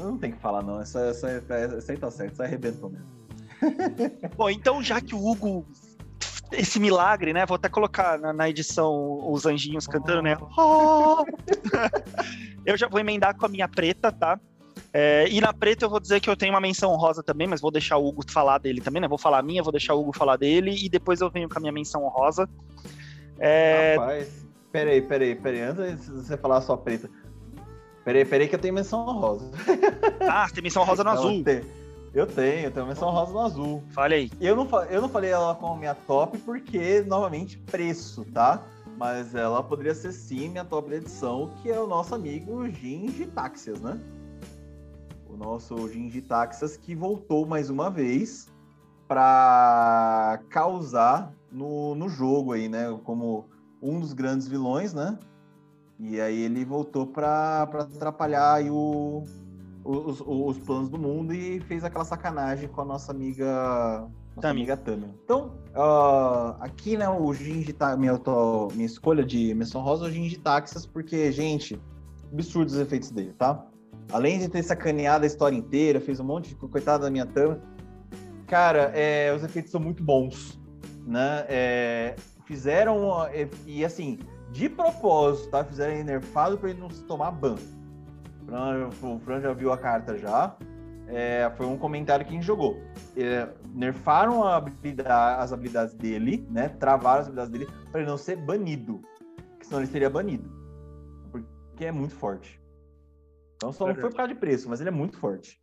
não 0.04 0.18
tem 0.18 0.32
que 0.32 0.40
falar, 0.40 0.62
não. 0.62 0.80
Essa, 0.80 1.00
essa, 1.08 1.30
essa 1.30 1.92
aí 1.92 1.98
tá 1.98 2.12
certo, 2.12 2.34
essa 2.34 2.44
arrebentou 2.44 2.90
mesmo. 2.90 3.16
Bom, 4.38 4.50
então 4.50 4.84
já 4.84 5.02
que 5.02 5.16
o 5.16 5.26
Hugo 5.26 5.66
esse 6.52 6.80
milagre, 6.80 7.34
né? 7.34 7.46
Vou 7.46 7.56
até 7.56 7.70
colocar 7.70 8.20
na, 8.20 8.34
na 8.34 8.50
edição 8.50 9.32
os 9.32 9.46
anjinhos 9.46 9.88
cantando, 9.88 10.22
né? 10.22 10.38
Oh! 10.58 11.26
eu 12.66 12.78
já 12.78 12.88
vou 12.88 13.00
emendar 13.00 13.36
com 13.36 13.46
a 13.46 13.50
minha 13.50 13.68
preta, 13.68 14.12
tá? 14.12 14.40
É, 14.94 15.28
e 15.30 15.42
na 15.42 15.54
preta 15.54 15.86
eu 15.86 15.90
vou 15.90 16.00
dizer 16.00 16.22
que 16.22 16.30
eu 16.30 16.38
tenho 16.38 16.54
uma 16.54 16.62
menção 16.62 16.96
rosa 16.96 17.22
também, 17.22 17.48
mas 17.48 17.60
vou 17.60 17.72
deixar 17.72 17.98
o 17.98 18.08
Hugo 18.08 18.24
falar 18.32 18.58
dele 18.60 18.80
também, 18.80 19.02
né? 19.02 19.08
Vou 19.08 19.18
falar 19.18 19.40
a 19.40 19.44
minha, 19.44 19.62
vou 19.62 19.72
deixar 19.72 19.94
o 19.94 20.00
Hugo 20.00 20.18
falar 20.18 20.38
dele 20.38 20.74
e 20.74 20.88
depois 20.88 21.20
eu 21.22 21.30
venho 21.30 21.50
com 21.50 21.58
a 21.58 21.62
minha 21.62 21.72
menção 21.72 22.08
rosa. 22.08 22.50
É... 23.38 23.96
Rapaz, 23.98 24.46
peraí, 24.72 25.02
peraí, 25.02 25.36
peraí. 25.36 25.62
Antes 25.62 26.06
de 26.06 26.12
você 26.12 26.38
falar 26.38 26.58
a 26.58 26.62
sua 26.62 26.78
preta. 26.78 27.10
Peraí, 28.06 28.24
peraí 28.24 28.48
que 28.48 28.56
eu 28.56 28.60
tenho 28.60 28.74
menção 28.74 29.04
rosa. 29.04 29.52
Ah, 30.30 30.48
tem 30.54 30.64
menção 30.64 30.84
rosa 30.84 31.04
no 31.04 31.10
Não, 31.10 31.18
azul. 31.18 31.44
Tem. 31.44 31.62
Eu 32.16 32.26
tenho, 32.26 32.68
eu 32.68 32.72
tenho 32.72 32.88
menção 32.88 33.12
rosa 33.12 33.34
no 33.34 33.42
azul. 33.42 33.84
Fale 33.90 34.16
aí. 34.16 34.32
Eu 34.40 34.56
não, 34.56 34.84
eu 34.86 35.02
não 35.02 35.10
falei 35.10 35.32
ela 35.32 35.54
como 35.54 35.76
minha 35.76 35.94
top 35.94 36.38
porque, 36.38 37.02
novamente, 37.02 37.58
preço, 37.58 38.24
tá? 38.32 38.64
Mas 38.98 39.36
ela 39.36 39.62
poderia 39.62 39.94
ser 39.94 40.14
sim 40.14 40.48
minha 40.48 40.64
top 40.64 40.90
da 40.90 40.96
edição, 40.96 41.52
que 41.62 41.70
é 41.70 41.78
o 41.78 41.86
nosso 41.86 42.16
amigo 42.16 42.66
Gingi 42.70 43.26
Taxias, 43.26 43.82
né? 43.82 44.00
O 45.30 45.36
nosso 45.36 45.90
Gingi 45.90 46.22
Taxias 46.22 46.78
que 46.78 46.96
voltou 46.96 47.46
mais 47.46 47.70
uma 47.70 47.90
vez 47.90 48.48
para 49.10 50.40
causar 50.50 51.34
no, 51.52 51.96
no 51.96 52.08
jogo 52.08 52.54
aí, 52.54 52.70
né? 52.70 52.98
Como 53.04 53.50
um 53.82 54.00
dos 54.00 54.14
grandes 54.14 54.48
vilões, 54.48 54.94
né? 54.94 55.20
E 56.00 56.22
aí 56.22 56.44
ele 56.44 56.64
voltou 56.64 57.06
para 57.06 57.64
atrapalhar 57.64 58.64
o, 58.72 59.26
os, 59.86 60.22
os, 60.26 60.58
planos 60.58 60.90
do 60.90 60.98
mundo 60.98 61.34
e 61.34 61.60
fez 61.62 61.84
aquela 61.84 62.04
sacanagem 62.04 62.68
com 62.68 62.82
a 62.82 62.86
nossa 62.86 63.12
amiga 63.12 64.08
nossa 64.36 64.50
amiga 64.50 64.76
Tami. 64.76 65.14
Então, 65.24 65.54
uh, 65.74 66.56
aqui, 66.60 66.98
né, 66.98 67.08
o 67.08 67.34
Ginji 67.34 67.72
tá, 67.72 67.96
minha, 67.96 68.18
tô, 68.18 68.68
minha 68.74 68.86
escolha 68.86 69.24
de 69.24 69.54
menção 69.54 69.82
rosa 69.82 70.06
é 70.06 70.10
o 70.10 70.12
Ginji 70.12 70.38
Taxas, 70.38 70.86
porque, 70.86 71.32
gente, 71.32 71.80
absurdos 72.34 72.74
os 72.74 72.80
efeitos 72.82 73.12
dele, 73.12 73.34
tá? 73.38 73.66
Além 74.12 74.40
de 74.40 74.50
ter 74.50 74.62
sacaneado 74.62 75.24
a 75.24 75.28
história 75.28 75.56
inteira, 75.56 76.02
fez 76.02 76.20
um 76.20 76.26
monte 76.26 76.50
de 76.50 76.56
coitada 76.56 77.06
da 77.06 77.12
minha 77.12 77.26
Tami, 77.26 77.62
cara, 78.48 78.92
é, 78.94 79.34
os 79.34 79.44
efeitos 79.44 79.72
são 79.72 79.80
muito 79.80 80.04
bons, 80.04 80.60
né? 81.06 81.46
É, 81.48 82.16
fizeram, 82.46 83.28
e 83.66 83.86
assim, 83.86 84.20
de 84.52 84.68
propósito, 84.68 85.50
tá? 85.50 85.64
Fizeram 85.64 86.04
nerfado 86.04 86.58
pra 86.58 86.72
ele 86.72 86.80
não 86.80 86.90
se 86.90 87.04
tomar 87.04 87.32
ban. 87.32 87.56
Fran, 88.46 88.88
o 88.88 89.20
Fran 89.20 89.42
já 89.42 89.54
viu 89.54 89.72
a 89.72 89.78
carta 89.78 90.18
já. 90.18 90.56
É, 91.08 91.52
foi 91.56 91.66
um 91.68 91.78
comentário 91.78 92.26
que 92.26 92.32
a 92.32 92.34
gente 92.34 92.46
jogou. 92.46 92.82
É, 93.16 93.48
nerfaram 93.74 94.44
habilidade, 94.44 95.42
as 95.42 95.54
habilidades 95.54 95.94
dele, 95.94 96.48
né? 96.50 96.70
Travaram 96.70 97.22
as 97.22 97.28
habilidades 97.28 97.52
dele 97.52 97.68
para 97.92 98.02
ele 98.02 98.10
não 98.10 98.18
ser 98.18 98.38
banido. 98.38 99.02
Porque 99.52 99.66
senão 99.66 99.80
ele 99.80 99.92
seria 99.92 100.10
banido. 100.10 100.50
Porque 101.32 101.86
é 101.86 101.92
muito 101.92 102.16
forte. 102.16 102.60
Então 103.56 103.72
só 103.72 103.86
Verdade. 103.86 103.98
não 103.98 104.02
foi 104.02 104.12
por 104.12 104.18
causa 104.18 104.34
de 104.34 104.40
preço, 104.40 104.70
mas 104.70 104.80
ele 104.80 104.90
é 104.90 104.94
muito 104.94 105.18
forte. 105.18 105.60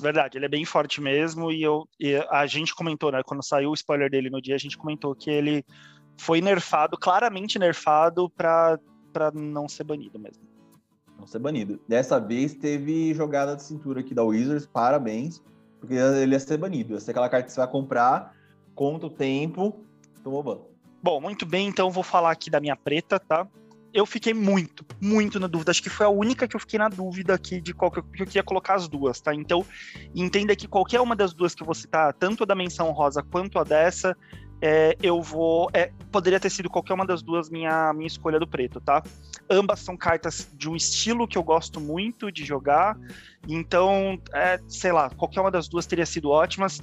Verdade, 0.00 0.38
ele 0.38 0.46
é 0.46 0.48
bem 0.48 0.64
forte 0.64 1.00
mesmo. 1.00 1.50
E, 1.50 1.62
eu, 1.62 1.86
e 2.00 2.16
a 2.30 2.46
gente 2.46 2.74
comentou, 2.74 3.12
né? 3.12 3.20
Quando 3.24 3.44
saiu 3.44 3.70
o 3.70 3.74
spoiler 3.74 4.10
dele 4.10 4.30
no 4.30 4.40
dia, 4.40 4.54
a 4.54 4.58
gente 4.58 4.78
comentou 4.78 5.14
que 5.14 5.30
ele 5.30 5.64
foi 6.18 6.40
nerfado, 6.40 6.96
claramente 6.96 7.58
nerfado, 7.58 8.30
para 8.30 8.78
não 9.34 9.68
ser 9.68 9.84
banido 9.84 10.18
mesmo 10.18 10.57
não 11.18 11.26
ser 11.26 11.40
banido. 11.40 11.80
Dessa 11.88 12.20
vez 12.20 12.54
teve 12.54 13.12
jogada 13.12 13.56
de 13.56 13.62
cintura 13.62 14.00
aqui 14.00 14.14
da 14.14 14.22
Wizards, 14.22 14.66
parabéns, 14.66 15.42
porque 15.80 15.94
ele 15.94 16.32
ia 16.32 16.40
ser 16.40 16.56
banido. 16.56 16.94
Ia 16.94 17.00
ser 17.00 17.10
aquela 17.10 17.28
carta 17.28 17.46
que 17.46 17.52
você 17.52 17.60
vai 17.60 17.68
comprar, 17.68 18.34
conta 18.74 19.06
o 19.06 19.10
tempo, 19.10 19.84
tomou 20.22 20.42
ban. 20.42 20.58
Bom, 21.02 21.20
muito 21.20 21.44
bem, 21.44 21.68
então 21.68 21.90
vou 21.90 22.02
falar 22.02 22.30
aqui 22.30 22.50
da 22.50 22.60
minha 22.60 22.76
preta, 22.76 23.18
tá? 23.18 23.46
Eu 23.92 24.04
fiquei 24.04 24.34
muito, 24.34 24.84
muito 25.00 25.40
na 25.40 25.46
dúvida. 25.46 25.70
Acho 25.70 25.82
que 25.82 25.88
foi 25.88 26.04
a 26.04 26.10
única 26.10 26.46
que 26.46 26.54
eu 26.54 26.60
fiquei 26.60 26.78
na 26.78 26.88
dúvida 26.88 27.34
aqui 27.34 27.60
de 27.60 27.72
qual 27.72 27.90
que 27.90 28.00
eu, 28.00 28.02
que 28.02 28.22
eu 28.22 28.26
queria 28.26 28.42
colocar 28.42 28.74
as 28.74 28.86
duas, 28.86 29.20
tá? 29.20 29.34
Então, 29.34 29.64
entenda 30.14 30.54
que 30.54 30.68
qualquer 30.68 31.00
uma 31.00 31.16
das 31.16 31.32
duas 31.32 31.54
que 31.54 31.62
eu 31.62 31.66
vou 31.66 31.74
citar, 31.74 32.12
tanto 32.14 32.42
a 32.42 32.46
da 32.46 32.54
menção 32.54 32.90
rosa 32.90 33.22
quanto 33.22 33.58
a 33.58 33.64
dessa, 33.64 34.16
é, 34.60 34.96
eu 35.02 35.22
vou. 35.22 35.70
É, 35.72 35.92
poderia 36.10 36.40
ter 36.40 36.50
sido 36.50 36.68
qualquer 36.68 36.94
uma 36.94 37.06
das 37.06 37.22
duas 37.22 37.48
minha, 37.48 37.92
minha 37.92 38.06
escolha 38.06 38.38
do 38.38 38.46
preto, 38.46 38.80
tá? 38.80 39.02
Ambas 39.50 39.80
são 39.80 39.96
cartas 39.96 40.48
de 40.54 40.68
um 40.68 40.76
estilo 40.76 41.28
que 41.28 41.38
eu 41.38 41.42
gosto 41.42 41.80
muito 41.80 42.30
de 42.30 42.44
jogar, 42.44 42.98
então, 43.48 44.20
é, 44.34 44.60
sei 44.68 44.92
lá, 44.92 45.10
qualquer 45.10 45.40
uma 45.40 45.50
das 45.50 45.68
duas 45.68 45.86
teria 45.86 46.06
sido 46.06 46.30
ótimas. 46.30 46.80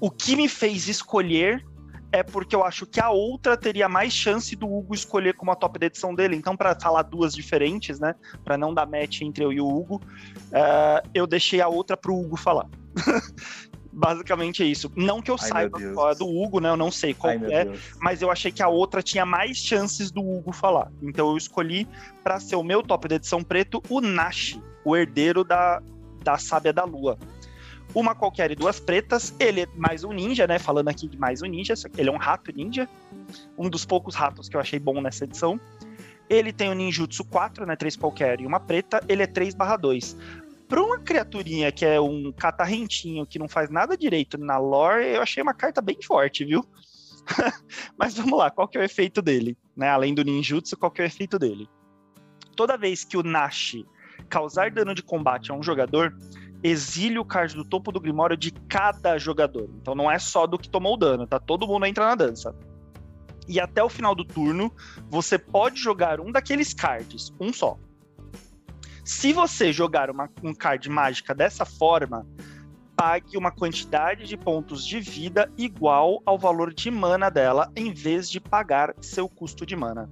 O 0.00 0.10
que 0.10 0.34
me 0.36 0.48
fez 0.48 0.88
escolher 0.88 1.64
é 2.12 2.22
porque 2.22 2.54
eu 2.54 2.62
acho 2.62 2.86
que 2.86 3.00
a 3.00 3.10
outra 3.10 3.56
teria 3.56 3.88
mais 3.88 4.12
chance 4.12 4.54
do 4.54 4.66
Hugo 4.66 4.94
escolher 4.94 5.34
como 5.34 5.50
a 5.50 5.56
top 5.56 5.78
da 5.78 5.86
edição 5.86 6.14
dele. 6.14 6.36
Então, 6.36 6.54
para 6.56 6.78
falar 6.78 7.02
duas 7.02 7.34
diferentes, 7.34 7.98
né, 7.98 8.14
para 8.44 8.58
não 8.58 8.74
dar 8.74 8.86
match 8.86 9.22
entre 9.22 9.42
eu 9.42 9.52
e 9.52 9.60
o 9.60 9.66
Hugo, 9.66 9.96
uh, 9.96 11.08
eu 11.14 11.26
deixei 11.26 11.60
a 11.60 11.68
outra 11.68 11.96
pro 11.96 12.14
Hugo 12.14 12.36
falar. 12.36 12.68
Basicamente 13.92 14.62
é 14.62 14.66
isso. 14.66 14.90
Não 14.96 15.20
que 15.20 15.30
eu 15.30 15.36
Ai, 15.38 15.48
saiba 15.48 15.78
qual 15.92 16.10
é 16.10 16.14
do 16.14 16.26
Hugo, 16.26 16.60
né? 16.60 16.70
Eu 16.70 16.76
não 16.76 16.90
sei 16.90 17.12
qual 17.12 17.32
Ai, 17.32 17.52
é, 17.52 17.72
mas 18.00 18.22
eu 18.22 18.30
achei 18.30 18.50
que 18.50 18.62
a 18.62 18.68
outra 18.68 19.02
tinha 19.02 19.26
mais 19.26 19.58
chances 19.58 20.10
do 20.10 20.20
Hugo 20.20 20.50
falar. 20.50 20.90
Então 21.02 21.30
eu 21.30 21.36
escolhi 21.36 21.86
para 22.24 22.40
ser 22.40 22.56
o 22.56 22.62
meu 22.62 22.82
top 22.82 23.06
da 23.06 23.16
edição 23.16 23.42
preto 23.42 23.82
o 23.90 24.00
Nash, 24.00 24.58
o 24.82 24.96
herdeiro 24.96 25.44
da, 25.44 25.82
da 26.24 26.38
Sábia 26.38 26.72
da 26.72 26.84
Lua. 26.84 27.18
Uma 27.94 28.14
qualquer 28.14 28.50
e 28.50 28.54
duas 28.54 28.80
pretas. 28.80 29.34
Ele 29.38 29.62
é 29.62 29.66
mais 29.76 30.02
um 30.02 30.12
ninja, 30.12 30.46
né? 30.46 30.58
Falando 30.58 30.88
aqui 30.88 31.06
de 31.06 31.18
mais 31.18 31.42
um 31.42 31.46
ninja. 31.46 31.74
Ele 31.98 32.08
é 32.08 32.12
um 32.12 32.16
rato 32.16 32.50
ninja. 32.50 32.88
Um 33.58 33.68
dos 33.68 33.84
poucos 33.84 34.14
ratos 34.14 34.48
que 34.48 34.56
eu 34.56 34.60
achei 34.60 34.78
bom 34.78 35.02
nessa 35.02 35.24
edição. 35.24 35.60
Ele 36.30 36.50
tem 36.50 36.70
o 36.70 36.74
Ninjutsu 36.74 37.24
4, 37.26 37.66
né? 37.66 37.76
3 37.76 37.96
qualquer 37.96 38.40
e 38.40 38.46
uma 38.46 38.58
preta. 38.58 39.04
Ele 39.06 39.22
é 39.22 39.26
3 39.26 39.54
2 39.78 40.16
para 40.72 40.82
uma 40.82 40.98
criaturinha 40.98 41.70
que 41.70 41.84
é 41.84 42.00
um 42.00 42.32
catarrentinho 42.32 43.26
que 43.26 43.38
não 43.38 43.46
faz 43.46 43.68
nada 43.68 43.94
direito 43.94 44.38
na 44.38 44.56
lore, 44.56 45.04
eu 45.04 45.20
achei 45.20 45.42
uma 45.42 45.52
carta 45.52 45.82
bem 45.82 45.98
forte, 46.02 46.46
viu? 46.46 46.64
Mas 47.94 48.16
vamos 48.16 48.38
lá, 48.38 48.50
qual 48.50 48.66
que 48.66 48.78
é 48.78 48.80
o 48.80 48.82
efeito 48.82 49.20
dele? 49.20 49.54
Né? 49.76 49.90
Além 49.90 50.14
do 50.14 50.24
ninjutsu, 50.24 50.74
qual 50.78 50.90
que 50.90 51.02
é 51.02 51.04
o 51.04 51.06
efeito 51.06 51.38
dele? 51.38 51.68
Toda 52.56 52.78
vez 52.78 53.04
que 53.04 53.18
o 53.18 53.22
Nash 53.22 53.84
causar 54.30 54.70
dano 54.70 54.94
de 54.94 55.02
combate 55.02 55.50
a 55.50 55.54
um 55.54 55.62
jogador, 55.62 56.16
exile 56.62 57.18
o 57.18 57.24
card 57.24 57.54
do 57.54 57.66
topo 57.66 57.92
do 57.92 58.00
Grimório 58.00 58.34
de 58.34 58.50
cada 58.50 59.18
jogador. 59.18 59.68
Então 59.78 59.94
não 59.94 60.10
é 60.10 60.18
só 60.18 60.46
do 60.46 60.58
que 60.58 60.70
tomou 60.70 60.94
o 60.94 60.96
dano, 60.96 61.26
tá? 61.26 61.38
Todo 61.38 61.68
mundo 61.68 61.84
entra 61.84 62.06
na 62.06 62.14
dança. 62.14 62.56
E 63.46 63.60
até 63.60 63.84
o 63.84 63.90
final 63.90 64.14
do 64.14 64.24
turno, 64.24 64.72
você 65.10 65.36
pode 65.36 65.78
jogar 65.78 66.18
um 66.18 66.32
daqueles 66.32 66.72
cards, 66.72 67.30
um 67.38 67.52
só. 67.52 67.76
Se 69.04 69.32
você 69.32 69.72
jogar 69.72 70.10
uma, 70.10 70.30
um 70.42 70.54
card 70.54 70.88
mágica 70.88 71.34
dessa 71.34 71.64
forma, 71.64 72.26
pague 72.96 73.36
uma 73.36 73.50
quantidade 73.50 74.26
de 74.26 74.36
pontos 74.36 74.86
de 74.86 75.00
vida 75.00 75.50
igual 75.58 76.22
ao 76.24 76.38
valor 76.38 76.72
de 76.72 76.88
mana 76.90 77.28
dela, 77.28 77.70
em 77.74 77.92
vez 77.92 78.30
de 78.30 78.40
pagar 78.40 78.94
seu 79.00 79.28
custo 79.28 79.66
de 79.66 79.74
mana. 79.74 80.08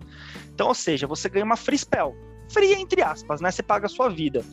Então, 0.52 0.66
ou 0.66 0.74
seja, 0.74 1.06
você 1.06 1.28
ganha 1.28 1.44
uma 1.44 1.56
free 1.56 1.78
spell. 1.78 2.16
Free 2.52 2.72
entre 2.74 3.00
aspas, 3.00 3.40
né? 3.40 3.50
Você 3.50 3.62
paga 3.62 3.86
a 3.86 3.88
sua 3.88 4.08
vida. 4.08 4.44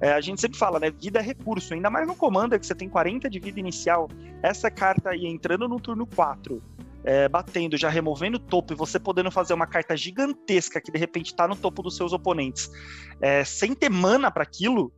É, 0.00 0.12
a 0.12 0.20
gente 0.20 0.40
sempre 0.40 0.58
fala, 0.58 0.78
né? 0.78 0.90
Vida 0.90 1.18
é 1.18 1.22
recurso, 1.22 1.72
ainda 1.72 1.88
mais 1.88 2.06
no 2.06 2.14
comando 2.14 2.58
que 2.58 2.66
você 2.66 2.74
tem 2.74 2.90
40 2.90 3.30
de 3.30 3.40
vida 3.40 3.58
inicial. 3.58 4.08
Essa 4.42 4.70
carta 4.70 5.10
aí 5.10 5.26
entrando 5.26 5.66
no 5.66 5.80
turno 5.80 6.06
4 6.06 6.62
é, 7.08 7.26
batendo, 7.26 7.78
já 7.78 7.88
removendo 7.88 8.36
o 8.36 8.38
topo, 8.38 8.74
e 8.74 8.76
você 8.76 9.00
podendo 9.00 9.30
fazer 9.30 9.54
uma 9.54 9.66
carta 9.66 9.96
gigantesca 9.96 10.78
que 10.78 10.92
de 10.92 10.98
repente 10.98 11.28
está 11.28 11.48
no 11.48 11.56
topo 11.56 11.82
dos 11.82 11.96
seus 11.96 12.12
oponentes, 12.12 12.70
é, 13.18 13.42
sem 13.44 13.74
ter 13.74 13.88
mana 13.88 14.30
para 14.30 14.42
aquilo, 14.42 14.92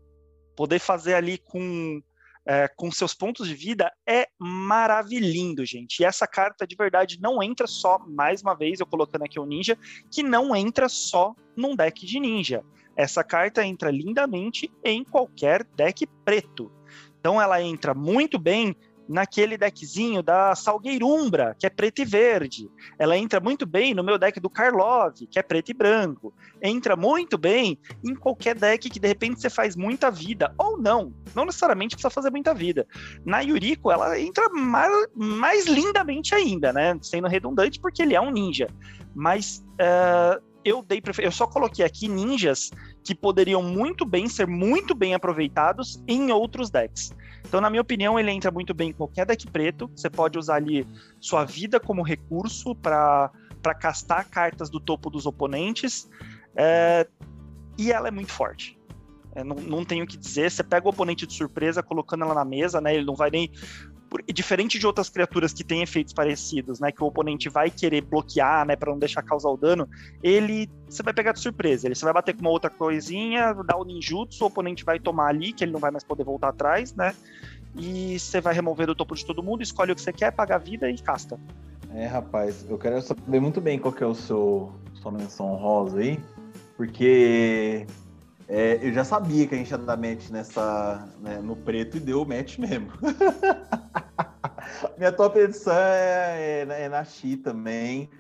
poder 0.56 0.80
fazer 0.80 1.14
ali 1.14 1.38
com 1.38 2.02
é, 2.44 2.66
com 2.66 2.90
seus 2.90 3.14
pontos 3.14 3.46
de 3.46 3.54
vida 3.54 3.92
é 4.08 4.26
maravilhoso, 4.40 5.64
gente. 5.64 6.00
E 6.00 6.04
essa 6.04 6.26
carta 6.26 6.66
de 6.66 6.74
verdade 6.74 7.20
não 7.20 7.40
entra 7.40 7.68
só, 7.68 7.96
mais 8.00 8.42
uma 8.42 8.56
vez, 8.56 8.80
eu 8.80 8.86
colocando 8.86 9.22
aqui 9.22 9.38
o 9.38 9.46
ninja, 9.46 9.78
que 10.10 10.20
não 10.20 10.56
entra 10.56 10.88
só 10.88 11.32
num 11.54 11.76
deck 11.76 12.04
de 12.04 12.18
ninja. 12.18 12.64
Essa 12.96 13.22
carta 13.22 13.64
entra 13.64 13.88
lindamente 13.88 14.68
em 14.82 15.04
qualquer 15.04 15.62
deck 15.76 16.04
preto. 16.24 16.72
Então 17.20 17.40
ela 17.40 17.62
entra 17.62 17.94
muito 17.94 18.36
bem 18.36 18.74
naquele 19.10 19.58
deckzinho 19.58 20.22
da 20.22 20.54
Salgueirumbra, 20.54 21.56
que 21.58 21.66
é 21.66 21.70
preto 21.70 22.00
e 22.00 22.04
verde. 22.04 22.70
Ela 22.96 23.18
entra 23.18 23.40
muito 23.40 23.66
bem 23.66 23.92
no 23.92 24.04
meu 24.04 24.16
deck 24.16 24.38
do 24.38 24.48
Karlov, 24.48 25.14
que 25.28 25.36
é 25.36 25.42
preto 25.42 25.70
e 25.70 25.74
branco. 25.74 26.32
Entra 26.62 26.94
muito 26.94 27.36
bem 27.36 27.76
em 28.04 28.14
qualquer 28.14 28.54
deck 28.54 28.88
que 28.88 29.00
de 29.00 29.08
repente 29.08 29.40
você 29.40 29.50
faz 29.50 29.74
muita 29.74 30.12
vida, 30.12 30.54
ou 30.56 30.78
não. 30.78 31.12
Não 31.34 31.44
necessariamente 31.44 31.96
precisa 31.96 32.08
fazer 32.08 32.30
muita 32.30 32.54
vida. 32.54 32.86
Na 33.24 33.40
Yuriko, 33.40 33.90
ela 33.90 34.18
entra 34.18 34.48
mais, 34.48 35.08
mais 35.16 35.66
lindamente 35.66 36.32
ainda, 36.32 36.72
né? 36.72 36.96
Sendo 37.02 37.26
redundante, 37.26 37.80
porque 37.80 38.02
ele 38.02 38.14
é 38.14 38.20
um 38.20 38.30
ninja. 38.30 38.68
Mas 39.12 39.64
uh, 39.72 40.40
eu 40.64 40.82
dei 40.82 41.02
eu 41.18 41.32
só 41.32 41.46
coloquei 41.46 41.84
aqui 41.84 42.06
ninjas 42.06 42.70
que 43.02 43.14
poderiam 43.14 43.62
muito 43.62 44.05
bem 44.05 44.28
ser 44.28 44.47
muito 44.47 44.94
bem 44.94 45.14
aproveitados 45.14 46.02
em 46.06 46.31
outros 46.31 46.70
decks. 46.70 47.12
Então, 47.47 47.60
na 47.60 47.70
minha 47.70 47.82
opinião, 47.82 48.18
ele 48.18 48.31
entra 48.31 48.51
muito 48.51 48.72
bem 48.72 48.90
em 48.90 48.93
qualquer 48.93 49.27
deck 49.27 49.47
preto. 49.51 49.90
Você 49.94 50.09
pode 50.09 50.39
usar 50.39 50.56
ali 50.56 50.86
sua 51.20 51.44
vida 51.44 51.81
como 51.81 52.02
recurso 52.02 52.74
para 52.74 53.31
castar 53.78 54.28
cartas 54.28 54.70
do 54.70 54.78
topo 54.78 55.10
dos 55.10 55.27
oponentes. 55.27 56.09
É... 56.55 57.06
E 57.78 57.90
ela 57.90 58.09
é 58.09 58.10
muito 58.10 58.32
forte. 58.32 58.80
É, 59.35 59.44
não, 59.44 59.57
não 59.57 59.85
tenho 59.85 60.05
o 60.05 60.07
que 60.07 60.16
dizer. 60.16 60.51
Você 60.51 60.62
pega 60.62 60.86
o 60.86 60.90
oponente 60.90 61.27
de 61.27 61.35
surpresa, 61.35 61.82
colocando 61.82 62.24
ela 62.24 62.35
na 62.35 62.44
mesa, 62.44 62.81
né? 62.81 62.94
Ele 62.94 63.05
não 63.05 63.15
vai 63.15 63.31
nem 63.31 63.51
diferente 64.32 64.78
de 64.78 64.86
outras 64.86 65.09
criaturas 65.09 65.52
que 65.52 65.62
têm 65.62 65.82
efeitos 65.82 66.12
parecidos, 66.12 66.81
né, 66.81 66.90
que 66.90 67.02
o 67.02 67.07
oponente 67.07 67.48
vai 67.48 67.70
querer 67.70 68.01
bloquear, 68.02 68.66
né, 68.66 68.74
para 68.74 68.90
não 68.90 68.98
deixar 68.98 69.23
causar 69.23 69.48
o 69.51 69.57
dano, 69.57 69.89
ele 70.23 70.69
você 70.89 71.02
vai 71.02 71.15
pegar 71.15 71.32
de 71.32 71.40
surpresa. 71.40 71.86
Ele 71.86 71.94
você 71.94 72.05
vai 72.05 72.15
bater 72.15 72.35
com 72.35 72.40
uma 72.40 72.51
outra 72.51 72.69
coisinha, 72.69 73.52
dar 73.65 73.77
o 73.77 73.85
ninjutsu, 73.85 74.43
o 74.43 74.47
oponente 74.48 74.85
vai 74.85 74.98
tomar 74.98 75.28
ali, 75.28 75.52
que 75.52 75.62
ele 75.62 75.73
não 75.73 75.78
vai 75.78 75.93
mais 75.93 76.02
poder 76.02 76.24
voltar 76.24 76.48
atrás, 76.48 76.93
né? 76.94 77.15
E 77.77 78.19
você 78.19 78.40
vai 78.40 78.52
remover 78.52 78.89
do 78.89 78.94
topo 78.97 79.15
de 79.15 79.24
todo 79.24 79.43
mundo, 79.43 79.62
escolhe 79.62 79.93
o 79.93 79.94
que 79.94 80.02
você 80.02 80.12
quer, 80.12 80.32
paga 80.32 80.57
a 80.57 80.59
vida 80.59 80.90
e 80.90 80.98
casta. 80.98 81.39
É, 81.94 82.07
rapaz, 82.07 82.66
eu 82.69 82.77
quero 82.77 83.01
saber 83.02 83.40
muito 83.40 83.61
bem 83.61 83.78
qual 83.78 83.93
que 83.93 84.02
é 84.02 84.07
o 84.07 84.15
seu 84.15 84.73
sua 84.94 85.12
menção 85.12 85.55
rosa 85.55 86.01
aí, 86.01 86.20
porque 86.77 87.86
é, 88.52 88.81
eu 88.82 88.93
já 88.93 89.05
sabia 89.05 89.47
que 89.47 89.55
a 89.55 89.59
gente 89.59 89.70
ia 89.70 89.78
dar 89.78 89.97
match 89.97 90.28
nessa, 90.28 91.09
né, 91.20 91.40
no 91.40 91.55
preto 91.55 91.98
e 91.98 92.01
deu 92.01 92.24
match 92.24 92.59
mesmo. 92.59 92.90
Minha 94.98 95.12
top 95.12 95.39
edição 95.39 95.72
é, 95.72 96.66
é, 96.68 96.82
é 96.82 96.89
na 96.89 97.05
Xi 97.05 97.36
também, 97.36 98.10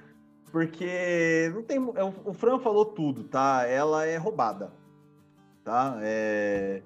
porque 0.52 1.50
não 1.52 1.64
tem, 1.64 1.78
é, 1.96 2.04
o 2.24 2.32
Fran 2.32 2.60
falou 2.60 2.84
tudo, 2.84 3.24
tá? 3.24 3.66
Ela 3.66 4.06
é 4.06 4.16
roubada, 4.16 4.72
tá? 5.64 5.98
É, 6.00 6.80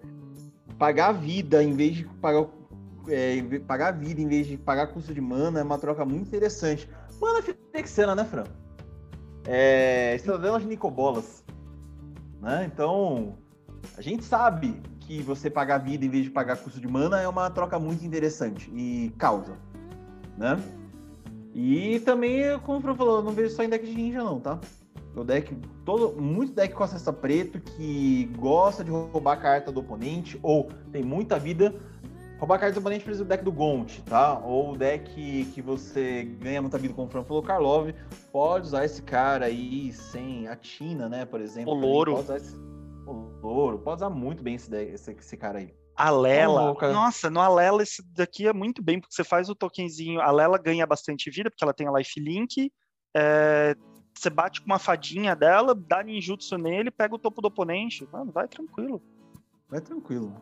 pagar 0.79 1.12
vida 1.12 1.62
em 1.62 1.75
vez 1.75 1.97
de 1.97 2.05
pagar 2.05 2.47
é, 3.09 3.43
pagar 3.66 3.91
vida 3.91 4.23
em 4.23 4.27
vez 4.27 4.47
de 4.47 4.57
pagar 4.57 4.87
custo 4.87 5.12
de 5.12 5.21
mana 5.21 5.61
é 5.61 5.62
uma 5.62 5.77
troca 5.77 6.03
muito 6.07 6.29
interessante. 6.29 6.89
Mana 7.21 7.43
Fixena, 7.43 8.15
né, 8.15 8.25
Fran? 8.25 8.45
É, 9.47 10.15
Estradelas 10.15 10.62
de 10.62 10.69
Nicobolas. 10.69 11.44
Né? 12.45 12.71
Então, 12.71 13.39
a 13.97 14.03
gente 14.03 14.23
sabe 14.23 14.79
que 15.01 15.23
você 15.23 15.49
pagar 15.49 15.79
vida 15.79 16.05
em 16.05 16.11
vez 16.11 16.25
de 16.25 16.31
pagar 16.31 16.59
custo 16.59 16.79
de 16.79 16.87
mana 16.87 17.19
é 17.19 17.27
uma 17.27 17.49
troca 17.49 17.79
muito 17.79 18.05
interessante 18.05 18.71
e 18.75 19.11
causa, 19.16 19.57
né? 20.37 20.61
E 21.55 22.01
também, 22.01 22.59
como 22.61 22.79
o 22.79 22.81
Fran 22.83 22.95
falou, 22.95 23.23
não 23.23 23.33
vejo 23.33 23.55
só 23.55 23.62
em 23.62 23.69
deck 23.71 23.87
de 23.87 23.95
ninja 23.95 24.23
não, 24.23 24.41
tá? 24.41 24.61
O 25.16 25.25
deck, 25.25 25.57
todo, 25.87 26.21
muito 26.21 26.53
deck 26.53 26.75
com 26.75 26.85
acesso 26.85 27.12
preto 27.15 27.61
que 27.61 28.31
gosta 28.37 28.85
de 28.85 28.91
roubar 28.91 29.35
a 29.35 29.41
carta 29.41 29.73
do 29.73 29.81
oponente 29.81 30.39
ou 30.43 30.69
tem 30.93 31.03
muita 31.03 31.39
vida. 31.39 31.75
Roubar 32.39 32.56
a 32.56 32.59
carta 32.59 32.74
do 32.74 32.81
oponente 32.81 33.05
precisa 33.05 33.24
do 33.24 33.28
deck 33.28 33.44
do 33.44 33.52
Gont, 33.52 34.02
tá? 34.02 34.39
Ou 34.40 34.73
o 34.73 34.77
deck 34.77 35.44
que 35.55 35.62
você 35.62 36.24
ganha 36.40 36.61
muita 36.61 36.77
vida, 36.77 36.93
como 36.93 37.06
o 37.06 37.11
Fran 37.11 37.24
falou, 37.24 37.43
Karlov, 37.43 37.94
pode 38.32 38.66
usar 38.66 38.85
esse 38.85 39.02
cara 39.02 39.47
aí 39.47 39.93
sem 39.93 40.48
a 40.48 40.56
Tina, 40.56 41.09
né, 41.09 41.24
por 41.24 41.40
exemplo. 41.40 41.73
O 41.73 41.77
Louro. 41.77 42.12
Pode 42.12 42.24
usar 42.24 42.36
esse, 42.36 42.56
o 43.06 43.12
Louro, 43.40 43.78
pode 43.78 43.97
usar 43.97 44.11
muito 44.11 44.43
bem 44.43 44.56
esse, 44.56 44.74
esse, 44.77 45.12
esse 45.12 45.36
cara 45.36 45.61
aí. 45.61 45.73
A 45.97 46.11
Lela, 46.11 46.74
nossa, 46.93 47.31
no 47.31 47.40
Alela 47.40 47.82
esse 47.82 48.02
daqui 48.12 48.48
é 48.48 48.52
muito 48.52 48.82
bem, 48.82 49.01
porque 49.01 49.15
você 49.15 49.23
faz 49.23 49.48
o 49.48 49.55
tokenzinho, 49.55 50.20
a 50.20 50.31
Lela 50.32 50.59
ganha 50.59 50.85
bastante 50.85 51.31
vida, 51.31 51.48
porque 51.48 51.62
ela 51.62 51.73
tem 51.73 51.86
a 51.86 51.93
lifelink, 51.93 52.73
é, 53.16 53.77
você 54.12 54.28
bate 54.28 54.61
com 54.61 54.66
uma 54.66 54.78
fadinha 54.81 55.36
dela, 55.36 55.73
dá 55.73 56.02
ninjutsu 56.02 56.59
nele, 56.59 56.90
pega 56.90 57.15
o 57.15 57.19
topo 57.19 57.40
do 57.40 57.47
oponente, 57.47 58.09
mano, 58.12 58.32
vai 58.32 58.48
tranquilo. 58.48 59.01
Vai 59.69 59.81
tranquilo. 59.81 60.35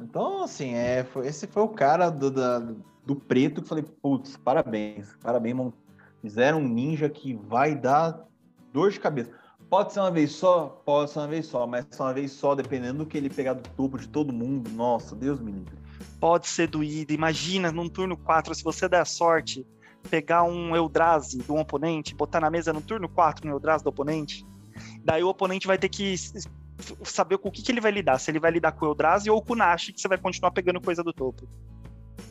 Então, 0.00 0.44
assim, 0.44 0.74
é, 0.74 1.04
foi, 1.04 1.26
esse 1.26 1.46
foi 1.46 1.62
o 1.62 1.68
cara 1.68 2.10
do, 2.10 2.30
da, 2.30 2.58
do 3.04 3.16
preto 3.16 3.62
que 3.62 3.68
falei, 3.68 3.84
putz, 3.84 4.36
parabéns, 4.36 5.16
parabéns, 5.22 5.56
mano. 5.56 5.74
Fizeram 6.20 6.58
um 6.58 6.68
ninja 6.68 7.08
que 7.08 7.34
vai 7.34 7.74
dar 7.74 8.26
dor 8.72 8.90
de 8.90 8.98
cabeça. 8.98 9.30
Pode 9.70 9.92
ser 9.92 10.00
uma 10.00 10.10
vez 10.10 10.32
só? 10.32 10.80
Pode 10.84 11.10
ser 11.10 11.20
uma 11.20 11.28
vez 11.28 11.46
só, 11.46 11.66
mas 11.66 11.86
uma 11.98 12.12
vez 12.12 12.32
só, 12.32 12.54
dependendo 12.54 12.98
do 12.98 13.06
que 13.06 13.16
ele 13.16 13.28
pegar 13.28 13.54
do 13.54 13.68
topo 13.70 13.98
de 13.98 14.08
todo 14.08 14.32
mundo. 14.32 14.70
Nossa, 14.70 15.14
Deus 15.14 15.40
me 15.40 15.52
livre. 15.52 15.76
Pode 16.20 16.46
ser 16.46 16.68
doído. 16.68 17.12
Imagina, 17.12 17.72
num 17.72 17.88
turno 17.88 18.16
4, 18.16 18.54
se 18.54 18.62
você 18.62 18.88
der 18.88 19.04
sorte, 19.06 19.66
pegar 20.08 20.44
um 20.44 20.74
Eldrazi 20.74 21.38
do 21.38 21.56
oponente, 21.56 22.14
botar 22.14 22.40
na 22.40 22.50
mesa 22.50 22.72
no 22.72 22.80
turno 22.80 23.08
4 23.08 23.48
um 23.48 23.52
Eldrazi 23.52 23.82
do 23.82 23.90
oponente. 23.90 24.46
Daí 25.04 25.22
o 25.22 25.28
oponente 25.28 25.66
vai 25.66 25.78
ter 25.78 25.88
que 25.88 26.14
saber 27.04 27.38
com 27.38 27.48
o 27.48 27.52
que, 27.52 27.62
que 27.62 27.72
ele 27.72 27.80
vai 27.80 27.90
lidar. 27.90 28.18
Se 28.18 28.30
ele 28.30 28.40
vai 28.40 28.50
lidar 28.50 28.72
com 28.72 28.84
o 28.84 28.88
Eldrazi 28.88 29.30
ou 29.30 29.42
com 29.42 29.52
o 29.54 29.56
Nash, 29.56 29.90
que 29.90 30.00
você 30.00 30.08
vai 30.08 30.18
continuar 30.18 30.50
pegando 30.50 30.80
coisa 30.80 31.02
do 31.02 31.12
topo. 31.12 31.48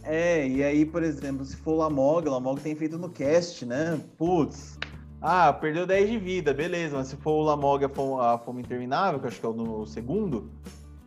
É, 0.04 0.48
e 0.48 0.64
aí, 0.64 0.86
por 0.86 1.02
exemplo, 1.02 1.44
se 1.44 1.56
for 1.58 1.74
o 1.74 1.78
Lamog, 1.78 2.28
o 2.28 2.32
Lamog 2.32 2.62
tem 2.62 2.76
feito 2.76 2.98
no 2.98 3.10
cast, 3.10 3.66
né? 3.66 4.00
Putz, 4.18 4.78
ah, 5.22 5.52
perdeu 5.52 5.88
10 5.88 6.10
de 6.12 6.18
vida, 6.20 6.54
beleza. 6.54 6.96
Mas 6.96 7.08
se 7.08 7.16
for 7.18 7.32
o 7.32 7.42
Lamog 7.42 7.84
a 7.84 8.38
fome 8.38 8.62
interminável, 8.62 9.20
que 9.20 9.28
acho 9.28 9.40
que 9.40 9.46
é 9.46 9.50
o 9.50 9.54
no 9.54 9.86
segundo, 9.88 10.52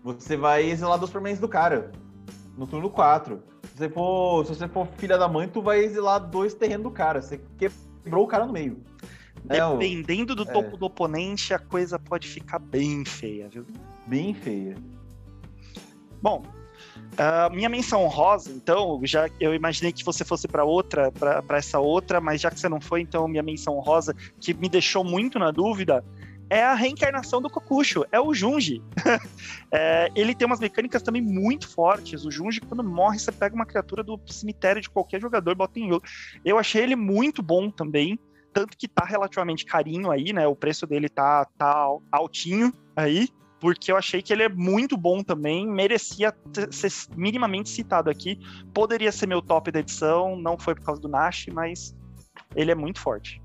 você 0.02 0.36
vai 0.36 0.64
exilar 0.64 0.98
dos 0.98 1.10
permanentes 1.10 1.40
do 1.40 1.48
cara. 1.48 1.92
No 2.56 2.66
turno 2.66 2.90
4. 2.90 3.40
Se 3.62 3.78
você 3.78 3.88
for, 3.88 4.44
se 4.46 4.54
você 4.56 4.66
for 4.66 4.88
filha 4.96 5.16
da 5.16 5.28
mãe, 5.28 5.46
tu 5.46 5.62
vai 5.62 5.78
exilar 5.78 6.18
dois 6.18 6.54
terrenos 6.54 6.82
do 6.82 6.90
cara. 6.90 7.22
Você 7.22 7.40
quebrou 7.56 8.24
o 8.24 8.26
cara 8.26 8.44
no 8.44 8.52
meio. 8.52 8.82
É, 9.48 9.60
Dependendo 9.60 10.34
do 10.34 10.42
é. 10.42 10.46
topo 10.52 10.76
do 10.76 10.86
oponente, 10.86 11.52
a 11.54 11.58
coisa 11.58 11.98
pode 11.98 12.28
ficar 12.28 12.58
bem 12.58 13.04
feia, 13.04 13.48
viu? 13.48 13.66
Bem 14.06 14.34
feia. 14.34 14.76
Bom, 16.20 16.42
Uh, 17.14 17.52
minha 17.52 17.68
menção 17.68 18.04
honrosa, 18.04 18.52
então, 18.52 19.00
já 19.02 19.28
eu 19.40 19.52
imaginei 19.52 19.92
que 19.92 20.04
você 20.04 20.24
fosse 20.24 20.46
para 20.46 20.64
outra, 20.64 21.10
para 21.10 21.58
essa 21.58 21.80
outra, 21.80 22.20
mas 22.20 22.40
já 22.40 22.48
que 22.48 22.60
você 22.60 22.68
não 22.68 22.80
foi, 22.80 23.00
então 23.00 23.26
minha 23.26 23.42
menção 23.42 23.76
honrosa, 23.76 24.14
que 24.40 24.54
me 24.54 24.68
deixou 24.68 25.02
muito 25.02 25.36
na 25.36 25.50
dúvida, 25.50 26.04
é 26.50 26.62
a 26.62 26.74
reencarnação 26.74 27.42
do 27.42 27.50
Kokusho, 27.50 28.04
é 28.10 28.20
o 28.20 28.32
Junji. 28.32 28.82
é, 29.72 30.08
ele 30.14 30.34
tem 30.34 30.46
umas 30.46 30.60
mecânicas 30.60 31.02
também 31.02 31.20
muito 31.20 31.68
fortes. 31.68 32.24
O 32.24 32.30
Junji, 32.30 32.60
quando 32.60 32.82
morre, 32.82 33.18
você 33.18 33.30
pega 33.30 33.54
uma 33.54 33.66
criatura 33.66 34.02
do 34.02 34.18
cemitério 34.26 34.80
de 34.80 34.88
qualquer 34.88 35.20
jogador 35.20 35.50
e 35.50 35.54
bota 35.54 35.78
em 35.78 35.88
jogo. 35.88 36.04
Eu 36.44 36.56
achei 36.56 36.82
ele 36.82 36.96
muito 36.96 37.42
bom 37.42 37.70
também, 37.70 38.18
tanto 38.52 38.76
que 38.76 38.88
tá 38.88 39.04
relativamente 39.04 39.64
carinho 39.64 40.10
aí, 40.10 40.32
né? 40.32 40.46
O 40.46 40.56
preço 40.56 40.86
dele 40.86 41.08
tá, 41.08 41.46
tá 41.56 41.86
altinho 42.10 42.72
aí 42.96 43.28
porque 43.60 43.90
eu 43.90 43.96
achei 43.96 44.22
que 44.22 44.32
ele 44.32 44.44
é 44.44 44.48
muito 44.48 44.96
bom 44.96 45.22
também, 45.22 45.66
merecia 45.66 46.34
ser 46.70 46.92
minimamente 47.16 47.68
citado 47.68 48.08
aqui. 48.08 48.38
Poderia 48.72 49.10
ser 49.10 49.26
meu 49.26 49.42
top 49.42 49.70
da 49.70 49.80
edição, 49.80 50.36
não 50.36 50.56
foi 50.56 50.74
por 50.74 50.84
causa 50.84 51.00
do 51.00 51.08
Nash, 51.08 51.46
mas 51.52 51.94
ele 52.54 52.70
é 52.70 52.74
muito 52.74 53.00
forte. 53.00 53.42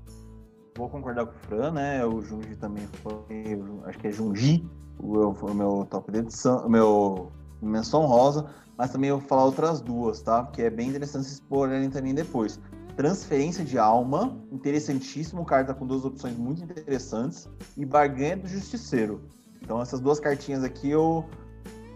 Vou 0.76 0.88
concordar 0.88 1.26
com 1.26 1.32
o 1.32 1.38
Fran, 1.40 1.72
né? 1.72 2.04
O 2.04 2.20
Junji 2.22 2.56
também 2.56 2.86
foi, 3.02 3.60
acho 3.86 3.98
que 3.98 4.08
é 4.08 4.12
Junji, 4.12 4.64
o, 4.98 5.18
o 5.18 5.54
meu 5.54 5.86
top 5.90 6.10
da 6.10 6.18
edição, 6.18 6.66
o 6.66 6.70
meu 6.70 7.32
menção 7.60 8.06
rosa, 8.06 8.50
mas 8.76 8.90
também 8.90 9.10
eu 9.10 9.18
vou 9.18 9.28
falar 9.28 9.44
outras 9.44 9.80
duas, 9.80 10.20
tá? 10.20 10.42
Porque 10.42 10.62
é 10.62 10.70
bem 10.70 10.88
interessante 10.88 11.26
se 11.26 11.34
explorarem 11.34 11.90
também 11.90 12.14
depois. 12.14 12.60
Transferência 12.96 13.64
de 13.64 13.78
alma, 13.78 14.38
interessantíssimo, 14.52 15.44
carta 15.44 15.74
com 15.74 15.86
duas 15.86 16.04
opções 16.04 16.36
muito 16.36 16.62
interessantes, 16.62 17.48
e 17.76 17.84
barganha 17.84 18.36
do 18.36 18.48
justiceiro 18.48 19.20
então 19.64 19.80
essas 19.80 19.98
duas 19.98 20.20
cartinhas 20.20 20.62
aqui, 20.62 20.90
eu, 20.90 21.24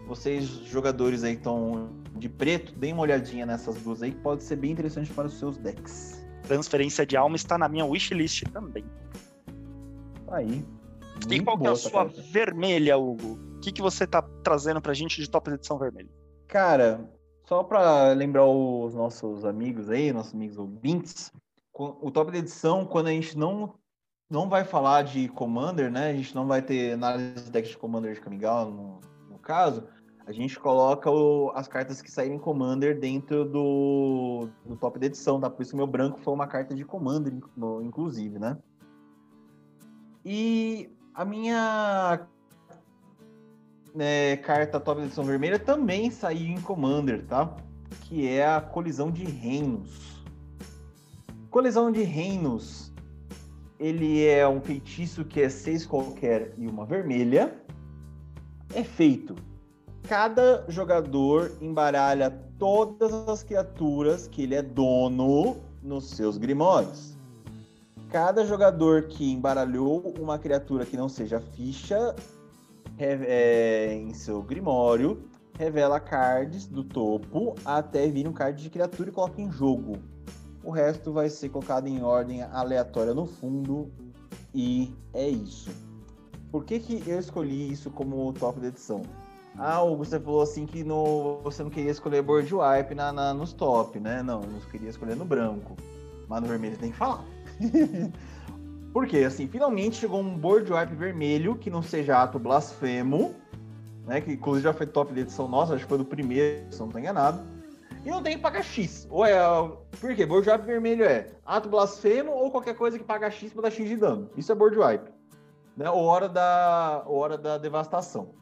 vocês 0.07 0.43
jogadores 0.43 1.23
aí 1.23 1.35
estão 1.35 1.89
de 2.15 2.27
preto, 2.27 2.73
deem 2.73 2.93
uma 2.93 3.03
olhadinha 3.03 3.45
nessas 3.45 3.75
duas 3.75 4.01
aí, 4.01 4.11
que 4.11 4.19
pode 4.21 4.43
ser 4.43 4.55
bem 4.55 4.71
interessante 4.71 5.11
para 5.13 5.27
os 5.27 5.37
seus 5.37 5.55
decks. 5.57 6.25
Transferência 6.43 7.05
de 7.05 7.15
alma 7.15 7.35
está 7.35 7.57
na 7.57 7.69
minha 7.69 7.85
wishlist 7.85 8.43
também. 8.51 8.83
Aí. 10.31 10.65
E 11.29 11.41
qual 11.41 11.59
é 11.63 11.67
a 11.67 11.75
sua 11.75 12.05
carta. 12.05 12.21
vermelha, 12.23 12.97
Hugo? 12.97 13.39
O 13.57 13.59
que, 13.59 13.71
que 13.71 13.81
você 13.81 14.07
tá 14.07 14.21
trazendo 14.43 14.81
pra 14.81 14.93
gente 14.93 15.21
de 15.21 15.29
top 15.29 15.51
edição 15.51 15.77
vermelha? 15.77 16.09
Cara, 16.47 17.07
só 17.49 17.63
para 17.63 18.13
lembrar 18.13 18.45
os 18.45 18.93
nossos 18.93 19.43
amigos 19.43 19.89
aí, 19.89 20.13
nossos 20.13 20.35
amigos 20.35 20.59
ouvintes, 20.59 21.31
o 21.73 22.11
top 22.11 22.31
de 22.31 22.37
edição, 22.37 22.85
quando 22.85 23.07
a 23.07 23.11
gente 23.11 23.35
não 23.35 23.73
não 24.29 24.47
vai 24.47 24.63
falar 24.63 25.01
de 25.01 25.27
Commander, 25.29 25.91
né? 25.91 26.11
A 26.11 26.13
gente 26.13 26.35
não 26.35 26.45
vai 26.45 26.61
ter 26.61 26.93
análise 26.93 27.45
de 27.45 27.49
deck 27.49 27.67
de 27.67 27.75
Commander 27.75 28.13
de 28.13 28.21
Kamigawa, 28.21 28.69
no, 28.69 28.99
no 29.27 29.39
caso. 29.39 29.83
A 30.27 30.31
gente 30.31 30.59
coloca 30.59 31.09
o, 31.09 31.51
as 31.55 31.67
cartas 31.67 31.99
que 32.03 32.11
saírem 32.11 32.37
Commander 32.37 32.99
dentro 32.99 33.43
do, 33.43 34.47
do 34.63 34.75
top 34.75 34.99
de 34.99 35.07
edição, 35.07 35.39
tá? 35.39 35.49
Por 35.49 35.63
isso 35.63 35.75
meu 35.75 35.87
branco 35.87 36.19
foi 36.19 36.31
uma 36.31 36.45
carta 36.45 36.75
de 36.75 36.85
Commander, 36.85 37.33
inclusive, 37.81 38.37
né? 38.37 38.59
E 40.23 40.87
a 41.15 41.25
minha 41.25 42.27
né, 43.93 44.37
carta 44.37 44.79
top 44.79 45.01
edição 45.01 45.23
vermelha 45.23 45.59
também 45.59 46.11
saiu 46.11 46.47
em 46.47 46.61
Commander, 46.61 47.25
tá? 47.25 47.55
Que 48.01 48.27
é 48.27 48.47
a 48.47 48.61
Colisão 48.61 49.11
de 49.11 49.23
Reinos. 49.23 50.23
Colisão 51.49 51.91
de 51.91 52.03
Reinos 52.03 52.89
ele 53.79 54.25
é 54.25 54.45
um 54.45 54.59
feitiço 54.59 55.23
que 55.23 55.41
é 55.41 55.47
seis 55.47 55.85
qualquer 55.85 56.53
e 56.57 56.67
uma 56.67 56.85
vermelha. 56.85 57.55
É 58.75 58.83
feito. 58.83 59.35
Cada 60.07 60.65
jogador 60.67 61.53
embaralha 61.61 62.29
todas 62.57 63.13
as 63.13 63.41
criaturas 63.41 64.27
que 64.27 64.43
ele 64.43 64.55
é 64.55 64.61
dono 64.61 65.57
nos 65.81 66.09
seus 66.09 66.37
grimórios. 66.37 67.17
Cada 68.09 68.45
jogador 68.45 69.03
que 69.03 69.31
embaralhou 69.31 70.13
uma 70.19 70.37
criatura 70.37 70.85
que 70.85 70.97
não 70.97 71.07
seja 71.07 71.39
ficha 71.39 72.13
é, 72.99 73.93
em 73.93 74.13
seu 74.13 74.41
grimório 74.41 75.23
revela 75.57 75.99
cards 75.99 76.67
do 76.67 76.83
topo 76.83 77.55
até 77.65 78.07
vir 78.07 78.27
um 78.27 78.33
card 78.33 78.61
de 78.61 78.69
criatura 78.69 79.09
e 79.09 79.11
coloca 79.11 79.41
em 79.41 79.51
jogo. 79.51 79.97
O 80.63 80.71
resto 80.71 81.11
vai 81.11 81.29
ser 81.29 81.49
colocado 81.49 81.87
em 81.87 82.03
ordem 82.03 82.43
aleatória 82.43 83.13
no 83.13 83.25
fundo 83.25 83.91
e 84.53 84.93
é 85.13 85.27
isso. 85.27 85.71
Por 86.51 86.65
que, 86.65 86.79
que 86.79 87.03
eu 87.09 87.19
escolhi 87.19 87.71
isso 87.71 87.89
como 87.91 88.31
top 88.33 88.59
da 88.59 88.67
edição? 88.67 89.03
Ah, 89.57 89.83
você 89.83 90.19
falou 90.19 90.41
assim 90.41 90.65
que 90.65 90.83
no, 90.83 91.39
você 91.43 91.63
não 91.63 91.69
queria 91.69 91.91
escolher 91.91 92.21
board 92.21 92.53
wipe 92.53 92.95
na, 92.95 93.11
na, 93.11 93.33
nos 93.33 93.51
top, 93.51 93.99
né? 93.99 94.23
Não, 94.23 94.41
não 94.41 94.59
queria 94.71 94.89
escolher 94.89 95.15
no 95.15 95.25
branco. 95.25 95.75
Mas 96.27 96.41
no 96.41 96.47
vermelho 96.47 96.77
tem 96.77 96.91
que 96.91 96.97
falar. 96.97 97.25
Porque, 98.93 99.17
assim, 99.17 99.47
finalmente 99.47 99.97
chegou 99.97 100.19
um 100.19 100.37
board 100.37 100.71
wipe 100.71 100.95
vermelho 100.95 101.55
que 101.55 101.69
não 101.69 101.81
seja 101.81 102.21
ato 102.21 102.39
blasfemo, 102.39 103.35
né? 104.05 104.19
Que 104.21 104.33
inclusive 104.33 104.63
já 104.63 104.73
foi 104.73 104.87
top 104.87 105.13
de 105.13 105.21
edição 105.21 105.47
nossa, 105.47 105.75
acho 105.75 105.83
que 105.83 105.89
foi 105.89 105.97
do 105.97 106.05
primeiro, 106.05 106.71
se 106.71 106.79
não 106.79 106.87
estou 106.87 106.99
enganado 106.99 107.43
e 108.05 108.09
não 108.09 108.23
tem 108.23 108.35
que 108.37 108.41
pagar 108.41 108.63
X. 108.63 109.07
Ou 109.09 109.25
é. 109.25 109.37
Por 109.99 110.15
quê? 110.15 110.25
Board 110.25 110.49
wipe 110.49 110.65
vermelho 110.65 111.03
é 111.03 111.27
ato 111.45 111.69
blasfemo 111.69 112.31
ou 112.31 112.51
qualquer 112.51 112.75
coisa 112.75 112.97
que 112.97 113.03
paga 113.03 113.29
X 113.29 113.51
para 113.51 113.63
dar 113.63 113.71
X 113.71 113.87
de 113.87 113.97
dano. 113.97 114.29
Isso 114.37 114.51
é 114.51 114.55
board 114.55 114.77
wipe. 114.77 115.11
Né? 115.75 115.89
Ou 115.89 116.03
hora 116.03 116.29
da, 116.29 117.03
hora 117.05 117.37
da 117.37 117.57
devastação. 117.57 118.33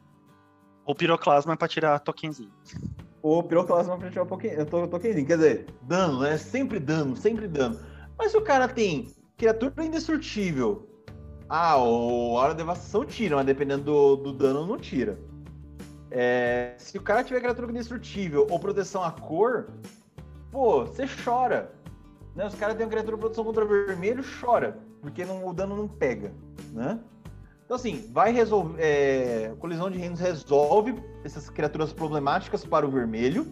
Ou 0.84 0.94
piroclasma 0.94 1.52
é 1.52 1.56
para 1.56 1.68
tirar 1.68 1.98
tokenzinho. 2.00 2.52
Ou 3.20 3.42
piroclasma 3.42 3.94
é 3.94 3.98
para 3.98 4.10
tirar 4.10 4.26
token, 4.26 4.64
tokenzinho. 4.64 5.26
Quer 5.26 5.36
dizer, 5.36 5.66
dano, 5.82 6.20
né? 6.20 6.36
Sempre 6.36 6.78
dano, 6.78 7.16
sempre 7.16 7.46
dano. 7.46 7.78
Mas 8.16 8.30
se 8.30 8.36
o 8.36 8.42
cara 8.42 8.68
tem 8.68 9.12
criatura 9.38 9.84
indestrutível. 9.84 10.86
Ah, 11.48 11.76
hora 11.76 12.52
da 12.52 12.58
devastação 12.58 13.06
tira, 13.06 13.36
mas 13.36 13.46
dependendo 13.46 13.84
do, 13.84 14.16
do 14.16 14.32
dano 14.32 14.66
não 14.66 14.76
tira. 14.76 15.18
É, 16.10 16.74
se 16.76 16.98
o 16.98 17.02
cara 17.02 17.24
tiver 17.24 17.40
criatura 17.40 17.70
indestrutível 17.70 18.46
ou 18.50 18.58
proteção 18.58 19.02
à 19.02 19.10
cor, 19.12 19.70
pô, 20.50 20.84
você 20.84 21.06
chora. 21.24 21.72
Né? 22.34 22.46
Os 22.46 22.54
caras 22.54 22.76
têm 22.76 22.84
uma 22.84 22.90
criatura 22.90 23.16
proteção 23.16 23.44
contra 23.44 23.64
vermelho, 23.64 24.22
chora, 24.40 24.78
porque 25.00 25.24
não, 25.24 25.46
o 25.46 25.54
dano 25.54 25.76
não 25.76 25.88
pega, 25.88 26.32
né? 26.72 26.98
Então, 27.64 27.76
assim, 27.76 28.10
vai 28.12 28.32
resolver. 28.32 28.80
É, 28.80 29.54
colisão 29.58 29.90
de 29.90 29.98
reinos 29.98 30.20
resolve 30.20 30.94
essas 31.22 31.50
criaturas 31.50 31.92
problemáticas 31.92 32.64
para 32.64 32.86
o 32.86 32.90
vermelho. 32.90 33.46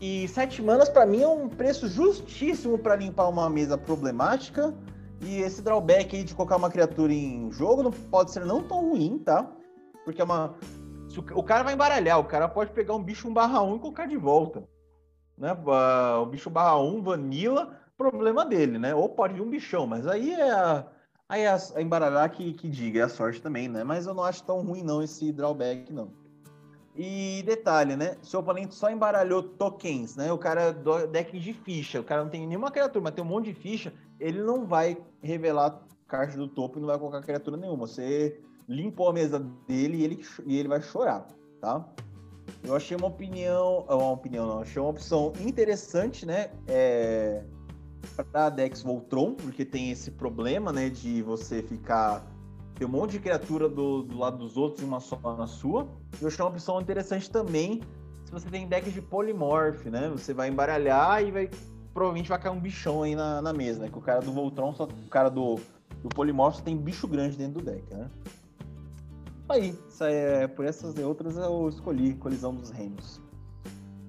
E 0.00 0.28
sete 0.28 0.60
manas, 0.62 0.88
para 0.88 1.06
mim, 1.06 1.22
é 1.22 1.28
um 1.28 1.48
preço 1.48 1.88
justíssimo 1.88 2.78
para 2.78 2.96
limpar 2.96 3.28
uma 3.28 3.48
mesa 3.48 3.78
problemática. 3.78 4.74
E 5.20 5.40
esse 5.40 5.62
drawback 5.62 6.14
aí 6.14 6.24
de 6.24 6.34
colocar 6.34 6.56
uma 6.56 6.70
criatura 6.70 7.12
em 7.12 7.50
jogo 7.50 7.82
não 7.82 7.90
pode 7.90 8.30
ser 8.30 8.44
não 8.44 8.62
tão 8.62 8.90
ruim, 8.90 9.18
tá? 9.18 9.50
Porque 10.04 10.20
é 10.20 10.24
uma, 10.24 10.54
o 11.34 11.42
cara 11.42 11.62
vai 11.62 11.74
embaralhar, 11.74 12.18
o 12.18 12.24
cara 12.24 12.48
pode 12.48 12.72
pegar 12.72 12.94
um 12.94 13.02
bicho 13.02 13.28
1 13.28 13.32
barra 13.32 13.62
1 13.62 13.76
e 13.76 13.78
colocar 13.78 14.06
de 14.06 14.16
volta. 14.16 14.68
Né? 15.38 15.56
O 16.20 16.26
bicho 16.26 16.50
barra 16.50 16.78
1, 16.78 17.02
vanilla, 17.02 17.80
problema 17.96 18.44
dele, 18.44 18.78
né? 18.78 18.94
Ou 18.94 19.08
pode 19.08 19.34
vir 19.34 19.42
um 19.42 19.50
bichão, 19.50 19.86
mas 19.86 20.06
aí 20.06 20.34
é 20.34 20.84
aí 21.28 21.42
é 21.42 21.48
a 21.48 21.80
embaralhar 21.80 22.30
que, 22.30 22.52
que 22.52 22.68
diga, 22.68 23.00
é 23.00 23.02
a 23.04 23.08
sorte 23.08 23.40
também, 23.40 23.68
né? 23.68 23.82
Mas 23.82 24.06
eu 24.06 24.14
não 24.14 24.24
acho 24.24 24.44
tão 24.44 24.62
ruim 24.62 24.82
não 24.82 25.02
esse 25.02 25.32
drawback, 25.32 25.92
não. 25.92 26.12
E 26.96 27.42
detalhe, 27.44 27.96
né? 27.96 28.16
Seu 28.22 28.40
oponente 28.40 28.74
só 28.74 28.88
embaralhou 28.88 29.42
tokens, 29.42 30.14
né? 30.14 30.32
O 30.32 30.38
cara 30.38 30.72
do 30.72 31.06
deck 31.08 31.38
de 31.38 31.52
ficha, 31.52 32.00
o 32.00 32.04
cara 32.04 32.22
não 32.22 32.30
tem 32.30 32.46
nenhuma 32.46 32.70
criatura, 32.70 33.02
mas 33.02 33.14
tem 33.14 33.24
um 33.24 33.26
monte 33.26 33.46
de 33.46 33.54
ficha, 33.54 33.92
ele 34.20 34.40
não 34.40 34.64
vai 34.64 34.96
revelar 35.20 35.82
caixa 36.06 36.36
do 36.36 36.46
topo 36.46 36.78
e 36.78 36.80
não 36.80 36.86
vai 36.86 36.98
colocar 36.98 37.20
criatura 37.20 37.56
nenhuma. 37.56 37.86
Você 37.86 38.38
limpou 38.68 39.08
a 39.08 39.12
mesa 39.12 39.40
dele 39.66 39.98
e 39.98 40.04
ele, 40.04 40.26
e 40.46 40.56
ele 40.56 40.68
vai 40.68 40.80
chorar, 40.80 41.26
tá? 41.60 41.84
Eu 42.62 42.76
achei 42.76 42.96
uma 42.96 43.08
opinião, 43.08 43.84
uma 43.88 44.12
opinião 44.12 44.46
não, 44.46 44.60
achei 44.60 44.80
uma 44.80 44.90
opção 44.90 45.32
interessante, 45.40 46.24
né? 46.24 46.50
É, 46.68 47.42
para 48.30 48.50
Dex 48.50 48.82
Voltron, 48.82 49.34
porque 49.34 49.64
tem 49.64 49.90
esse 49.90 50.10
problema, 50.10 50.72
né, 50.72 50.88
de 50.88 51.22
você 51.22 51.62
ficar 51.62 52.24
ter 52.74 52.84
um 52.84 52.88
monte 52.88 53.12
de 53.12 53.20
criatura 53.20 53.68
do, 53.68 54.02
do 54.02 54.18
lado 54.18 54.38
dos 54.38 54.56
outros 54.56 54.82
e 54.82 54.84
uma 54.84 55.00
só 55.00 55.18
na 55.36 55.46
sua. 55.46 55.88
Eu 56.20 56.28
achei 56.28 56.44
uma 56.44 56.50
opção 56.50 56.80
interessante 56.80 57.30
também 57.30 57.80
se 58.24 58.32
você 58.32 58.48
tem 58.48 58.66
decks 58.66 58.92
de 58.92 59.00
Polymorph, 59.00 59.84
né? 59.86 60.08
Você 60.10 60.34
vai 60.34 60.48
embaralhar 60.48 61.22
e 61.22 61.30
vai 61.30 61.50
provavelmente 61.92 62.28
vai 62.28 62.40
cair 62.40 62.52
um 62.52 62.60
bichão 62.60 63.04
aí 63.04 63.14
na, 63.14 63.40
na 63.40 63.52
mesa, 63.52 63.80
né? 63.80 63.88
Que 63.88 63.96
o 63.96 64.00
cara 64.00 64.20
do 64.20 64.32
Voltron, 64.32 64.74
só, 64.74 64.84
o 64.84 65.08
cara 65.08 65.28
do, 65.28 65.60
do 66.02 66.08
Polymorph 66.08 66.60
tem 66.60 66.76
bicho 66.76 67.06
grande 67.06 67.36
dentro 67.36 67.62
do 67.62 67.64
deck, 67.64 67.94
né? 67.94 68.10
Aí, 69.48 69.78
é, 70.00 70.46
por 70.48 70.64
essas 70.64 70.96
e 70.96 71.02
outras 71.02 71.36
eu 71.36 71.68
escolhi 71.68 72.14
Colisão 72.14 72.54
dos 72.54 72.70
Reinos. 72.70 73.20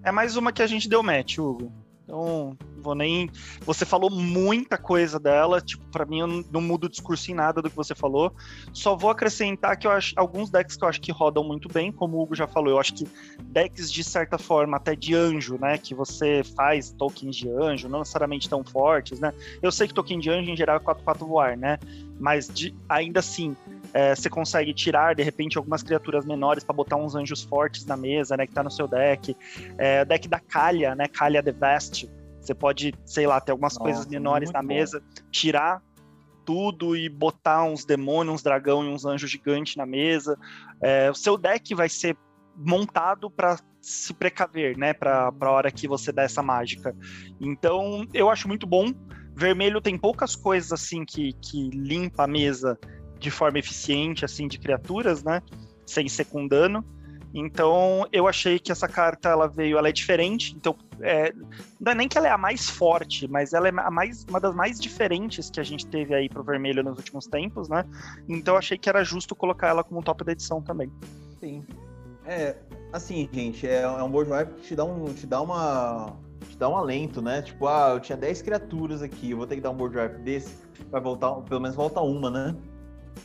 É 0.02 0.12
mais 0.12 0.36
uma 0.38 0.52
que 0.52 0.64
a 0.64 0.68
gente 0.68 0.90
deu 0.90 1.04
match, 1.04 1.38
Hugo. 1.38 1.72
Então, 2.06 2.56
vou 2.78 2.94
nem. 2.94 3.30
Você 3.62 3.84
falou 3.84 4.12
muita 4.12 4.78
coisa 4.78 5.20
dela, 5.20 5.60
tipo, 5.60 5.84
para 5.92 6.06
mim 6.06 6.20
eu 6.20 6.28
não 6.52 6.62
mudo 6.62 6.86
o 6.86 6.90
discurso 6.90 7.32
em 7.32 7.34
nada 7.34 7.64
do 7.64 7.70
que 7.70 7.76
você 7.76 7.96
falou. 7.96 8.32
Só 8.72 8.96
vou 8.96 9.10
acrescentar 9.10 9.76
que 9.76 9.88
eu 9.88 9.92
acho 9.92 10.14
alguns 10.16 10.52
decks 10.52 10.78
que 10.78 10.84
eu 10.84 10.88
acho 10.88 11.02
que 11.02 11.12
rodam 11.12 11.44
muito 11.44 11.68
bem, 11.68 11.92
como 11.92 12.18
o 12.18 12.22
Hugo 12.22 12.36
já 12.36 12.46
falou. 12.46 12.70
Eu 12.70 12.80
acho 12.80 12.94
que 12.94 13.08
decks 13.46 13.92
de 13.92 14.04
certa 14.04 14.38
forma, 14.38 14.78
até 14.78 14.96
de 14.96 15.16
anjo, 15.16 15.58
né? 15.60 15.80
Que 15.80 15.96
você 15.96 16.44
faz 16.56 16.92
tokens 16.92 17.36
de 17.36 17.50
anjo, 17.50 17.90
não 17.90 18.00
necessariamente 18.00 18.48
tão 18.48 18.64
fortes, 18.64 19.20
né? 19.20 19.34
Eu 19.62 19.72
sei 19.72 19.88
que 19.88 19.94
token 19.94 20.20
de 20.20 20.30
anjo 20.30 20.52
em 20.52 20.56
geral 20.56 20.78
é 20.78 20.80
4-4 20.80 21.26
voar, 21.26 21.58
né? 21.58 21.80
Mas 22.20 22.48
de, 22.48 22.74
ainda 22.88 23.20
assim, 23.20 23.56
é, 23.96 24.14
você 24.14 24.30
consegue 24.30 24.74
tirar 24.74 25.16
de 25.16 25.24
repente 25.24 25.58
algumas 25.58 25.82
criaturas 25.82 26.26
menores 26.26 26.66
para 26.66 26.76
botar 26.76 26.98
uns 26.98 27.16
anjos 27.16 27.44
fortes 27.44 27.86
na 27.86 27.96
mesa, 27.96 28.36
né? 28.36 28.46
Que 28.46 28.54
tá 28.54 28.62
no 28.62 28.70
seu 28.70 28.90
deck. 28.90 29.34
É, 29.78 30.02
o 30.02 30.06
deck 30.06 30.28
da 30.28 30.38
Calha, 30.38 30.94
né? 30.94 31.08
Calha 31.08 31.42
The 31.42 31.54
Vast. 31.54 32.12
Você 32.42 32.54
pode, 32.54 32.94
sei 33.06 33.26
lá, 33.26 33.40
ter 33.40 33.54
algumas 33.54 33.76
Nossa, 33.76 33.84
coisas 33.84 34.06
menores 34.06 34.52
na 34.52 34.62
bom. 34.62 34.68
mesa, 34.68 35.02
tirar 35.32 35.82
tudo 36.44 36.98
e 36.98 37.08
botar 37.08 37.64
uns 37.64 37.86
demônios, 37.86 38.36
uns 38.36 38.44
dragão 38.44 38.84
e 38.84 38.90
uns 38.90 39.06
anjos 39.06 39.32
gigantes 39.32 39.78
na 39.78 39.86
mesa. 39.86 40.38
É, 40.82 41.10
o 41.10 41.16
seu 41.16 41.38
deck 41.38 41.74
vai 41.74 41.88
ser 41.88 42.18
montado 42.54 43.32
para 43.32 43.58
se 43.80 44.14
precaver, 44.14 44.78
né? 44.78 44.94
Para 44.94 45.32
a 45.40 45.52
hora 45.52 45.72
que 45.72 45.88
você 45.88 46.12
dá 46.12 46.24
essa 46.24 46.44
mágica. 46.44 46.94
Então, 47.40 48.06
eu 48.14 48.30
acho 48.30 48.46
muito 48.46 48.68
bom. 48.68 48.92
Vermelho 49.34 49.80
tem 49.80 49.98
poucas 49.98 50.36
coisas 50.36 50.74
assim 50.74 51.06
que, 51.06 51.32
que 51.42 51.70
limpa 51.70 52.26
a 52.26 52.28
mesa 52.28 52.78
de 53.20 53.32
forma 53.32 53.60
eficiente, 53.60 54.26
assim, 54.26 54.48
de 54.48 54.58
criaturas, 54.58 55.24
né? 55.24 55.42
Sem 55.86 56.08
secundando. 56.08 56.84
Então, 57.38 58.08
eu 58.14 58.30
achei 58.30 58.58
que 58.58 58.72
essa 58.72 58.88
carta 58.88 59.28
ela 59.28 59.46
veio, 59.46 59.78
ela 59.78 59.90
é 59.90 59.92
diferente. 59.92 60.56
Então, 60.56 60.74
é, 61.02 61.34
não 61.82 61.92
é 61.92 61.96
nem 61.96 62.08
que 62.08 62.18
ela 62.18 62.28
é 62.28 62.32
a 62.32 62.38
mais 62.38 62.70
forte, 62.70 63.28
mas 63.28 63.52
ela 63.52 63.68
é 63.68 63.74
a 63.76 63.92
mais, 63.92 64.24
uma 64.30 64.40
das 64.40 64.56
mais 64.56 64.80
diferentes 64.80 65.50
que 65.50 65.60
a 65.60 65.64
gente 65.64 65.86
teve 65.86 66.16
aí 66.16 66.30
pro 66.30 66.44
vermelho 66.44 66.82
nos 66.82 66.98
últimos 66.98 67.28
tempos, 67.28 67.68
né? 67.68 67.84
Então, 68.30 68.56
achei 68.56 68.78
que 68.78 68.88
era 68.88 69.04
justo 69.04 69.36
colocar 69.36 69.68
ela 69.68 69.84
como 69.84 70.02
top 70.02 70.24
da 70.24 70.32
edição 70.32 70.62
também. 70.62 70.90
Sim. 71.42 71.66
É, 72.26 72.56
assim, 72.94 73.30
gente, 73.32 73.68
é, 73.68 73.82
é 73.82 74.04
um 74.04 74.10
board 74.10 74.32
wipe 74.32 74.54
que 74.54 74.68
te 74.68 74.76
dá, 74.76 74.86
um, 74.86 75.14
te 75.14 75.28
dá 75.28 75.42
uma 75.42 76.16
te 76.50 76.58
dá 76.58 76.70
um 76.70 76.78
alento, 76.78 77.22
né? 77.22 77.42
Tipo, 77.42 77.68
ah, 77.68 77.92
eu 77.94 78.00
tinha 78.00 78.18
10 78.18 78.42
criaturas 78.44 79.02
aqui, 79.02 79.32
eu 79.32 79.38
vou 79.38 79.46
ter 79.46 79.56
que 79.56 79.62
dar 79.62 79.72
um 79.72 79.76
board 79.76 79.98
wipe 79.98 80.20
desse, 80.20 80.56
vai 80.90 81.02
voltar, 81.02 81.34
pelo 81.42 81.60
menos 81.60 81.76
volta 81.76 82.00
uma, 82.00 82.30
né? 82.30 82.56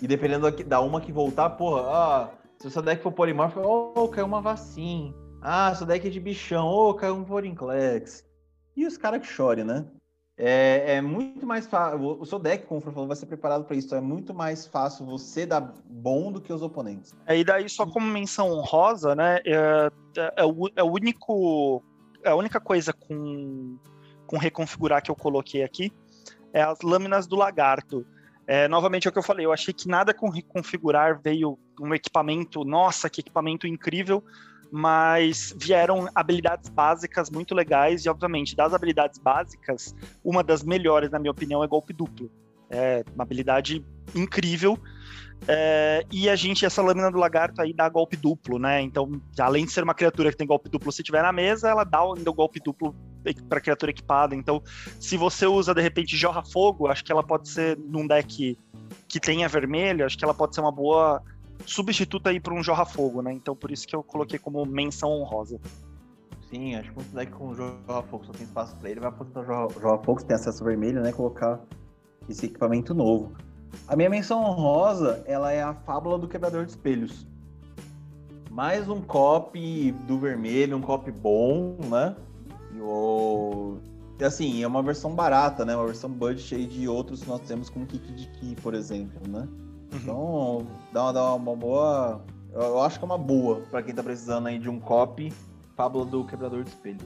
E 0.00 0.06
dependendo 0.06 0.50
da 0.64 0.80
uma 0.80 1.00
que 1.00 1.12
voltar, 1.12 1.50
porra, 1.50 1.82
ah, 1.82 2.28
se 2.58 2.66
o 2.66 2.70
seu 2.70 2.82
deck 2.82 3.02
for 3.02 3.12
polimorfo, 3.12 3.60
oh, 3.60 4.08
caiu 4.08 4.26
uma 4.26 4.40
vacina. 4.40 5.14
Ah, 5.42 5.74
seu 5.74 5.86
deck 5.86 6.06
é 6.06 6.10
de 6.10 6.20
bichão, 6.20 6.66
oh, 6.66 6.94
caiu 6.94 7.14
um 7.14 7.24
Vorinclex. 7.24 8.24
E 8.76 8.86
os 8.86 8.96
caras 8.96 9.20
que 9.20 9.26
chorem, 9.26 9.64
né? 9.64 9.86
É, 10.36 10.96
é, 10.96 11.00
muito 11.02 11.46
mais 11.46 11.66
fácil. 11.66 12.18
O 12.18 12.24
seu 12.24 12.38
deck, 12.38 12.66
como 12.66 12.80
o 12.80 12.82
falou, 12.82 13.06
vai 13.06 13.16
ser 13.16 13.26
preparado 13.26 13.64
para 13.64 13.76
isso. 13.76 13.94
É 13.94 14.00
muito 14.00 14.32
mais 14.32 14.66
fácil 14.66 15.04
você 15.04 15.44
dar 15.44 15.74
bom 15.84 16.32
do 16.32 16.40
que 16.40 16.50
os 16.50 16.62
oponentes. 16.62 17.12
É, 17.26 17.36
e 17.36 17.44
daí, 17.44 17.68
só 17.68 17.84
como 17.84 18.06
menção 18.06 18.50
honrosa, 18.50 19.14
né? 19.14 19.40
É, 19.44 19.90
é, 20.16 20.32
é, 20.38 20.44
o, 20.46 20.70
é 20.74 20.82
o 20.82 20.90
único. 20.90 21.82
É 22.24 22.30
a 22.30 22.34
única 22.34 22.58
coisa 22.58 22.92
com, 22.92 23.76
com 24.26 24.38
reconfigurar 24.38 25.02
que 25.02 25.10
eu 25.10 25.16
coloquei 25.16 25.62
aqui 25.62 25.92
é 26.52 26.62
as 26.62 26.80
lâminas 26.82 27.26
do 27.26 27.36
lagarto. 27.36 28.06
É, 28.50 28.66
novamente 28.66 29.06
é 29.06 29.08
o 29.08 29.12
que 29.12 29.18
eu 29.20 29.22
falei, 29.22 29.46
eu 29.46 29.52
achei 29.52 29.72
que 29.72 29.86
nada 29.86 30.12
com 30.12 30.28
reconfigurar 30.28 31.20
veio 31.22 31.56
um 31.80 31.94
equipamento, 31.94 32.64
nossa, 32.64 33.08
que 33.08 33.20
equipamento 33.20 33.64
incrível, 33.64 34.24
mas 34.72 35.54
vieram 35.56 36.08
habilidades 36.12 36.68
básicas 36.68 37.30
muito 37.30 37.54
legais 37.54 38.04
e, 38.04 38.08
obviamente, 38.08 38.56
das 38.56 38.74
habilidades 38.74 39.20
básicas, 39.20 39.94
uma 40.24 40.42
das 40.42 40.64
melhores, 40.64 41.12
na 41.12 41.20
minha 41.20 41.30
opinião, 41.30 41.62
é 41.62 41.68
golpe 41.68 41.92
duplo. 41.92 42.28
É 42.68 43.04
uma 43.14 43.22
habilidade 43.22 43.86
incrível. 44.16 44.76
É, 45.46 46.04
e 46.10 46.28
a 46.28 46.34
gente, 46.34 46.66
essa 46.66 46.82
lâmina 46.82 47.08
do 47.08 47.18
lagarto 47.18 47.62
aí 47.62 47.72
dá 47.72 47.88
golpe 47.88 48.16
duplo, 48.16 48.58
né? 48.58 48.82
Então, 48.82 49.12
além 49.38 49.64
de 49.64 49.70
ser 49.70 49.84
uma 49.84 49.94
criatura 49.94 50.28
que 50.28 50.36
tem 50.36 50.46
golpe 50.46 50.68
duplo 50.68 50.90
se 50.90 51.04
tiver 51.04 51.22
na 51.22 51.32
mesa, 51.32 51.68
ela 51.68 51.84
dá 51.84 52.00
ainda 52.00 52.28
o 52.28 52.34
golpe 52.34 52.58
duplo 52.58 52.96
para 53.48 53.60
criatura 53.60 53.90
equipada. 53.90 54.34
Então, 54.34 54.62
se 54.98 55.16
você 55.16 55.46
usa 55.46 55.74
de 55.74 55.80
repente 55.80 56.16
Jorra 56.16 56.42
Fogo, 56.44 56.86
acho 56.86 57.04
que 57.04 57.12
ela 57.12 57.22
pode 57.22 57.48
ser 57.48 57.78
num 57.78 58.06
deck 58.06 58.58
que 59.08 59.20
tenha 59.20 59.48
vermelho, 59.48 60.04
acho 60.04 60.16
que 60.16 60.24
ela 60.24 60.34
pode 60.34 60.54
ser 60.54 60.60
uma 60.60 60.72
boa 60.72 61.22
substituta 61.66 62.30
aí 62.30 62.40
para 62.40 62.54
um 62.54 62.62
Jorra 62.62 62.84
Fogo, 62.84 63.22
né? 63.22 63.32
Então 63.32 63.54
por 63.54 63.70
isso 63.70 63.86
que 63.86 63.94
eu 63.94 64.02
coloquei 64.02 64.38
como 64.38 64.64
menção 64.64 65.10
honrosa. 65.10 65.60
Sim, 66.48 66.74
acho 66.74 66.90
que 66.90 66.96
muito 66.96 67.14
deck 67.14 67.30
com 67.32 67.54
Jorra 67.54 68.02
Fogo 68.10 68.24
só 68.24 68.32
tem 68.32 68.42
espaço 68.42 68.74
para 68.76 68.90
ele, 68.90 69.00
vai 69.00 69.08
aposentar 69.08 69.40
o 69.40 69.44
Jorra, 69.44 69.68
Jorra 69.80 69.98
Fogo, 69.98 70.24
tem 70.24 70.34
acesso 70.34 70.64
vermelho, 70.64 71.00
né? 71.00 71.12
Colocar 71.12 71.60
esse 72.28 72.46
equipamento 72.46 72.94
novo. 72.94 73.32
A 73.86 73.94
minha 73.94 74.10
menção 74.10 74.42
honrosa, 74.42 75.22
ela 75.26 75.52
é 75.52 75.62
a 75.62 75.74
Fábula 75.74 76.18
do 76.18 76.26
Quebrador 76.26 76.64
de 76.64 76.72
Espelhos. 76.72 77.26
Mais 78.50 78.88
um 78.88 79.00
copy 79.00 79.92
do 80.08 80.18
vermelho, 80.18 80.76
um 80.76 80.80
copy 80.80 81.12
bom, 81.12 81.76
né? 81.88 82.16
E 82.74 82.80
o... 82.80 83.78
Assim, 84.22 84.62
é 84.62 84.66
uma 84.66 84.82
versão 84.82 85.14
barata, 85.14 85.64
né? 85.64 85.74
Uma 85.74 85.86
versão 85.86 86.10
budget 86.10 86.54
aí 86.54 86.66
de 86.66 86.86
outros 86.86 87.22
que 87.22 87.28
nós 87.28 87.40
temos, 87.40 87.70
como 87.70 87.86
Kiki 87.86 88.12
de 88.12 88.26
Ki, 88.26 88.54
por 88.62 88.74
exemplo, 88.74 89.20
né? 89.26 89.48
Uhum. 89.92 89.98
Então, 89.98 90.66
dá 90.92 91.04
uma, 91.04 91.12
dá 91.12 91.34
uma 91.34 91.56
boa. 91.56 92.24
Eu 92.52 92.80
acho 92.82 92.98
que 92.98 93.04
é 93.04 93.06
uma 93.06 93.18
boa 93.18 93.62
para 93.70 93.82
quem 93.82 93.94
tá 93.94 94.02
precisando 94.02 94.46
aí 94.46 94.58
de 94.58 94.68
um 94.68 94.78
copy 94.78 95.32
Fábula 95.74 96.04
do 96.04 96.24
Quebrador 96.26 96.62
de 96.62 96.68
Espelho. 96.68 96.98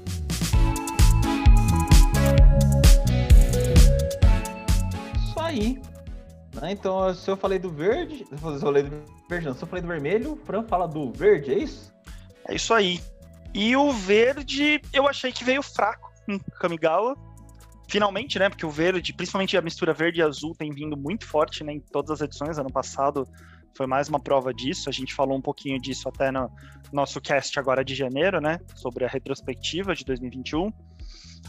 Isso 5.16 5.38
aí. 5.38 5.80
Né? 6.60 6.72
Então, 6.72 7.14
se 7.14 7.30
eu 7.30 7.36
falei 7.36 7.60
do 7.60 7.70
verde, 7.70 8.24
se 8.26 8.32
eu 8.32 8.58
falei 8.58 8.82
do 8.82 8.90
verde, 9.28 9.46
não, 9.46 9.54
se 9.54 9.62
eu 9.62 9.68
falei 9.68 9.82
do 9.82 9.86
vermelho, 9.88 10.32
o 10.32 10.36
Fran 10.36 10.64
fala 10.64 10.88
do 10.88 11.12
verde, 11.12 11.52
é 11.52 11.58
isso? 11.58 11.92
É 12.48 12.56
isso 12.56 12.74
aí. 12.74 13.00
E 13.54 13.76
o 13.76 13.92
verde, 13.92 14.80
eu 14.92 15.06
achei 15.08 15.30
que 15.30 15.44
veio 15.44 15.62
fraco 15.62 16.12
em 16.28 16.38
Kamigawa 16.60 17.16
finalmente, 17.88 18.38
né? 18.38 18.48
Porque 18.48 18.66
o 18.66 18.70
verde, 18.70 19.12
principalmente 19.12 19.56
a 19.56 19.62
mistura 19.62 19.92
verde 19.92 20.20
e 20.20 20.22
azul, 20.22 20.54
tem 20.54 20.70
vindo 20.70 20.96
muito 20.96 21.26
forte 21.26 21.62
né, 21.62 21.72
em 21.72 21.80
todas 21.80 22.10
as 22.10 22.20
edições. 22.22 22.58
Ano 22.58 22.72
passado 22.72 23.26
foi 23.76 23.86
mais 23.86 24.08
uma 24.08 24.20
prova 24.20 24.52
disso. 24.52 24.88
A 24.88 24.92
gente 24.92 25.14
falou 25.14 25.36
um 25.36 25.42
pouquinho 25.42 25.80
disso 25.80 26.08
até 26.08 26.30
no 26.30 26.50
nosso 26.92 27.20
cast 27.20 27.58
agora 27.58 27.84
de 27.84 27.94
janeiro, 27.94 28.40
né? 28.40 28.58
Sobre 28.74 29.04
a 29.04 29.08
retrospectiva 29.08 29.94
de 29.94 30.04
2021. 30.04 30.72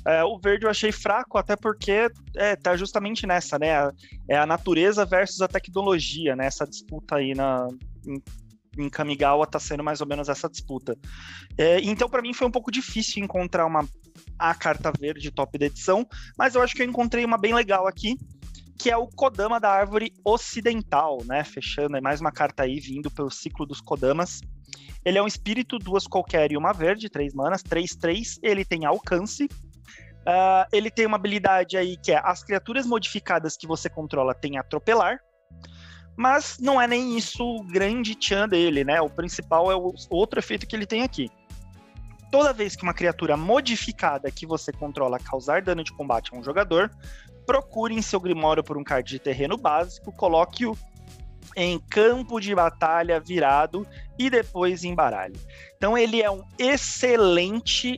É, 0.05 0.23
o 0.23 0.37
verde 0.37 0.65
eu 0.65 0.69
achei 0.69 0.91
fraco, 0.91 1.37
até 1.37 1.55
porque 1.55 2.07
é, 2.35 2.55
tá 2.55 2.75
justamente 2.75 3.25
nessa, 3.25 3.57
né? 3.57 3.89
É 4.29 4.37
a 4.37 4.45
natureza 4.45 5.05
versus 5.05 5.41
a 5.41 5.47
tecnologia, 5.47 6.35
né? 6.35 6.45
Essa 6.45 6.67
disputa 6.67 7.15
aí 7.15 7.33
na, 7.33 7.67
em, 8.05 8.21
em 8.77 8.89
Kamigawa 8.89 9.47
tá 9.47 9.59
sendo 9.59 9.83
mais 9.83 10.01
ou 10.01 10.07
menos 10.07 10.29
essa 10.29 10.49
disputa. 10.49 10.97
É, 11.57 11.79
então, 11.81 12.09
para 12.09 12.21
mim, 12.21 12.33
foi 12.33 12.47
um 12.47 12.51
pouco 12.51 12.71
difícil 12.71 13.23
encontrar 13.23 13.65
uma 13.65 13.87
a 14.37 14.53
carta 14.53 14.91
verde 14.97 15.31
top 15.31 15.57
da 15.57 15.65
edição, 15.65 16.05
mas 16.37 16.55
eu 16.55 16.61
acho 16.61 16.75
que 16.75 16.81
eu 16.81 16.87
encontrei 16.87 17.23
uma 17.23 17.37
bem 17.37 17.53
legal 17.53 17.87
aqui, 17.87 18.17
que 18.77 18.89
é 18.89 18.97
o 18.97 19.07
Kodama 19.07 19.59
da 19.59 19.69
árvore 19.69 20.13
ocidental, 20.23 21.19
né? 21.25 21.43
Fechando 21.43 21.95
aí 21.95 22.01
mais 22.01 22.19
uma 22.19 22.31
carta 22.31 22.63
aí 22.63 22.79
vindo 22.79 23.09
pelo 23.09 23.29
ciclo 23.29 23.65
dos 23.65 23.81
Kodamas. 23.81 24.41
Ele 25.03 25.17
é 25.17 25.23
um 25.23 25.27
espírito, 25.27 25.77
duas 25.77 26.07
qualquer 26.07 26.51
e 26.51 26.57
uma 26.57 26.73
verde, 26.73 27.09
três 27.09 27.33
manas, 27.33 27.61
três, 27.61 27.95
três. 27.95 28.39
Ele 28.41 28.65
tem 28.65 28.85
alcance. 28.85 29.45
Uh, 29.45 30.65
ele 30.73 30.89
tem 30.89 31.05
uma 31.05 31.17
habilidade 31.17 31.77
aí 31.77 31.95
que 31.97 32.11
é 32.11 32.19
as 32.23 32.43
criaturas 32.43 32.87
modificadas 32.87 33.55
que 33.55 33.67
você 33.67 33.87
controla 33.87 34.33
têm 34.33 34.57
atropelar. 34.57 35.19
Mas 36.17 36.57
não 36.59 36.81
é 36.81 36.87
nem 36.87 37.17
isso 37.17 37.43
o 37.43 37.63
grande 37.63 38.15
tchan 38.15 38.47
dele, 38.47 38.83
né? 38.83 39.01
O 39.01 39.09
principal 39.09 39.71
é 39.71 39.75
o 39.75 39.93
outro 40.09 40.39
efeito 40.39 40.65
que 40.65 40.75
ele 40.75 40.85
tem 40.85 41.03
aqui 41.03 41.29
toda 42.35 42.51
vez 42.51 42.75
que 42.75 42.83
uma 42.83 42.93
criatura 42.93 43.37
modificada 43.37 44.29
que 44.29 44.45
você 44.45 44.69
controla 44.69 45.17
causar 45.17 45.61
dano 45.61 45.81
de 45.81 45.93
combate 45.93 46.33
a 46.33 46.37
um 46.37 46.43
jogador, 46.43 46.91
procure 47.45 47.95
em 47.95 48.01
seu 48.01 48.19
grimório 48.19 48.61
por 48.61 48.77
um 48.77 48.83
card 48.83 49.09
de 49.09 49.19
terreno 49.19 49.55
básico, 49.55 50.11
coloque-o 50.11 50.77
em 51.55 51.79
campo 51.79 52.41
de 52.41 52.53
batalha 52.53 53.21
virado 53.21 53.87
e 54.19 54.29
depois 54.29 54.83
embaralhe. 54.83 55.39
Então 55.77 55.97
ele 55.97 56.21
é 56.21 56.29
um 56.29 56.43
excelente, 56.59 57.97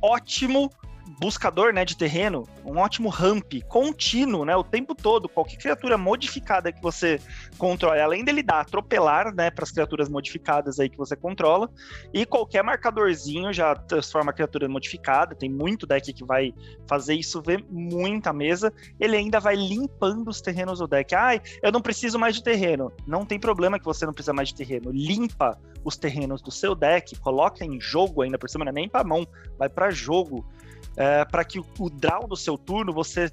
ótimo 0.00 0.70
buscador 1.18 1.72
né, 1.72 1.84
de 1.84 1.96
terreno, 1.96 2.46
um 2.64 2.78
ótimo 2.78 3.08
ramp 3.08 3.52
contínuo, 3.66 4.44
né, 4.44 4.54
o 4.56 4.62
tempo 4.62 4.94
todo. 4.94 5.28
Qualquer 5.28 5.56
criatura 5.56 5.98
modificada 5.98 6.72
que 6.72 6.80
você 6.80 7.20
controle, 7.56 8.00
além 8.00 8.24
dele 8.24 8.42
dar 8.42 8.60
atropelar, 8.60 9.34
né, 9.34 9.50
para 9.50 9.64
as 9.64 9.70
criaturas 9.70 10.08
modificadas 10.08 10.78
aí 10.78 10.88
que 10.88 10.96
você 10.96 11.16
controla, 11.16 11.68
e 12.12 12.24
qualquer 12.24 12.62
marcadorzinho 12.62 13.52
já 13.52 13.74
transforma 13.74 14.30
a 14.30 14.34
criatura 14.34 14.68
modificada. 14.68 15.34
Tem 15.34 15.50
muito 15.50 15.86
deck 15.86 16.12
que 16.12 16.24
vai 16.24 16.54
fazer 16.86 17.14
isso, 17.14 17.42
ver 17.42 17.64
muita 17.68 18.32
mesa. 18.32 18.72
Ele 19.00 19.16
ainda 19.16 19.40
vai 19.40 19.56
limpando 19.56 20.28
os 20.28 20.40
terrenos 20.40 20.78
do 20.78 20.86
deck. 20.86 21.14
Ai, 21.14 21.40
eu 21.62 21.72
não 21.72 21.82
preciso 21.82 22.18
mais 22.18 22.36
de 22.36 22.42
terreno. 22.42 22.92
Não 23.06 23.24
tem 23.24 23.38
problema 23.38 23.78
que 23.78 23.84
você 23.84 24.06
não 24.06 24.12
precisa 24.12 24.32
mais 24.32 24.48
de 24.48 24.54
terreno. 24.54 24.90
Limpa 24.92 25.58
os 25.84 25.96
terrenos 25.96 26.40
do 26.42 26.50
seu 26.50 26.74
deck, 26.74 27.18
coloca 27.18 27.64
em 27.64 27.80
jogo 27.80 28.22
ainda 28.22 28.38
por 28.38 28.48
cima, 28.48 28.64
não 28.64 28.70
é 28.70 28.74
nem 28.74 28.88
para 28.88 29.04
mão, 29.04 29.26
vai 29.58 29.68
para 29.68 29.90
jogo 29.90 30.44
é, 30.98 31.24
para 31.24 31.44
que 31.44 31.60
o, 31.60 31.88
draw 31.88 32.26
do 32.26 32.36
seu 32.36 32.58
turno 32.58 32.92
você 32.92 33.30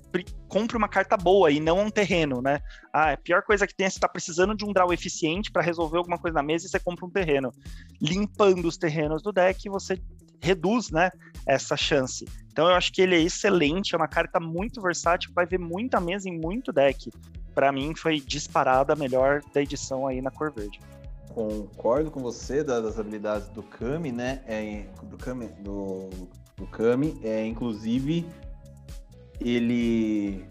compre 0.47 0.77
uma 0.77 0.87
carta 0.87 1.17
boa 1.17 1.49
e 1.49 1.59
não 1.59 1.79
um 1.79 1.89
terreno, 1.89 2.39
né? 2.39 2.59
Ah, 2.93 3.13
a 3.13 3.17
pior 3.17 3.41
coisa 3.41 3.65
que 3.65 3.73
tem 3.73 3.87
é 3.87 3.89
você 3.89 3.99
tá 3.99 4.07
precisando 4.07 4.55
de 4.55 4.63
um 4.63 4.71
draw 4.71 4.93
eficiente 4.93 5.51
para 5.51 5.63
resolver 5.63 5.97
alguma 5.97 6.19
coisa 6.19 6.35
na 6.35 6.43
mesa 6.43 6.67
e 6.67 6.69
você 6.69 6.79
compra 6.79 7.07
um 7.07 7.09
terreno. 7.09 7.51
Limpando 7.99 8.67
os 8.67 8.77
terrenos 8.77 9.23
do 9.23 9.31
deck, 9.31 9.67
você 9.67 9.99
reduz, 10.39 10.91
né, 10.91 11.09
essa 11.47 11.75
chance. 11.75 12.23
Então 12.51 12.67
eu 12.67 12.75
acho 12.75 12.93
que 12.93 13.01
ele 13.01 13.15
é 13.15 13.19
excelente, 13.19 13.95
é 13.95 13.97
uma 13.97 14.07
carta 14.07 14.39
muito 14.39 14.79
versátil, 14.79 15.31
vai 15.33 15.47
ver 15.47 15.59
muita 15.59 15.99
mesa 15.99 16.29
em 16.29 16.39
muito 16.39 16.71
deck. 16.71 17.09
Para 17.55 17.71
mim 17.71 17.95
foi 17.95 18.19
disparada 18.19 18.93
a 18.93 18.95
melhor 18.95 19.41
da 19.51 19.63
edição 19.63 20.05
aí 20.05 20.21
na 20.21 20.29
cor 20.29 20.53
verde 20.53 20.79
concordo 21.33 22.09
com 22.09 22.21
você 22.21 22.63
das 22.63 22.97
habilidades 22.97 23.49
do 23.49 23.61
Kami, 23.61 24.09
né? 24.09 24.41
É, 24.47 24.85
do 25.03 25.17
Kami, 25.17 25.47
do 25.59 26.09
do 26.57 26.65
Kami. 26.67 27.19
É, 27.23 27.45
inclusive, 27.45 28.25
ele 29.39 30.45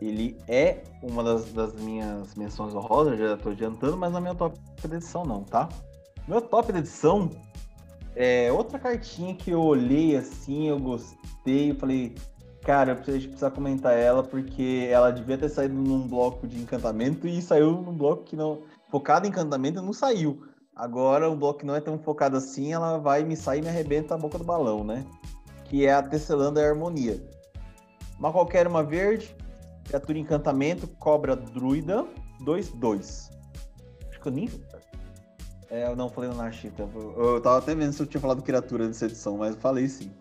ele 0.00 0.36
é 0.46 0.82
uma 1.02 1.22
das, 1.22 1.52
das 1.52 1.74
minhas 1.74 2.34
menções 2.34 2.74
honrosas, 2.74 3.18
já 3.18 3.34
estou 3.34 3.52
adiantando, 3.52 3.96
mas 3.96 4.12
não 4.12 4.18
é 4.18 4.22
meu 4.22 4.34
top 4.34 4.58
de 4.58 4.94
edição 4.94 5.24
não, 5.24 5.42
tá? 5.42 5.68
Meu 6.28 6.42
top 6.42 6.72
de 6.72 6.80
edição 6.80 7.30
é 8.14 8.52
outra 8.52 8.78
cartinha 8.78 9.34
que 9.34 9.50
eu 9.50 9.62
olhei 9.62 10.16
assim, 10.16 10.68
eu 10.68 10.78
gostei, 10.78 11.70
eu 11.70 11.76
falei, 11.76 12.14
cara, 12.62 12.92
eu 12.92 12.96
preciso 12.96 13.28
precisar 13.28 13.50
comentar 13.52 13.96
ela 13.96 14.22
porque 14.22 14.86
ela 14.90 15.10
devia 15.10 15.38
ter 15.38 15.48
saído 15.48 15.74
num 15.74 16.06
bloco 16.06 16.46
de 16.46 16.58
encantamento 16.58 17.26
e 17.26 17.40
saiu 17.40 17.80
num 17.80 17.96
bloco 17.96 18.24
que 18.24 18.36
não 18.36 18.62
focado 18.90 19.26
em 19.26 19.30
encantamento 19.30 19.80
não 19.80 19.92
saiu. 19.92 20.42
Agora, 20.76 21.30
o 21.30 21.34
bloco 21.34 21.64
não 21.64 21.74
é 21.74 21.80
tão 21.80 21.98
focado 21.98 22.36
assim, 22.36 22.74
ela 22.74 22.98
vai 22.98 23.24
me 23.24 23.34
sair 23.34 23.60
e 23.60 23.62
me 23.62 23.68
arrebenta 23.70 24.14
a 24.14 24.18
boca 24.18 24.36
do 24.36 24.44
balão, 24.44 24.84
né? 24.84 25.06
Que 25.64 25.86
é 25.86 25.94
a 25.94 26.02
Tesselanda 26.02 26.60
e 26.60 26.64
a 26.64 26.68
Harmonia. 26.68 27.18
Uma 28.18 28.30
qualquer, 28.30 28.66
uma 28.66 28.84
verde, 28.84 29.34
criatura 29.84 30.18
encantamento, 30.18 30.86
cobra 30.98 31.34
druida, 31.34 32.06
2-2. 32.42 33.30
Acho 34.10 34.20
que 34.20 34.28
eu 34.28 34.32
nem. 34.32 34.50
É, 35.70 35.88
eu 35.88 35.96
não 35.96 36.10
falei 36.10 36.28
no 36.28 36.36
Narchita. 36.36 36.82
Eu, 36.82 37.34
eu 37.34 37.40
tava 37.40 37.56
até 37.56 37.74
vendo 37.74 37.94
se 37.94 38.02
eu 38.02 38.06
tinha 38.06 38.20
falado 38.20 38.42
criatura 38.42 38.86
nessa 38.86 39.06
edição, 39.06 39.38
mas 39.38 39.54
eu 39.54 39.60
falei 39.60 39.88
sim. 39.88 40.12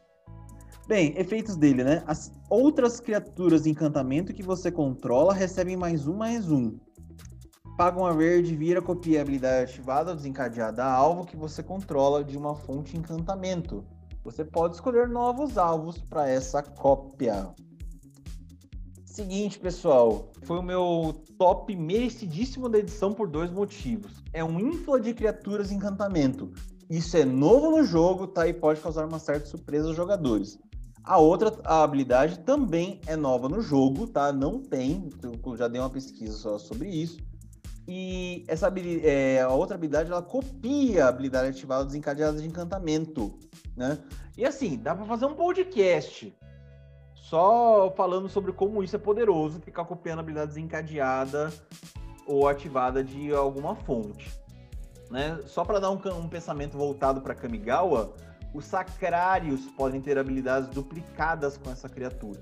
Bem, 0.87 1.13
efeitos 1.17 1.57
dele, 1.57 1.83
né? 1.83 2.01
As 2.07 2.31
outras 2.49 3.01
criaturas 3.01 3.63
de 3.63 3.71
encantamento 3.71 4.33
que 4.33 4.43
você 4.43 4.71
controla 4.71 5.33
recebem 5.33 5.75
mais 5.75 6.07
um, 6.07 6.15
mais 6.15 6.49
um. 6.49 6.77
Paga 7.77 7.99
uma 7.99 8.13
verde, 8.13 8.55
vira, 8.55 8.81
copia 8.81 9.19
a 9.19 9.21
habilidade 9.21 9.71
ativada 9.71 10.11
ou 10.11 10.15
desencadeada 10.15 10.85
a 10.85 10.93
alvo 10.93 11.25
que 11.25 11.35
você 11.35 11.61
controla 11.61 12.23
de 12.23 12.37
uma 12.37 12.55
fonte 12.55 12.95
encantamento. 12.95 13.83
Você 14.23 14.45
pode 14.45 14.75
escolher 14.75 15.09
novos 15.09 15.57
alvos 15.57 15.97
para 15.97 16.29
essa 16.29 16.63
cópia. 16.63 17.53
Seguinte, 19.05 19.59
pessoal, 19.59 20.31
foi 20.43 20.57
o 20.57 20.63
meu 20.63 21.21
top 21.37 21.75
merecidíssimo 21.75 22.69
da 22.69 22.79
edição 22.79 23.13
por 23.13 23.27
dois 23.27 23.51
motivos. 23.51 24.23
É 24.31 24.41
um 24.41 24.57
infla 24.57 24.99
de 24.99 25.13
criaturas 25.13 25.69
encantamento. 25.69 26.51
Isso 26.89 27.17
é 27.17 27.25
novo 27.25 27.71
no 27.71 27.83
jogo, 27.83 28.25
tá? 28.25 28.47
E 28.47 28.53
pode 28.53 28.79
causar 28.79 29.05
uma 29.05 29.19
certa 29.19 29.47
surpresa 29.47 29.87
aos 29.87 29.97
jogadores. 29.97 30.57
A 31.03 31.17
outra 31.17 31.53
a 31.65 31.83
habilidade 31.83 32.39
também 32.39 33.01
é 33.05 33.17
nova 33.17 33.49
no 33.49 33.61
jogo, 33.61 34.07
tá? 34.07 34.31
Não 34.31 34.61
tem, 34.61 35.09
eu 35.21 35.57
já 35.57 35.67
dei 35.67 35.79
uma 35.79 35.89
pesquisa 35.89 36.37
só 36.37 36.57
sobre 36.57 36.89
isso. 36.89 37.17
E 37.87 38.43
essa 38.47 38.71
é, 39.03 39.41
a 39.41 39.49
outra 39.49 39.75
habilidade 39.75 40.11
ela 40.11 40.21
copia 40.21 41.05
a 41.05 41.09
habilidade 41.09 41.49
ativada 41.49 41.85
desencadeada 41.85 42.41
de 42.41 42.47
encantamento, 42.47 43.37
né? 43.77 43.99
E 44.35 44.45
assim, 44.45 44.77
dá 44.77 44.95
para 44.95 45.05
fazer 45.05 45.25
um 45.25 45.35
podcast 45.35 46.35
só 47.13 47.91
falando 47.95 48.29
sobre 48.29 48.51
como 48.53 48.83
isso 48.83 48.95
é 48.95 48.99
poderoso, 48.99 49.59
ficar 49.59 49.85
copiando 49.85 50.19
a 50.19 50.21
habilidade 50.21 50.49
desencadeada 50.49 51.51
ou 52.27 52.47
ativada 52.47 53.03
de 53.03 53.33
alguma 53.33 53.75
fonte. 53.75 54.31
Né? 55.09 55.39
Só 55.45 55.63
para 55.63 55.79
dar 55.79 55.91
um, 55.91 55.99
um 56.19 56.27
pensamento 56.27 56.77
voltado 56.77 57.21
para 57.21 57.33
Kamigawa, 57.33 58.13
os 58.53 58.65
sacrários 58.65 59.65
podem 59.71 60.01
ter 60.01 60.17
habilidades 60.17 60.69
duplicadas 60.69 61.57
com 61.57 61.71
essa 61.71 61.89
criatura. 61.89 62.41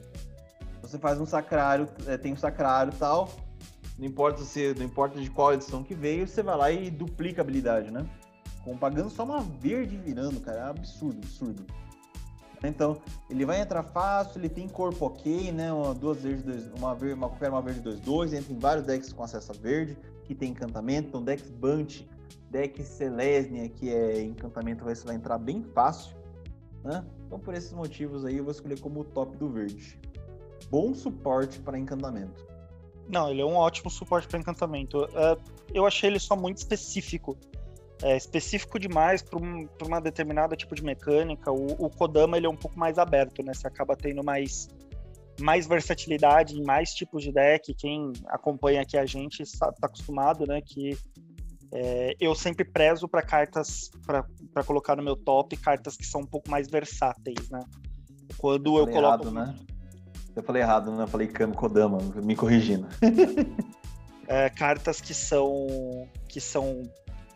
Você 0.81 0.99
faz 0.99 1.19
um 1.19 1.25
sacrário, 1.25 1.87
é, 2.05 2.17
tem 2.17 2.33
um 2.33 2.37
sacrário 2.37 2.93
tal, 2.99 3.29
não 3.97 4.05
importa 4.05 4.43
se, 4.43 4.73
não 4.75 4.85
importa 4.85 5.19
de 5.19 5.29
qual 5.29 5.53
edição 5.53 5.83
que 5.83 5.93
veio, 5.93 6.27
você 6.27 6.41
vai 6.41 6.57
lá 6.57 6.71
e 6.71 6.89
duplica 6.89 7.41
a 7.41 7.43
habilidade, 7.43 7.91
né? 7.91 8.05
Com 8.63 8.77
pagando 8.77 9.09
só 9.09 9.23
uma 9.23 9.41
verde 9.41 9.97
virando, 9.97 10.39
cara, 10.39 10.59
é 10.59 10.69
absurdo, 10.69 11.17
absurdo. 11.17 11.65
Então, 12.63 13.01
ele 13.29 13.45
vai 13.45 13.59
entrar 13.59 13.83
fácil, 13.83 14.39
ele 14.39 14.47
tem 14.47 14.69
corpo 14.69 15.05
ok, 15.05 15.51
né? 15.51 15.71
Uma, 15.73 15.93
duas 15.93 16.21
verdes, 16.21 16.43
dois, 16.43 16.71
uma 16.77 16.93
uma 16.93 17.27
qualquer 17.27 17.49
uma 17.49 17.61
verde 17.61 17.81
2 17.81 17.99
2, 17.99 18.33
entra 18.33 18.53
em 18.53 18.57
vários 18.57 18.85
decks 18.85 19.11
com 19.11 19.21
acesso 19.23 19.51
a 19.51 19.55
verde, 19.55 19.97
que 20.23 20.33
tem 20.33 20.51
encantamento, 20.51 21.09
então 21.09 21.21
decks 21.21 21.49
Bunch 21.49 22.07
deck 22.53 22.83
Selesnia, 22.83 23.67
que 23.67 23.89
é 23.89 24.21
encantamento, 24.21 24.85
você 24.85 25.03
vai 25.03 25.15
entrar 25.15 25.39
bem 25.39 25.63
fácil. 25.63 26.15
Né? 26.83 27.03
Então, 27.25 27.39
por 27.39 27.55
esses 27.55 27.73
motivos 27.73 28.23
aí, 28.23 28.37
eu 28.37 28.43
vou 28.43 28.51
escolher 28.51 28.79
como 28.79 29.01
o 29.01 29.03
top 29.03 29.35
do 29.37 29.49
verde. 29.49 29.99
Bom 30.69 30.93
suporte 30.93 31.59
para 31.59 31.79
encantamento. 31.79 32.45
Não, 33.07 33.29
ele 33.29 33.41
é 33.41 33.45
um 33.45 33.55
ótimo 33.55 33.89
suporte 33.89 34.27
para 34.27 34.39
encantamento. 34.39 35.05
Uh, 35.05 35.39
eu 35.73 35.85
achei 35.85 36.09
ele 36.09 36.19
só 36.19 36.35
muito 36.35 36.57
específico. 36.57 37.37
É 38.01 38.17
específico 38.17 38.77
demais 38.79 39.21
para 39.21 39.39
um, 39.39 39.67
uma 39.81 40.01
determinada 40.01 40.55
tipo 40.55 40.75
de 40.75 40.83
mecânica. 40.83 41.51
O, 41.51 41.85
o, 41.85 41.89
Kodama 41.89 42.37
ele 42.37 42.45
é 42.45 42.49
um 42.49 42.55
pouco 42.55 42.77
mais 42.77 42.97
aberto, 42.97 43.43
né? 43.43 43.53
Você 43.53 43.67
acaba 43.67 43.95
tendo 43.95 44.23
mais, 44.23 44.67
mais 45.39 45.67
versatilidade 45.67 46.57
em 46.57 46.63
mais 46.63 46.93
tipos 46.93 47.23
de 47.23 47.31
deck. 47.31 47.73
Quem 47.73 48.11
acompanha 48.27 48.81
aqui 48.81 48.97
a 48.97 49.05
gente 49.05 49.41
está 49.43 49.71
acostumado, 49.81 50.45
né? 50.45 50.61
Que 50.61 50.97
é, 51.73 52.15
eu 52.19 52.35
sempre 52.35 52.65
prezo 52.65 53.07
para 53.07 53.21
cartas, 53.21 53.89
para 54.05 54.63
colocar 54.63 54.95
no 54.95 55.03
meu 55.03 55.15
top, 55.15 55.55
cartas 55.57 55.95
que 55.95 56.05
são 56.05 56.21
um 56.21 56.27
pouco 56.27 56.49
mais 56.49 56.67
versáteis, 56.67 57.49
né? 57.49 57.59
Quando 58.37 58.77
eu, 58.77 58.87
eu 58.87 58.93
coloco. 58.93 59.31
Né? 59.31 59.55
Eu 60.35 60.43
falei 60.43 60.61
errado, 60.61 60.91
né? 60.91 61.03
Eu 61.03 61.07
falei 61.07 61.27
Kami 61.27 61.53
Kodama, 61.53 61.99
me 62.15 62.35
corrigindo. 62.35 62.87
é, 64.27 64.49
cartas 64.49 64.99
que 64.99 65.13
são 65.13 66.07
que 66.27 66.41
são 66.41 66.83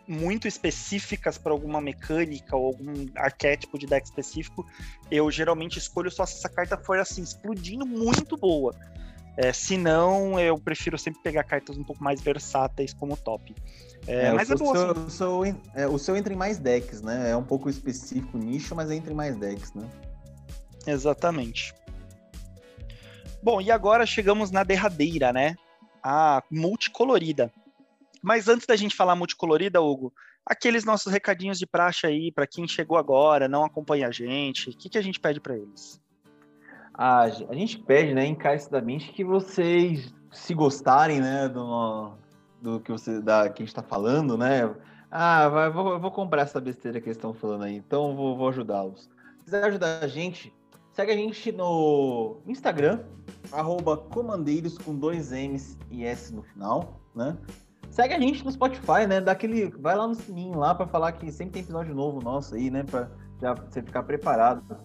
muito 0.08 0.48
específicas 0.48 1.36
para 1.36 1.52
alguma 1.52 1.80
mecânica 1.80 2.56
ou 2.56 2.66
algum 2.66 3.06
arquétipo 3.14 3.78
de 3.78 3.86
deck 3.86 4.06
específico, 4.06 4.66
eu 5.10 5.30
geralmente 5.30 5.78
escolho 5.78 6.10
só 6.10 6.24
se 6.24 6.38
essa 6.38 6.48
carta 6.48 6.78
for 6.78 6.98
assim, 6.98 7.22
explodindo 7.22 7.84
muito 7.84 8.36
boa. 8.36 8.74
É, 9.36 9.52
se 9.52 9.76
não, 9.76 10.40
eu 10.40 10.58
prefiro 10.58 10.98
sempre 10.98 11.22
pegar 11.22 11.44
cartas 11.44 11.76
um 11.76 11.84
pouco 11.84 12.02
mais 12.02 12.20
versáteis 12.20 12.92
como 12.92 13.16
top. 13.16 13.54
É, 14.06 14.26
é, 14.26 14.32
mas 14.32 14.50
é 14.50 14.56
bom, 14.56 14.72
seu, 14.74 14.90
assim. 14.90 15.00
o, 15.06 15.10
seu, 15.10 15.44
é, 15.74 15.86
o 15.86 15.98
seu 15.98 16.16
entra 16.16 16.32
em 16.32 16.36
mais 16.36 16.58
decks, 16.58 17.02
né? 17.02 17.30
É 17.30 17.36
um 17.36 17.44
pouco 17.44 17.68
específico 17.68 18.36
nicho, 18.36 18.74
mas 18.74 18.90
entra 18.90 19.12
em 19.12 19.14
mais 19.14 19.36
decks, 19.36 19.72
né? 19.74 19.86
Exatamente. 20.86 21.72
Bom, 23.42 23.60
e 23.60 23.70
agora 23.70 24.04
chegamos 24.04 24.50
na 24.50 24.64
derradeira, 24.64 25.32
né? 25.32 25.54
A 26.02 26.42
multicolorida. 26.50 27.52
Mas 28.22 28.48
antes 28.48 28.66
da 28.66 28.74
gente 28.74 28.96
falar 28.96 29.14
multicolorida, 29.14 29.80
Hugo, 29.80 30.12
aqueles 30.44 30.84
nossos 30.84 31.12
recadinhos 31.12 31.58
de 31.58 31.66
praxe 31.66 32.06
aí, 32.06 32.32
para 32.32 32.46
quem 32.46 32.66
chegou 32.66 32.98
agora, 32.98 33.48
não 33.48 33.64
acompanha 33.64 34.08
a 34.08 34.10
gente, 34.10 34.70
o 34.70 34.76
que, 34.76 34.88
que 34.88 34.98
a 34.98 35.02
gente 35.02 35.20
pede 35.20 35.40
para 35.40 35.56
eles? 35.56 36.00
A 36.94 37.28
gente 37.52 37.78
pede, 37.78 38.12
né, 38.12 38.26
encarecidamente, 38.26 39.12
que 39.12 39.22
vocês, 39.22 40.12
se 40.32 40.52
gostarem, 40.52 41.20
né, 41.20 41.48
do, 41.48 42.12
do 42.60 42.80
que 42.80 42.90
você 42.90 43.20
da 43.20 43.48
que 43.48 43.62
a 43.62 43.64
gente 43.64 43.68
está 43.68 43.84
falando, 43.84 44.36
né? 44.36 44.68
Ah, 45.08 45.48
vai, 45.48 45.70
vou, 45.70 46.00
vou 46.00 46.10
comprar 46.10 46.42
essa 46.42 46.60
besteira 46.60 47.00
que 47.00 47.06
eles 47.06 47.16
estão 47.16 47.32
falando 47.32 47.64
aí, 47.64 47.76
então 47.76 48.16
vou, 48.16 48.36
vou 48.36 48.48
ajudá-los. 48.48 49.02
Se 49.02 49.44
quiser 49.44 49.64
ajudar 49.64 50.02
a 50.02 50.08
gente, 50.08 50.52
segue 50.98 51.12
a 51.12 51.16
gente 51.16 51.52
no 51.52 52.40
Instagram, 52.44 53.04
arroba 53.52 53.96
comandeiros 53.96 54.76
com 54.76 54.96
dois 54.96 55.30
M's 55.30 55.78
e 55.92 56.04
S 56.04 56.34
no 56.34 56.42
final, 56.42 57.00
né? 57.14 57.38
Segue 57.88 58.14
a 58.14 58.18
gente 58.18 58.44
no 58.44 58.50
Spotify, 58.50 59.06
né? 59.08 59.20
Dá 59.20 59.30
aquele, 59.30 59.68
vai 59.78 59.94
lá 59.94 60.08
no 60.08 60.16
sininho 60.16 60.58
lá 60.58 60.74
para 60.74 60.88
falar 60.88 61.12
que 61.12 61.30
sempre 61.30 61.52
tem 61.52 61.62
episódio 61.62 61.94
novo 61.94 62.20
nosso 62.20 62.56
aí, 62.56 62.68
né? 62.68 62.82
Para 62.82 63.08
já 63.40 63.54
você 63.54 63.80
ficar 63.80 64.02
preparado. 64.02 64.76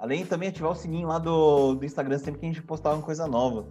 Além 0.00 0.26
também 0.26 0.48
ativar 0.48 0.72
o 0.72 0.74
sininho 0.74 1.06
lá 1.06 1.20
do, 1.20 1.76
do 1.76 1.84
Instagram 1.84 2.18
sempre 2.18 2.40
que 2.40 2.46
a 2.46 2.48
gente 2.48 2.62
postar 2.64 2.94
uma 2.94 3.02
coisa 3.02 3.28
nova. 3.28 3.68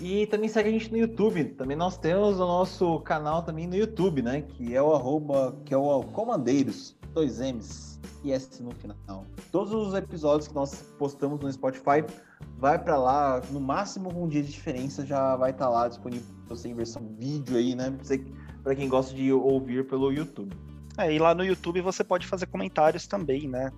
E 0.00 0.26
também 0.26 0.48
segue 0.48 0.68
a 0.68 0.72
gente 0.72 0.90
no 0.90 0.98
YouTube. 0.98 1.44
Também 1.44 1.76
nós 1.76 1.96
temos 1.96 2.36
o 2.36 2.46
nosso 2.46 3.00
canal 3.00 3.42
também 3.42 3.66
no 3.66 3.76
YouTube, 3.76 4.22
né? 4.22 4.42
Que 4.42 4.74
é 4.74 4.82
o 4.82 4.94
arroba, 4.94 5.56
que 5.64 5.74
é 5.74 5.76
o 5.76 6.02
Comandeiros, 6.04 6.96
dois 7.12 7.40
M's 7.40 7.98
e 8.22 8.32
S 8.32 8.62
no 8.62 8.70
final. 8.72 9.24
Todos 9.50 9.72
os 9.72 9.94
episódios 9.94 10.48
que 10.48 10.54
nós 10.54 10.74
postamos 10.98 11.40
no 11.40 11.52
Spotify 11.52 12.04
vai 12.58 12.78
para 12.78 12.96
lá, 12.96 13.42
no 13.50 13.60
máximo 13.60 14.10
um 14.10 14.28
dia 14.28 14.42
de 14.42 14.50
diferença 14.50 15.04
já 15.04 15.36
vai 15.36 15.50
estar 15.50 15.66
tá 15.66 15.70
lá 15.70 15.88
disponível 15.88 16.26
para 16.46 16.56
você 16.56 16.68
em 16.68 16.74
versão 16.74 17.02
vídeo 17.18 17.56
aí, 17.56 17.74
né? 17.74 17.96
Para 18.62 18.74
quem 18.74 18.88
gosta 18.88 19.14
de 19.14 19.32
ouvir 19.32 19.86
pelo 19.86 20.12
YouTube. 20.12 20.54
É, 20.98 21.12
e 21.12 21.18
lá 21.18 21.34
no 21.34 21.44
YouTube 21.44 21.80
você 21.80 22.04
pode 22.04 22.26
fazer 22.26 22.46
comentários 22.46 23.06
também, 23.06 23.48
né? 23.48 23.72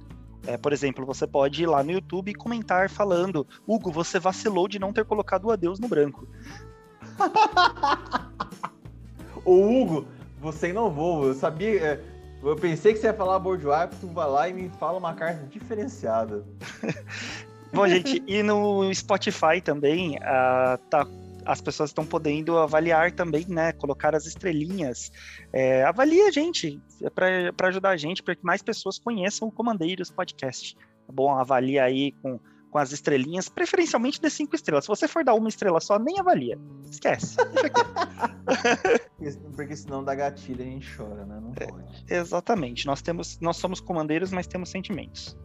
É, 0.47 0.56
por 0.56 0.73
exemplo, 0.73 1.06
você 1.06 1.27
pode 1.27 1.62
ir 1.62 1.66
lá 1.66 1.82
no 1.82 1.93
YouTube 1.93 2.31
e 2.31 2.35
comentar 2.35 2.90
falando: 2.90 3.47
Hugo, 3.66 3.90
você 3.90 4.19
vacilou 4.19 4.66
de 4.66 4.78
não 4.78 4.93
ter 4.93 5.05
colocado 5.05 5.47
o 5.47 5.51
adeus 5.51 5.78
no 5.78 5.89
branco. 5.89 6.27
Ô, 9.44 9.55
Hugo, 9.55 10.06
você 10.40 10.70
inovou. 10.70 11.27
Eu 11.27 11.35
sabia. 11.35 11.81
É, 11.81 12.01
eu 12.43 12.56
pensei 12.56 12.93
que 12.93 12.98
você 12.98 13.06
ia 13.06 13.14
falar 13.14 13.39
Bourgeois, 13.39 13.89
tu 14.01 14.09
vai 14.09 14.28
lá 14.28 14.48
e 14.48 14.52
me 14.52 14.69
fala 14.81 14.98
uma 14.98 15.14
carta 15.14 15.47
diferenciada. 15.47 16.44
Bom, 17.73 17.89
gente, 17.89 18.23
e 18.27 18.43
no 18.43 18.93
Spotify 18.93 19.60
também 19.62 20.16
uh, 20.16 20.77
tá 20.90 21.06
as 21.44 21.60
pessoas 21.60 21.90
estão 21.90 22.05
podendo 22.05 22.59
avaliar 22.59 23.12
também, 23.12 23.47
né? 23.48 23.73
Colocar 23.73 24.14
as 24.14 24.27
estrelinhas. 24.27 25.10
É, 25.52 25.85
avalie 25.85 26.23
a 26.23 26.31
gente, 26.31 26.81
é 27.02 27.10
para 27.10 27.69
ajudar 27.69 27.90
a 27.90 27.97
gente, 27.97 28.23
para 28.23 28.35
que 28.35 28.44
mais 28.44 28.62
pessoas 28.62 28.98
conheçam 28.98 29.48
o 29.48 29.52
Comandeiros 29.52 30.10
Podcast. 30.10 30.77
Tá 30.77 31.12
bom? 31.12 31.35
Avalie 31.35 31.78
aí 31.78 32.12
com, 32.23 32.39
com 32.70 32.78
as 32.78 32.93
estrelinhas, 32.93 33.48
preferencialmente 33.48 34.20
de 34.20 34.31
cinco 34.31 34.55
estrelas. 34.55 34.85
Se 34.85 34.89
você 34.89 35.09
for 35.09 35.24
dar 35.24 35.35
uma 35.35 35.48
estrela 35.48 35.81
só, 35.81 35.98
nem 35.98 36.19
avalia. 36.19 36.59
Esquece. 36.90 37.36
Porque 39.56 39.77
senão 39.77 40.05
dá 40.05 40.14
gatilho 40.14 40.62
e 40.62 40.69
a 40.69 40.70
gente 40.70 40.97
chora, 40.97 41.27
né? 41.27 41.40
Não 41.40 41.52
é, 41.56 41.66
pode. 41.66 42.05
É, 42.09 42.19
exatamente. 42.19 42.86
Nós, 42.86 43.02
temos, 43.02 43.39
nós 43.40 43.56
somos 43.56 43.81
comandeiros, 43.81 44.32
mas 44.32 44.47
temos 44.47 44.70
sentimentos. 44.70 45.36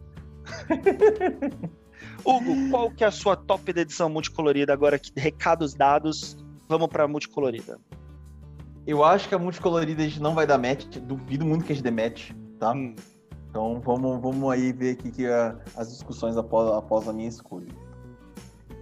Hugo, 2.24 2.70
qual 2.70 2.90
que 2.90 3.04
é 3.04 3.06
a 3.06 3.10
sua 3.10 3.36
top 3.36 3.72
da 3.72 3.80
edição 3.80 4.08
multicolorida 4.08 4.72
agora? 4.72 4.98
Que 4.98 5.12
recados 5.16 5.74
dados, 5.74 6.36
vamos 6.68 6.88
para 6.88 7.06
multicolorida. 7.08 7.78
Eu 8.86 9.04
acho 9.04 9.28
que 9.28 9.34
a 9.34 9.38
multicolorida 9.38 10.02
a 10.02 10.06
gente 10.06 10.20
não 10.20 10.34
vai 10.34 10.46
dar 10.46 10.58
match, 10.58 10.96
duvido 10.98 11.44
muito 11.44 11.64
que 11.64 11.72
a 11.72 11.74
gente 11.74 11.84
dê 11.84 11.90
match, 11.90 12.30
tá? 12.58 12.72
Hum. 12.72 12.94
Então 13.50 13.80
vamos, 13.80 14.20
vamos 14.20 14.50
aí 14.50 14.72
ver 14.72 14.92
aqui 14.92 15.10
que 15.10 15.26
a, 15.26 15.56
as 15.76 15.90
discussões 15.90 16.36
após, 16.36 16.70
após 16.72 17.08
a 17.08 17.12
minha 17.12 17.28
escolha. 17.28 17.68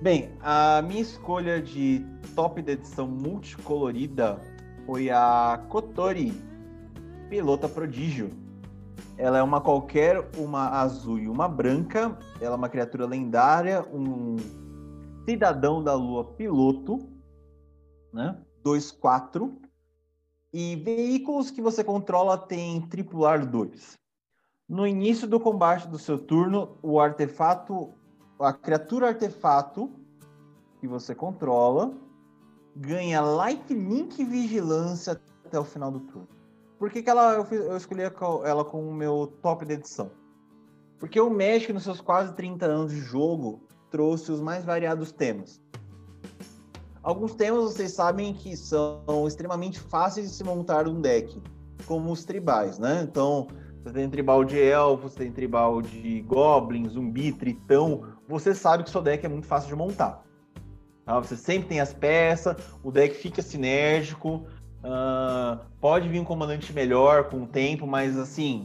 Bem, 0.02 0.30
a 0.40 0.82
minha 0.82 1.01
escolha 1.01 1.60
de 1.60 2.05
top 2.34 2.60
da 2.60 2.72
edição 2.72 3.06
multicolorida 3.06 4.38
foi 4.84 5.10
a 5.10 5.60
Kotori, 5.68 6.32
pilota 7.30 7.68
prodígio. 7.68 8.30
Ela 9.18 9.38
é 9.38 9.43
uma 9.43 9.60
qualquer, 9.60 10.28
uma 10.36 10.68
azul 10.80 11.18
e 11.18 11.28
uma 11.28 11.48
branca. 11.48 12.18
Ela 12.40 12.55
é 12.55 12.59
uma 12.59 12.68
criatura 12.68 13.06
lendária, 13.06 13.86
um 13.93 14.36
cidadão 15.24 15.82
da 15.82 15.94
lua 15.94 16.24
piloto, 16.24 16.98
né? 18.12 18.38
2-4. 18.64 19.56
E 20.52 20.76
veículos 20.76 21.51
que 21.51 21.62
você 21.62 21.82
controla 21.82 22.36
tem 22.36 22.80
tripular 22.88 23.47
2. 23.47 23.98
No 24.68 24.86
início 24.86 25.26
do 25.26 25.38
combate 25.38 25.86
do 25.88 25.98
seu 25.98 26.18
turno, 26.18 26.76
o 26.82 26.98
artefato, 27.01 27.94
a 28.38 28.52
criatura 28.52 29.09
artefato 29.09 29.90
que 30.80 30.86
você 30.86 31.14
controla 31.14 31.94
ganha 32.74 33.22
lifelink 33.22 34.22
vigilância 34.24 35.20
até 35.44 35.59
o 35.59 35.64
final 35.64 35.90
do 35.90 36.01
turno. 36.01 36.35
Por 36.78 36.90
que, 36.90 37.03
que 37.03 37.09
ela, 37.09 37.35
eu, 37.35 37.44
fiz, 37.44 37.61
eu 37.61 37.77
escolhi 37.77 38.03
ela 38.03 38.65
como 38.65 38.93
meu 38.93 39.32
top 39.43 39.65
da 39.65 39.74
edição? 39.74 40.11
Porque 40.98 41.20
o 41.20 41.31
Magic, 41.31 41.73
nos 41.73 41.85
seus 41.85 42.01
quase 42.01 42.35
30 42.35 42.66
anos 42.66 42.93
de 42.93 43.01
jogo, 43.01 43.62
trouxe 43.90 44.31
os 44.32 44.40
mais 44.40 44.65
variados 44.65 45.12
temas. 45.12 45.61
Alguns 47.03 47.35
temas 47.35 47.65
vocês 47.65 47.93
sabem 47.93 48.35
que 48.35 48.57
são 48.57 49.27
extremamente 49.27 49.78
fáceis 49.78 50.31
de 50.31 50.36
se 50.36 50.44
montar 50.44 50.89
um 50.89 51.01
deck, 51.01 51.40
como 51.86 52.11
os 52.11 52.24
tribais, 52.24 52.78
né? 52.78 53.03
Então, 53.03 53.47
você 53.82 53.93
tem 53.93 54.11
tribal 54.11 54.44
de 54.44 54.61
elfos, 54.61 55.12
você 55.12 55.19
tem 55.20 55.32
tribal 55.32 55.81
de 55.81 56.20
goblins, 56.23 56.93
zumbi, 56.93 57.32
tritão. 57.32 58.03
Você 58.27 58.55
sabe 58.55 58.82
que 58.82 58.90
seu 58.90 59.01
deck 59.01 59.24
é 59.24 59.28
muito 59.28 59.47
fácil 59.47 59.69
de 59.69 59.77
montar. 59.77 60.24
Tá? 61.05 61.20
Você 61.20 61.36
sempre 61.36 61.69
tem 61.69 61.81
as 61.81 61.94
peças, 61.94 62.57
o 62.82 62.90
deck 62.90 63.15
fica 63.15 63.40
sinérgico, 63.40 64.44
Uh, 64.86 65.58
pode 65.80 66.08
vir 66.08 66.20
um 66.20 66.24
comandante 66.24 66.72
melhor 66.72 67.24
com 67.24 67.42
o 67.42 67.46
tempo, 67.46 67.88
mas 67.88 68.16
assim, 68.16 68.64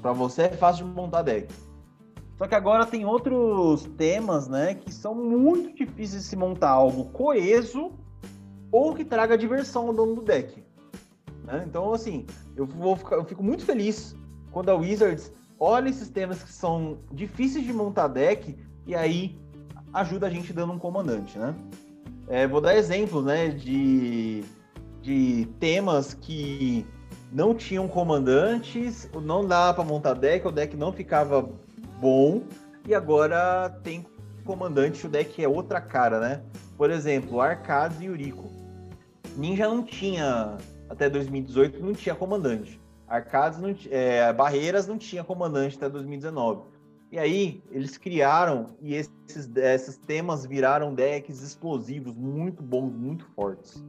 para 0.00 0.12
você 0.12 0.42
é 0.42 0.48
fácil 0.48 0.86
de 0.86 0.92
montar 0.92 1.20
deck. 1.20 1.52
Só 2.38 2.46
que 2.46 2.54
agora 2.54 2.86
tem 2.86 3.04
outros 3.04 3.84
temas, 3.98 4.48
né, 4.48 4.74
que 4.74 4.90
são 4.90 5.14
muito 5.14 5.76
difíceis 5.76 6.22
de 6.22 6.28
se 6.28 6.36
montar 6.36 6.70
algo 6.70 7.06
coeso 7.06 7.92
ou 8.72 8.94
que 8.94 9.04
traga 9.04 9.36
diversão 9.36 9.88
ao 9.88 9.92
dono 9.92 10.14
do 10.14 10.22
deck. 10.22 10.64
Né? 11.44 11.64
Então, 11.66 11.92
assim, 11.92 12.24
eu, 12.56 12.64
vou 12.64 12.96
ficar, 12.96 13.16
eu 13.16 13.24
fico 13.24 13.42
muito 13.42 13.64
feliz 13.64 14.16
quando 14.50 14.70
a 14.70 14.74
Wizards 14.74 15.30
olha 15.60 15.90
esses 15.90 16.08
temas 16.08 16.42
que 16.42 16.50
são 16.50 16.98
difíceis 17.12 17.66
de 17.66 17.72
montar 17.74 18.08
deck 18.08 18.56
e 18.86 18.94
aí 18.94 19.38
ajuda 19.92 20.28
a 20.28 20.30
gente 20.30 20.50
dando 20.50 20.72
um 20.72 20.78
comandante, 20.78 21.38
né? 21.38 21.54
É, 22.26 22.46
vou 22.46 22.60
dar 22.60 22.74
exemplos, 22.76 23.24
né, 23.24 23.48
de 23.48 24.44
de 25.02 25.46
temas 25.58 26.14
que 26.14 26.86
não 27.32 27.54
tinham 27.54 27.86
comandantes, 27.86 29.08
não 29.22 29.46
dava 29.46 29.74
para 29.74 29.84
montar 29.84 30.14
deck, 30.14 30.46
o 30.46 30.52
deck 30.52 30.76
não 30.76 30.92
ficava 30.92 31.48
bom, 32.00 32.42
e 32.86 32.94
agora 32.94 33.68
tem 33.82 34.06
comandante, 34.44 35.06
o 35.06 35.10
deck 35.10 35.42
é 35.42 35.48
outra 35.48 35.80
cara, 35.80 36.18
né? 36.20 36.42
Por 36.76 36.90
exemplo, 36.90 37.40
Arcades 37.40 38.00
e 38.00 38.06
Yuriko. 38.06 38.48
Ninja 39.36 39.68
não 39.68 39.82
tinha, 39.82 40.56
até 40.88 41.10
2018, 41.10 41.84
não 41.84 41.92
tinha 41.92 42.14
comandante. 42.14 42.80
Arcades 43.06 43.58
não 43.58 43.74
é, 43.90 44.32
Barreiras 44.32 44.86
não 44.86 44.96
tinha 44.96 45.22
comandante 45.22 45.76
até 45.76 45.88
2019. 45.88 46.62
E 47.10 47.18
aí, 47.18 47.62
eles 47.70 47.96
criaram 47.96 48.66
e 48.80 48.94
esses, 48.94 49.50
esses 49.56 49.96
temas 49.96 50.44
viraram 50.44 50.94
decks 50.94 51.42
explosivos, 51.42 52.14
muito 52.14 52.62
bons, 52.62 52.92
muito 52.92 53.24
fortes. 53.34 53.82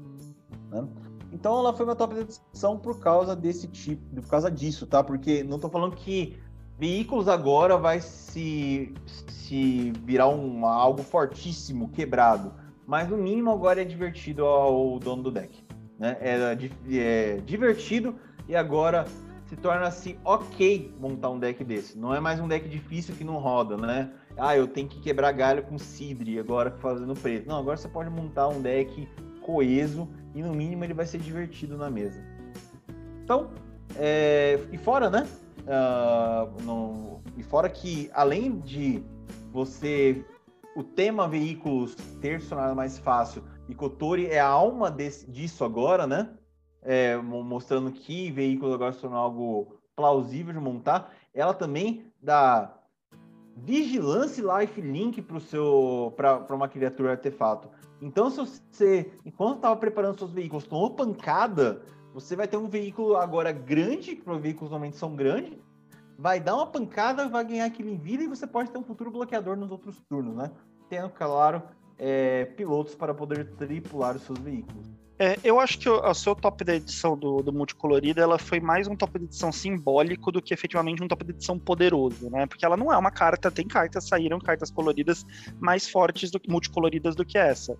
Né? 0.69 0.87
Então 1.31 1.59
ela 1.59 1.73
foi 1.73 1.85
uma 1.85 1.95
top 1.95 2.15
de 2.15 2.21
edição 2.21 2.77
por 2.77 2.99
causa 2.99 3.35
desse 3.35 3.67
tipo, 3.67 4.03
por 4.21 4.29
causa 4.29 4.49
disso, 4.49 4.87
tá? 4.87 5.03
Porque 5.03 5.43
não 5.43 5.55
estou 5.55 5.69
falando 5.69 5.95
que 5.95 6.37
veículos 6.77 7.27
agora 7.27 7.77
vai 7.77 8.01
se, 8.01 8.93
se 9.27 9.91
virar 10.03 10.27
um, 10.27 10.65
algo 10.65 11.03
fortíssimo, 11.03 11.89
quebrado. 11.89 12.53
Mas 12.87 13.07
no 13.07 13.17
mínimo 13.17 13.51
agora 13.51 13.81
é 13.81 13.85
divertido 13.85 14.45
ao 14.45 14.97
dono 14.97 15.23
do 15.23 15.31
deck. 15.31 15.63
Né? 15.99 16.17
É, 16.19 16.57
é 16.97 17.37
divertido 17.41 18.15
e 18.47 18.55
agora 18.55 19.05
se 19.45 19.55
torna-se 19.55 20.17
ok 20.23 20.95
montar 20.99 21.29
um 21.29 21.39
deck 21.39 21.63
desse. 21.63 21.97
Não 21.97 22.13
é 22.13 22.19
mais 22.19 22.39
um 22.39 22.47
deck 22.47 22.67
difícil 22.69 23.15
que 23.15 23.23
não 23.23 23.37
roda, 23.37 23.75
né? 23.75 24.11
Ah, 24.37 24.55
eu 24.55 24.67
tenho 24.67 24.87
que 24.87 24.99
quebrar 25.01 25.31
galho 25.33 25.63
com 25.63 25.77
Sidri 25.77 26.39
agora 26.39 26.71
fazendo 26.79 27.13
preto. 27.13 27.47
Não, 27.47 27.57
agora 27.57 27.75
você 27.75 27.87
pode 27.87 28.09
montar 28.09 28.47
um 28.47 28.61
deck 28.61 29.07
coeso 29.41 30.07
e 30.33 30.41
no 30.41 30.53
mínimo 30.53 30.83
ele 30.83 30.93
vai 30.93 31.05
ser 31.05 31.19
divertido 31.19 31.77
na 31.77 31.89
mesa. 31.89 32.23
Então, 33.23 33.51
é, 33.95 34.59
e 34.71 34.77
fora, 34.77 35.09
né? 35.09 35.27
Uh, 35.59 36.63
no, 36.63 37.21
e 37.37 37.43
fora 37.43 37.69
que 37.69 38.09
além 38.13 38.59
de 38.59 39.03
você 39.51 40.25
o 40.75 40.83
tema 40.83 41.27
veículos 41.27 41.95
ter 42.21 42.41
se 42.41 42.49
tornado 42.49 42.75
mais 42.75 42.97
fácil 42.97 43.43
e 43.67 43.75
Kotori 43.75 44.27
é 44.27 44.39
a 44.39 44.47
alma 44.47 44.89
desse, 44.89 45.29
disso 45.29 45.63
agora, 45.63 46.07
né? 46.07 46.29
É, 46.81 47.17
mostrando 47.17 47.91
que 47.91 48.31
veículos 48.31 48.73
agora 48.73 48.93
se 48.93 49.01
tornam 49.01 49.17
algo 49.17 49.79
plausível 49.95 50.53
de 50.53 50.59
montar. 50.59 51.13
Ela 51.33 51.53
também 51.53 52.05
dá 52.21 52.73
vigilância 53.55 54.41
e 54.41 54.61
lifelink 54.61 55.21
para 56.15 56.55
uma 56.55 56.69
criatura 56.69 57.11
artefato. 57.11 57.69
Então, 58.01 58.29
se 58.29 58.37
você, 58.37 59.11
enquanto 59.25 59.57
estava 59.57 59.75
preparando 59.75 60.17
seus 60.17 60.31
veículos, 60.31 60.65
tomou 60.65 60.91
pancada, 60.91 61.81
você 62.13 62.35
vai 62.35 62.47
ter 62.47 62.57
um 62.57 62.67
veículo 62.67 63.17
agora 63.17 63.51
grande, 63.51 64.15
que 64.15 64.29
os 64.29 64.41
veículos 64.41 64.71
normalmente 64.71 64.97
são 64.97 65.15
grandes, 65.15 65.57
vai 66.17 66.39
dar 66.39 66.55
uma 66.55 66.67
pancada, 66.67 67.27
vai 67.27 67.45
ganhar 67.45 67.65
aquilo 67.65 67.89
em 67.89 67.97
vida 67.97 68.23
e 68.23 68.27
você 68.27 68.47
pode 68.47 68.71
ter 68.71 68.77
um 68.77 68.83
futuro 68.83 69.11
bloqueador 69.11 69.55
nos 69.55 69.71
outros 69.71 70.01
turnos, 70.09 70.35
né? 70.35 70.51
Tendo, 70.89 71.09
claro, 71.09 71.61
é, 71.97 72.45
pilotos 72.45 72.95
para 72.95 73.13
poder 73.13 73.51
tripular 73.55 74.15
os 74.15 74.23
seus 74.23 74.39
veículos. 74.39 74.98
É, 75.21 75.37
eu 75.43 75.59
acho 75.59 75.77
que 75.77 75.89
o, 75.89 76.13
seu 76.13 76.33
top 76.33 76.63
da 76.63 76.73
edição 76.75 77.17
do, 77.17 77.43
do 77.43 77.51
multicolorido 77.51 78.21
ela 78.21 78.39
foi 78.39 78.61
mais 78.61 78.87
um 78.87 78.95
top 78.95 79.19
de 79.19 79.25
edição 79.25 79.51
simbólico 79.51 80.31
do 80.31 80.41
que 80.41 80.53
efetivamente 80.53 81.03
um 81.03 81.09
top 81.09 81.25
de 81.25 81.31
edição 81.31 81.59
poderoso, 81.59 82.29
né? 82.29 82.45
Porque 82.45 82.63
ela 82.63 82.77
não 82.77 82.91
é 82.91 82.97
uma 82.97 83.11
carta, 83.11 83.51
tem 83.51 83.67
cartas, 83.67 84.07
saíram 84.07 84.39
cartas 84.39 84.71
coloridas 84.71 85.25
mais 85.59 85.89
fortes, 85.89 86.31
do, 86.31 86.39
multicoloridas 86.47 87.17
do 87.17 87.25
que 87.25 87.37
essa. 87.37 87.77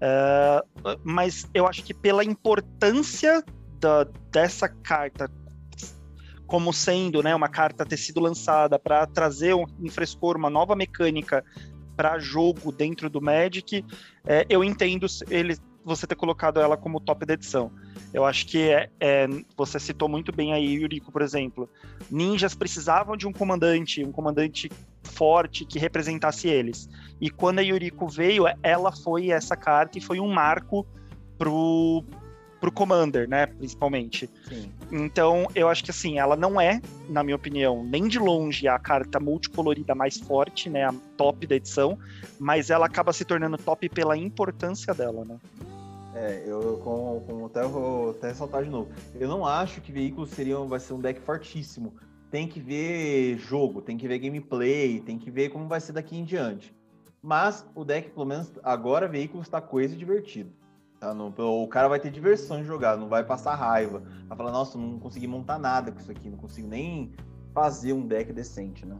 É, 0.00 0.64
mas 1.02 1.50
eu 1.52 1.66
acho 1.66 1.82
que 1.82 1.92
pela 1.92 2.22
importância 2.22 3.42
da, 3.80 4.04
dessa 4.30 4.68
carta 4.68 5.28
como 6.46 6.72
sendo 6.72 7.22
né, 7.22 7.34
uma 7.34 7.48
carta 7.48 7.84
ter 7.84 7.96
sido 7.96 8.20
lançada 8.20 8.78
para 8.78 9.04
trazer 9.06 9.52
um, 9.52 9.66
um 9.80 9.90
frescor, 9.90 10.36
uma 10.36 10.48
nova 10.48 10.74
mecânica 10.76 11.44
para 11.94 12.18
jogo 12.20 12.70
dentro 12.70 13.10
do 13.10 13.20
Magic, 13.20 13.84
é, 14.24 14.46
eu 14.48 14.62
entendo 14.62 15.06
ele 15.28 15.58
você 15.88 16.06
ter 16.06 16.14
colocado 16.14 16.60
ela 16.60 16.76
como 16.76 17.00
top 17.00 17.26
da 17.26 17.34
edição. 17.34 17.72
Eu 18.12 18.24
acho 18.24 18.46
que 18.46 18.70
é, 18.70 18.88
é, 19.00 19.26
você 19.56 19.78
citou 19.78 20.08
muito 20.08 20.32
bem 20.32 20.52
aí, 20.52 20.74
Yuriko, 20.74 21.10
por 21.10 21.22
exemplo. 21.22 21.68
Ninjas 22.10 22.54
precisavam 22.54 23.16
de 23.16 23.26
um 23.26 23.32
comandante, 23.32 24.04
um 24.04 24.12
comandante 24.12 24.70
forte 25.02 25.64
que 25.64 25.78
representasse 25.78 26.48
eles. 26.48 26.88
E 27.20 27.30
quando 27.30 27.58
a 27.58 27.62
Yuriko 27.62 28.08
veio, 28.08 28.44
ela 28.62 28.92
foi 28.92 29.30
essa 29.30 29.56
carta 29.56 29.98
e 29.98 30.00
foi 30.00 30.20
um 30.20 30.32
marco 30.32 30.86
pro, 31.36 32.04
pro 32.60 32.72
Commander, 32.72 33.28
né, 33.28 33.46
principalmente. 33.46 34.28
Sim. 34.48 34.70
Então, 34.90 35.46
eu 35.54 35.68
acho 35.68 35.84
que 35.84 35.90
assim, 35.90 36.18
ela 36.18 36.36
não 36.36 36.60
é, 36.60 36.80
na 37.08 37.22
minha 37.22 37.36
opinião, 37.36 37.84
nem 37.84 38.08
de 38.08 38.18
longe 38.18 38.66
a 38.66 38.78
carta 38.78 39.20
multicolorida 39.20 39.94
mais 39.94 40.18
forte, 40.18 40.68
né, 40.68 40.84
a 40.84 40.94
top 41.16 41.46
da 41.46 41.56
edição, 41.56 41.98
mas 42.38 42.70
ela 42.70 42.86
acaba 42.86 43.12
se 43.12 43.24
tornando 43.24 43.58
top 43.58 43.88
pela 43.88 44.16
importância 44.16 44.94
dela, 44.94 45.24
né. 45.24 45.36
É, 46.18 46.42
eu 46.44 46.80
com, 46.82 47.22
com 47.24 47.46
até 47.46 47.62
vou 47.64 48.10
até 48.10 48.28
ressaltar 48.28 48.64
de 48.64 48.70
novo. 48.70 48.90
Eu 49.14 49.28
não 49.28 49.46
acho 49.46 49.80
que 49.80 49.92
veículos 49.92 50.30
seriam 50.30 50.66
vai 50.66 50.80
ser 50.80 50.92
um 50.94 51.00
deck 51.00 51.20
fortíssimo. 51.20 51.94
Tem 52.28 52.48
que 52.48 52.58
ver 52.58 53.38
jogo, 53.38 53.80
tem 53.80 53.96
que 53.96 54.08
ver 54.08 54.18
gameplay, 54.18 55.00
tem 55.00 55.16
que 55.16 55.30
ver 55.30 55.50
como 55.50 55.68
vai 55.68 55.80
ser 55.80 55.92
daqui 55.92 56.16
em 56.16 56.24
diante. 56.24 56.74
Mas 57.22 57.64
o 57.72 57.84
deck, 57.84 58.10
pelo 58.10 58.26
menos 58.26 58.50
agora, 58.64 59.06
veículo 59.06 59.42
está 59.42 59.60
coisa 59.60 59.94
e 59.94 59.98
divertido. 59.98 60.50
Tá? 60.98 61.14
No, 61.14 61.32
o 61.62 61.68
cara 61.68 61.86
vai 61.86 62.00
ter 62.00 62.10
diversão 62.10 62.60
de 62.60 62.66
jogar, 62.66 62.96
não 62.96 63.08
vai 63.08 63.22
passar 63.22 63.54
raiva. 63.54 64.02
Vai 64.26 64.36
falar, 64.36 64.50
nossa, 64.50 64.76
não 64.76 64.98
consegui 64.98 65.28
montar 65.28 65.56
nada 65.56 65.92
com 65.92 66.00
isso 66.00 66.10
aqui, 66.10 66.28
não 66.28 66.38
consigo 66.38 66.66
nem 66.66 67.12
fazer 67.54 67.92
um 67.92 68.04
deck 68.04 68.32
decente, 68.32 68.84
né? 68.84 68.96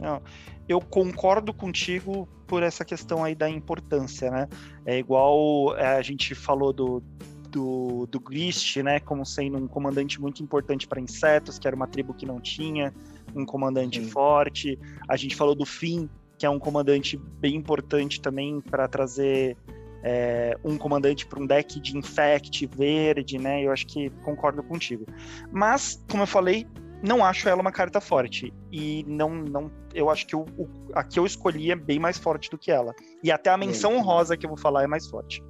Não, 0.00 0.20
eu 0.68 0.80
concordo 0.80 1.54
contigo 1.54 2.28
por 2.50 2.64
essa 2.64 2.84
questão 2.84 3.22
aí 3.22 3.32
da 3.32 3.48
importância, 3.48 4.28
né? 4.28 4.48
É 4.84 4.98
igual 4.98 5.76
é, 5.76 5.96
a 5.96 6.02
gente 6.02 6.34
falou 6.34 6.72
do, 6.72 7.00
do, 7.48 8.08
do 8.10 8.18
Grist, 8.18 8.76
né, 8.78 8.98
como 8.98 9.24
sendo 9.24 9.56
um 9.56 9.68
comandante 9.68 10.20
muito 10.20 10.42
importante 10.42 10.88
para 10.88 11.00
insetos, 11.00 11.60
que 11.60 11.68
era 11.68 11.76
uma 11.76 11.86
tribo 11.86 12.12
que 12.12 12.26
não 12.26 12.40
tinha 12.40 12.92
um 13.36 13.46
comandante 13.46 14.02
Sim. 14.02 14.10
forte. 14.10 14.76
A 15.08 15.16
gente 15.16 15.36
falou 15.36 15.54
do 15.54 15.64
Finn, 15.64 16.08
que 16.36 16.44
é 16.44 16.50
um 16.50 16.58
comandante 16.58 17.16
bem 17.16 17.54
importante 17.54 18.20
também 18.20 18.60
para 18.60 18.88
trazer 18.88 19.56
é, 20.02 20.58
um 20.64 20.76
comandante 20.76 21.26
para 21.26 21.38
um 21.38 21.46
deck 21.46 21.78
de 21.78 21.96
Infect 21.96 22.66
verde, 22.66 23.38
né? 23.38 23.64
Eu 23.64 23.70
acho 23.70 23.86
que 23.86 24.10
concordo 24.24 24.60
contigo. 24.64 25.06
Mas, 25.52 26.04
como 26.10 26.24
eu 26.24 26.26
falei, 26.26 26.66
não 27.02 27.24
acho 27.24 27.48
ela 27.48 27.60
uma 27.60 27.72
carta 27.72 28.00
forte. 28.00 28.52
E 28.70 29.04
não, 29.06 29.34
não 29.34 29.70
eu 29.94 30.10
acho 30.10 30.26
que 30.26 30.36
o, 30.36 30.42
o, 30.56 30.68
a 30.94 31.02
que 31.02 31.18
eu 31.18 31.26
escolhi 31.26 31.70
é 31.70 31.76
bem 31.76 31.98
mais 31.98 32.18
forte 32.18 32.50
do 32.50 32.58
que 32.58 32.70
ela. 32.70 32.94
E 33.22 33.30
até 33.30 33.50
a 33.50 33.56
menção 33.56 33.96
honrosa 33.96 34.36
que 34.36 34.46
eu 34.46 34.50
vou 34.50 34.58
falar 34.58 34.84
é 34.84 34.86
mais 34.86 35.08
forte. 35.08 35.42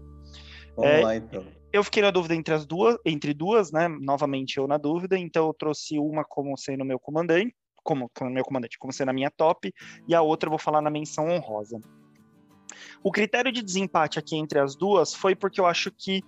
Vamos 0.76 0.90
é, 0.90 1.00
lá, 1.00 1.16
então. 1.16 1.44
Eu 1.72 1.84
fiquei 1.84 2.02
na 2.02 2.10
dúvida 2.10 2.34
entre 2.34 2.54
as 2.54 2.66
duas, 2.66 2.96
entre 3.04 3.34
duas, 3.34 3.70
né? 3.70 3.88
Novamente 3.88 4.58
eu 4.58 4.66
na 4.66 4.76
dúvida, 4.76 5.18
então 5.18 5.46
eu 5.46 5.54
trouxe 5.54 5.98
uma 5.98 6.24
como 6.24 6.56
sendo 6.56 6.84
meu 6.84 6.98
comandante, 6.98 7.54
como, 7.82 8.10
como 8.14 8.30
meu 8.30 8.44
comandante, 8.44 8.78
como 8.78 8.92
sendo 8.92 9.10
a 9.10 9.12
minha 9.12 9.30
top, 9.30 9.72
e 10.08 10.14
a 10.14 10.22
outra 10.22 10.48
eu 10.48 10.50
vou 10.50 10.58
falar 10.58 10.80
na 10.80 10.90
menção 10.90 11.28
honrosa. 11.28 11.80
O 13.02 13.10
critério 13.10 13.52
de 13.52 13.62
desempate 13.62 14.18
aqui 14.18 14.36
entre 14.36 14.58
as 14.58 14.76
duas 14.76 15.14
foi 15.14 15.34
porque 15.34 15.60
eu 15.60 15.66
acho 15.66 15.90
que 15.90 16.22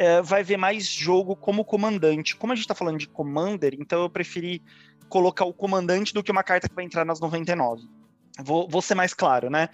é, 0.00 0.22
vai 0.22 0.42
ver 0.42 0.56
mais 0.56 0.86
jogo 0.86 1.36
como 1.36 1.62
comandante. 1.62 2.34
Como 2.34 2.54
a 2.54 2.56
gente 2.56 2.64
está 2.64 2.74
falando 2.74 2.96
de 2.96 3.06
commander, 3.06 3.76
então 3.78 4.00
eu 4.00 4.08
preferi 4.08 4.62
colocar 5.10 5.44
o 5.44 5.52
comandante 5.52 6.14
do 6.14 6.22
que 6.22 6.32
uma 6.32 6.42
carta 6.42 6.66
que 6.66 6.74
vai 6.74 6.86
entrar 6.86 7.04
nas 7.04 7.20
99. 7.20 7.86
Vou, 8.42 8.66
vou 8.66 8.80
ser 8.80 8.94
mais 8.94 9.12
claro, 9.12 9.50
né? 9.50 9.68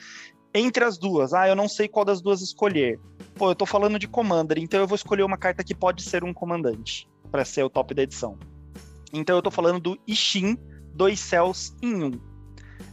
Entre 0.53 0.83
as 0.83 0.99
duas, 0.99 1.33
ah, 1.33 1.47
eu 1.47 1.55
não 1.55 1.69
sei 1.69 1.87
qual 1.87 2.05
das 2.05 2.21
duas 2.21 2.43
escolher. 2.43 2.99
Pô, 3.37 3.51
eu 3.51 3.55
tô 3.55 3.65
falando 3.65 4.01
de 4.01 4.09
commander, 4.09 4.59
então 4.59 4.81
eu 4.81 4.87
vou 4.89 4.97
escolher 4.97 5.23
uma 5.23 5.39
carta 5.39 5.63
que 5.63 5.75
pode 5.77 6.03
ser 6.03 6.25
um 6.25 6.35
comandante 6.35 7.09
para 7.31 7.45
ser 7.45 7.63
o 7.63 7.71
top 7.71 7.95
da 7.95 8.03
edição. 8.03 8.37
Então 9.13 9.37
eu 9.37 9.43
tô 9.43 9.51
falando 9.53 9.79
do 9.79 9.99
Ishin, 10.09 10.59
dois 10.93 11.21
céus 11.21 11.73
em 11.81 12.03
um. 12.03 12.21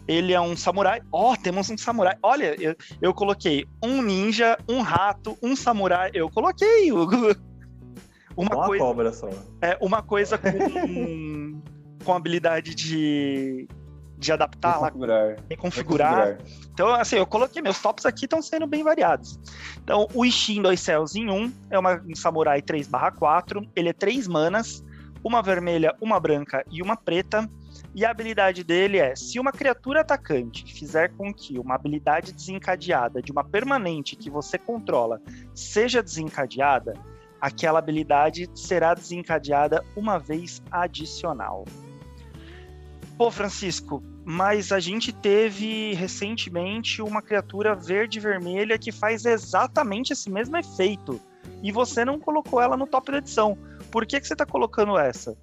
Ele 0.07 0.33
é 0.33 0.41
um 0.41 0.55
samurai. 0.55 1.01
Ó, 1.11 1.33
oh, 1.33 1.37
temos 1.37 1.69
um 1.69 1.77
samurai. 1.77 2.15
Olha, 2.21 2.55
eu, 2.61 2.75
eu 3.01 3.13
coloquei 3.13 3.65
um 3.83 4.01
ninja, 4.01 4.57
um 4.67 4.81
rato, 4.81 5.37
um 5.41 5.55
samurai. 5.55 6.11
Eu 6.13 6.29
coloquei, 6.29 6.91
Hugo. 6.91 7.35
Uma, 8.35 8.55
uma 8.55 8.65
coisa, 8.65 8.83
cobra 8.83 9.13
só. 9.13 9.29
É, 9.61 9.77
uma 9.79 10.01
coisa 10.01 10.39
com, 10.39 11.61
com 12.03 12.13
habilidade 12.15 12.73
de, 12.73 13.67
de 14.17 14.31
adaptar 14.31 14.79
reconfigurar. 14.79 15.27
lá, 15.27 15.35
reconfigurar. 15.49 16.27
reconfigurar. 16.27 16.63
Então, 16.73 16.95
assim, 16.95 17.17
eu 17.17 17.27
coloquei, 17.27 17.61
meus 17.61 17.79
tops 17.79 18.05
aqui 18.05 18.25
estão 18.25 18.41
sendo 18.41 18.65
bem 18.65 18.83
variados. 18.83 19.39
Então, 19.83 20.07
o 20.13 20.25
Ishin 20.25 20.61
Dois 20.61 20.79
Céus 20.79 21.15
em 21.15 21.29
1 21.29 21.33
um, 21.33 21.53
é 21.69 21.77
uma, 21.77 22.01
um 22.09 22.15
samurai 22.15 22.61
3/4, 22.61 23.69
ele 23.75 23.89
é 23.89 23.93
3 23.93 24.27
manas, 24.27 24.83
uma 25.23 25.41
vermelha, 25.43 25.95
uma 26.01 26.19
branca 26.19 26.65
e 26.71 26.81
uma 26.81 26.95
preta. 26.95 27.47
E 27.95 28.03
a 28.03 28.09
habilidade 28.09 28.63
dele 28.63 28.97
é: 28.97 29.15
se 29.15 29.39
uma 29.39 29.51
criatura 29.51 30.01
atacante 30.01 30.65
fizer 30.73 31.09
com 31.15 31.33
que 31.33 31.59
uma 31.59 31.75
habilidade 31.75 32.31
desencadeada 32.31 33.21
de 33.21 33.31
uma 33.31 33.43
permanente 33.43 34.15
que 34.15 34.29
você 34.29 34.57
controla 34.57 35.21
seja 35.53 36.01
desencadeada, 36.01 36.93
aquela 37.39 37.79
habilidade 37.79 38.49
será 38.55 38.93
desencadeada 38.93 39.85
uma 39.95 40.17
vez 40.17 40.61
adicional. 40.71 41.65
Pô, 43.15 43.29
Francisco, 43.29 44.01
mas 44.25 44.71
a 44.71 44.79
gente 44.79 45.11
teve 45.11 45.93
recentemente 45.93 47.01
uma 47.01 47.21
criatura 47.21 47.75
verde-vermelha 47.75 48.79
que 48.79 48.91
faz 48.91 49.25
exatamente 49.25 50.13
esse 50.13 50.31
mesmo 50.31 50.57
efeito. 50.57 51.19
E 51.61 51.71
você 51.71 52.03
não 52.03 52.19
colocou 52.19 52.59
ela 52.59 52.75
no 52.75 52.87
top 52.87 53.11
da 53.11 53.17
edição. 53.19 53.57
Por 53.91 54.05
que, 54.05 54.19
que 54.19 54.27
você 54.27 54.33
está 54.33 54.45
colocando 54.45 54.97
essa? 54.97 55.37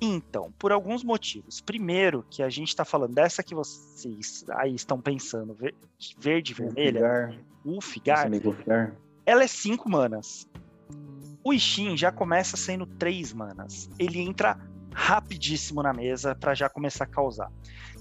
Então, 0.00 0.52
por 0.58 0.72
alguns 0.72 1.02
motivos. 1.02 1.60
Primeiro, 1.60 2.24
que 2.30 2.42
a 2.42 2.50
gente 2.50 2.68
está 2.68 2.84
falando 2.84 3.14
dessa 3.14 3.42
que 3.42 3.54
vocês 3.54 4.44
aí 4.50 4.74
estão 4.74 5.00
pensando, 5.00 5.56
verde, 6.18 6.54
vermelha, 6.54 7.38
o 7.64 7.80
Figar, 7.80 8.28
ela 9.24 9.42
é 9.42 9.46
5 9.46 9.88
manas. 9.88 10.46
O 11.42 11.52
Ishin 11.52 11.96
já 11.96 12.12
começa 12.12 12.56
sendo 12.56 12.86
3 12.86 13.32
manas. 13.32 13.88
Ele 13.98 14.20
entra 14.20 14.58
rapidíssimo 14.92 15.82
na 15.82 15.92
mesa 15.92 16.34
para 16.34 16.54
já 16.54 16.68
começar 16.68 17.04
a 17.04 17.06
causar. 17.06 17.50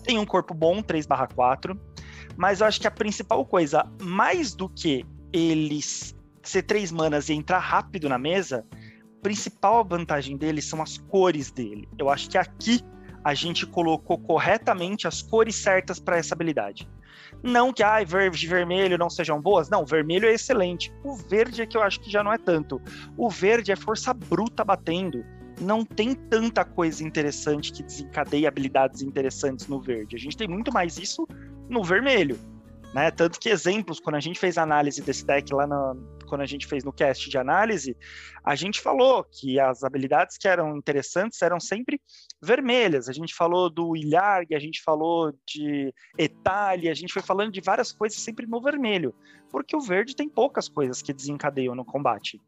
Tem 0.04 0.20
um 0.20 0.26
corpo 0.26 0.54
bom, 0.54 0.82
3/4, 0.82 1.80
mas 2.36 2.62
eu 2.62 2.68
acho 2.68 2.80
que 2.80 2.88
a 2.88 2.92
principal 2.92 3.46
coisa, 3.46 3.90
mais 4.02 4.54
do 4.54 4.70
que 4.70 5.06
eles 5.32 6.16
ser 6.44 6.64
3 6.64 6.92
manas 6.92 7.30
e 7.30 7.34
entrar 7.34 7.60
rápido 7.60 8.08
na 8.08 8.20
mesa, 8.20 8.66
principal 9.26 9.84
vantagem 9.84 10.38
dele 10.38 10.62
são 10.62 10.84
as 10.84 11.00
cores 11.00 11.50
dele. 11.50 11.90
Eu 11.98 12.12
acho 12.12 12.30
que 12.30 12.38
aqui 12.38 12.80
a 13.24 13.34
gente 13.34 13.66
colocou 13.66 14.20
corretamente 14.20 15.08
as 15.08 15.24
cores 15.24 15.56
certas 15.56 16.00
para 16.00 16.18
essa 16.18 16.36
habilidade. 16.36 16.88
Não 17.42 17.74
que 17.74 17.82
ah, 17.82 18.04
verde 18.04 18.46
e 18.46 18.48
vermelho 18.48 19.00
não 19.00 19.10
sejam 19.10 19.42
boas, 19.42 19.68
não, 19.68 19.84
vermelho 19.84 20.28
é 20.28 20.34
excelente. 20.34 20.94
O 21.04 21.16
verde 21.16 21.64
é 21.64 21.66
que 21.66 21.76
eu 21.76 21.82
acho 21.82 22.00
que 22.02 22.12
já 22.12 22.24
não 22.24 22.32
é 22.32 22.38
tanto. 22.38 22.80
O 23.18 23.28
verde 23.28 23.72
é 23.72 23.76
força 23.76 24.14
bruta 24.14 24.64
batendo. 24.64 25.26
Não 25.60 25.84
tem 25.84 26.14
tanta 26.14 26.64
coisa 26.64 27.04
interessante 27.04 27.74
que 27.74 27.82
desencadeie 27.82 28.46
habilidades 28.46 29.02
interessantes 29.02 29.66
no 29.66 29.82
verde. 29.82 30.16
A 30.16 30.20
gente 30.20 30.38
tem 30.38 30.48
muito 30.48 30.72
mais 30.72 31.00
isso 31.00 31.28
no 31.68 31.84
vermelho. 31.84 32.38
Né? 32.94 33.10
Tanto 33.10 33.40
que 33.40 33.50
exemplos, 33.50 34.00
quando 34.00 34.18
a 34.18 34.20
gente 34.20 34.40
fez 34.40 34.56
análise 34.56 35.02
desse 35.02 35.26
deck 35.26 35.52
lá 35.52 35.66
no, 35.66 36.15
quando 36.26 36.42
a 36.42 36.46
gente 36.46 36.68
fez 36.68 36.84
no 36.84 36.92
cast 36.92 37.30
de 37.30 37.38
análise, 37.38 37.96
a 38.44 38.56
gente 38.56 38.82
falou 38.82 39.24
que 39.24 39.60
as 39.60 39.84
habilidades 39.84 40.38
que 40.38 40.48
eram 40.48 40.78
interessantes 40.78 41.42
eram 41.42 41.60
sempre 41.60 42.02
vermelhas. 42.42 43.08
A 43.08 43.14
gente 43.14 43.34
falou 43.34 43.70
do 43.70 43.96
Ilharg, 43.96 44.54
a 44.54 44.60
gente 44.60 44.82
falou 44.84 45.34
de 45.48 45.94
Etali, 46.18 46.90
a 46.90 46.94
gente 46.94 47.14
foi 47.14 47.22
falando 47.22 47.52
de 47.52 47.62
várias 47.62 47.92
coisas 47.92 48.20
sempre 48.20 48.46
no 48.46 48.62
vermelho, 48.62 49.14
porque 49.50 49.76
o 49.76 49.82
verde 49.82 50.16
tem 50.16 50.28
poucas 50.28 50.68
coisas 50.68 51.02
que 51.02 51.14
desencadeiam 51.14 51.76
no 51.76 51.86
combate. 51.86 52.42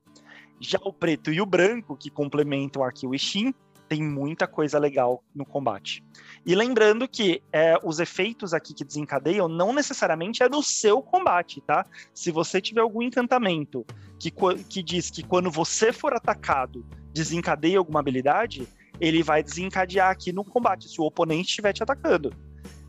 Já 0.59 0.79
o 0.83 0.91
preto 0.91 1.31
e 1.31 1.39
o 1.39 1.45
branco, 1.45 1.95
que 1.95 2.09
complementam 2.09 2.83
aqui 2.83 3.05
o 3.05 3.13
Ishin, 3.13 3.53
tem 3.87 4.03
muita 4.03 4.47
coisa 4.47 4.77
legal 4.77 5.23
no 5.33 5.45
combate. 5.45 6.03
E 6.45 6.53
lembrando 6.55 7.07
que 7.07 7.41
é, 7.51 7.75
os 7.83 7.99
efeitos 7.99 8.53
aqui 8.53 8.73
que 8.73 8.83
desencadeiam 8.83 9.47
não 9.47 9.73
necessariamente 9.73 10.43
é 10.43 10.49
do 10.49 10.61
seu 10.61 11.01
combate, 11.01 11.61
tá? 11.61 11.85
Se 12.13 12.31
você 12.31 12.59
tiver 12.61 12.81
algum 12.81 13.01
encantamento 13.01 13.85
que, 14.19 14.31
que 14.69 14.83
diz 14.83 15.09
que 15.09 15.23
quando 15.23 15.49
você 15.49 15.91
for 15.91 16.13
atacado 16.13 16.85
desencadeia 17.13 17.77
alguma 17.77 17.99
habilidade, 17.99 18.67
ele 18.99 19.23
vai 19.23 19.41
desencadear 19.41 20.11
aqui 20.11 20.31
no 20.31 20.43
combate, 20.43 20.89
se 20.89 20.99
o 20.99 21.05
oponente 21.05 21.49
estiver 21.49 21.73
te 21.73 21.83
atacando. 21.83 22.33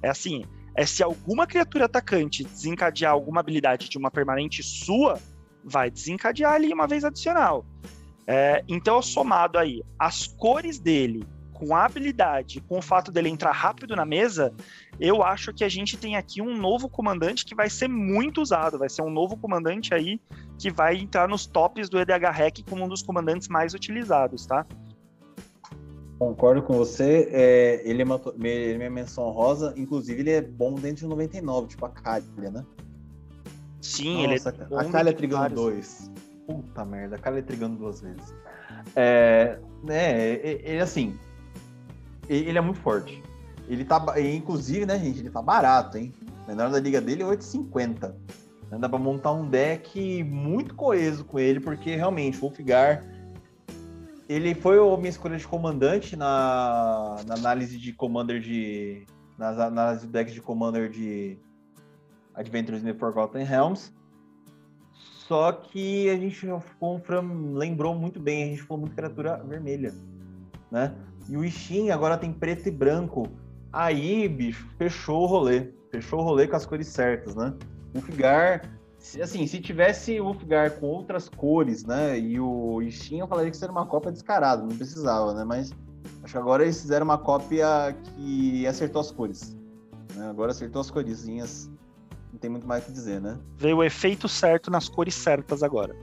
É 0.03 0.09
assim, 0.09 0.45
é 0.75 0.87
se 0.87 1.03
alguma 1.03 1.47
criatura 1.47 1.87
atacante 1.87 2.45
desencadear 2.45 3.13
alguma 3.13 3.41
habilidade 3.41 3.89
de 3.89 3.99
uma 3.99 4.11
permanente 4.11 4.63
sua, 4.63 5.19
vai 5.65 5.91
desencadear 5.91 6.55
ali 6.55 6.73
uma 6.73 6.87
vez 6.87 7.05
adicional. 7.05 7.65
É, 8.31 8.63
então, 8.69 9.01
somado 9.01 9.57
aí 9.57 9.83
as 9.99 10.27
cores 10.27 10.79
dele, 10.79 11.27
com 11.55 11.75
a 11.75 11.87
habilidade, 11.87 12.61
com 12.61 12.79
o 12.79 12.83
fato 12.83 13.11
dele 13.11 13.31
entrar 13.31 13.53
rápido 13.53 13.97
na 13.97 14.05
mesa, 14.05 14.53
eu 15.01 15.23
acho 15.23 15.53
que 15.55 15.65
a 15.65 15.69
gente 15.69 15.97
tem 15.97 16.15
aqui 16.15 16.43
um 16.43 16.55
novo 16.55 16.91
comandante 16.91 17.47
que 17.47 17.55
vai 17.55 17.71
ser 17.71 17.89
muito 17.89 18.43
usado. 18.43 18.79
Vai 18.79 18.91
ser 18.91 19.01
um 19.01 19.09
novo 19.09 19.35
comandante 19.35 19.95
aí 19.95 20.21
que 20.59 20.71
vai 20.71 20.97
entrar 20.97 21.27
nos 21.27 21.47
tops 21.47 21.89
do 21.89 21.99
EDH 21.99 22.31
Hack 22.31 22.59
como 22.69 22.85
um 22.85 22.89
dos 22.89 23.03
comandantes 23.03 23.49
mais 23.49 23.73
utilizados, 23.73 24.45
tá? 24.45 24.67
Concordo 26.19 26.63
com 26.63 26.75
você. 26.75 27.31
É, 27.33 27.83
ele, 27.83 28.03
é 28.03 28.05
uma, 28.05 28.21
ele 28.37 28.75
é 28.75 28.77
minha 28.77 28.91
menção 28.91 29.31
rosa. 29.31 29.73
Inclusive, 29.75 30.21
ele 30.21 30.31
é 30.31 30.43
bom 30.43 30.75
dentro 30.75 31.05
de 31.05 31.07
99, 31.07 31.69
tipo 31.69 31.87
a 31.87 31.89
Calha, 31.89 32.51
né? 32.51 32.63
Sim, 33.81 34.27
Nossa, 34.27 34.51
ele 34.51 34.63
é 34.63 34.67
bom 34.67 34.79
A 34.79 34.85
Calha 34.85 35.13
Trigano 35.15 35.55
2. 35.55 36.28
Puta 36.49 36.83
merda, 36.83 37.17
a 37.17 37.19
Calha 37.19 37.43
Trigano 37.43 37.77
duas 37.77 38.01
vezes. 38.01 38.35
É, 38.97 39.59
né, 39.85 40.33
ele 40.33 40.81
assim, 40.81 41.15
ele 42.27 42.57
é 42.57 42.61
muito 42.63 42.81
forte. 42.81 43.23
Ele 43.69 43.85
tá, 43.85 44.03
inclusive, 44.19 44.87
né, 44.87 44.99
gente, 44.99 45.19
ele 45.19 45.29
tá 45.29 45.43
barato, 45.43 45.99
hein? 45.99 46.11
O 46.45 46.49
menor 46.49 46.71
da 46.71 46.81
liga 46.81 47.03
dele 47.03 47.23
é 47.23 47.27
8,50. 47.27 48.15
Dá 48.81 48.89
pra 48.89 48.99
montar 48.99 49.33
um 49.33 49.47
deck 49.47 50.25
muito 50.25 50.75
coeso 50.75 51.23
com 51.23 51.39
ele, 51.39 51.61
porque 51.61 51.97
realmente 51.97 52.39
Wolfgar 52.39 53.05
ele 54.27 54.55
foi 54.55 54.79
a 54.79 54.97
minha 54.97 55.11
escolha 55.11 55.37
de 55.37 55.47
comandante 55.47 56.17
na, 56.17 57.17
na 57.27 57.35
análise 57.35 57.79
de 57.79 57.93
Commander 57.93 58.41
de. 58.41 59.07
Nas 59.37 59.59
análises 59.59 60.05
do 60.05 60.11
deck 60.11 60.33
de 60.33 60.41
Commander 60.41 60.89
de 60.91 61.39
Adventures 62.35 62.83
in 62.83 62.87
the 62.87 62.95
Forgotten 62.95 63.45
Realms. 63.45 63.95
Só 65.29 65.53
que 65.53 66.09
a 66.09 66.17
gente, 66.17 66.49
o 66.81 66.99
Fran 67.01 67.53
lembrou 67.53 67.95
muito 67.95 68.19
bem, 68.19 68.45
a 68.45 68.47
gente 68.47 68.63
falou 68.63 68.81
muito 68.81 68.97
criatura 68.97 69.37
vermelha, 69.47 69.95
né? 70.71 70.95
E 71.29 71.37
o 71.37 71.45
Ishin 71.45 71.91
agora 71.91 72.17
tem 72.17 72.33
preto 72.33 72.67
e 72.67 72.71
branco. 72.71 73.29
Aí, 73.71 74.27
bicho, 74.27 74.67
fechou 74.79 75.25
o 75.25 75.27
rolê. 75.27 75.71
Fechou 75.91 76.21
o 76.21 76.23
rolê 76.23 76.49
com 76.49 76.57
as 76.57 76.65
cores 76.65 76.87
certas, 76.87 77.35
né? 77.35 77.53
O 77.95 78.01
Figar, 78.01 78.63
assim, 79.23 79.47
se 79.47 79.61
tivesse 79.61 80.19
o 80.19 80.33
Figar 80.33 80.71
com 80.81 80.87
outras 80.87 81.29
cores, 81.29 81.85
né? 81.85 82.19
E 82.19 82.41
o 82.41 82.81
Ishin, 82.81 83.19
eu 83.19 83.29
falaria 83.29 83.51
que 83.51 83.57
seria 83.59 83.73
uma 83.73 83.85
cópia 83.85 84.11
descarada, 84.11 84.63
não 84.63 84.75
precisava, 84.75 85.35
né? 85.35 85.45
Mas 85.45 85.75
acho 86.23 86.33
que 86.33 86.39
agora 86.39 86.63
eles 86.63 86.81
fizeram 86.81 87.05
uma 87.05 87.19
cópia 87.19 87.95
que 88.03 88.67
acertou 88.67 89.03
as 89.03 89.11
cores. 89.11 89.55
Né? 90.15 90.27
Agora 90.31 90.53
acertou 90.53 90.81
as 90.81 90.91
coresinhas. 90.91 91.71
Não 92.33 92.39
tem 92.39 92.51
muito 92.51 92.67
mais 92.67 92.83
o 92.83 92.87
que 92.87 92.93
dizer, 92.93 93.21
né? 93.21 93.39
Veio 93.57 93.79
o 93.79 93.85
efeito 93.85 94.29
certo 94.29 94.71
nas 94.71 94.89
cores 94.89 95.15
certas 95.15 95.63
agora. 95.63 95.97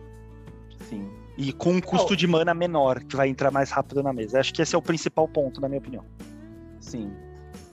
Sim. 0.89 1.09
E 1.37 1.51
com 1.51 1.71
um 1.71 1.81
custo 1.81 2.13
oh. 2.13 2.15
de 2.15 2.27
mana 2.27 2.53
menor, 2.53 3.03
que 3.03 3.15
vai 3.15 3.27
entrar 3.27 3.51
mais 3.51 3.69
rápido 3.69 4.01
na 4.01 4.13
mesa. 4.13 4.39
Acho 4.39 4.53
que 4.53 4.61
esse 4.61 4.75
é 4.75 4.77
o 4.77 4.81
principal 4.81 5.27
ponto, 5.27 5.59
na 5.59 5.67
minha 5.67 5.79
opinião. 5.79 6.05
Sim. 6.79 7.11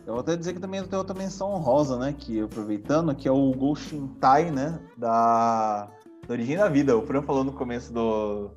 Eu 0.04 0.14
vou 0.14 0.20
até 0.20 0.36
dizer 0.36 0.54
que 0.54 0.60
também 0.60 0.82
tem 0.82 0.98
outra 0.98 1.14
menção 1.14 1.52
honrosa, 1.52 1.96
né? 1.96 2.12
Que 2.16 2.40
aproveitando, 2.40 3.14
que 3.14 3.28
é 3.28 3.30
o 3.30 3.52
Goshin 3.52 4.08
Tai, 4.20 4.50
né? 4.50 4.80
Da, 4.96 5.88
da 6.26 6.32
Origem 6.32 6.56
da 6.56 6.68
Vida. 6.68 6.96
O 6.96 7.06
Fran 7.06 7.22
falou 7.22 7.44
no 7.44 7.52
começo 7.52 7.92
do, 7.92 8.50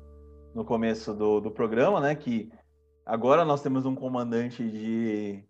no 0.54 0.64
começo 0.64 1.14
do, 1.14 1.40
do 1.40 1.50
programa, 1.50 2.00
né? 2.00 2.14
Que 2.16 2.50
agora 3.04 3.44
nós 3.44 3.62
temos 3.62 3.86
um 3.86 3.94
comandante 3.94 4.68
de, 4.68 5.44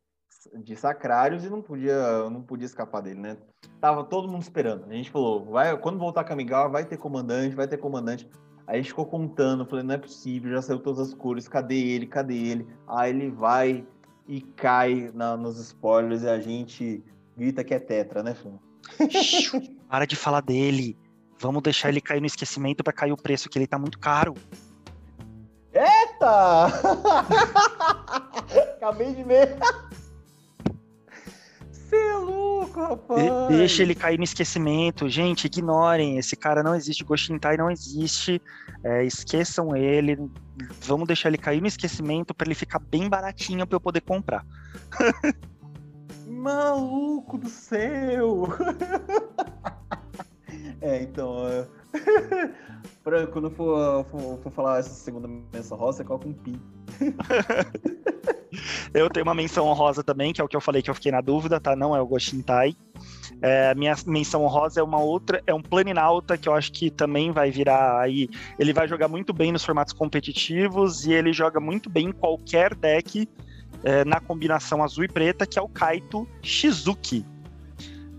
de 0.55 0.77
sacrários 0.77 1.45
e 1.45 1.51
não 1.51 1.63
podia, 1.63 2.29
não 2.31 2.43
podia 2.43 2.67
escapar 2.67 3.01
dele, 3.01 3.21
né? 3.21 3.37
Tava 3.81 4.05
todo 4.05 4.29
mundo 4.29 4.43
esperando. 4.43 4.85
A 4.89 4.93
gente 4.93 5.11
falou, 5.11 5.45
vai, 5.45 5.77
quando 5.79 5.99
voltar 5.99 6.23
a 6.23 6.25
Kamigawa, 6.25 6.69
vai 6.69 6.85
ter 6.85 6.97
comandante, 6.97 7.55
vai 7.55 7.69
ter 7.69 7.77
comandante. 7.77 8.29
Aí 8.67 8.75
a 8.75 8.83
gente 8.83 8.89
ficou 8.89 9.07
contando, 9.07 9.65
falei, 9.65 9.85
não 9.85 9.95
é 9.95 9.99
possível, 9.99 10.53
já 10.53 10.63
saiu 10.63 10.81
todas 10.81 11.09
as 11.09 11.15
cores, 11.15 11.47
cadê 11.47 11.77
ele, 11.77 12.07
cadê 12.07 12.35
ele? 12.35 12.67
Aí 12.89 13.11
ele 13.11 13.31
vai 13.31 13.87
e 14.27 14.41
cai 14.41 15.11
na, 15.15 15.37
nos 15.37 15.59
spoilers 15.59 16.23
e 16.23 16.29
a 16.29 16.41
gente 16.41 17.05
grita 17.37 17.63
que 17.63 17.75
é 17.75 17.79
tetra, 17.79 18.23
né, 18.23 18.35
Fran? 18.35 18.59
Para 19.89 20.05
de 20.05 20.17
falar 20.17 20.41
dele. 20.41 20.99
Vamos 21.39 21.63
deixar 21.63 21.91
ele 21.91 22.01
cair 22.01 22.21
no 22.21 22.27
esquecimento 22.27 22.83
para 22.83 22.93
cair 22.93 23.13
o 23.13 23.17
preço, 23.17 23.49
que 23.49 23.59
ele 23.59 23.67
tá 23.67 23.79
muito 23.79 23.99
caro. 23.99 24.35
Eita! 25.73 26.67
Acabei 28.77 29.15
de 29.15 29.23
ver. 29.23 29.57
Você 31.87 31.95
é 31.97 32.17
louco, 32.17 32.81
rapaz. 32.81 33.23
De 33.23 33.57
deixa 33.57 33.83
ele 33.83 33.95
cair 33.95 34.19
no 34.19 34.25
esquecimento. 34.25 35.09
Gente, 35.09 35.45
ignorem. 35.45 36.19
Esse 36.19 36.35
cara 36.35 36.65
não 36.65 36.75
existe. 36.75 37.05
Goshintai 37.05 37.57
não 37.57 37.71
existe. 37.71 38.43
É, 38.83 39.05
esqueçam 39.05 39.77
ele. 39.77 40.19
Vamos 40.81 41.07
deixar 41.07 41.29
ele 41.29 41.39
cair 41.39 41.61
no 41.61 41.69
esquecimento 41.69 42.35
para 42.35 42.49
ele 42.49 42.57
ficar 42.57 42.81
bem 42.81 43.09
baratinho 43.09 43.65
para 43.67 43.77
eu 43.77 43.81
poder 43.81 44.01
comprar. 44.01 44.45
Maluco 46.27 47.39
do 47.39 47.49
céu! 47.49 48.49
é, 50.83 51.03
então. 51.03 51.37
pra, 53.05 53.27
quando 53.31 53.49
for, 53.51 54.05
for, 54.07 54.39
for, 54.43 54.53
falar 54.53 54.81
essa 54.81 54.91
segunda 54.91 55.29
menção 55.29 55.79
rosa, 55.79 55.99
você 55.99 56.05
coloca 56.05 56.29
um 56.29 56.33
pi. 56.33 56.61
eu 58.95 59.09
tenho 59.11 59.25
uma 59.25 59.35
menção 59.35 59.67
honrosa 59.67 60.03
também, 60.03 60.33
que 60.33 60.41
é 60.41 60.45
o 60.45 60.49
que 60.49 60.57
eu 60.57 60.61
falei 60.61 60.83
que 60.83 60.91
eu 60.91 60.95
fiquei 60.95 61.13
na 61.13 61.21
dúvida, 61.21 61.61
tá? 61.61 61.75
Não 61.75 61.95
é 61.95 62.01
o 62.01 62.07
Goshintai. 62.07 62.77
É, 63.43 63.75
minha 63.75 63.95
menção 64.07 64.45
honrosa 64.45 64.81
é 64.81 64.83
uma 64.83 64.99
outra, 64.99 65.43
é 65.47 65.53
um 65.53 65.61
Planinauta 65.63 66.39
que 66.39 66.49
eu 66.49 66.55
acho 66.55 66.73
que 66.73 66.91
também 66.91 67.31
vai 67.33 67.51
virar 67.51 68.01
aí. 68.01 68.29
Ele 68.59 68.73
vai 68.73 68.89
jogar 68.89 69.09
muito 69.09 69.33
bem 69.33 69.53
nos 69.53 69.65
formatos 69.65 69.93
competitivos 69.93 71.05
e 71.07 71.13
ele 71.13 71.33
joga 71.33 71.61
muito 71.61 71.91
bem 71.91 72.09
em 72.09 72.13
qualquer 72.13 72.75
deck 72.75 73.29
é, 73.85 74.05
na 74.05 74.21
combinação 74.21 74.83
azul 74.83 75.05
e 75.05 75.09
preta, 75.09 75.47
que 75.47 75.59
é 75.59 75.63
o 75.63 75.69
Kaito 75.69 76.27
Shizuki. 76.43 77.25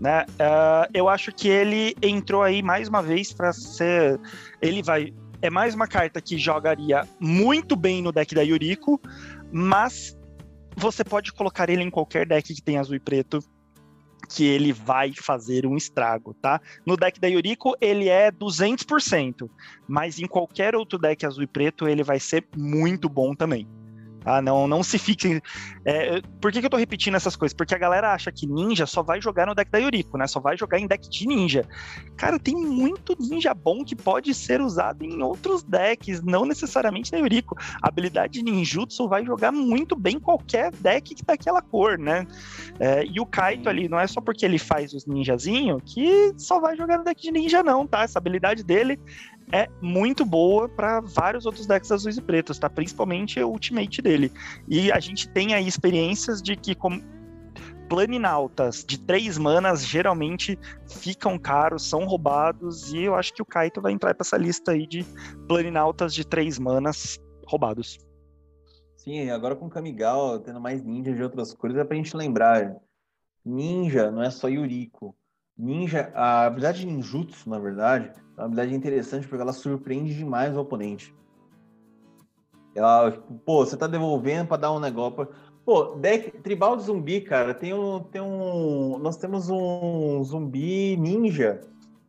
Né? 0.00 0.24
Uh, 0.24 0.88
eu 0.94 1.08
acho 1.08 1.32
que 1.32 1.48
ele 1.48 1.96
entrou 2.00 2.42
aí 2.42 2.62
mais 2.62 2.88
uma 2.88 3.02
vez 3.02 3.32
para 3.32 3.52
ser. 3.52 4.20
Ele 4.62 4.82
vai. 4.82 5.12
É 5.42 5.50
mais 5.50 5.74
uma 5.74 5.86
carta 5.86 6.20
que 6.20 6.38
jogaria 6.38 7.06
muito 7.20 7.76
bem 7.76 8.02
no 8.02 8.12
deck 8.12 8.34
da 8.34 8.42
Yuriko, 8.42 9.00
mas 9.52 10.17
você 10.78 11.04
pode 11.04 11.32
colocar 11.32 11.68
ele 11.68 11.82
em 11.82 11.90
qualquer 11.90 12.26
deck 12.26 12.54
que 12.54 12.62
tem 12.62 12.78
azul 12.78 12.94
e 12.94 13.00
preto 13.00 13.40
que 14.28 14.44
ele 14.44 14.72
vai 14.72 15.12
fazer 15.14 15.66
um 15.66 15.76
estrago, 15.76 16.34
tá? 16.34 16.60
No 16.86 16.96
deck 16.96 17.18
da 17.18 17.28
Yuriko, 17.28 17.74
ele 17.80 18.08
é 18.08 18.30
200%, 18.30 19.48
mas 19.88 20.18
em 20.18 20.26
qualquer 20.26 20.76
outro 20.76 20.98
deck 20.98 21.24
azul 21.24 21.42
e 21.42 21.46
preto, 21.46 21.88
ele 21.88 22.02
vai 22.02 22.20
ser 22.20 22.46
muito 22.54 23.08
bom 23.08 23.34
também. 23.34 23.66
Ah, 24.24 24.42
não, 24.42 24.66
não 24.66 24.82
se 24.82 24.98
fiquem. 24.98 25.40
É, 25.84 26.20
por 26.40 26.52
que, 26.52 26.60
que 26.60 26.66
eu 26.66 26.70
tô 26.70 26.76
repetindo 26.76 27.14
essas 27.14 27.36
coisas? 27.36 27.54
Porque 27.54 27.74
a 27.74 27.78
galera 27.78 28.12
acha 28.12 28.30
que 28.30 28.46
ninja 28.46 28.86
só 28.86 29.02
vai 29.02 29.20
jogar 29.20 29.46
no 29.46 29.54
deck 29.54 29.70
da 29.70 29.78
Yuriko, 29.78 30.18
né? 30.18 30.26
Só 30.26 30.40
vai 30.40 30.56
jogar 30.56 30.78
em 30.78 30.86
deck 30.86 31.08
de 31.08 31.26
ninja. 31.26 31.64
Cara, 32.16 32.38
tem 32.38 32.54
muito 32.54 33.16
ninja 33.18 33.54
bom 33.54 33.84
que 33.84 33.96
pode 33.96 34.34
ser 34.34 34.60
usado 34.60 35.04
em 35.04 35.22
outros 35.22 35.62
decks, 35.62 36.22
não 36.22 36.44
necessariamente 36.44 37.12
na 37.12 37.18
Yuriko. 37.18 37.56
A 37.82 37.88
habilidade 37.88 38.42
ninjutsu 38.42 39.08
vai 39.08 39.24
jogar 39.24 39.52
muito 39.52 39.96
bem 39.96 40.18
qualquer 40.18 40.72
deck 40.72 41.14
que 41.14 41.24
daquela 41.24 41.62
cor, 41.62 41.98
né? 41.98 42.26
É, 42.78 43.04
e 43.04 43.20
o 43.20 43.26
Kaito 43.26 43.68
ali, 43.68 43.88
não 43.88 43.98
é 43.98 44.06
só 44.06 44.20
porque 44.20 44.44
ele 44.44 44.58
faz 44.58 44.92
os 44.92 45.06
ninjazinhos 45.06 45.82
que 45.84 46.34
só 46.36 46.60
vai 46.60 46.76
jogar 46.76 46.98
no 46.98 47.04
deck 47.04 47.20
de 47.22 47.30
ninja, 47.30 47.62
não, 47.62 47.86
tá? 47.86 48.02
Essa 48.02 48.18
habilidade 48.18 48.62
dele 48.62 48.98
é 49.52 49.68
muito 49.80 50.24
boa 50.24 50.68
para 50.68 51.00
vários 51.00 51.46
outros 51.46 51.66
decks 51.66 51.90
azuis 51.90 52.16
e 52.16 52.22
pretos, 52.22 52.58
tá? 52.58 52.68
Principalmente 52.68 53.40
o 53.40 53.48
Ultimate 53.48 54.02
dele. 54.02 54.32
E 54.68 54.92
a 54.92 55.00
gente 55.00 55.28
tem 55.28 55.54
aí 55.54 55.66
experiências 55.66 56.42
de 56.42 56.56
que 56.56 56.74
como 56.74 57.02
planinautas 57.88 58.84
de 58.84 59.00
três 59.00 59.38
manas 59.38 59.84
geralmente 59.84 60.58
ficam 60.86 61.38
caros, 61.38 61.88
são 61.88 62.04
roubados, 62.04 62.92
e 62.92 63.02
eu 63.02 63.14
acho 63.14 63.32
que 63.32 63.40
o 63.40 63.46
Kaito 63.46 63.80
vai 63.80 63.92
entrar 63.92 64.14
para 64.14 64.24
essa 64.24 64.36
lista 64.36 64.72
aí 64.72 64.86
de 64.86 65.04
planinautas 65.48 66.12
de 66.12 66.26
três 66.26 66.58
manas 66.58 67.18
roubados. 67.46 67.98
Sim, 68.94 69.30
agora 69.30 69.56
com 69.56 69.70
Kamigawa 69.70 70.38
tendo 70.38 70.60
mais 70.60 70.82
ninja 70.84 71.14
de 71.14 71.22
outras 71.22 71.54
coisas, 71.54 71.78
é 71.78 71.84
pra 71.84 71.96
gente 71.96 72.14
lembrar. 72.14 72.76
Ninja 73.42 74.10
não 74.10 74.22
é 74.22 74.30
só 74.30 74.48
Yuriko. 74.48 75.16
Ninja, 75.56 76.12
a 76.14 76.44
habilidade 76.44 76.80
de 76.80 76.86
ninjutsu, 76.86 77.48
na 77.48 77.58
verdade, 77.58 78.12
é 78.38 78.40
uma 78.40 78.46
habilidade 78.46 78.74
interessante 78.74 79.26
porque 79.26 79.42
ela 79.42 79.52
surpreende 79.52 80.14
demais 80.14 80.56
o 80.56 80.60
oponente. 80.60 81.12
Ela, 82.72 83.10
pô, 83.44 83.66
você 83.66 83.76
tá 83.76 83.88
devolvendo 83.88 84.46
para 84.46 84.58
dar 84.58 84.72
um 84.72 84.78
negócio. 84.78 85.28
Pô, 85.64 85.96
deck 85.96 86.30
tribal 86.38 86.76
de 86.76 86.84
zumbi, 86.84 87.20
cara, 87.20 87.52
tem 87.52 87.74
um, 87.74 88.00
tem 88.00 88.22
um, 88.22 88.96
nós 88.98 89.16
temos 89.16 89.50
um 89.50 90.22
zumbi 90.22 90.96
ninja, 90.96 91.60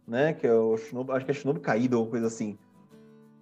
né, 0.08 0.34
que 0.34 0.46
é 0.46 0.54
o 0.54 0.76
acho 0.76 1.26
que 1.26 1.32
é 1.32 1.34
Shinobu 1.34 1.60
caído 1.60 2.00
ou 2.00 2.08
coisa 2.08 2.28
assim. 2.28 2.58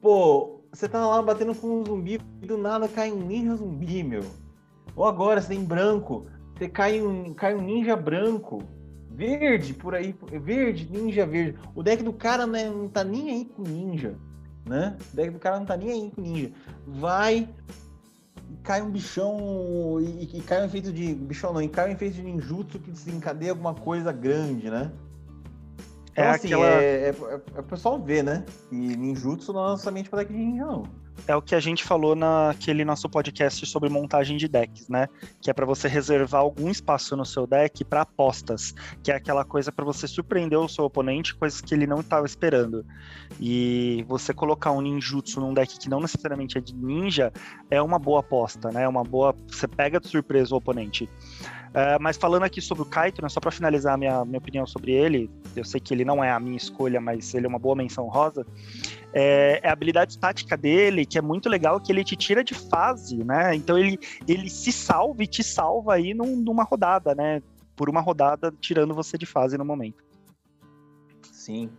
Pô, 0.02 0.62
você 0.72 0.88
tá 0.88 1.06
lá 1.06 1.22
batendo 1.22 1.54
com 1.54 1.82
um 1.82 1.86
zumbi 1.86 2.22
e 2.42 2.46
do 2.46 2.58
nada 2.58 2.88
cai 2.88 3.12
um 3.12 3.20
ninja 3.20 3.56
zumbi, 3.56 4.02
meu. 4.02 4.24
Ou 4.96 5.06
agora 5.06 5.42
você 5.42 5.50
tem 5.50 5.64
branco, 5.64 6.26
você 6.56 6.70
cai 6.70 7.02
um, 7.02 7.34
cai 7.34 7.54
um 7.54 7.62
ninja 7.62 7.96
branco 7.96 8.64
verde 9.18 9.74
por 9.74 9.96
aí, 9.96 10.16
verde, 10.40 10.88
ninja 10.92 11.26
verde. 11.26 11.58
O 11.74 11.82
deck 11.82 12.04
do 12.04 12.14
cara 12.14 12.46
né, 12.46 12.70
não 12.70 12.88
tá 12.88 13.04
nem 13.04 13.32
aí 13.32 13.46
com 13.46 13.64
ninja, 13.64 14.16
né? 14.64 14.96
O 15.12 15.16
deck 15.16 15.32
do 15.32 15.40
cara 15.40 15.58
não 15.58 15.66
tá 15.66 15.76
nem 15.76 15.90
aí 15.90 16.12
com 16.12 16.22
ninja. 16.22 16.52
Vai 16.86 17.50
cai 18.64 18.82
um 18.82 18.92
bichão 18.92 19.98
e, 20.00 20.38
e, 20.38 20.42
cai 20.42 20.62
um 20.62 20.66
efeito 20.66 20.92
de 20.94 21.16
bichão 21.16 21.52
não, 21.52 21.62
e 21.62 21.68
cai 21.68 21.90
um 21.90 21.94
efeito 21.94 22.16
de 22.16 22.22
ninjutsu 22.22 22.80
que 22.80 22.92
desencadeia 22.92 23.52
alguma 23.52 23.74
coisa 23.74 24.12
grande, 24.12 24.70
né? 24.70 24.92
Então, 26.12 26.24
é 26.24 26.30
assim, 26.30 26.48
aquela... 26.48 26.66
é, 26.66 26.84
é, 26.84 27.10
é, 27.10 27.42
é 27.56 27.60
o 27.60 27.64
pessoal 27.64 28.00
ver, 28.00 28.24
né? 28.24 28.46
E 28.72 28.76
ninjutsu 28.76 29.52
não 29.52 29.74
é 29.74 29.78
somente 29.78 30.10
para 30.10 30.20
deck 30.20 30.32
de 30.32 30.38
ninja, 30.38 30.66
não 30.66 31.07
é 31.26 31.36
o 31.36 31.42
que 31.42 31.56
a 31.56 31.60
gente 31.60 31.84
falou 31.84 32.16
naquele 32.16 32.86
nosso 32.86 33.10
podcast 33.10 33.66
sobre 33.66 33.90
montagem 33.90 34.38
de 34.38 34.48
decks, 34.48 34.88
né? 34.88 35.08
Que 35.42 35.50
é 35.50 35.54
para 35.54 35.66
você 35.66 35.88
reservar 35.88 36.42
algum 36.42 36.70
espaço 36.70 37.16
no 37.16 37.26
seu 37.26 37.48
deck 37.48 37.84
para 37.84 38.02
apostas, 38.02 38.74
que 39.04 39.12
é 39.12 39.16
aquela 39.16 39.44
coisa 39.44 39.72
para 39.72 39.84
você 39.84 40.08
surpreender 40.08 40.60
o 40.60 40.68
seu 40.68 40.86
oponente, 40.86 41.36
coisas 41.36 41.62
que 41.62 41.74
ele 41.74 41.88
não 41.88 42.02
estava 42.02 42.26
esperando. 42.26 42.86
E 43.40 44.06
você 44.08 44.34
colocar 44.34 44.72
um 44.72 44.82
ninjutsu 44.82 45.40
num 45.40 45.54
deck 45.54 45.80
que 45.80 45.90
não 45.90 46.00
necessariamente 46.00 46.58
é 46.58 46.62
de 46.62 46.76
ninja 46.76 47.32
é 47.70 47.82
uma 47.82 47.98
boa 47.98 48.20
aposta, 48.20 48.72
né? 48.72 48.84
É 48.84 48.88
uma 48.88 49.04
boa, 49.04 49.36
você 49.48 49.68
pega 49.68 50.00
de 50.00 50.08
surpresa 50.08 50.54
o 50.54 50.58
oponente. 50.58 51.10
Uh, 51.78 52.02
mas 52.02 52.18
falando 52.18 52.42
aqui 52.42 52.60
sobre 52.60 52.82
o 52.82 52.86
Kaito, 52.88 53.22
né, 53.22 53.30
só 53.30 53.40
para 53.40 53.52
finalizar 53.52 53.96
minha, 54.00 54.26
minha 54.26 54.40
opinião 54.40 54.66
sobre 54.66 54.94
ele, 54.94 55.30
eu 55.56 55.64
sei 55.64 55.80
que 55.80 55.94
ele 55.94 56.04
não 56.04 56.24
é 56.24 56.32
a 56.32 56.40
minha 56.40 56.58
escolha, 56.58 57.00
mas 57.00 57.36
ele 57.36 57.46
é 57.46 57.50
uma 57.50 57.60
boa 57.60 57.76
menção 57.76 58.08
rosa 58.08 58.44
é, 59.14 59.60
é, 59.64 59.70
a 59.70 59.74
habilidade 59.74 60.18
tática 60.18 60.58
dele, 60.58 61.06
que 61.06 61.18
é 61.18 61.22
muito 61.22 61.50
legal, 61.50 61.80
que 61.80 61.92
ele 61.92 62.04
te 62.04 62.16
tira 62.16 62.44
de 62.44 62.54
fase, 62.54 63.24
né? 63.24 63.56
Então 63.56 63.78
ele, 63.78 63.98
ele 64.28 64.50
se 64.50 64.72
salva 64.72 65.24
e 65.24 65.28
te 65.28 65.44
salva 65.44 65.96
aí 65.96 66.14
num, 66.14 66.36
numa 66.36 66.64
rodada, 66.64 67.16
né? 67.16 67.42
Por 67.76 67.90
uma 67.90 68.02
rodada, 68.02 68.54
tirando 68.60 68.94
você 68.94 69.18
de 69.18 69.26
fase 69.26 69.58
no 69.58 69.66
momento. 69.66 70.04
Sim. 71.32 71.70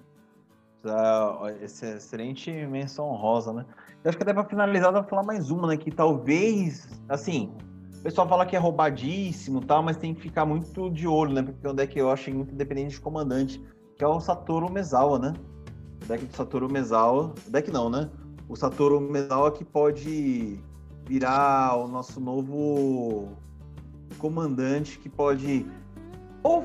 Uh, 0.84 1.48
excelente 1.62 2.50
menção 2.50 3.08
honrosa, 3.08 3.52
né? 3.52 3.66
Eu 4.02 4.08
acho 4.08 4.16
que 4.16 4.22
até 4.22 4.32
para 4.32 4.44
finalizar, 4.44 4.88
eu 4.88 5.00
vou 5.00 5.04
falar 5.04 5.24
mais 5.24 5.50
uma, 5.50 5.68
né? 5.68 5.76
Que 5.76 5.90
talvez, 5.90 6.88
assim, 7.08 7.52
o 7.98 8.02
pessoal 8.02 8.28
fala 8.28 8.46
que 8.46 8.54
é 8.54 8.58
roubadíssimo 8.58 9.60
tal, 9.60 9.82
mas 9.82 9.96
tem 9.96 10.14
que 10.14 10.20
ficar 10.20 10.46
muito 10.46 10.90
de 10.90 11.06
olho, 11.06 11.32
né? 11.32 11.42
Porque 11.42 11.66
é 11.66 11.70
um 11.70 11.74
deck 11.74 11.98
eu 11.98 12.10
acho 12.10 12.32
muito 12.32 12.54
dependente 12.54 12.90
de 12.90 13.00
comandante, 13.00 13.62
que 13.96 14.04
é 14.04 14.06
o 14.06 14.20
Satoru 14.20 14.70
Mezawa, 14.70 15.18
né? 15.18 15.34
deck 16.06 16.24
do 16.24 16.36
Satoru 16.36 16.70
Mezawa. 16.70 17.34
Deck 17.48 17.70
não, 17.70 17.90
né? 17.90 18.08
O 18.48 18.56
Satoru 18.56 19.00
Mezawa 19.00 19.50
que 19.52 19.64
pode 19.64 20.60
virar 21.06 21.76
o 21.76 21.88
nosso 21.88 22.20
novo 22.20 23.28
comandante 24.18 24.98
que 24.98 25.08
pode 25.08 25.66
ou 26.42 26.64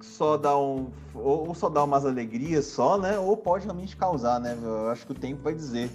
só 0.00 0.36
dar 0.36 0.56
um 0.58 0.90
ou 1.14 1.54
só 1.54 1.68
dar 1.68 1.84
umas 1.84 2.04
alegrias 2.04 2.66
só, 2.66 2.98
né? 2.98 3.18
Ou 3.18 3.36
pode 3.36 3.64
realmente 3.64 3.96
causar, 3.96 4.40
né? 4.40 4.58
Eu 4.62 4.90
acho 4.90 5.06
que 5.06 5.12
o 5.12 5.14
tempo 5.14 5.42
vai 5.42 5.54
dizer. 5.54 5.90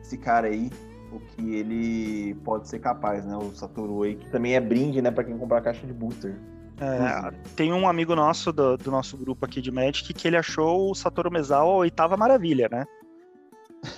esse 0.00 0.16
cara 0.16 0.46
aí, 0.46 0.70
o 1.12 1.20
que 1.20 1.54
ele 1.54 2.34
pode 2.44 2.68
ser 2.68 2.78
capaz, 2.78 3.24
né? 3.24 3.36
O 3.36 3.50
Satoru 3.52 4.02
aí, 4.02 4.16
que 4.16 4.28
também 4.30 4.54
é 4.54 4.60
brinde, 4.60 5.02
né, 5.02 5.10
para 5.10 5.24
quem 5.24 5.36
comprar 5.36 5.58
a 5.58 5.62
caixa 5.62 5.86
de 5.86 5.92
booster. 5.92 6.38
É, 6.80 7.30
tem 7.56 7.72
um 7.74 7.86
amigo 7.86 8.16
nosso 8.16 8.50
do, 8.50 8.76
do, 8.78 8.90
nosso 8.90 9.14
grupo 9.14 9.44
aqui 9.44 9.60
de 9.60 9.70
Magic 9.70 10.14
que 10.14 10.26
ele 10.26 10.38
achou 10.38 10.90
o 10.90 10.94
Satoru 10.94 11.30
Mezawa 11.30 11.70
a 11.70 11.76
oitava 11.76 12.16
maravilha, 12.16 12.70
né? 12.70 12.86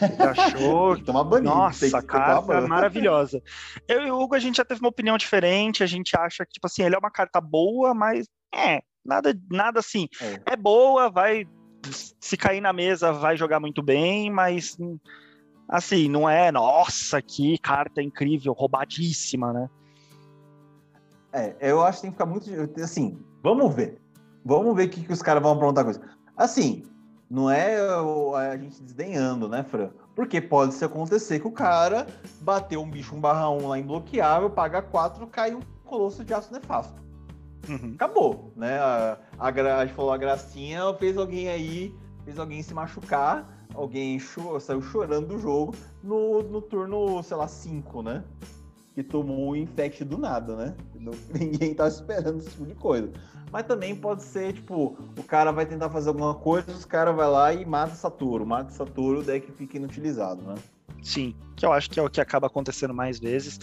Ele 0.00 0.22
achou. 0.22 0.96
Nossa, 1.42 2.02
carta 2.02 2.60
maravilhosa. 2.62 3.42
Eu 3.88 4.02
e 4.02 4.10
o 4.10 4.20
Hugo, 4.20 4.34
a 4.34 4.38
gente 4.38 4.56
já 4.56 4.64
teve 4.64 4.80
uma 4.80 4.88
opinião 4.88 5.16
diferente. 5.16 5.82
A 5.82 5.86
gente 5.86 6.16
acha 6.16 6.44
que, 6.44 6.52
tipo 6.54 6.66
assim, 6.66 6.82
ele 6.82 6.94
é 6.94 6.98
uma 6.98 7.10
carta 7.10 7.40
boa, 7.40 7.94
mas 7.94 8.28
é, 8.54 8.80
nada, 9.04 9.36
nada 9.50 9.80
assim. 9.80 10.08
É. 10.20 10.52
é 10.52 10.56
boa, 10.56 11.10
vai. 11.10 11.46
Se 12.20 12.36
cair 12.36 12.60
na 12.60 12.72
mesa, 12.72 13.12
vai 13.12 13.36
jogar 13.36 13.58
muito 13.58 13.82
bem, 13.82 14.30
mas 14.30 14.76
assim, 15.72 16.06
não 16.06 16.28
é, 16.28 16.52
nossa, 16.52 17.22
que 17.22 17.56
carta 17.58 18.02
incrível, 18.02 18.52
roubadíssima, 18.52 19.52
né? 19.54 19.70
É, 21.32 21.56
eu 21.60 21.82
acho 21.82 21.98
que 21.98 22.02
tem 22.02 22.10
que 22.10 22.16
ficar 22.16 22.26
muito. 22.26 22.80
Assim, 22.82 23.18
vamos 23.42 23.74
ver. 23.74 23.98
Vamos 24.44 24.76
ver 24.76 24.86
o 24.86 24.90
que, 24.90 25.02
que 25.02 25.12
os 25.12 25.22
caras 25.22 25.42
vão 25.42 25.52
aprontar 25.52 25.84
coisa. 25.84 26.02
Assim, 26.36 26.84
não 27.30 27.50
é 27.50 27.78
a 28.36 28.56
gente 28.58 28.82
desdenhando, 28.82 29.48
né, 29.48 29.64
Fran? 29.64 29.90
Porque 30.14 30.42
pode 30.42 30.74
se 30.74 30.84
acontecer 30.84 31.40
que 31.40 31.48
o 31.48 31.52
cara 31.52 32.06
bateu 32.42 32.82
um 32.82 32.90
bicho 32.90 33.14
1 33.14 33.20
barra 33.20 33.48
1 33.48 33.68
lá 33.68 33.78
imbloqueável, 33.78 34.50
paga 34.50 34.82
4, 34.82 35.26
cai 35.28 35.54
um 35.54 35.62
colosso 35.84 36.22
de 36.22 36.34
aço 36.34 36.52
nefasto. 36.52 37.02
Uhum. 37.66 37.92
Acabou, 37.94 38.52
né? 38.54 38.78
A, 38.78 39.18
a, 39.38 39.48
a, 39.48 39.86
gente 39.86 39.94
falou 39.94 40.12
a 40.12 40.18
gracinha, 40.18 40.92
fez 40.94 41.16
alguém 41.16 41.48
aí, 41.48 41.94
fez 42.24 42.38
alguém 42.38 42.62
se 42.62 42.74
machucar, 42.74 43.61
alguém 43.74 44.18
cho 44.18 44.58
saiu 44.60 44.82
chorando 44.82 45.28
do 45.28 45.38
jogo 45.38 45.74
no, 46.02 46.42
no 46.42 46.60
turno, 46.60 47.22
sei 47.22 47.36
lá, 47.36 47.48
5, 47.48 48.02
né? 48.02 48.24
Que 48.94 49.02
tomou 49.02 49.50
o 49.50 49.56
infect 49.56 50.04
do 50.04 50.18
nada, 50.18 50.56
né? 50.56 50.74
Ninguém 51.32 51.74
tá 51.74 51.88
esperando 51.88 52.38
esse 52.38 52.50
tipo 52.50 52.66
de 52.66 52.74
coisa. 52.74 53.10
Mas 53.50 53.66
também 53.66 53.94
pode 53.94 54.22
ser, 54.22 54.54
tipo, 54.54 54.96
o 55.18 55.22
cara 55.24 55.52
vai 55.52 55.66
tentar 55.66 55.90
fazer 55.90 56.08
alguma 56.08 56.34
coisa, 56.34 56.72
os 56.72 56.84
caras 56.84 57.14
vai 57.14 57.28
lá 57.28 57.52
e 57.52 57.64
mata 57.66 57.94
Saturo. 57.94 58.46
Mata 58.46 58.70
Saturo, 58.70 59.20
o 59.20 59.22
deck 59.22 59.50
fica 59.52 59.76
inutilizado, 59.76 60.42
né? 60.42 60.54
Sim, 61.02 61.34
que 61.56 61.66
eu 61.66 61.72
acho 61.72 61.90
que 61.90 61.98
é 61.98 62.02
o 62.02 62.08
que 62.08 62.20
acaba 62.20 62.46
acontecendo 62.46 62.94
mais 62.94 63.18
vezes. 63.18 63.58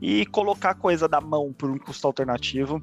E 0.00 0.24
colocar 0.26 0.74
coisa 0.74 1.08
da 1.08 1.20
mão 1.20 1.52
por 1.52 1.70
um 1.70 1.78
custo 1.78 2.06
alternativo 2.06 2.82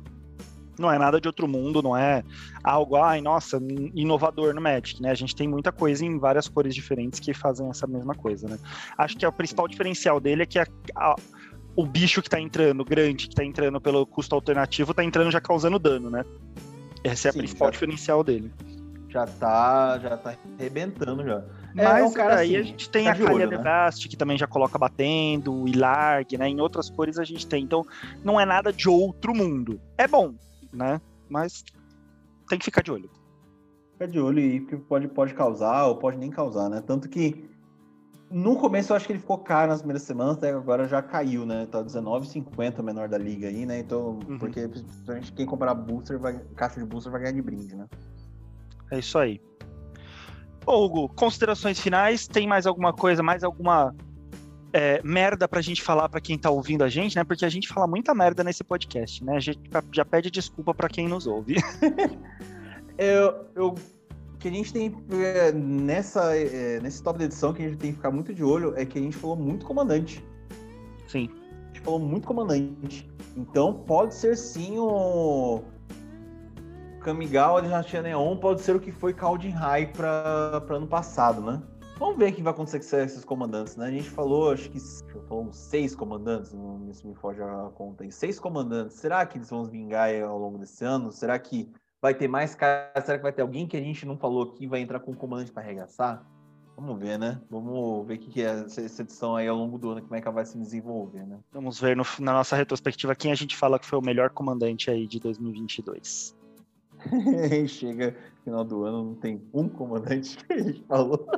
não 0.81 0.91
é 0.91 0.97
nada 0.97 1.21
de 1.21 1.27
outro 1.27 1.47
mundo, 1.47 1.81
não 1.81 1.95
é 1.95 2.23
algo, 2.63 2.95
ai, 2.97 3.21
nossa, 3.21 3.57
inovador 3.93 4.53
no 4.53 4.61
Magic, 4.61 5.01
né? 5.01 5.11
A 5.11 5.15
gente 5.15 5.35
tem 5.35 5.47
muita 5.47 5.71
coisa 5.71 6.05
em 6.05 6.17
várias 6.17 6.47
cores 6.47 6.75
diferentes 6.75 7.19
que 7.19 7.33
fazem 7.33 7.69
essa 7.69 7.87
mesma 7.87 8.13
coisa, 8.13 8.47
né? 8.47 8.57
Acho 8.97 9.17
que 9.17 9.23
é 9.23 9.27
o 9.27 9.31
principal 9.31 9.67
diferencial 9.67 10.19
dele 10.19 10.43
é 10.43 10.45
que 10.45 10.59
a, 10.59 10.65
a, 10.95 11.15
o 11.75 11.85
bicho 11.85 12.21
que 12.21 12.29
tá 12.29 12.39
entrando, 12.39 12.83
grande, 12.83 13.27
que 13.27 13.35
tá 13.35 13.45
entrando 13.45 13.79
pelo 13.79 14.05
custo 14.05 14.35
alternativo, 14.35 14.93
tá 14.93 15.03
entrando 15.03 15.31
já 15.31 15.39
causando 15.39 15.79
dano, 15.79 16.09
né? 16.09 16.25
Essa 17.03 17.27
é 17.27 17.29
a 17.29 17.33
Sim, 17.33 17.39
principal 17.39 17.67
já, 17.67 17.71
diferencial 17.71 18.23
dele. 18.23 18.51
Já 19.09 19.25
tá, 19.25 19.99
já 19.99 20.17
tá 20.17 20.35
arrebentando 20.57 21.23
já. 21.23 21.43
É, 21.75 21.83
Mas 21.83 21.99
é 21.99 22.03
um 22.03 22.13
cara 22.13 22.39
aí 22.39 22.55
assim, 22.55 22.61
a 22.61 22.63
gente 22.63 22.89
tem 22.89 23.05
tá 23.05 23.11
a 23.11 23.15
Kalia 23.15 23.47
né? 23.47 23.57
Devast, 23.57 24.07
que 24.07 24.17
também 24.17 24.37
já 24.37 24.47
coloca 24.47 24.77
batendo, 24.77 25.53
o 25.53 25.67
Ilarg, 25.67 26.37
né? 26.37 26.47
Em 26.49 26.59
outras 26.59 26.89
cores 26.89 27.17
a 27.17 27.23
gente 27.23 27.47
tem. 27.47 27.63
Então, 27.63 27.85
não 28.23 28.39
é 28.39 28.45
nada 28.45 28.71
de 28.71 28.89
outro 28.89 29.33
mundo. 29.33 29.79
É 29.97 30.07
bom, 30.07 30.33
né? 30.73 31.01
Mas 31.29 31.63
tem 32.47 32.59
que 32.59 32.65
ficar 32.65 32.81
de 32.81 32.91
olho. 32.91 33.09
Fica 33.93 34.07
de 34.07 34.19
olho 34.19 34.39
aí, 34.39 34.59
porque 34.59 34.77
pode, 34.77 35.07
pode 35.07 35.33
causar 35.33 35.85
ou 35.85 35.97
pode 35.97 36.17
nem 36.17 36.29
causar, 36.29 36.69
né? 36.69 36.81
Tanto 36.81 37.07
que 37.07 37.49
no 38.29 38.55
começo 38.55 38.91
eu 38.91 38.95
acho 38.95 39.05
que 39.05 39.11
ele 39.11 39.19
ficou 39.19 39.37
caro 39.37 39.69
nas 39.69 39.81
primeiras 39.81 40.03
semanas, 40.03 40.37
até 40.37 40.51
agora 40.51 40.87
já 40.87 41.01
caiu, 41.01 41.45
né? 41.45 41.67
Tá 41.69 41.83
19,50 41.83 42.81
menor 42.81 43.09
da 43.09 43.17
liga 43.17 43.47
aí, 43.47 43.65
né? 43.65 43.79
Então, 43.79 44.19
uhum. 44.27 44.39
porque 44.39 44.67
principalmente 44.67 45.33
quem 45.33 45.45
comprar 45.45 45.73
booster 45.73 46.17
vai, 46.17 46.39
caixa 46.55 46.79
de 46.79 46.85
booster 46.85 47.11
vai 47.11 47.21
ganhar 47.21 47.33
de 47.33 47.41
brinde, 47.41 47.75
né? 47.75 47.87
É 48.89 48.99
isso 48.99 49.17
aí. 49.17 49.41
Ô, 50.65 50.85
Hugo, 50.85 51.09
considerações 51.09 51.79
finais? 51.79 52.27
Tem 52.27 52.47
mais 52.47 52.65
alguma 52.65 52.93
coisa, 52.93 53.21
mais 53.21 53.43
alguma 53.43 53.93
é, 54.73 55.01
merda 55.03 55.47
pra 55.47 55.61
gente 55.61 55.81
falar 55.81 56.07
pra 56.09 56.21
quem 56.21 56.37
tá 56.37 56.49
ouvindo 56.49 56.83
a 56.83 56.89
gente, 56.89 57.15
né? 57.15 57.23
Porque 57.23 57.45
a 57.45 57.49
gente 57.49 57.67
fala 57.67 57.87
muita 57.87 58.13
merda 58.13 58.43
nesse 58.43 58.63
podcast, 58.63 59.23
né? 59.23 59.35
A 59.35 59.39
gente 59.39 59.59
já 59.91 60.05
pede 60.05 60.31
desculpa 60.31 60.73
pra 60.73 60.89
quem 60.89 61.07
nos 61.07 61.27
ouve. 61.27 61.55
eu, 62.97 63.45
eu 63.55 63.75
que 64.39 64.47
a 64.47 64.51
gente 64.51 64.73
tem 64.73 64.95
é, 65.11 65.51
nessa 65.51 66.35
é, 66.35 66.79
nesse 66.79 67.03
top 67.03 67.19
da 67.19 67.25
edição 67.25 67.53
que 67.53 67.63
a 67.63 67.69
gente 67.69 67.77
tem 67.77 67.91
que 67.91 67.97
ficar 67.97 68.11
muito 68.11 68.33
de 68.33 68.43
olho 68.43 68.73
é 68.75 68.85
que 68.85 68.97
a 68.97 69.01
gente 69.01 69.15
falou 69.15 69.35
muito 69.35 69.65
comandante. 69.65 70.23
Sim. 71.07 71.29
A 71.63 71.67
gente 71.67 71.81
falou 71.81 71.99
muito 71.99 72.27
comandante. 72.27 73.09
Então 73.37 73.73
pode 73.73 74.15
ser 74.15 74.35
sim 74.35 74.77
o 74.79 75.61
Kamigawa 77.01 77.61
de 77.61 77.67
Dinastia 77.67 78.01
Neon, 78.01 78.37
pode 78.37 78.61
ser 78.61 78.75
o 78.75 78.79
que 78.79 78.91
foi 78.91 79.13
Kaldin 79.13 79.49
High 79.49 79.87
para 79.87 80.63
ano 80.69 80.87
passado, 80.87 81.41
né? 81.41 81.61
Vamos 82.01 82.17
ver 82.17 82.31
o 82.31 82.35
que 82.35 82.41
vai 82.41 82.51
acontecer 82.51 82.79
com 82.79 83.05
esses 83.05 83.23
comandantes, 83.23 83.75
né? 83.75 83.85
A 83.85 83.91
gente 83.91 84.09
falou, 84.09 84.51
acho 84.51 84.71
que 84.71 84.79
falou 85.27 85.53
seis 85.53 85.93
comandantes, 85.93 86.51
não 86.51 86.79
me 86.79 87.13
foge 87.13 87.43
a 87.43 87.69
conta 87.75 88.03
aí. 88.03 88.11
Seis 88.11 88.39
comandantes. 88.39 88.97
Será 88.97 89.23
que 89.23 89.37
eles 89.37 89.51
vão 89.51 89.65
vingar 89.65 90.09
ao 90.23 90.39
longo 90.39 90.57
desse 90.57 90.83
ano? 90.83 91.11
Será 91.11 91.37
que 91.37 91.71
Vai 92.01 92.15
ter 92.15 92.27
mais 92.27 92.55
caras? 92.55 93.05
Será 93.05 93.19
que 93.19 93.23
vai 93.23 93.31
ter 93.31 93.43
alguém 93.43 93.67
que 93.67 93.77
a 93.77 93.79
gente 93.79 94.07
não 94.07 94.17
falou 94.17 94.41
aqui 94.41 94.65
vai 94.65 94.81
entrar 94.81 94.99
com 94.99 95.11
o 95.11 95.15
comandante 95.15 95.51
para 95.51 95.61
arregaçar? 95.61 96.25
Vamos 96.75 96.99
ver, 96.99 97.19
né? 97.19 97.39
Vamos 97.47 98.07
ver 98.07 98.15
o 98.15 98.17
que, 98.17 98.31
que 98.31 98.41
é 98.41 98.63
essa 98.65 99.03
edição 99.03 99.35
aí 99.35 99.47
ao 99.47 99.55
longo 99.55 99.77
do 99.77 99.91
ano, 99.91 100.01
como 100.01 100.15
é 100.15 100.19
que 100.19 100.27
ela 100.27 100.33
vai 100.33 100.45
se 100.45 100.57
desenvolver, 100.57 101.27
né? 101.27 101.37
Vamos 101.51 101.79
ver 101.79 101.95
no, 101.95 102.03
na 102.19 102.33
nossa 102.33 102.55
retrospectiva 102.55 103.13
quem 103.13 103.31
a 103.31 103.35
gente 103.35 103.55
fala 103.55 103.77
que 103.77 103.85
foi 103.85 103.99
o 103.99 104.01
melhor 104.01 104.31
comandante 104.31 104.89
aí 104.89 105.05
de 105.05 105.19
2022. 105.19 106.35
Chega 107.67 108.15
no 108.37 108.43
final 108.43 108.63
do 108.63 108.83
ano, 108.83 109.03
não 109.03 109.15
tem 109.15 109.39
um 109.53 109.69
comandante 109.69 110.43
que 110.43 110.53
a 110.53 110.57
gente 110.57 110.83
falou. 110.85 111.29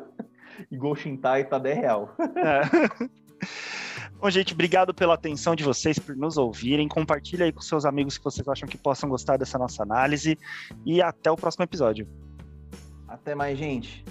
E 0.71 0.77
Goshintai 0.77 1.45
tá 1.45 1.57
10 1.57 1.77
real. 1.77 2.15
É. 2.19 2.61
Bom, 4.19 4.29
gente, 4.29 4.53
obrigado 4.53 4.93
pela 4.93 5.15
atenção 5.15 5.53
de 5.53 5.63
vocês, 5.63 5.99
por 5.99 6.15
nos 6.15 6.37
ouvirem. 6.37 6.87
Compartilhe 6.87 7.43
aí 7.43 7.51
com 7.51 7.61
seus 7.61 7.83
amigos 7.85 8.17
que 8.17 8.23
vocês 8.23 8.47
acham 8.47 8.67
que 8.69 8.77
possam 8.77 9.09
gostar 9.09 9.35
dessa 9.35 9.57
nossa 9.57 9.83
análise. 9.83 10.37
E 10.85 11.01
até 11.01 11.29
o 11.29 11.35
próximo 11.35 11.63
episódio. 11.63 12.07
Até 13.07 13.35
mais, 13.35 13.57
gente. 13.57 14.03